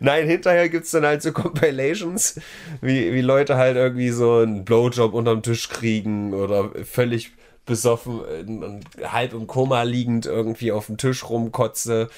Nein, 0.00 0.26
hinterher 0.26 0.70
gibt 0.70 0.86
es 0.86 0.90
dann 0.92 1.04
halt 1.04 1.20
so 1.20 1.32
Compilations, 1.32 2.40
wie, 2.80 3.12
wie 3.12 3.20
Leute 3.20 3.56
halt 3.56 3.76
irgendwie 3.76 4.08
so 4.08 4.38
einen 4.38 4.64
Blowjob 4.64 5.12
unterm 5.12 5.42
Tisch 5.42 5.68
kriegen 5.68 6.32
oder 6.32 6.70
völlig 6.84 7.32
besoffen 7.66 8.20
und 8.20 8.86
halb 9.04 9.34
im 9.34 9.46
Koma 9.46 9.82
liegend 9.82 10.24
irgendwie 10.24 10.72
auf 10.72 10.86
dem 10.86 10.96
Tisch 10.96 11.28
rumkotze 11.28 12.08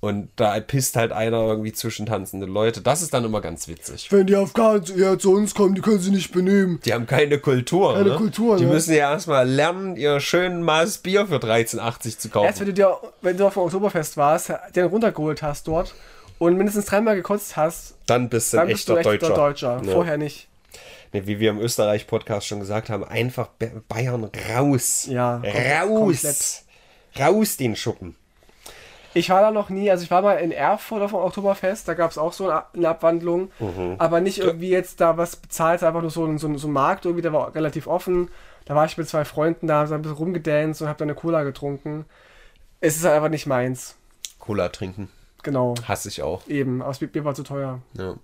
und 0.00 0.30
da 0.36 0.58
pisst 0.60 0.96
halt 0.96 1.12
einer 1.12 1.38
irgendwie 1.38 1.72
zwischen 1.72 2.06
tanzende 2.06 2.46
Leute. 2.46 2.80
Das 2.80 3.02
ist 3.02 3.12
dann 3.12 3.24
immer 3.24 3.42
ganz 3.42 3.68
witzig. 3.68 4.10
Wenn 4.10 4.26
die 4.26 4.34
Afghanen 4.34 4.82
eher 4.98 5.18
zu 5.18 5.32
uns 5.32 5.54
kommen, 5.54 5.74
die 5.74 5.82
können 5.82 6.00
sie 6.00 6.10
nicht 6.10 6.32
benehmen. 6.32 6.80
Die 6.84 6.94
haben 6.94 7.06
keine 7.06 7.38
Kultur. 7.38 7.94
Keine 7.94 8.10
ne? 8.10 8.16
Kultur, 8.16 8.56
Die 8.56 8.64
ne? 8.64 8.72
müssen 8.72 8.94
ja 8.94 9.12
erstmal 9.12 9.46
lernen, 9.46 9.96
ihr 9.96 10.18
schönen 10.20 10.62
Maß 10.62 10.98
Bier 10.98 11.26
für 11.26 11.36
13,80 11.36 12.18
zu 12.18 12.28
kaufen. 12.30 12.46
Erst 12.46 12.60
wenn 12.60 12.68
du 12.68 12.72
dir, 12.72 12.96
wenn 13.20 13.36
du 13.36 13.46
auf 13.46 13.54
dem 13.54 13.62
Oktoberfest 13.62 14.16
warst, 14.16 14.52
den 14.74 14.86
runtergeholt 14.86 15.42
hast 15.42 15.68
dort 15.68 15.94
und 16.38 16.56
mindestens 16.56 16.86
dreimal 16.86 17.16
gekotzt 17.16 17.58
hast, 17.58 17.94
dann 18.06 18.30
bist 18.30 18.54
du 18.54 18.56
dann 18.56 18.68
ein 18.68 18.72
bist 18.72 18.88
du 18.88 18.96
echter 18.96 19.12
echter 19.12 19.28
Deutscher. 19.28 19.76
Deutscher. 19.76 19.86
Ja. 19.86 19.92
Vorher 19.92 20.16
nicht. 20.16 20.48
Nee, 21.12 21.22
wie 21.26 21.40
wir 21.40 21.50
im 21.50 21.58
Österreich-Podcast 21.58 22.46
schon 22.46 22.60
gesagt 22.60 22.88
haben, 22.88 23.04
einfach 23.04 23.48
Bayern 23.88 24.30
raus. 24.56 25.06
Ja, 25.10 25.42
Raus. 25.44 26.22
komplett. 26.22 26.62
Raus 27.18 27.56
den 27.56 27.76
Schuppen. 27.76 28.16
Ich 29.14 29.28
war 29.30 29.40
da 29.40 29.50
noch 29.50 29.70
nie, 29.70 29.90
also 29.90 30.04
ich 30.04 30.10
war 30.10 30.22
mal 30.22 30.34
in 30.34 30.52
Erfurt 30.52 31.02
auf 31.02 31.10
dem 31.10 31.18
Oktoberfest, 31.20 31.88
da 31.88 31.94
gab 31.94 32.10
es 32.10 32.18
auch 32.18 32.32
so 32.32 32.48
eine, 32.50 32.88
Abwandlung, 32.88 33.50
Mhm. 33.58 33.96
aber 33.98 34.20
nicht 34.20 34.38
irgendwie 34.38 34.70
jetzt 34.70 35.00
da 35.00 35.16
was 35.16 35.36
bezahlt, 35.36 35.82
einfach 35.82 36.00
nur 36.02 36.10
so, 36.10 36.24
ein- 36.24 36.38
so, 36.38 36.46
ein- 36.46 36.58
so 36.58 36.68
ein 36.68 36.72
Markt 36.72 37.04
irgendwie, 37.04 37.22
der 37.22 37.32
war 37.32 37.54
relativ 37.54 37.86
offen. 37.86 38.28
Da 38.66 38.74
war 38.76 38.84
ich 38.84 38.96
mit 38.98 39.08
zwei 39.08 39.24
Freunden 39.24 39.66
da, 39.66 39.80
haben 39.80 39.92
ein 39.92 40.02
bisschen 40.02 40.16
rumgedanced 40.18 40.82
und 40.82 40.88
hab 40.88 40.98
dann 40.98 41.06
eine 41.08 41.16
Cola 41.16 41.42
getrunken. 41.42 42.04
Es 42.80 42.96
ist 42.96 43.04
halt 43.04 43.14
einfach 43.16 43.28
nicht 43.30 43.46
meins. 43.46 43.96
Cola 44.38 44.68
trinken. 44.68 45.08
Genau. 45.42 45.74
Hasse 45.88 46.08
ich 46.08 46.22
auch. 46.22 46.46
Eben, 46.46 46.80
aber 46.82 46.90
das 46.92 46.98
Bier 47.00 47.24
war 47.24 47.34
zu 47.34 47.42
teuer. 47.42 47.80
Ja. 47.94 48.14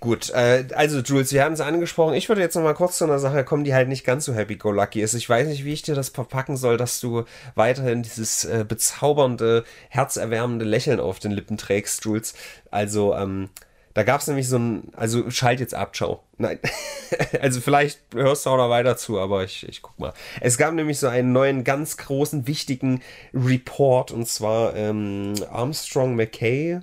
Gut, 0.00 0.30
äh, 0.30 0.64
also 0.74 1.00
Jules, 1.00 1.32
wir 1.32 1.42
haben 1.42 1.54
es 1.54 1.60
angesprochen. 1.60 2.14
Ich 2.14 2.28
würde 2.28 2.40
jetzt 2.40 2.54
noch 2.54 2.62
mal 2.62 2.74
kurz 2.74 2.98
zu 2.98 3.04
einer 3.04 3.18
Sache 3.18 3.44
kommen, 3.44 3.64
die 3.64 3.74
halt 3.74 3.88
nicht 3.88 4.04
ganz 4.04 4.24
so 4.24 4.32
happy-go-lucky 4.32 5.00
ist. 5.00 5.14
Ich 5.14 5.28
weiß 5.28 5.48
nicht, 5.48 5.64
wie 5.64 5.72
ich 5.72 5.82
dir 5.82 5.96
das 5.96 6.10
verpacken 6.10 6.56
soll, 6.56 6.76
dass 6.76 7.00
du 7.00 7.24
weiterhin 7.56 8.04
dieses 8.04 8.44
äh, 8.44 8.64
bezaubernde, 8.66 9.64
herzerwärmende 9.88 10.64
Lächeln 10.64 11.00
auf 11.00 11.18
den 11.18 11.32
Lippen 11.32 11.56
trägst, 11.56 12.04
Jules. 12.04 12.34
Also, 12.70 13.14
ähm, 13.16 13.48
da 13.94 14.04
gab 14.04 14.20
es 14.20 14.28
nämlich 14.28 14.48
so 14.48 14.56
ein, 14.56 14.92
also 14.94 15.28
schalt 15.30 15.58
jetzt 15.58 15.74
ab, 15.74 15.96
ciao. 15.96 16.22
Nein, 16.36 16.60
also 17.40 17.60
vielleicht 17.60 17.98
hörst 18.14 18.46
du 18.46 18.50
auch 18.50 18.56
noch 18.56 18.70
weiter 18.70 18.96
zu, 18.96 19.18
aber 19.18 19.42
ich, 19.42 19.68
ich 19.68 19.82
guck 19.82 19.98
mal. 19.98 20.12
Es 20.40 20.58
gab 20.58 20.74
nämlich 20.74 21.00
so 21.00 21.08
einen 21.08 21.32
neuen, 21.32 21.64
ganz 21.64 21.96
großen, 21.96 22.46
wichtigen 22.46 23.02
Report 23.34 24.12
und 24.12 24.28
zwar 24.28 24.76
ähm, 24.76 25.34
Armstrong 25.50 26.14
McKay 26.14 26.78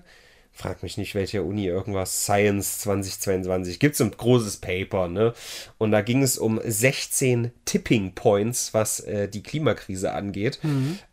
frag 0.56 0.82
mich 0.84 0.98
nicht, 0.98 1.14
welche 1.16 1.44
Uni, 1.44 1.68
irgendwas, 1.68 2.24
Science 2.24 2.80
2022, 2.80 3.78
gibt 3.78 3.96
es 3.96 4.02
ein 4.02 4.12
großes 4.12 4.58
Paper, 4.58 5.10
ne? 5.10 5.34
Und 5.78 5.92
da 5.92 6.02
ging 6.02 6.24
es 6.24 6.38
um 6.38 6.60
16 6.64 7.52
Tipping 7.66 8.16
Points, 8.16 8.74
was 8.74 9.02
äh, 9.02 9.28
die 9.28 9.44
Klimakrise 9.44 10.14
angeht. 10.14 10.60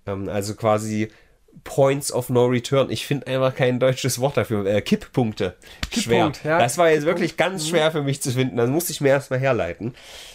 Ähm, 0.06 0.28
also 0.28 0.54
quasi 0.54 1.08
Points 1.64 2.12
of 2.12 2.30
No 2.30 2.46
Return. 2.46 2.90
Ich 2.90 3.06
finde 3.06 3.26
einfach 3.26 3.54
kein 3.54 3.80
deutsches 3.80 4.20
Wort 4.20 4.36
dafür. 4.36 4.64
Äh, 4.64 4.80
Kipppunkte. 4.80 5.56
Schwer. 5.92 6.26
Kipppunkt, 6.26 6.44
ja. 6.44 6.58
Das 6.58 6.78
war 6.78 6.90
jetzt 6.90 7.04
wirklich 7.04 7.36
ganz 7.36 7.68
schwer 7.68 7.90
für 7.90 8.02
mich 8.02 8.22
zu 8.22 8.30
finden. 8.30 8.56
Das 8.56 8.70
musste 8.70 8.92
ich 8.92 9.00
mir 9.00 9.10
erstmal 9.10 9.40
herleiten. 9.40 9.94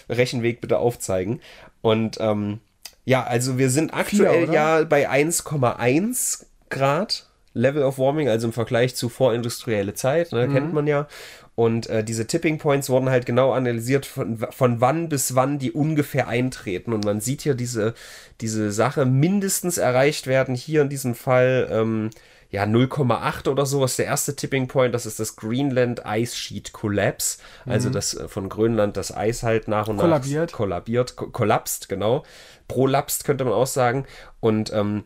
Rechenweg 0.10 0.62
bitte 0.62 0.80
aufzeigen. 0.80 1.40
Und 1.82 2.18
ähm, 2.20 2.60
ja, 3.06 3.24
also 3.24 3.58
wir 3.58 3.70
sind 3.70 3.94
aktuell 3.94 4.44
oder? 4.44 4.54
ja 4.54 4.84
bei 4.84 5.10
1,1 5.10 6.46
Grad 6.70 7.28
Level 7.58 7.84
of 7.84 7.98
Warming, 7.98 8.30
also 8.30 8.48
im 8.48 8.54
Vergleich 8.54 8.96
zu 8.96 9.10
vorindustrielle 9.10 9.94
Zeit, 9.94 10.32
ne, 10.32 10.48
kennt 10.48 10.74
man 10.74 10.88
ja. 10.88 11.08
Und 11.56 11.90
äh, 11.90 12.04
diese 12.04 12.28
Tipping 12.28 12.60
Points 12.60 12.90
wurden 12.90 13.10
halt 13.10 13.26
genau 13.26 13.52
analysiert, 13.52 14.06
von, 14.06 14.38
von 14.38 14.80
wann 14.80 15.10
bis 15.10 15.34
wann 15.34 15.58
die 15.58 15.72
ungefähr 15.72 16.28
eintreten. 16.28 16.94
Und 16.94 17.04
man 17.04 17.20
sieht 17.20 17.42
hier 17.42 17.56
diese, 17.56 17.96
diese 18.42 18.72
Sache 18.72 19.06
mindestens 19.06 19.80
erreicht 19.80 20.28
werden, 20.28 20.54
hier 20.54 20.84
in 20.84 20.90
diesem 20.90 21.16
Fall, 21.16 21.68
ähm, 21.72 22.12
ja 22.50 22.64
0,8 22.64 23.50
oder 23.50 23.66
so 23.66 23.84
ist 23.84 24.00
der 24.00 24.06
erste 24.06 24.36
Tipping 24.36 24.68
Point. 24.68 24.94
Das 24.94 25.06
ist 25.06 25.20
das 25.20 25.36
Greenland 25.36 26.04
Ice 26.06 26.36
Sheet 26.36 26.72
Collapse. 26.74 27.40
Also 27.66 27.90
das 27.90 28.14
äh, 28.14 28.28
von 28.28 28.50
Grönland 28.50 28.98
das 28.98 29.16
Eis 29.16 29.44
halt 29.44 29.68
nach 29.68 29.88
und 29.88 29.98
Kollabiert. 29.98 30.52
nach 30.52 30.58
kollabiert, 30.58 31.16
ko 31.16 31.28
kollapst, 31.28 31.90
genau. 31.90 32.24
Prolapst 32.68 33.24
könnte 33.24 33.44
man 33.44 33.54
auch 33.54 33.68
sagen. 33.68 34.06
Und 34.40 34.72
ähm, 34.74 35.04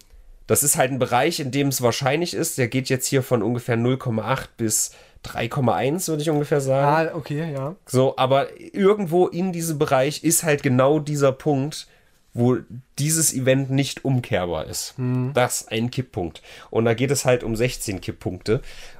das 0.51 0.63
ist 0.63 0.75
halt 0.75 0.91
ein 0.91 0.99
Bereich, 0.99 1.39
in 1.39 1.49
dem 1.49 1.69
es 1.69 1.81
wahrscheinlich 1.81 2.33
ist. 2.33 2.57
Der 2.57 2.67
geht 2.67 2.89
jetzt 2.89 3.07
hier 3.07 3.23
von 3.23 3.41
ungefähr 3.41 3.77
0,8 3.77 4.49
bis 4.57 4.91
3,1, 5.25 6.09
würde 6.09 6.21
ich 6.21 6.29
ungefähr 6.29 6.59
sagen. 6.59 7.09
Ah, 7.09 7.15
okay, 7.15 7.53
ja. 7.53 7.77
So, 7.85 8.17
aber 8.17 8.59
irgendwo 8.59 9.27
in 9.27 9.53
diesem 9.53 9.79
Bereich 9.79 10.25
ist 10.25 10.43
halt 10.43 10.61
genau 10.61 10.99
dieser 10.99 11.31
Punkt, 11.31 11.87
wo 12.33 12.57
dieses 12.99 13.33
Event 13.33 13.69
nicht 13.69 14.03
umkehrbar 14.03 14.65
ist. 14.65 14.93
Das 15.33 15.61
ist 15.61 15.71
ein 15.71 15.89
Kipppunkt. 15.89 16.41
Und 16.69 16.83
da 16.83 16.95
geht 16.95 17.11
es 17.11 17.23
halt 17.23 17.45
um 17.45 17.55
16 17.55 18.01
Kipppunkte. 18.01 18.59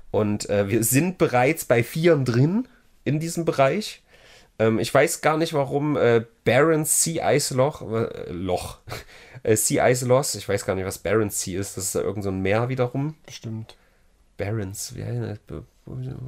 Und 0.09 0.49
äh, 0.49 0.69
wir 0.69 0.85
sind 0.85 1.17
bereits 1.17 1.65
bei 1.65 1.83
vieren 1.83 2.23
drin 2.23 2.65
in 3.03 3.19
diesem 3.19 3.43
Bereich. 3.43 4.03
Ähm, 4.57 4.79
ich 4.79 4.93
weiß 4.93 5.19
gar 5.19 5.35
nicht, 5.35 5.53
warum 5.53 5.97
äh, 5.97 6.23
Barents 6.43 7.03
Sea 7.03 7.31
Ice 7.33 7.53
Loch, 7.53 7.81
äh, 7.81 8.31
Loch, 8.31 8.79
äh, 9.43 9.55
Sea 9.55 9.87
Ice 9.89 10.05
Loss, 10.05 10.35
ich 10.35 10.47
weiß 10.47 10.65
gar 10.65 10.75
nicht, 10.75 10.85
was 10.85 10.99
Barents 10.99 11.41
Sea 11.41 11.59
ist. 11.59 11.77
Das 11.77 11.85
ist 11.85 11.95
ja 11.95 12.01
irgend 12.01 12.23
so 12.23 12.29
ein 12.29 12.41
Meer 12.41 12.69
wiederum. 12.69 13.15
Bestimmt. 13.25 13.75
Barents, 14.37 14.93
das? 15.47 15.63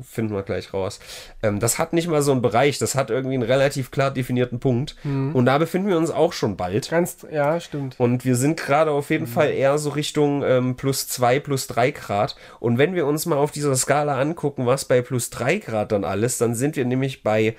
finden 0.03 0.34
wir 0.34 0.43
gleich 0.43 0.74
raus. 0.74 0.99
Ähm, 1.41 1.59
das 1.59 1.78
hat 1.78 1.93
nicht 1.93 2.07
mal 2.07 2.22
so 2.22 2.32
einen 2.32 2.41
Bereich, 2.41 2.80
das 2.80 2.95
hat 2.95 3.09
irgendwie 3.09 3.36
einen 3.36 3.43
relativ 3.43 3.91
klar 3.91 4.11
definierten 4.11 4.59
Punkt. 4.59 4.95
Und 5.03 5.45
da 5.45 5.57
befinden 5.57 5.89
wir 5.89 5.97
uns 5.97 6.11
auch 6.11 6.34
schon 6.34 6.57
bald. 6.57 6.89
Ganz, 6.89 7.26
ja, 7.32 7.59
stimmt. 7.59 7.95
Und 7.99 8.26
wir 8.26 8.36
sind 8.36 8.59
gerade 8.59 8.91
auf 8.91 9.09
jeden 9.09 9.28
Fall 9.28 9.51
eher 9.51 9.78
so 9.78 9.91
Richtung 9.91 10.43
ähm, 10.43 10.76
plus 10.76 11.07
2, 11.07 11.39
plus 11.39 11.68
3 11.68 11.91
Grad. 11.91 12.36
Und 12.59 12.78
wenn 12.78 12.95
wir 12.95 13.05
uns 13.05 13.26
mal 13.26 13.38
auf 13.38 13.51
dieser 13.51 13.76
Skala 13.76 14.20
angucken, 14.20 14.66
was 14.66 14.86
bei 14.86 15.01
plus 15.01 15.30
3 15.30 15.57
Grad 15.57 15.91
dann 15.91 16.03
alles, 16.03 16.38
dann 16.38 16.55
sind 16.55 16.76
wir 16.76 16.86
nämlich 16.86 17.24
bei 17.24 17.55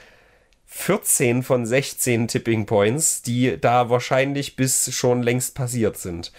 14 0.76 1.44
von 1.44 1.64
16 1.64 2.26
Tipping 2.26 2.66
Points, 2.66 3.22
die 3.22 3.58
da 3.58 3.90
wahrscheinlich 3.90 4.56
bis 4.56 4.92
schon 4.92 5.22
längst 5.22 5.54
passiert 5.54 5.96
sind. 5.96 6.32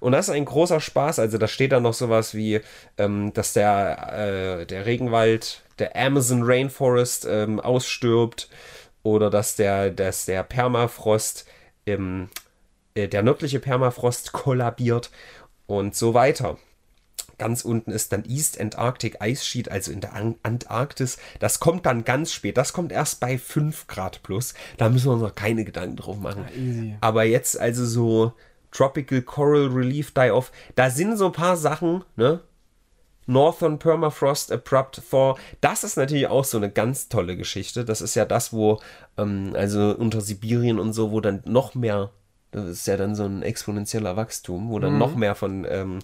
Und 0.00 0.12
das 0.12 0.28
ist 0.28 0.34
ein 0.34 0.46
großer 0.46 0.80
Spaß. 0.80 1.18
Also 1.18 1.36
da 1.38 1.46
steht 1.46 1.72
da 1.72 1.78
noch 1.78 1.92
sowas 1.92 2.34
wie, 2.34 2.62
ähm, 2.96 3.32
dass 3.34 3.52
der, 3.52 4.60
äh, 4.62 4.66
der 4.66 4.86
Regenwald, 4.86 5.62
der 5.78 5.94
Amazon 5.94 6.42
Rainforest 6.42 7.26
ähm, 7.30 7.60
ausstirbt 7.60 8.48
oder 9.02 9.28
dass 9.30 9.56
der, 9.56 9.90
dass 9.90 10.24
der 10.24 10.42
Permafrost, 10.42 11.44
ähm, 11.86 12.30
äh, 12.94 13.08
der 13.08 13.22
nördliche 13.22 13.60
Permafrost 13.60 14.32
kollabiert 14.32 15.10
und 15.66 15.94
so 15.94 16.14
weiter. 16.14 16.56
Ganz 17.42 17.64
unten 17.64 17.90
ist 17.90 18.12
dann 18.12 18.24
East 18.24 18.60
Antarctic 18.60 19.18
Ice 19.20 19.44
Sheet, 19.44 19.68
also 19.68 19.90
in 19.90 20.00
der 20.00 20.14
An 20.14 20.36
Antarktis. 20.44 21.18
Das 21.40 21.58
kommt 21.58 21.86
dann 21.86 22.04
ganz 22.04 22.32
spät. 22.32 22.56
Das 22.56 22.72
kommt 22.72 22.92
erst 22.92 23.18
bei 23.18 23.36
5 23.36 23.88
Grad 23.88 24.22
plus. 24.22 24.54
Da 24.76 24.88
müssen 24.88 25.06
wir 25.06 25.14
uns 25.14 25.22
noch 25.22 25.34
keine 25.34 25.64
Gedanken 25.64 25.96
drauf 25.96 26.20
machen. 26.20 26.44
easy. 26.56 26.94
Aber 27.00 27.24
jetzt 27.24 27.58
also 27.58 27.84
so 27.84 28.32
Tropical 28.70 29.22
Coral 29.22 29.66
Relief 29.66 30.12
Die-Off, 30.12 30.52
da 30.76 30.88
sind 30.88 31.16
so 31.16 31.26
ein 31.26 31.32
paar 31.32 31.56
Sachen, 31.56 32.04
ne? 32.14 32.42
Northern 33.26 33.80
Permafrost 33.80 34.52
Abrupt 34.52 35.02
Thaw, 35.10 35.36
das 35.60 35.82
ist 35.82 35.96
natürlich 35.96 36.28
auch 36.28 36.44
so 36.44 36.58
eine 36.58 36.70
ganz 36.70 37.08
tolle 37.08 37.36
Geschichte. 37.36 37.84
Das 37.84 38.00
ist 38.00 38.14
ja 38.14 38.24
das, 38.24 38.52
wo, 38.52 38.80
ähm, 39.18 39.54
also 39.56 39.96
unter 39.98 40.20
Sibirien 40.20 40.78
und 40.78 40.92
so, 40.92 41.10
wo 41.10 41.20
dann 41.20 41.42
noch 41.44 41.74
mehr, 41.74 42.10
das 42.52 42.68
ist 42.68 42.86
ja 42.86 42.96
dann 42.96 43.16
so 43.16 43.24
ein 43.24 43.42
exponentieller 43.42 44.16
Wachstum, 44.16 44.70
wo 44.70 44.78
dann 44.78 44.98
noch 44.98 45.16
mehr 45.16 45.34
von, 45.34 45.66
ähm, 45.68 45.98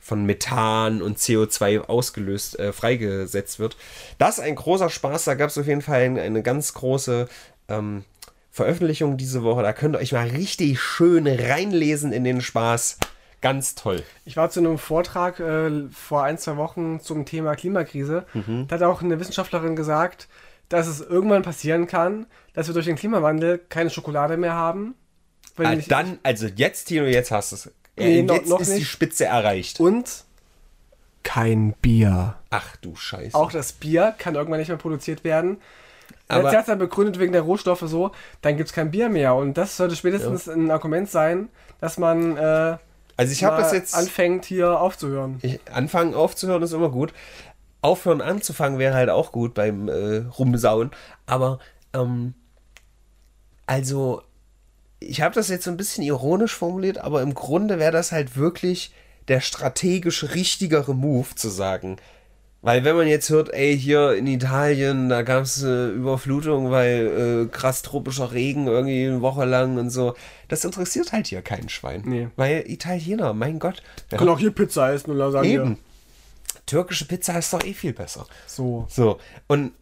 von 0.00 0.24
Methan 0.24 1.02
und 1.02 1.18
CO2 1.18 1.82
ausgelöst, 1.82 2.58
äh, 2.58 2.72
freigesetzt 2.72 3.58
wird. 3.58 3.76
Das 4.18 4.38
ist 4.38 4.44
ein 4.44 4.56
großer 4.56 4.90
Spaß, 4.90 5.24
da 5.24 5.34
gab 5.34 5.50
es 5.50 5.58
auf 5.58 5.66
jeden 5.66 5.82
Fall 5.82 6.02
eine, 6.02 6.22
eine 6.22 6.42
ganz 6.42 6.74
große 6.74 7.28
ähm, 7.68 8.04
Veröffentlichung 8.50 9.16
diese 9.16 9.42
Woche. 9.42 9.62
Da 9.62 9.72
könnt 9.72 9.94
ihr 9.94 10.00
euch 10.00 10.12
mal 10.12 10.26
richtig 10.26 10.80
schön 10.80 11.26
reinlesen 11.26 12.12
in 12.12 12.24
den 12.24 12.40
Spaß. 12.40 12.98
Ganz 13.40 13.74
toll. 13.74 14.02
Ich 14.24 14.36
war 14.36 14.50
zu 14.50 14.60
einem 14.60 14.76
Vortrag 14.76 15.40
äh, 15.40 15.88
vor 15.92 16.24
ein, 16.24 16.36
zwei 16.36 16.56
Wochen 16.56 17.00
zum 17.00 17.24
Thema 17.24 17.54
Klimakrise. 17.54 18.26
Mhm. 18.34 18.66
Da 18.68 18.76
hat 18.76 18.82
auch 18.82 19.02
eine 19.02 19.18
Wissenschaftlerin 19.18 19.76
gesagt, 19.76 20.28
dass 20.68 20.86
es 20.86 21.00
irgendwann 21.00 21.42
passieren 21.42 21.86
kann, 21.86 22.26
dass 22.52 22.66
wir 22.66 22.74
durch 22.74 22.86
den 22.86 22.96
Klimawandel 22.96 23.58
keine 23.58 23.90
Schokolade 23.90 24.36
mehr 24.36 24.54
haben. 24.54 24.94
Ah, 25.56 25.74
dann, 25.88 26.18
also 26.22 26.46
jetzt, 26.46 26.86
Tino, 26.86 27.04
jetzt 27.04 27.30
hast 27.30 27.52
du 27.52 27.56
es. 27.56 27.70
Nee, 27.96 28.20
Äh, 28.20 28.22
noch- 28.22 28.34
jetzt 28.34 28.48
noch 28.48 28.60
ist 28.60 28.70
die 28.72 28.78
nicht. 28.78 28.88
Spitze 28.88 29.24
erreicht. 29.26 29.80
Und 29.80 30.24
kein 31.22 31.74
Bier. 31.82 32.36
Ach 32.50 32.76
du 32.76 32.96
Scheiße. 32.96 33.34
Auch 33.36 33.52
das 33.52 33.72
Bier 33.72 34.14
kann 34.18 34.34
irgendwann 34.34 34.58
nicht 34.58 34.68
mehr 34.68 34.76
produziert 34.78 35.22
werden. 35.24 35.60
Aber- 36.28 36.48
Aber 36.48 36.56
hat 36.58 36.68
dann 36.68 36.78
begründet 36.78 37.18
wegen 37.18 37.32
der 37.32 37.42
Rohstoffe 37.42 37.82
so, 37.86 38.12
dann 38.40 38.56
gibt 38.56 38.68
es 38.68 38.72
kein 38.72 38.90
Bier 38.90 39.08
mehr. 39.08 39.34
Und 39.34 39.54
das 39.54 39.76
sollte 39.76 39.96
spätestens 39.96 40.48
ein 40.48 40.70
Argument 40.70 41.10
sein, 41.10 41.48
dass 41.80 41.98
man 41.98 42.36
äh, 42.36 42.76
also 43.16 43.32
ich 43.32 43.44
habe 43.44 43.60
das 43.60 43.72
jetzt. 43.72 43.94
anfängt, 43.94 44.44
hier 44.46 44.80
aufzuhören. 44.80 45.38
Ich, 45.42 45.60
anfangen 45.70 46.14
aufzuhören 46.14 46.62
ist 46.62 46.72
immer 46.72 46.88
gut. 46.88 47.12
Aufhören 47.82 48.20
anzufangen 48.22 48.78
wäre 48.78 48.94
halt 48.94 49.10
auch 49.10 49.32
gut 49.32 49.54
beim 49.54 49.88
äh, 49.88 50.18
Rumsauen. 50.38 50.90
Aber, 51.26 51.58
ähm, 51.92 52.34
also, 53.66 54.22
ich 55.00 55.22
habe 55.22 55.34
das 55.34 55.48
jetzt 55.48 55.64
so 55.64 55.70
ein 55.70 55.76
bisschen 55.76 56.04
ironisch 56.04 56.54
formuliert, 56.54 56.98
aber 56.98 57.22
im 57.22 57.34
Grunde 57.34 57.78
wäre 57.78 57.92
das 57.92 58.12
halt 58.12 58.36
wirklich 58.36 58.92
der 59.28 59.40
strategisch 59.40 60.34
richtigere 60.34 60.94
Move 60.94 61.34
zu 61.34 61.48
sagen. 61.48 61.96
Weil 62.62 62.84
wenn 62.84 62.94
man 62.94 63.06
jetzt 63.06 63.30
hört, 63.30 63.54
ey, 63.54 63.78
hier 63.78 64.14
in 64.14 64.26
Italien, 64.26 65.08
da 65.08 65.22
gab 65.22 65.44
es 65.44 65.62
äh, 65.62 65.88
Überflutung, 65.88 66.70
weil 66.70 67.46
äh, 67.46 67.50
krass 67.50 67.80
tropischer 67.80 68.32
Regen 68.32 68.66
irgendwie 68.66 69.06
eine 69.06 69.22
Woche 69.22 69.46
lang 69.46 69.78
und 69.78 69.88
so, 69.88 70.14
das 70.48 70.64
interessiert 70.66 71.12
halt 71.12 71.28
hier 71.28 71.40
keinen 71.40 71.70
Schwein. 71.70 72.02
Nee. 72.04 72.28
Weil 72.36 72.64
Italiener, 72.66 73.32
mein 73.32 73.58
Gott, 73.58 73.82
wer 74.10 74.18
Können 74.18 74.30
auch 74.30 74.38
hier 74.38 74.50
Pizza 74.50 74.92
essen 74.92 75.10
und 75.10 75.16
Lasagne. 75.16 75.48
Eben. 75.48 75.78
Türkische 76.66 77.06
Pizza 77.06 77.38
ist 77.38 77.52
doch 77.52 77.64
eh 77.64 77.72
viel 77.72 77.94
besser. 77.94 78.26
So. 78.46 78.86
So. 78.90 79.18
Und 79.46 79.72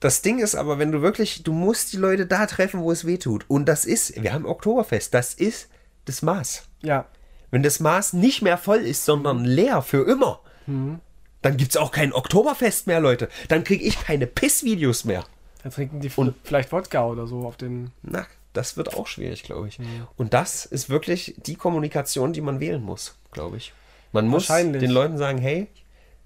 das 0.00 0.22
Ding 0.22 0.38
ist 0.38 0.54
aber, 0.54 0.78
wenn 0.78 0.92
du 0.92 1.02
wirklich, 1.02 1.42
du 1.42 1.52
musst 1.52 1.92
die 1.92 1.96
Leute 1.96 2.26
da 2.26 2.46
treffen, 2.46 2.80
wo 2.80 2.92
es 2.92 3.04
weh 3.06 3.18
tut. 3.18 3.44
Und 3.48 3.66
das 3.66 3.84
ist, 3.84 4.20
wir 4.22 4.32
haben 4.32 4.46
Oktoberfest, 4.46 5.12
das 5.14 5.34
ist 5.34 5.68
das 6.04 6.22
Maß. 6.22 6.64
Ja. 6.82 7.06
Wenn 7.50 7.62
das 7.62 7.80
Maß 7.80 8.12
nicht 8.12 8.42
mehr 8.42 8.58
voll 8.58 8.78
ist, 8.80 9.04
sondern 9.04 9.44
leer 9.44 9.82
für 9.82 10.06
immer, 10.08 10.40
dann 10.66 11.56
gibt 11.56 11.70
es 11.70 11.76
auch 11.76 11.90
kein 11.92 12.12
Oktoberfest 12.12 12.86
mehr, 12.86 13.00
Leute. 13.00 13.28
Dann 13.48 13.64
kriege 13.64 13.84
ich 13.84 13.98
keine 14.00 14.26
Pissvideos 14.26 15.04
mehr. 15.04 15.24
Dann 15.62 15.72
trinken 15.72 16.00
die 16.00 16.10
Und- 16.14 16.34
vielleicht 16.44 16.70
Wodka 16.72 17.06
oder 17.06 17.26
so 17.26 17.40
auf 17.46 17.56
den. 17.56 17.90
Na, 18.02 18.26
das 18.52 18.76
wird 18.76 18.94
auch 18.94 19.06
schwierig, 19.06 19.42
glaube 19.44 19.68
ich. 19.68 19.78
Und 20.16 20.34
das 20.34 20.66
ist 20.66 20.90
wirklich 20.90 21.34
die 21.38 21.54
Kommunikation, 21.56 22.32
die 22.32 22.40
man 22.42 22.60
wählen 22.60 22.82
muss, 22.82 23.16
glaube 23.32 23.56
ich. 23.56 23.72
Man 24.12 24.28
muss 24.28 24.46
den 24.46 24.90
Leuten 24.90 25.16
sagen, 25.18 25.38
hey, 25.38 25.68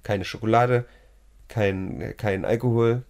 keine 0.02 0.24
Schokolade, 0.24 0.86
kein, 1.48 2.14
kein 2.16 2.44
Alkohol, 2.44 3.04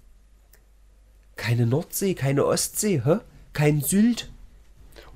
keine 1.42 1.66
Nordsee, 1.66 2.14
keine 2.14 2.46
Ostsee, 2.46 3.02
hä? 3.04 3.16
kein 3.52 3.80
Sylt. 3.80 4.30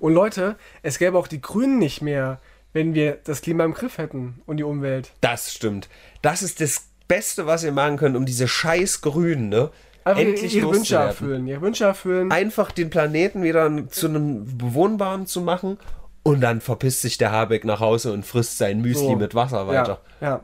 Und 0.01 0.13
Leute, 0.13 0.57
es 0.83 0.99
gäbe 0.99 1.17
auch 1.17 1.29
die 1.29 1.41
Grünen 1.41 1.79
nicht 1.79 2.03
mehr, 2.03 2.41
wenn 2.73 2.95
wir 2.95 3.19
das 3.25 3.43
Klima 3.43 3.65
im 3.65 3.75
Griff 3.75 3.97
hätten 3.97 4.43
und 4.45 4.57
die 4.57 4.65
Umwelt. 4.65 5.13
Das 5.21 5.53
stimmt. 5.53 5.89
Das 6.23 6.43
ist 6.43 6.61
das 6.61 6.89
Beste, 7.07 7.47
was 7.47 7.63
ihr 7.63 7.71
machen 7.71 7.97
könnt, 7.97 8.17
um 8.17 8.27
diese 8.27 8.49
scheiß 8.49 9.03
Grünen, 9.03 9.49
ne? 9.49 9.71
Einfach 10.05 10.21
endlich 10.23 10.55
ihre 10.55 10.73
Wünsche 10.73 10.97
erfüllen. 10.97 11.47
Ihre 11.47 11.61
Wünsche 11.61 11.85
erfüllen. 11.85 12.31
Einfach 12.33 12.73
den 12.73 12.91
Planeten 12.91 13.43
wieder 13.45 13.71
zu 13.89 14.09
einem 14.09 14.59
bewohnbaren 14.59 15.27
zu 15.27 15.41
machen 15.41 15.79
und 16.25 16.41
dann 16.41 16.61
verpisst 16.61 17.03
sich 17.03 17.19
der 17.19 17.31
Habeck 17.31 17.65
nach 17.65 17.79
Hause 17.79 18.13
und 18.13 18.27
frisst 18.27 18.59
sein 18.59 18.81
Müsli 18.81 19.11
So. 19.11 19.17
mit 19.17 19.37
Wasser 19.37 19.69
weiter. 19.69 20.01
Ja, 20.21 20.29
ja. 20.29 20.41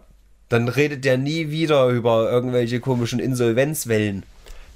Dann 0.49 0.69
redet 0.69 1.05
der 1.05 1.19
nie 1.19 1.51
wieder 1.51 1.89
über 1.89 2.31
irgendwelche 2.31 2.79
komischen 2.79 3.19
Insolvenzwellen. 3.19 4.23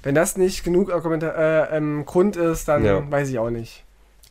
Wenn 0.03 0.15
das 0.15 0.37
nicht 0.37 0.63
genug 0.63 0.91
Argumenta 0.91 1.29
äh, 1.65 1.77
ähm, 1.77 2.05
Grund 2.05 2.35
ist, 2.35 2.67
dann 2.67 2.85
Ja. 2.85 3.09
weiß 3.11 3.29
ich 3.29 3.39
auch 3.39 3.49
nicht. 3.49 3.83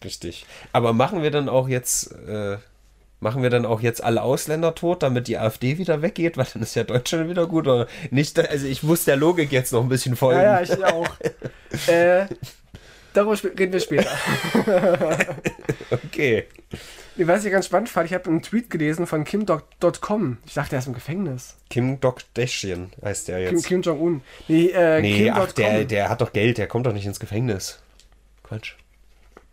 Richtig. 0.05 0.47
Aber 0.73 0.93
machen 0.93 1.23
wir 1.23 1.31
dann 1.31 1.49
auch 1.49 1.69
jetzt, 1.69 2.12
äh, 2.29 2.57
machen 3.21 3.43
wir 3.43 3.51
dann 3.51 3.67
auch 3.67 3.81
jetzt 3.81 4.03
alle 4.05 4.23
Ausländer 4.23 4.75
tot, 4.75 5.03
damit 5.03 5.27
die 5.27 5.39
AfD 5.39 5.79
wieder 5.79 6.03
weggeht, 6.03 6.37
weil 6.37 6.47
dann 6.53 6.62
ist 6.62 6.75
ja 6.77 6.85
Deutschland 6.85 7.29
wieder 7.29 7.47
gut 7.47 7.67
oder 7.67 7.87
nicht? 8.11 8.39
Also 8.39 8.67
ich 8.67 8.83
muss 8.83 9.05
der 9.05 9.17
Logik 9.17 9.53
jetzt 9.53 9.73
noch 9.73 9.83
ein 9.83 9.89
bisschen 9.89 10.17
folgen. 10.17 10.41
Ja, 10.41 10.61
ja, 10.61 10.62
ich 10.62 10.85
auch. 10.85 11.09
äh, 11.89 12.27
darüber 13.14 13.43
reden 13.59 13.73
wir 13.73 13.81
später. 13.81 14.11
okay. 15.91 16.45
Was 17.19 17.45
ich 17.45 17.53
ganz 17.53 17.67
spannend 17.67 17.89
fand, 17.89 18.07
ich 18.07 18.14
habe 18.14 18.29
einen 18.29 18.43
Tweet 18.43 18.69
gelesen 18.69 19.07
von 19.07 19.25
Kim.com. 19.25 20.39
Ich 20.47 20.55
dachte, 20.55 20.77
er 20.77 20.81
ist 20.81 20.87
im 20.87 20.95
Gefängnis. 20.95 21.57
Kim 21.71 21.99
Dokdäschchen 22.01 22.91
heißt 23.03 23.29
der 23.29 23.47
Kim, 23.47 23.57
jetzt. 23.57 23.67
Kim 23.67 23.83
Jong-un. 23.83 24.21
Nee, 24.49 24.67
äh, 24.69 25.01
nee, 25.01 25.25
Kim.com. 25.25 25.43
ach, 25.43 25.53
der, 25.53 25.85
der 25.85 26.09
hat 26.11 26.21
doch 26.21 26.33
Geld, 26.33 26.59
der 26.59 26.67
kommt 26.67 26.87
doch 26.87 26.93
nicht 26.93 27.07
ins 27.07 27.19
Gefängnis. 27.21 27.81
Quatsch. 28.43 28.75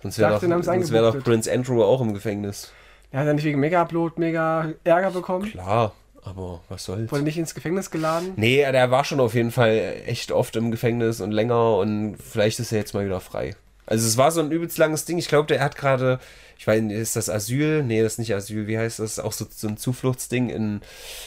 Sonst 0.01 0.20
wäre 0.20 0.32
doch, 0.34 0.64
sonst 0.64 0.91
wär 0.91 1.01
doch. 1.01 1.24
Prince 1.24 1.51
Andrew 1.51 1.82
auch 1.84 2.01
im 2.01 2.14
Gefängnis. 2.14 2.74
Er 3.11 3.22
hat 3.22 3.28
ja 3.28 3.34
nicht 3.34 3.45
wegen 3.45 3.59
Mega-Upload 3.59 4.16
mega 4.18 4.74
Ärger 4.84 5.11
bekommen. 5.11 5.49
Klar, 5.49 5.93
Aber 6.24 6.61
was 6.68 6.84
soll's? 6.84 7.11
Wurde 7.11 7.24
nicht 7.24 7.38
ins 7.38 7.55
Gefängnis 7.55 7.91
geladen? 7.91 8.34
Nee, 8.36 8.57
der 8.72 8.91
war 8.91 9.05
schon 9.05 9.20
auf 9.20 9.34
jeden 9.36 9.51
Fall 9.51 10.01
echt 10.05 10.32
oft 10.32 10.55
im 10.55 10.72
Gefängnis 10.72 11.22
und 11.22 11.32
länger 11.32 11.78
und 11.78 12.18
vielleicht 12.18 12.59
ist 12.59 12.72
er 12.72 12.80
jetzt 12.80 12.93
mal 12.93 13.05
wieder 13.05 13.20
frei. 13.22 13.55
Also 13.86 14.07
es 14.07 14.18
war 14.18 14.32
so 14.32 14.41
ein 14.41 14.51
übelst 14.51 14.78
langes 14.78 15.05
Ding. 15.05 15.18
Ich 15.18 15.28
glaube, 15.28 15.47
der 15.47 15.61
hat 15.61 15.76
gerade, 15.76 16.20
ich 16.58 16.68
weiß 16.68 16.82
nicht, 16.82 16.95
ist 16.97 17.16
das 17.16 17.30
Asyl? 17.30 17.84
Nee, 17.84 18.01
das 18.01 18.14
ist 18.14 18.20
nicht 18.20 18.34
Asyl. 18.36 18.68
Wie 18.68 18.78
heißt 18.78 18.99
das? 18.99 19.20
Auch 19.20 19.34
so, 19.34 19.45
so 19.49 19.68
ein 19.68 19.78
Zufluchtsding 19.78 20.49
in 20.49 20.82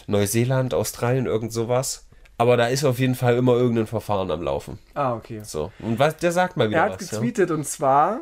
Neuseeland, 0.07 0.75
Australien, 0.75 1.27
irgend 1.27 1.53
sowas. 1.53 2.07
Aber 2.39 2.57
da 2.57 2.67
ist 2.67 2.85
auf 2.85 2.99
jeden 2.99 3.15
Fall 3.15 3.37
immer 3.37 3.55
irgendein 3.55 3.87
Verfahren 3.87 4.31
am 4.31 4.43
Laufen. 4.43 4.79
Ah, 4.95 5.15
okay. 5.15 5.41
So. 5.43 5.73
Und 5.79 5.99
was, 5.99 6.17
der 6.19 6.33
sagt 6.33 6.57
mal 6.57 6.69
wieder 6.69 6.79
Er 6.79 6.85
hat 6.93 7.01
was. 7.01 7.11
getweetet 7.11 7.51
und 7.51 7.67
zwar 7.67 8.21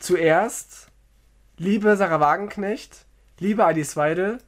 zuerst, 0.00 0.88
liebe 1.58 1.96
Sarah 1.96 2.20
Wagenknecht, 2.20 3.04
liebe 3.38 3.64
Alice 3.64 3.96
Weidel, 3.96 4.38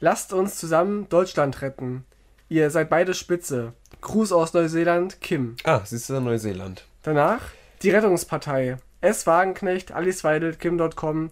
lasst 0.00 0.32
uns 0.32 0.56
zusammen 0.56 1.08
Deutschland 1.08 1.62
retten. 1.62 2.04
Ihr 2.48 2.70
seid 2.70 2.90
beide 2.90 3.14
Spitze. 3.14 3.74
Gruß 4.00 4.32
aus 4.32 4.54
Neuseeland, 4.54 5.20
Kim. 5.20 5.56
Ja? 5.64 5.76
Ah, 5.76 5.82
siehst 5.84 6.08
du, 6.08 6.20
Neuseeland. 6.20 6.84
Danach 7.02 7.42
die 7.82 7.90
Rettungspartei. 7.90 8.78
S. 9.00 9.26
Wagenknecht, 9.26 9.92
Alice 9.92 10.24
Weidel, 10.24 10.54
Kim.com. 10.54 11.30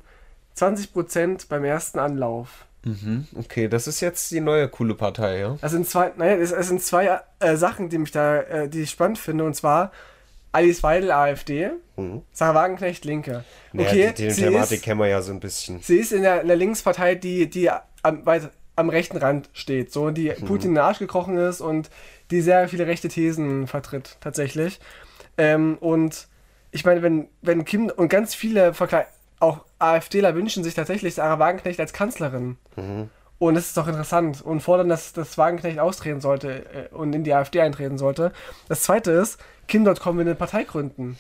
20% 0.57 1.49
beim 1.49 1.65
ersten 1.65 1.99
Anlauf. 1.99 2.65
Mhm. 2.85 3.27
Okay, 3.37 3.69
das 3.69 3.87
ist 3.87 4.01
jetzt 4.01 4.31
die 4.31 4.41
neue 4.41 4.69
coole 4.69 4.95
Partei, 4.95 5.41
ja? 5.41 5.57
Das 5.61 5.73
sind 5.73 5.89
zwei, 5.89 6.13
naja, 6.17 6.37
es, 6.37 6.51
sind 6.51 6.83
zwei 6.83 7.21
äh, 7.41 7.57
Sachen, 7.57 7.89
die 7.89 7.99
mich 7.99 8.13
da, 8.13 8.41
äh, 8.43 8.69
die 8.69 8.83
ich 8.83 8.91
spannend 8.91 9.19
finde. 9.19 9.45
Und 9.45 9.55
zwar 9.55 9.93
Alice 10.53 10.83
Weidel, 10.83 11.11
AfD, 11.11 11.71
Mhm. 11.97 12.23
Sarah 12.33 12.55
Wagenknecht, 12.55 13.05
Linke. 13.07 13.43
Naja, 13.73 13.89
Okay, 13.89 14.13
die, 14.17 14.29
die 14.29 14.35
Thematik 14.35 14.79
ist, 14.79 14.85
kennen 14.85 15.01
wir 15.01 15.09
ja 15.09 15.23
so 15.23 15.33
ein 15.33 15.41
bisschen. 15.41 15.81
sie 15.81 15.97
ist 15.99 16.13
in 16.13 16.23
der, 16.23 16.43
in 16.43 16.47
der 16.49 16.57
Linkspartei, 16.57 17.15
die, 17.15 17.49
die 17.49 17.71
am, 18.03 18.25
weit, 18.27 18.51
am 18.77 18.89
rechten 18.91 19.17
Rand 19.17 19.49
steht, 19.55 19.93
so 19.93 20.11
die 20.11 20.29
Mhm. 20.31 20.45
Putin 20.45 20.69
in 20.71 20.75
den 20.77 20.85
Arsch 20.85 20.99
gekrochen 20.99 21.37
ist 21.39 21.61
und 21.63 21.91
die 22.31 22.41
sehr 22.43 22.69
viele 22.69 22.87
rechte 22.87 23.09
Thesen 23.09 23.67
vertritt, 23.67 24.17
tatsächlich. 24.21 24.79
Ähm, 25.39 25.77
und 25.81 26.29
ich 26.77 26.85
meine, 26.85 27.03
wenn, 27.03 27.29
wenn 27.43 27.65
Kim 27.65 27.91
und 27.95 28.09
ganz 28.09 28.35
viele 28.35 28.75
Verkle 28.75 29.07
auch 29.41 29.61
AfDler 29.79 30.35
wünschen 30.35 30.65
sich 30.65 30.75
tatsächlich 30.75 31.15
Sarah 31.15 31.39
Wagenknecht 31.39 31.81
als 31.81 31.93
Kanzlerin. 31.93 32.57
Mhm. 32.77 33.11
Und 33.39 33.55
das 33.55 33.67
ist 33.67 33.77
doch 33.77 33.87
interessant 33.87 34.41
und 34.41 34.61
fordern, 34.61 34.89
dass, 34.89 35.13
dass 35.13 35.37
Wagenknecht 35.37 35.79
austreten 35.79 36.21
sollte 36.21 36.89
äh, 36.91 36.95
und 36.95 37.15
in 37.15 37.25
die 37.25 37.35
AfD 37.35 37.61
eintreten 37.61 37.99
sollte. 37.99 38.33
Das 38.69 38.83
zweite 38.83 39.11
ist, 39.11 39.39
Kim.com 39.69 40.17
will 40.17 40.27
eine 40.27 40.35
Partei 40.35 40.65
gründen. 40.65 41.19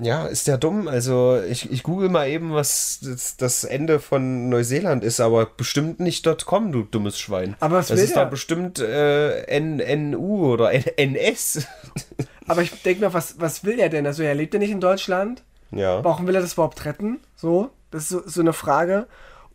Ja, 0.00 0.26
ist 0.26 0.48
der 0.48 0.58
dumm? 0.58 0.88
Also 0.88 1.40
ich, 1.48 1.70
ich 1.70 1.84
google 1.84 2.08
mal 2.08 2.28
eben, 2.28 2.52
was 2.52 2.98
das, 3.00 3.36
das 3.36 3.62
Ende 3.62 4.00
von 4.00 4.48
Neuseeland 4.48 5.04
ist, 5.04 5.20
aber 5.20 5.46
bestimmt 5.46 6.00
nicht 6.00 6.26
.com, 6.46 6.72
du 6.72 6.82
dummes 6.82 7.18
Schwein. 7.20 7.54
Aber 7.60 7.76
was 7.76 7.88
das 7.88 7.98
will 7.98 8.04
ist 8.04 8.16
doch 8.16 8.28
bestimmt 8.28 8.80
äh, 8.80 9.60
NNU 9.60 10.52
oder 10.52 10.72
N 10.72 10.84
NS. 10.96 11.66
Aber 12.46 12.62
ich 12.62 12.82
denke 12.82 13.04
mir, 13.04 13.14
was, 13.14 13.40
was 13.40 13.64
will 13.64 13.78
er 13.78 13.88
denn? 13.88 14.06
Also 14.06 14.22
er 14.22 14.34
lebt 14.34 14.54
ja 14.54 14.60
nicht 14.60 14.70
in 14.70 14.80
Deutschland. 14.80 15.42
ja. 15.70 16.02
Warum 16.04 16.26
will 16.26 16.34
er 16.34 16.42
das 16.42 16.54
überhaupt 16.54 16.84
retten? 16.84 17.20
So, 17.36 17.70
das 17.90 18.04
ist 18.04 18.08
so, 18.10 18.22
so 18.26 18.40
eine 18.40 18.52
Frage. 18.52 19.06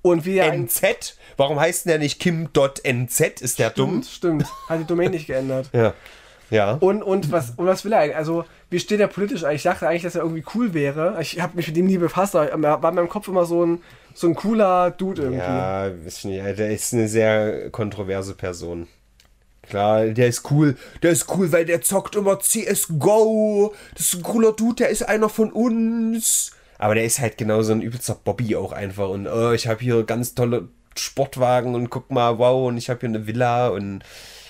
Und 0.02 0.26
wie 0.26 0.38
er 0.38 0.54
NZ? 0.54 1.18
Warum 1.36 1.60
heißt 1.60 1.86
denn 1.86 1.92
der 1.92 2.00
nicht 2.00 2.20
Kim.nz? 2.20 3.20
Ist 3.42 3.60
der 3.60 3.70
dumm? 3.70 4.02
Stimmt, 4.04 4.46
stimmt. 4.46 4.46
Hat 4.70 4.80
die 4.80 4.86
Domain 4.86 5.12
nicht 5.12 5.28
geändert. 5.28 5.70
Ja. 5.74 5.94
Ja. 6.50 6.78
Und, 6.80 7.04
und, 7.04 7.32
was, 7.32 7.52
und 7.58 7.68
was 7.68 7.86
will 7.86 7.92
er 7.94 8.00
eigentlich? 8.00 8.16
Also, 8.16 8.44
wie 8.72 8.80
steht 8.80 9.00
er 9.00 9.08
politisch 9.08 9.44
eigentlich? 9.44 9.58
Ich 9.58 9.64
dachte 9.64 9.88
eigentlich, 9.88 10.02
dass 10.04 10.16
er 10.16 10.22
irgendwie 10.24 10.44
cool 10.56 10.74
wäre. 10.74 11.18
Ich 11.22 11.40
habe 11.40 11.56
mich 11.56 11.68
mit 11.68 11.78
ihm 11.78 11.86
nie 11.86 11.98
befasst, 12.00 12.36
aber 12.36 12.50
er 12.50 12.82
war 12.82 12.90
in 12.90 12.96
meinem 12.96 13.10
Kopf 13.10 13.28
immer 13.28 13.46
so 13.46 13.64
ein, 13.64 13.84
so 14.16 14.28
ein 14.28 14.34
cooler 14.36 14.90
Dude 14.92 15.22
irgendwie. 15.24 15.40
Ja, 15.42 15.90
ich 15.90 16.26
nicht. 16.26 16.58
Der 16.58 16.72
ist 16.72 16.94
eine 16.94 17.08
sehr 17.08 17.70
kontroverse 17.70 18.34
Person. 18.34 18.88
Klar, 19.70 20.08
der 20.08 20.28
ist 20.28 20.50
cool. 20.52 20.76
Der 21.04 21.12
ist 21.12 21.30
cool, 21.36 21.52
weil 21.52 21.66
der 21.66 21.82
zockt 21.82 22.16
immer 22.16 22.40
CSGO. 22.40 23.74
Das 23.94 24.08
ist 24.08 24.16
ein 24.16 24.24
cooler 24.24 24.52
Dude, 24.54 24.76
der 24.76 24.90
ist 24.90 25.04
einer 25.04 25.30
von 25.30 25.52
uns. 25.52 26.52
Aber 26.80 26.96
der 26.96 27.04
ist 27.06 27.20
halt 27.20 27.38
genau 27.38 27.62
so 27.62 27.74
ein 27.74 27.82
übelster 27.82 28.16
Bobby 28.16 28.56
auch 28.56 28.72
einfach. 28.72 29.10
Und 29.10 29.28
oh, 29.28 29.52
ich 29.52 29.68
habe 29.68 29.80
hier 29.82 30.04
ganz 30.04 30.34
tolle 30.34 30.70
Sportwagen 30.98 31.76
und 31.76 31.90
guck 31.90 32.10
mal, 32.10 32.40
wow, 32.40 32.68
und 32.68 32.78
ich 32.78 32.90
habe 32.90 33.02
hier 33.02 33.10
eine 33.10 33.28
Villa 33.28 33.68
und 33.68 34.04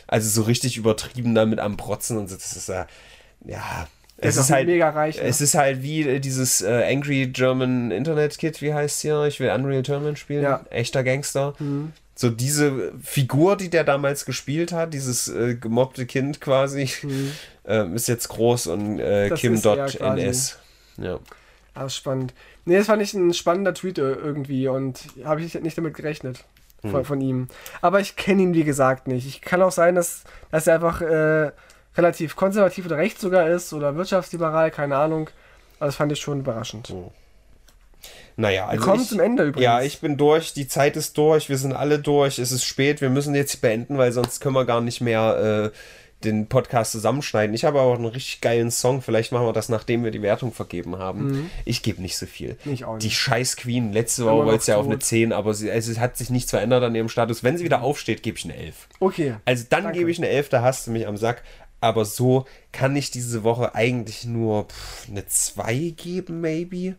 also 0.07 0.29
so 0.29 0.43
richtig 0.43 0.77
übertrieben 0.77 1.35
damit 1.35 1.59
am 1.59 1.75
Protzen 1.75 2.17
und 2.17 2.29
so. 2.29 2.35
Das 2.35 2.55
ist 2.55 2.69
ja, 2.69 2.87
ja. 3.45 3.87
Es 4.21 4.35
ist 4.35 4.45
ist 4.45 4.51
halt, 4.51 4.67
mega 4.67 4.89
reich, 4.89 5.15
ne? 5.15 5.23
es 5.23 5.39
ist 5.39 5.55
halt 5.55 5.81
wie 5.81 6.01
äh, 6.01 6.19
dieses 6.19 6.61
äh, 6.61 6.83
Angry 6.91 7.27
German 7.27 7.91
Internet 7.91 8.37
Kid, 8.37 8.61
wie 8.61 8.73
heißt 8.73 9.01
hier? 9.01 9.23
Ich 9.23 9.39
will 9.39 9.49
Unreal 9.49 9.81
Tournament 9.81 10.19
spielen. 10.19 10.43
Ja. 10.43 10.65
Echter 10.71 11.03
Gangster. 11.03 11.53
So 12.19 12.29
diese 12.29 12.91
Figur, 13.01 13.55
die 13.55 13.69
der 13.69 13.85
damals 13.85 14.25
gespielt 14.25 14.73
hat, 14.73 14.93
dieses 14.93 15.29
äh, 15.29 15.55
gemobbte 15.55 16.05
Kind 16.05 16.41
quasi, 16.41 16.89
ähm, 17.65 17.95
ist 17.95 18.09
jetzt 18.09 18.27
groß 18.27 18.67
und 18.67 18.99
äh, 18.99 19.29
Kim.ns. 19.29 20.59
Ja. 20.97 21.19
Ah, 21.75 21.87
spannend. 21.87 22.33
Nee, 22.65 22.75
das 22.75 22.87
fand 22.87 23.01
ich 23.01 23.13
ein 23.13 23.33
spannender 23.33 23.73
Tweet 23.73 23.99
äh, 23.99 24.11
irgendwie 24.11 24.67
und 24.67 24.99
habe 25.23 25.41
ich 25.41 25.53
nicht 25.61 25.77
damit 25.77 25.93
gerechnet 25.93 26.43
von, 26.81 27.05
von 27.05 27.21
ihm. 27.21 27.47
Aber 27.81 28.01
ich 28.01 28.17
kenne 28.17 28.41
ihn, 28.41 28.53
wie 28.53 28.65
gesagt, 28.65 29.07
nicht. 29.07 29.25
Ich 29.25 29.39
kann 29.39 29.61
auch 29.61 29.71
sein, 29.71 29.95
dass, 29.95 30.25
dass 30.51 30.67
er 30.67 30.75
einfach 30.75 30.99
äh, 30.99 31.53
relativ 31.95 32.35
konservativ 32.35 32.85
oder 32.85 32.97
rechts 32.97 33.21
sogar 33.21 33.47
ist 33.49 33.71
oder 33.71 33.95
wirtschaftsliberal, 33.95 34.71
keine 34.71 34.97
Ahnung. 34.97 35.29
Aber 35.77 35.85
das 35.85 35.95
fand 35.95 36.11
ich 36.11 36.19
schon 36.19 36.41
überraschend. 36.41 36.93
Naja, 38.39 38.63
Wir 38.63 38.69
also 38.69 38.85
kommen 38.85 39.01
ich, 39.01 39.09
zum 39.09 39.19
Ende 39.19 39.43
übrigens. 39.43 39.63
Ja, 39.63 39.81
ich 39.81 39.99
bin 39.99 40.15
durch, 40.15 40.53
die 40.53 40.67
Zeit 40.67 40.95
ist 40.95 41.17
durch, 41.17 41.49
wir 41.49 41.57
sind 41.57 41.73
alle 41.73 41.99
durch, 41.99 42.39
es 42.39 42.53
ist 42.53 42.63
spät, 42.63 43.01
wir 43.01 43.09
müssen 43.09 43.35
jetzt 43.35 43.59
beenden, 43.61 43.97
weil 43.97 44.13
sonst 44.13 44.39
können 44.39 44.55
wir 44.55 44.65
gar 44.65 44.79
nicht 44.79 45.01
mehr 45.01 45.71
äh, 45.73 45.77
den 46.23 46.47
Podcast 46.47 46.93
zusammenschneiden. 46.93 47.53
Ich 47.53 47.65
habe 47.65 47.81
aber 47.81 47.91
auch 47.91 47.97
einen 47.97 48.05
richtig 48.05 48.39
geilen 48.39 48.71
Song, 48.71 49.01
vielleicht 49.01 49.33
machen 49.33 49.45
wir 49.45 49.51
das, 49.51 49.67
nachdem 49.67 50.05
wir 50.05 50.11
die 50.11 50.21
Wertung 50.21 50.53
vergeben 50.53 50.97
haben. 50.97 51.49
Ich 51.65 51.83
gebe 51.83 52.01
nicht 52.01 52.17
so 52.17 52.25
viel. 52.25 52.57
Mhm. 52.63 52.73
Ich 52.73 52.85
auch 52.85 52.93
nicht. 52.93 53.03
Die 53.03 53.11
scheiß 53.11 53.57
Queen, 53.57 53.91
letzte 53.91 54.23
Woche 54.25 54.45
wollte 54.45 54.63
sie 54.63 54.71
ja 54.71 54.77
auf 54.77 54.85
eine 54.85 54.95
tot. 54.95 55.03
10, 55.03 55.33
aber 55.33 55.53
sie, 55.53 55.69
also 55.69 55.91
es 55.91 55.99
hat 55.99 56.15
sich 56.15 56.29
nichts 56.29 56.51
verändert 56.51 56.83
an 56.83 56.95
ihrem 56.95 57.09
Status. 57.09 57.43
Wenn 57.43 57.57
sie 57.57 57.65
wieder 57.65 57.81
aufsteht, 57.81 58.23
gebe 58.23 58.37
ich 58.37 58.45
eine 58.45 58.55
11. 58.55 58.87
Okay. 59.01 59.35
Also 59.43 59.65
dann 59.69 59.83
Danke. 59.83 59.99
gebe 59.99 60.11
ich 60.11 60.17
eine 60.17 60.29
11, 60.29 60.47
da 60.47 60.61
hast 60.61 60.87
du 60.87 60.91
mich 60.91 61.07
am 61.07 61.17
Sack. 61.17 61.43
Aber 61.81 62.05
so 62.05 62.45
kann 62.71 62.95
ich 62.95 63.11
diese 63.11 63.43
Woche 63.43 63.75
eigentlich 63.75 64.23
nur 64.25 64.65
pff, 64.65 65.09
eine 65.09 65.25
2 65.25 65.93
geben, 65.97 66.39
maybe. 66.41 66.95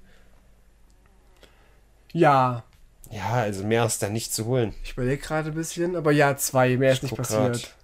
Ja. 2.13 2.65
Ja, 3.11 3.33
also 3.33 3.65
mehr 3.65 3.85
ist 3.85 4.03
da 4.03 4.09
nicht 4.09 4.33
zu 4.33 4.47
holen. 4.47 4.75
Ich 4.85 4.93
überlege 4.93 5.21
gerade 5.21 5.51
ein 5.51 5.55
bisschen, 5.55 5.97
aber 5.97 6.13
ja, 6.13 6.37
zwei, 6.37 6.77
mehr 6.77 6.93
ist 6.93 7.03
nicht 7.03 7.17
passiert. 7.17 7.53
grad. 7.53 7.77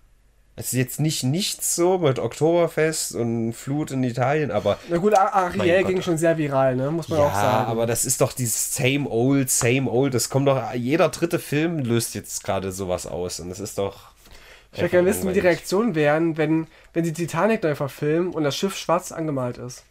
Es 0.59 0.73
ist 0.73 0.79
jetzt 0.79 1.01
nicht 1.01 1.23
nichts 1.23 1.77
so 1.77 1.99
mit 1.99 2.19
Oktoberfest 2.19 3.15
und 3.15 3.53
Flut 3.53 3.91
in 3.91 4.03
Italien, 4.03 4.51
aber 4.51 4.79
Na 4.89 4.97
gut, 4.97 5.15
Ariel 5.15 5.83
Gott. 5.83 5.91
ging 5.91 6.01
schon 6.01 6.17
sehr 6.17 6.39
viral, 6.39 6.77
ne? 6.77 6.91
Muss 6.91 7.11
man 7.11 7.19
ja, 7.19 7.27
auch 7.27 7.35
sagen. 7.35 7.71
aber 7.71 7.85
das 7.85 8.07
ist 8.07 8.23
doch 8.23 8.33
dieses 8.33 8.75
same 8.75 9.07
old, 9.07 9.51
same 9.51 9.91
old. 9.91 10.15
Das 10.15 10.31
kommt 10.31 10.49
doch, 10.49 10.73
jeder 10.73 11.11
dritte 11.11 11.39
Film 11.39 11.81
löst 11.81 12.15
jetzt 12.15 12.43
gerade 12.43 12.73
sowas 12.73 13.07
aus 13.07 13.39
und 13.39 13.51
das 13.51 13.61
ist 13.61 13.77
doch. 13.77 14.13
ich 14.73 14.79
würde 14.79 14.89
gerne 14.89 15.09
wissen, 15.09 15.29
wie 15.29 15.35
die. 15.35 15.41
Reaktionen 15.41 15.95
wären, 15.95 16.39
wenn, 16.39 16.69
wenn 16.95 17.05
die 17.05 17.13
Titanic 17.13 17.63
neu 17.63 17.75
verfilmen 17.75 18.33
und 18.33 18.43
das 18.43 18.57
Schiff 18.57 18.77
schwarz 18.77 19.13
angemalt 19.13 19.59
ist. 19.59 19.85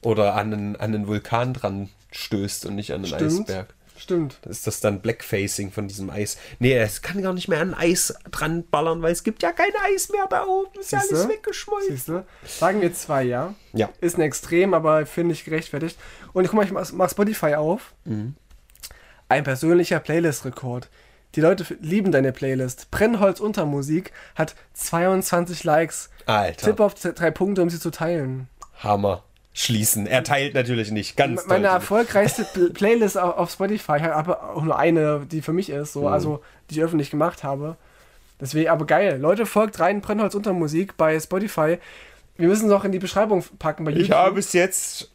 Oder 0.00 0.36
an 0.36 0.54
einen, 0.54 0.76
an 0.76 0.94
einen 0.94 1.06
Vulkan 1.06 1.52
dran 1.52 1.90
stößt 2.16 2.66
und 2.66 2.74
nicht 2.74 2.92
an 2.92 3.04
einen 3.04 3.06
Stimmt. 3.06 3.40
Eisberg. 3.50 3.74
Stimmt. 3.98 4.38
Ist 4.46 4.66
das 4.66 4.80
dann 4.80 5.00
Blackfacing 5.00 5.72
von 5.72 5.88
diesem 5.88 6.10
Eis? 6.10 6.36
Nee, 6.58 6.76
es 6.76 7.00
kann 7.00 7.22
gar 7.22 7.32
nicht 7.32 7.48
mehr 7.48 7.60
an 7.60 7.72
Eis 7.72 8.14
dran 8.30 8.66
ballern, 8.68 9.00
weil 9.00 9.12
es 9.12 9.24
gibt 9.24 9.42
ja 9.42 9.52
kein 9.52 9.70
Eis 9.86 10.10
mehr 10.10 10.26
da 10.28 10.44
oben. 10.44 10.78
Ist 10.78 10.92
ja 10.92 11.00
Siehste? 11.00 11.14
alles 11.16 11.28
weggeschmolzen. 11.28 11.90
Siehst 11.96 12.08
du? 12.08 12.26
Sagen 12.44 12.82
wir 12.82 12.92
zwei, 12.92 13.22
ja? 13.22 13.54
Ja. 13.72 13.88
Ist 14.02 14.18
ein 14.18 14.22
Extrem, 14.22 14.74
aber 14.74 15.06
finde 15.06 15.32
ich 15.32 15.44
gerechtfertigt. 15.46 15.98
Und 16.34 16.44
ich 16.44 16.50
guck 16.50 16.58
mal, 16.58 16.66
ich 16.66 16.72
mach, 16.72 16.92
mach 16.92 17.10
Spotify 17.10 17.54
auf. 17.54 17.94
Ein 18.04 19.44
persönlicher 19.44 19.98
Playlist-Rekord. 19.98 20.90
Die 21.34 21.40
Leute 21.40 21.64
lieben 21.80 22.12
deine 22.12 22.32
Playlist. 22.32 22.90
Brennholz 22.90 23.40
unter 23.40 23.64
Musik 23.64 24.12
hat 24.34 24.54
22 24.74 25.64
Likes. 25.64 26.10
Alter. 26.26 26.66
Tipp 26.66 26.80
auf 26.80 26.94
drei 26.94 27.30
Punkte, 27.30 27.62
um 27.62 27.70
sie 27.70 27.80
zu 27.80 27.90
teilen. 27.90 28.48
Hammer. 28.78 29.24
Schließen. 29.58 30.06
Er 30.06 30.22
teilt 30.22 30.52
natürlich 30.54 30.90
nicht. 30.90 31.16
Ganz 31.16 31.46
Meine 31.46 31.62
deutlich. 31.68 31.74
erfolgreichste 31.74 32.42
Pl- 32.54 32.72
Playlist 32.74 33.16
auf, 33.16 33.50
Spotify, 33.50 33.96
ich 33.96 34.02
habe 34.02 34.42
auch 34.42 34.62
nur 34.62 34.78
eine, 34.78 35.24
die 35.30 35.40
für 35.40 35.54
mich 35.54 35.70
ist, 35.70 35.96
Mhm. 35.96 36.00
so, 36.00 36.08
also 36.08 36.42
die 36.68 36.74
ich 36.76 36.82
öffentlich 36.82 37.10
gemacht 37.10 37.42
habe. 37.42 37.76
Deswegen, 38.38 38.68
aber 38.68 38.84
geil. 38.84 39.18
Leute, 39.18 39.46
folgt 39.46 39.80
rein, 39.80 40.02
Brennholz 40.02 40.34
unter 40.34 40.52
Musik 40.52 40.98
bei 40.98 41.18
Spotify. 41.18 41.78
Wir 42.36 42.48
müssen 42.48 42.66
es 42.66 42.72
auch 42.72 42.84
in 42.84 42.92
die 42.92 42.98
Beschreibung 42.98 43.42
packen 43.58 43.84
bei 43.84 43.92
Ich 43.92 44.10
habe 44.10 44.38
es 44.38 44.52
jetzt, 44.52 45.10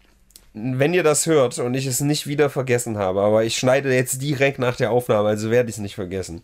wenn 0.55 0.91
ihr 0.95 1.03
das 1.03 1.27
hört 1.27 1.59
und 1.59 1.75
ich 1.75 1.85
es 1.85 2.01
nicht 2.01 2.25
wieder 2.25 2.49
vergessen 2.49 2.97
habe, 2.97 3.21
aber 3.21 3.43
ich 3.43 3.55
schneide 3.57 3.93
jetzt 3.93 4.23
direkt 4.23 4.57
nach 4.57 4.75
der 4.75 4.89
Aufnahme, 4.89 5.29
also 5.29 5.51
werde 5.51 5.69
ich 5.69 5.75
es 5.75 5.81
nicht 5.81 5.93
vergessen. 5.93 6.41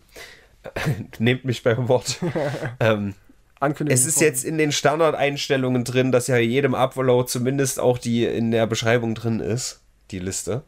Nehmt 1.18 1.44
mich 1.44 1.64
beim 1.64 1.88
Wort. 1.88 2.18
ähm, 2.80 3.14
Ankündigung. 3.60 3.94
es 3.94 4.06
ist 4.06 4.20
jetzt 4.20 4.44
in 4.44 4.58
den 4.58 4.72
Standardeinstellungen 4.72 5.84
drin, 5.84 6.12
dass 6.12 6.26
ja 6.28 6.36
jedem 6.36 6.74
Upload 6.74 7.28
zumindest 7.28 7.80
auch 7.80 7.98
die 7.98 8.24
in 8.24 8.50
der 8.50 8.66
Beschreibung 8.66 9.14
drin 9.14 9.40
ist, 9.40 9.80
die 10.10 10.18
Liste. 10.18 10.62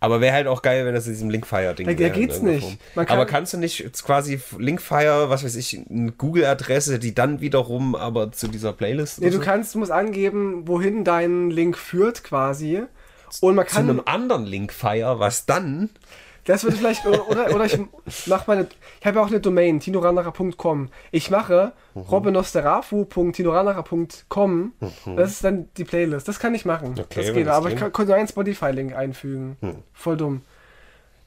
Aber 0.00 0.20
wäre 0.20 0.34
halt 0.34 0.46
auch 0.48 0.62
geil, 0.62 0.84
wenn 0.84 0.94
das 0.94 1.06
in 1.06 1.12
diesem 1.12 1.30
Linkfire-Ding 1.30 1.86
Da- 1.86 1.92
da 1.92 1.98
wäre 2.00 2.12
in 2.14 2.20
geht's 2.20 2.42
nicht. 2.42 2.78
Kann- 2.96 3.06
aber 3.06 3.24
kannst 3.24 3.52
du 3.52 3.58
nicht 3.58 3.84
quasi 4.04 4.40
Linkfire, 4.58 5.30
was 5.30 5.44
weiß 5.44 5.54
ich, 5.54 5.80
eine 5.88 6.10
Google-Adresse, 6.10 6.98
die 6.98 7.14
dann 7.14 7.40
wiederum 7.40 7.94
aber 7.94 8.32
zu 8.32 8.48
dieser 8.48 8.72
Playlist 8.72 9.20
Nee, 9.20 9.30
du 9.30 9.36
so? 9.36 9.42
kannst, 9.42 9.74
du 9.74 9.78
musst 9.78 9.92
angeben, 9.92 10.66
wohin 10.66 11.04
dein 11.04 11.50
Link 11.50 11.78
führt 11.78 12.24
quasi. 12.24 12.82
Und 13.40 13.54
man 13.54 13.66
zu 13.68 13.76
kann. 13.76 13.88
einem 13.88 14.02
anderen 14.04 14.44
Linkfire, 14.44 15.20
was 15.20 15.46
dann 15.46 15.88
Das 16.44 16.64
würde 16.64 16.76
vielleicht, 16.76 17.06
oder, 17.06 17.54
oder, 17.54 17.64
ich 17.64 17.78
mach 18.26 18.46
meine, 18.48 18.66
ich 19.00 19.06
habe 19.06 19.18
ja 19.18 19.22
auch 19.24 19.28
eine 19.28 19.38
Domain, 19.40 19.78
tinorandacher.com. 19.80 20.88
Ich 21.12 21.30
mache 21.30 21.72
Mhm. 21.94 22.00
robbenosterafu.tinorandacher.com. 22.02 24.72
Das 25.16 25.30
ist 25.32 25.44
dann 25.44 25.68
die 25.76 25.84
Playlist. 25.84 26.26
Das 26.28 26.38
kann 26.38 26.54
ich 26.54 26.64
machen. 26.64 26.92
Mhm. 26.92 27.00
Okay, 27.00 27.24
das 27.26 27.34
geht, 27.34 27.46
das 27.46 27.56
aber 27.56 27.68
ich 27.68 27.74
geht. 27.74 27.82
kann, 27.82 27.92
konnte 27.92 28.10
nur 28.12 28.18
einen 28.18 28.28
Spotify-Link 28.28 28.94
einfügen. 28.94 29.56
Hm. 29.60 29.76
Voll 29.92 30.16
dumm. 30.16 30.42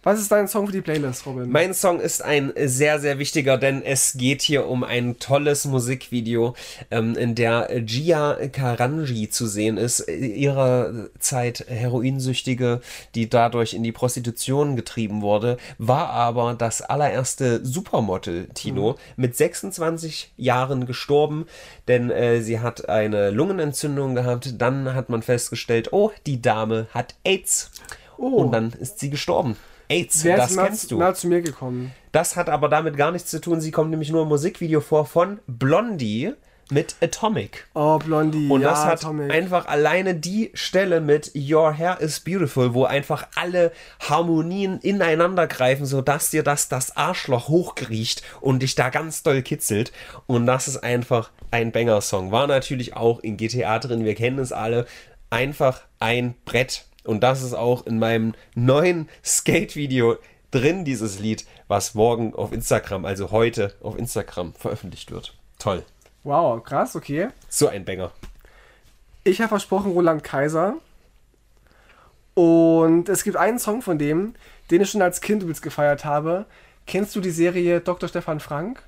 Was 0.05 0.19
ist 0.19 0.31
dein 0.31 0.47
Song 0.47 0.67
für 0.67 0.71
die 0.71 0.81
Playlist, 0.81 1.25
Robin? 1.25 1.49
Mein 1.49 1.73
Song 1.73 1.99
ist 1.99 2.23
ein 2.23 2.53
sehr, 2.55 2.99
sehr 2.99 3.17
wichtiger, 3.17 3.57
denn 3.57 3.81
es 3.81 4.13
geht 4.13 4.43
hier 4.43 4.67
um 4.67 4.83
ein 4.83 5.17
tolles 5.17 5.65
Musikvideo, 5.65 6.53
ähm, 6.91 7.15
in 7.15 7.33
der 7.33 7.81
Gia 7.81 8.35
Karanji 8.49 9.31
zu 9.31 9.47
sehen 9.47 9.77
ist, 9.77 10.07
ihrer 10.07 11.07
Zeit 11.17 11.65
Heroinsüchtige, 11.67 12.81
die 13.15 13.31
dadurch 13.31 13.73
in 13.73 13.81
die 13.81 13.91
Prostitution 13.91 14.75
getrieben 14.75 15.23
wurde, 15.23 15.57
war 15.79 16.11
aber 16.11 16.53
das 16.53 16.83
allererste 16.83 17.65
Supermodel, 17.65 18.49
Tino, 18.53 18.97
mit 19.15 19.35
26 19.35 20.33
Jahren 20.37 20.85
gestorben, 20.85 21.47
denn 21.87 22.11
äh, 22.11 22.41
sie 22.41 22.59
hat 22.59 22.89
eine 22.89 23.31
Lungenentzündung 23.31 24.13
gehabt. 24.13 24.61
Dann 24.61 24.93
hat 24.93 25.09
man 25.09 25.23
festgestellt, 25.23 25.93
oh, 25.93 26.11
die 26.27 26.43
Dame 26.43 26.85
hat 26.91 27.15
AIDS. 27.23 27.71
Oh. 28.19 28.27
Und 28.27 28.51
dann 28.51 28.71
ist 28.79 28.99
sie 28.99 29.09
gestorben. 29.09 29.57
AIDS, 29.89 30.23
Wer 30.23 30.37
das 30.37 30.51
ist 30.51 30.55
mal, 30.55 30.65
kennst 30.67 30.91
du. 30.91 30.97
mal 30.97 31.15
zu 31.15 31.27
mir 31.27 31.41
gekommen? 31.41 31.91
Das 32.11 32.35
hat 32.35 32.49
aber 32.49 32.69
damit 32.69 32.97
gar 32.97 33.11
nichts 33.11 33.29
zu 33.29 33.39
tun. 33.41 33.61
Sie 33.61 33.71
kommt 33.71 33.89
nämlich 33.91 34.09
nur 34.11 34.23
im 34.23 34.29
Musikvideo 34.29 34.81
vor 34.81 35.05
von 35.05 35.39
Blondie 35.47 36.33
mit 36.71 36.95
Atomic. 36.99 37.67
Oh, 37.75 37.99
Blondie. 37.99 38.49
Und 38.49 38.61
ja, 38.61 38.69
das 38.69 38.85
hat 38.85 39.03
Atomic. 39.03 39.31
einfach 39.31 39.67
alleine 39.67 40.15
die 40.15 40.49
Stelle 40.55 40.99
mit 40.99 41.31
Your 41.35 41.71
Hair 41.77 41.99
is 42.01 42.21
Beautiful, 42.21 42.73
wo 42.73 42.85
einfach 42.85 43.27
alle 43.35 43.71
Harmonien 43.99 44.79
ineinander 44.79 45.45
greifen, 45.45 45.85
sodass 45.85 46.31
dir 46.31 46.41
das 46.41 46.67
das 46.67 46.97
Arschloch 46.97 47.49
hochkriecht 47.49 48.23
und 48.41 48.63
dich 48.63 48.73
da 48.73 48.89
ganz 48.89 49.21
doll 49.21 49.43
kitzelt. 49.43 49.91
Und 50.25 50.47
das 50.47 50.67
ist 50.67 50.77
einfach 50.77 51.29
ein 51.51 51.71
Banger-Song. 51.71 52.31
War 52.31 52.47
natürlich 52.47 52.95
auch 52.95 53.19
in 53.19 53.37
GTA 53.37 53.77
drin, 53.77 54.03
wir 54.03 54.15
kennen 54.15 54.39
es 54.39 54.51
alle. 54.51 54.87
Einfach 55.29 55.81
ein 55.99 56.33
Brett. 56.45 56.85
Und 57.05 57.21
das 57.21 57.41
ist 57.43 57.53
auch 57.53 57.85
in 57.85 57.99
meinem 57.99 58.33
neuen 58.55 59.07
Skate-Video 59.23 60.17
drin, 60.51 60.85
dieses 60.85 61.19
Lied, 61.19 61.45
was 61.67 61.93
morgen 61.95 62.33
auf 62.33 62.51
Instagram, 62.51 63.05
also 63.05 63.31
heute 63.31 63.73
auf 63.81 63.97
Instagram 63.97 64.53
veröffentlicht 64.53 65.11
wird. 65.11 65.35
Toll. 65.59 65.83
Wow, 66.23 66.63
krass, 66.63 66.95
okay. 66.95 67.27
So 67.49 67.67
ein 67.67 67.85
Banger. 67.85 68.11
Ich 69.23 69.39
habe 69.41 69.49
versprochen 69.49 69.91
Roland 69.91 70.23
Kaiser. 70.23 70.75
Und 72.33 73.07
es 73.09 73.23
gibt 73.23 73.37
einen 73.37 73.59
Song 73.59 73.81
von 73.81 73.97
dem, 73.97 74.33
den 74.71 74.81
ich 74.81 74.89
schon 74.89 75.01
als 75.01 75.21
Kind 75.21 75.43
übelst 75.43 75.61
gefeiert 75.61 76.03
habe. 76.05 76.45
Kennst 76.85 77.15
du 77.15 77.21
die 77.21 77.31
Serie 77.31 77.79
Dr. 77.79 78.09
Stefan 78.09 78.39
Frank? 78.39 78.83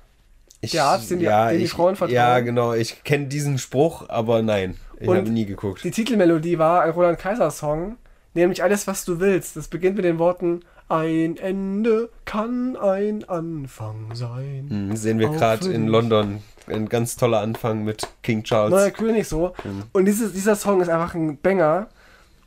Ich, 0.60 0.72
Der 0.72 0.84
Arzt, 0.84 1.10
den 1.10 1.20
die- 1.20 1.26
den 1.26 1.58
die 1.58 1.68
Frauen 1.68 1.96
vertrauen? 1.96 2.14
Ja, 2.14 2.40
genau. 2.40 2.74
Ich 2.74 3.04
kenne 3.04 3.26
diesen 3.26 3.58
Spruch, 3.58 4.08
aber 4.08 4.42
nein. 4.42 4.76
Ich 5.00 5.08
habe 5.08 5.20
nie 5.30 5.46
geguckt. 5.46 5.84
Die 5.84 5.92
Titelmelodie 5.92 6.58
war 6.58 6.82
ein 6.82 6.90
Roland 6.90 7.18
Kaiser 7.18 7.50
Song, 7.52 7.96
nämlich 8.40 8.62
alles, 8.62 8.86
was 8.86 9.04
du 9.04 9.20
willst. 9.20 9.56
Das 9.56 9.68
beginnt 9.68 9.96
mit 9.96 10.04
den 10.04 10.18
Worten 10.18 10.60
Ein 10.88 11.36
Ende 11.36 12.08
kann 12.24 12.76
ein 12.76 13.28
Anfang 13.28 14.14
sein. 14.14 14.66
Hm, 14.70 14.96
sehen 14.96 15.18
wir 15.18 15.28
gerade 15.28 15.70
in. 15.70 15.86
London. 15.86 16.42
Ein 16.66 16.88
ganz 16.88 17.16
toller 17.16 17.40
Anfang 17.40 17.84
mit 17.84 18.06
King 18.22 18.42
Charles. 18.42 18.70
Neuer 18.70 18.90
König 18.90 19.26
so. 19.26 19.54
Mhm. 19.64 19.84
Und 19.92 20.04
dieses, 20.04 20.32
dieser 20.32 20.56
Song 20.56 20.80
ist 20.80 20.88
einfach 20.88 21.14
ein 21.14 21.38
Banger. 21.38 21.88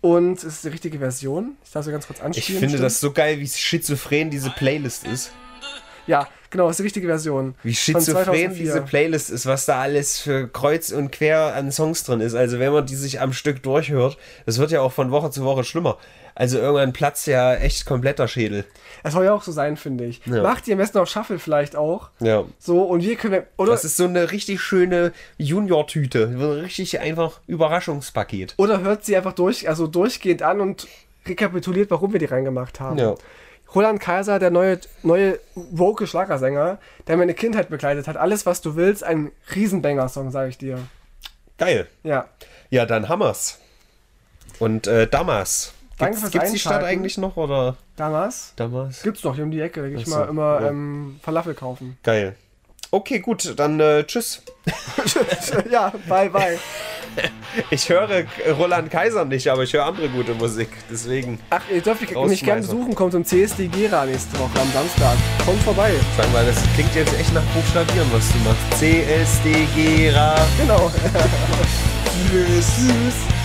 Und 0.01 0.39
es 0.39 0.43
ist 0.43 0.63
die 0.63 0.69
richtige 0.69 0.97
Version. 0.97 1.57
Ich 1.63 1.71
darf 1.71 1.85
so 1.85 1.91
ganz 1.91 2.07
kurz 2.07 2.19
ich 2.19 2.25
anspielen. 2.25 2.59
finde 2.59 2.69
stimmt? 2.77 2.85
das 2.85 2.99
so 2.99 3.11
geil, 3.11 3.39
wie 3.39 3.47
schizophren 3.47 4.31
diese 4.31 4.49
Playlist 4.49 5.05
ist. 5.05 5.31
Ja, 6.07 6.27
genau, 6.49 6.69
ist 6.69 6.79
die 6.79 6.83
richtige 6.83 7.07
Version. 7.07 7.55
Wie 7.63 7.73
schizophren 7.75 8.25
2004. 8.25 8.49
diese 8.49 8.81
Playlist 8.81 9.29
ist, 9.29 9.45
was 9.45 9.65
da 9.65 9.79
alles 9.81 10.19
für 10.19 10.47
kreuz 10.47 10.91
und 10.91 11.11
quer 11.11 11.53
an 11.55 11.71
Songs 11.71 12.03
drin 12.03 12.21
ist. 12.21 12.35
Also 12.35 12.59
wenn 12.59 12.73
man 12.73 12.85
die 12.85 12.95
sich 12.95 13.21
am 13.21 13.33
Stück 13.33 13.61
durchhört, 13.63 14.17
das 14.45 14.57
wird 14.57 14.71
ja 14.71 14.81
auch 14.81 14.91
von 14.91 15.11
Woche 15.11 15.31
zu 15.31 15.43
Woche 15.43 15.63
schlimmer. 15.63 15.97
Also 16.33 16.59
irgendwann 16.59 16.93
platzt 16.93 17.27
ja 17.27 17.55
echt 17.55 17.85
kompletter 17.85 18.27
Schädel. 18.27 18.63
Es 19.03 19.13
soll 19.13 19.25
ja 19.25 19.33
auch 19.33 19.43
so 19.43 19.51
sein, 19.51 19.75
finde 19.75 20.05
ich. 20.05 20.21
Ja. 20.25 20.41
Macht 20.41 20.67
ihr 20.67 20.73
am 20.75 20.77
besten 20.77 20.97
auf 20.99 21.09
Shuffle 21.09 21.39
vielleicht 21.39 21.75
auch. 21.75 22.09
Ja. 22.19 22.45
So, 22.57 22.83
und 22.83 23.03
wir 23.03 23.15
können. 23.17 23.43
Oder, 23.57 23.71
Das 23.73 23.83
ist 23.83 23.97
so 23.97 24.05
eine 24.05 24.31
richtig 24.31 24.61
schöne 24.61 25.11
Junior-Tüte. 25.37 26.61
Richtig 26.63 26.99
einfach 26.99 27.41
Überraschungspaket. 27.47 28.53
oder 28.57 28.81
hört 28.81 29.03
sie 29.05 29.15
einfach 29.17 29.33
durch, 29.33 29.67
also 29.67 29.87
durchgehend 29.87 30.41
an 30.41 30.61
und 30.61 30.87
rekapituliert, 31.27 31.91
warum 31.91 32.13
wir 32.13 32.19
die 32.19 32.25
reingemacht 32.25 32.79
haben. 32.79 32.97
Ja. 32.97 33.15
Roland 33.73 33.99
Kaiser, 33.99 34.39
der 34.39 34.51
neue, 34.51 34.79
neue 35.03 35.39
woke 35.55 36.07
Schlagersänger, 36.07 36.77
der 37.07 37.17
meine 37.17 37.33
Kindheit 37.33 37.69
begleitet 37.69 38.07
hat. 38.07 38.17
Alles, 38.17 38.45
was 38.45 38.61
du 38.61 38.75
willst, 38.75 39.03
ein 39.03 39.31
Riesenbanger-Song, 39.55 40.31
sage 40.31 40.49
ich 40.49 40.57
dir. 40.57 40.79
Geil. 41.57 41.87
Ja. 42.03 42.27
Ja, 42.69 42.85
dann 42.85 43.07
Hammers. 43.07 43.59
Und 44.59 44.87
äh, 44.87 45.07
Damas. 45.07 45.73
Danke 45.97 46.15
Gibt's, 46.15 46.21
fürs 46.21 46.31
gibt's 46.31 46.51
die 46.51 46.59
Stadt 46.59 46.83
eigentlich 46.83 47.17
noch 47.17 47.37
oder 47.37 47.77
Damas 47.95 48.53
Damas? 48.55 49.03
gibt's 49.03 49.23
noch 49.23 49.35
hier 49.35 49.43
um 49.43 49.51
die 49.51 49.61
Ecke. 49.61 49.81
Da 49.81 49.87
gehe 49.87 49.97
ich 49.97 50.05
so, 50.05 50.17
mal 50.17 50.27
immer 50.27 50.61
ja. 50.61 50.69
ähm, 50.69 51.19
Falafel 51.21 51.53
kaufen. 51.53 51.97
Geil. 52.01 52.35
Okay, 52.93 53.19
gut, 53.19 53.53
dann 53.57 53.79
äh, 53.79 54.03
tschüss. 54.03 54.41
ja, 55.71 55.93
bye, 56.09 56.29
bye. 56.29 56.59
Ich 57.69 57.89
höre 57.89 58.25
Roland 58.57 58.91
Kaiser 58.91 59.25
nicht, 59.25 59.47
aber 59.47 59.63
ich 59.63 59.73
höre 59.73 59.85
andere 59.85 60.09
gute 60.09 60.33
Musik. 60.33 60.69
Deswegen 60.89 61.39
Ach, 61.49 61.61
ihr 61.73 61.81
dürft 61.81 62.01
mich 62.01 62.43
gerne 62.43 62.61
besuchen. 62.61 62.93
Kommt 62.93 63.13
zum 63.13 63.25
CSD 63.25 63.67
Gera 63.67 64.05
nächste 64.05 64.37
Woche 64.39 64.59
am 64.59 64.71
Samstag. 64.71 65.17
Kommt 65.45 65.61
vorbei. 65.63 65.93
sagen 66.17 66.33
wir, 66.33 66.43
das 66.43 66.61
klingt 66.75 66.93
jetzt 66.95 67.17
echt 67.17 67.33
nach 67.33 67.43
Buchstabieren, 67.53 68.07
was 68.11 68.29
du 68.31 68.37
machst. 68.39 68.79
CSD 68.79 69.67
Gera. 69.75 70.35
Genau. 70.57 70.91
Tschüss. 72.29 72.75
Tschüss. 72.75 73.40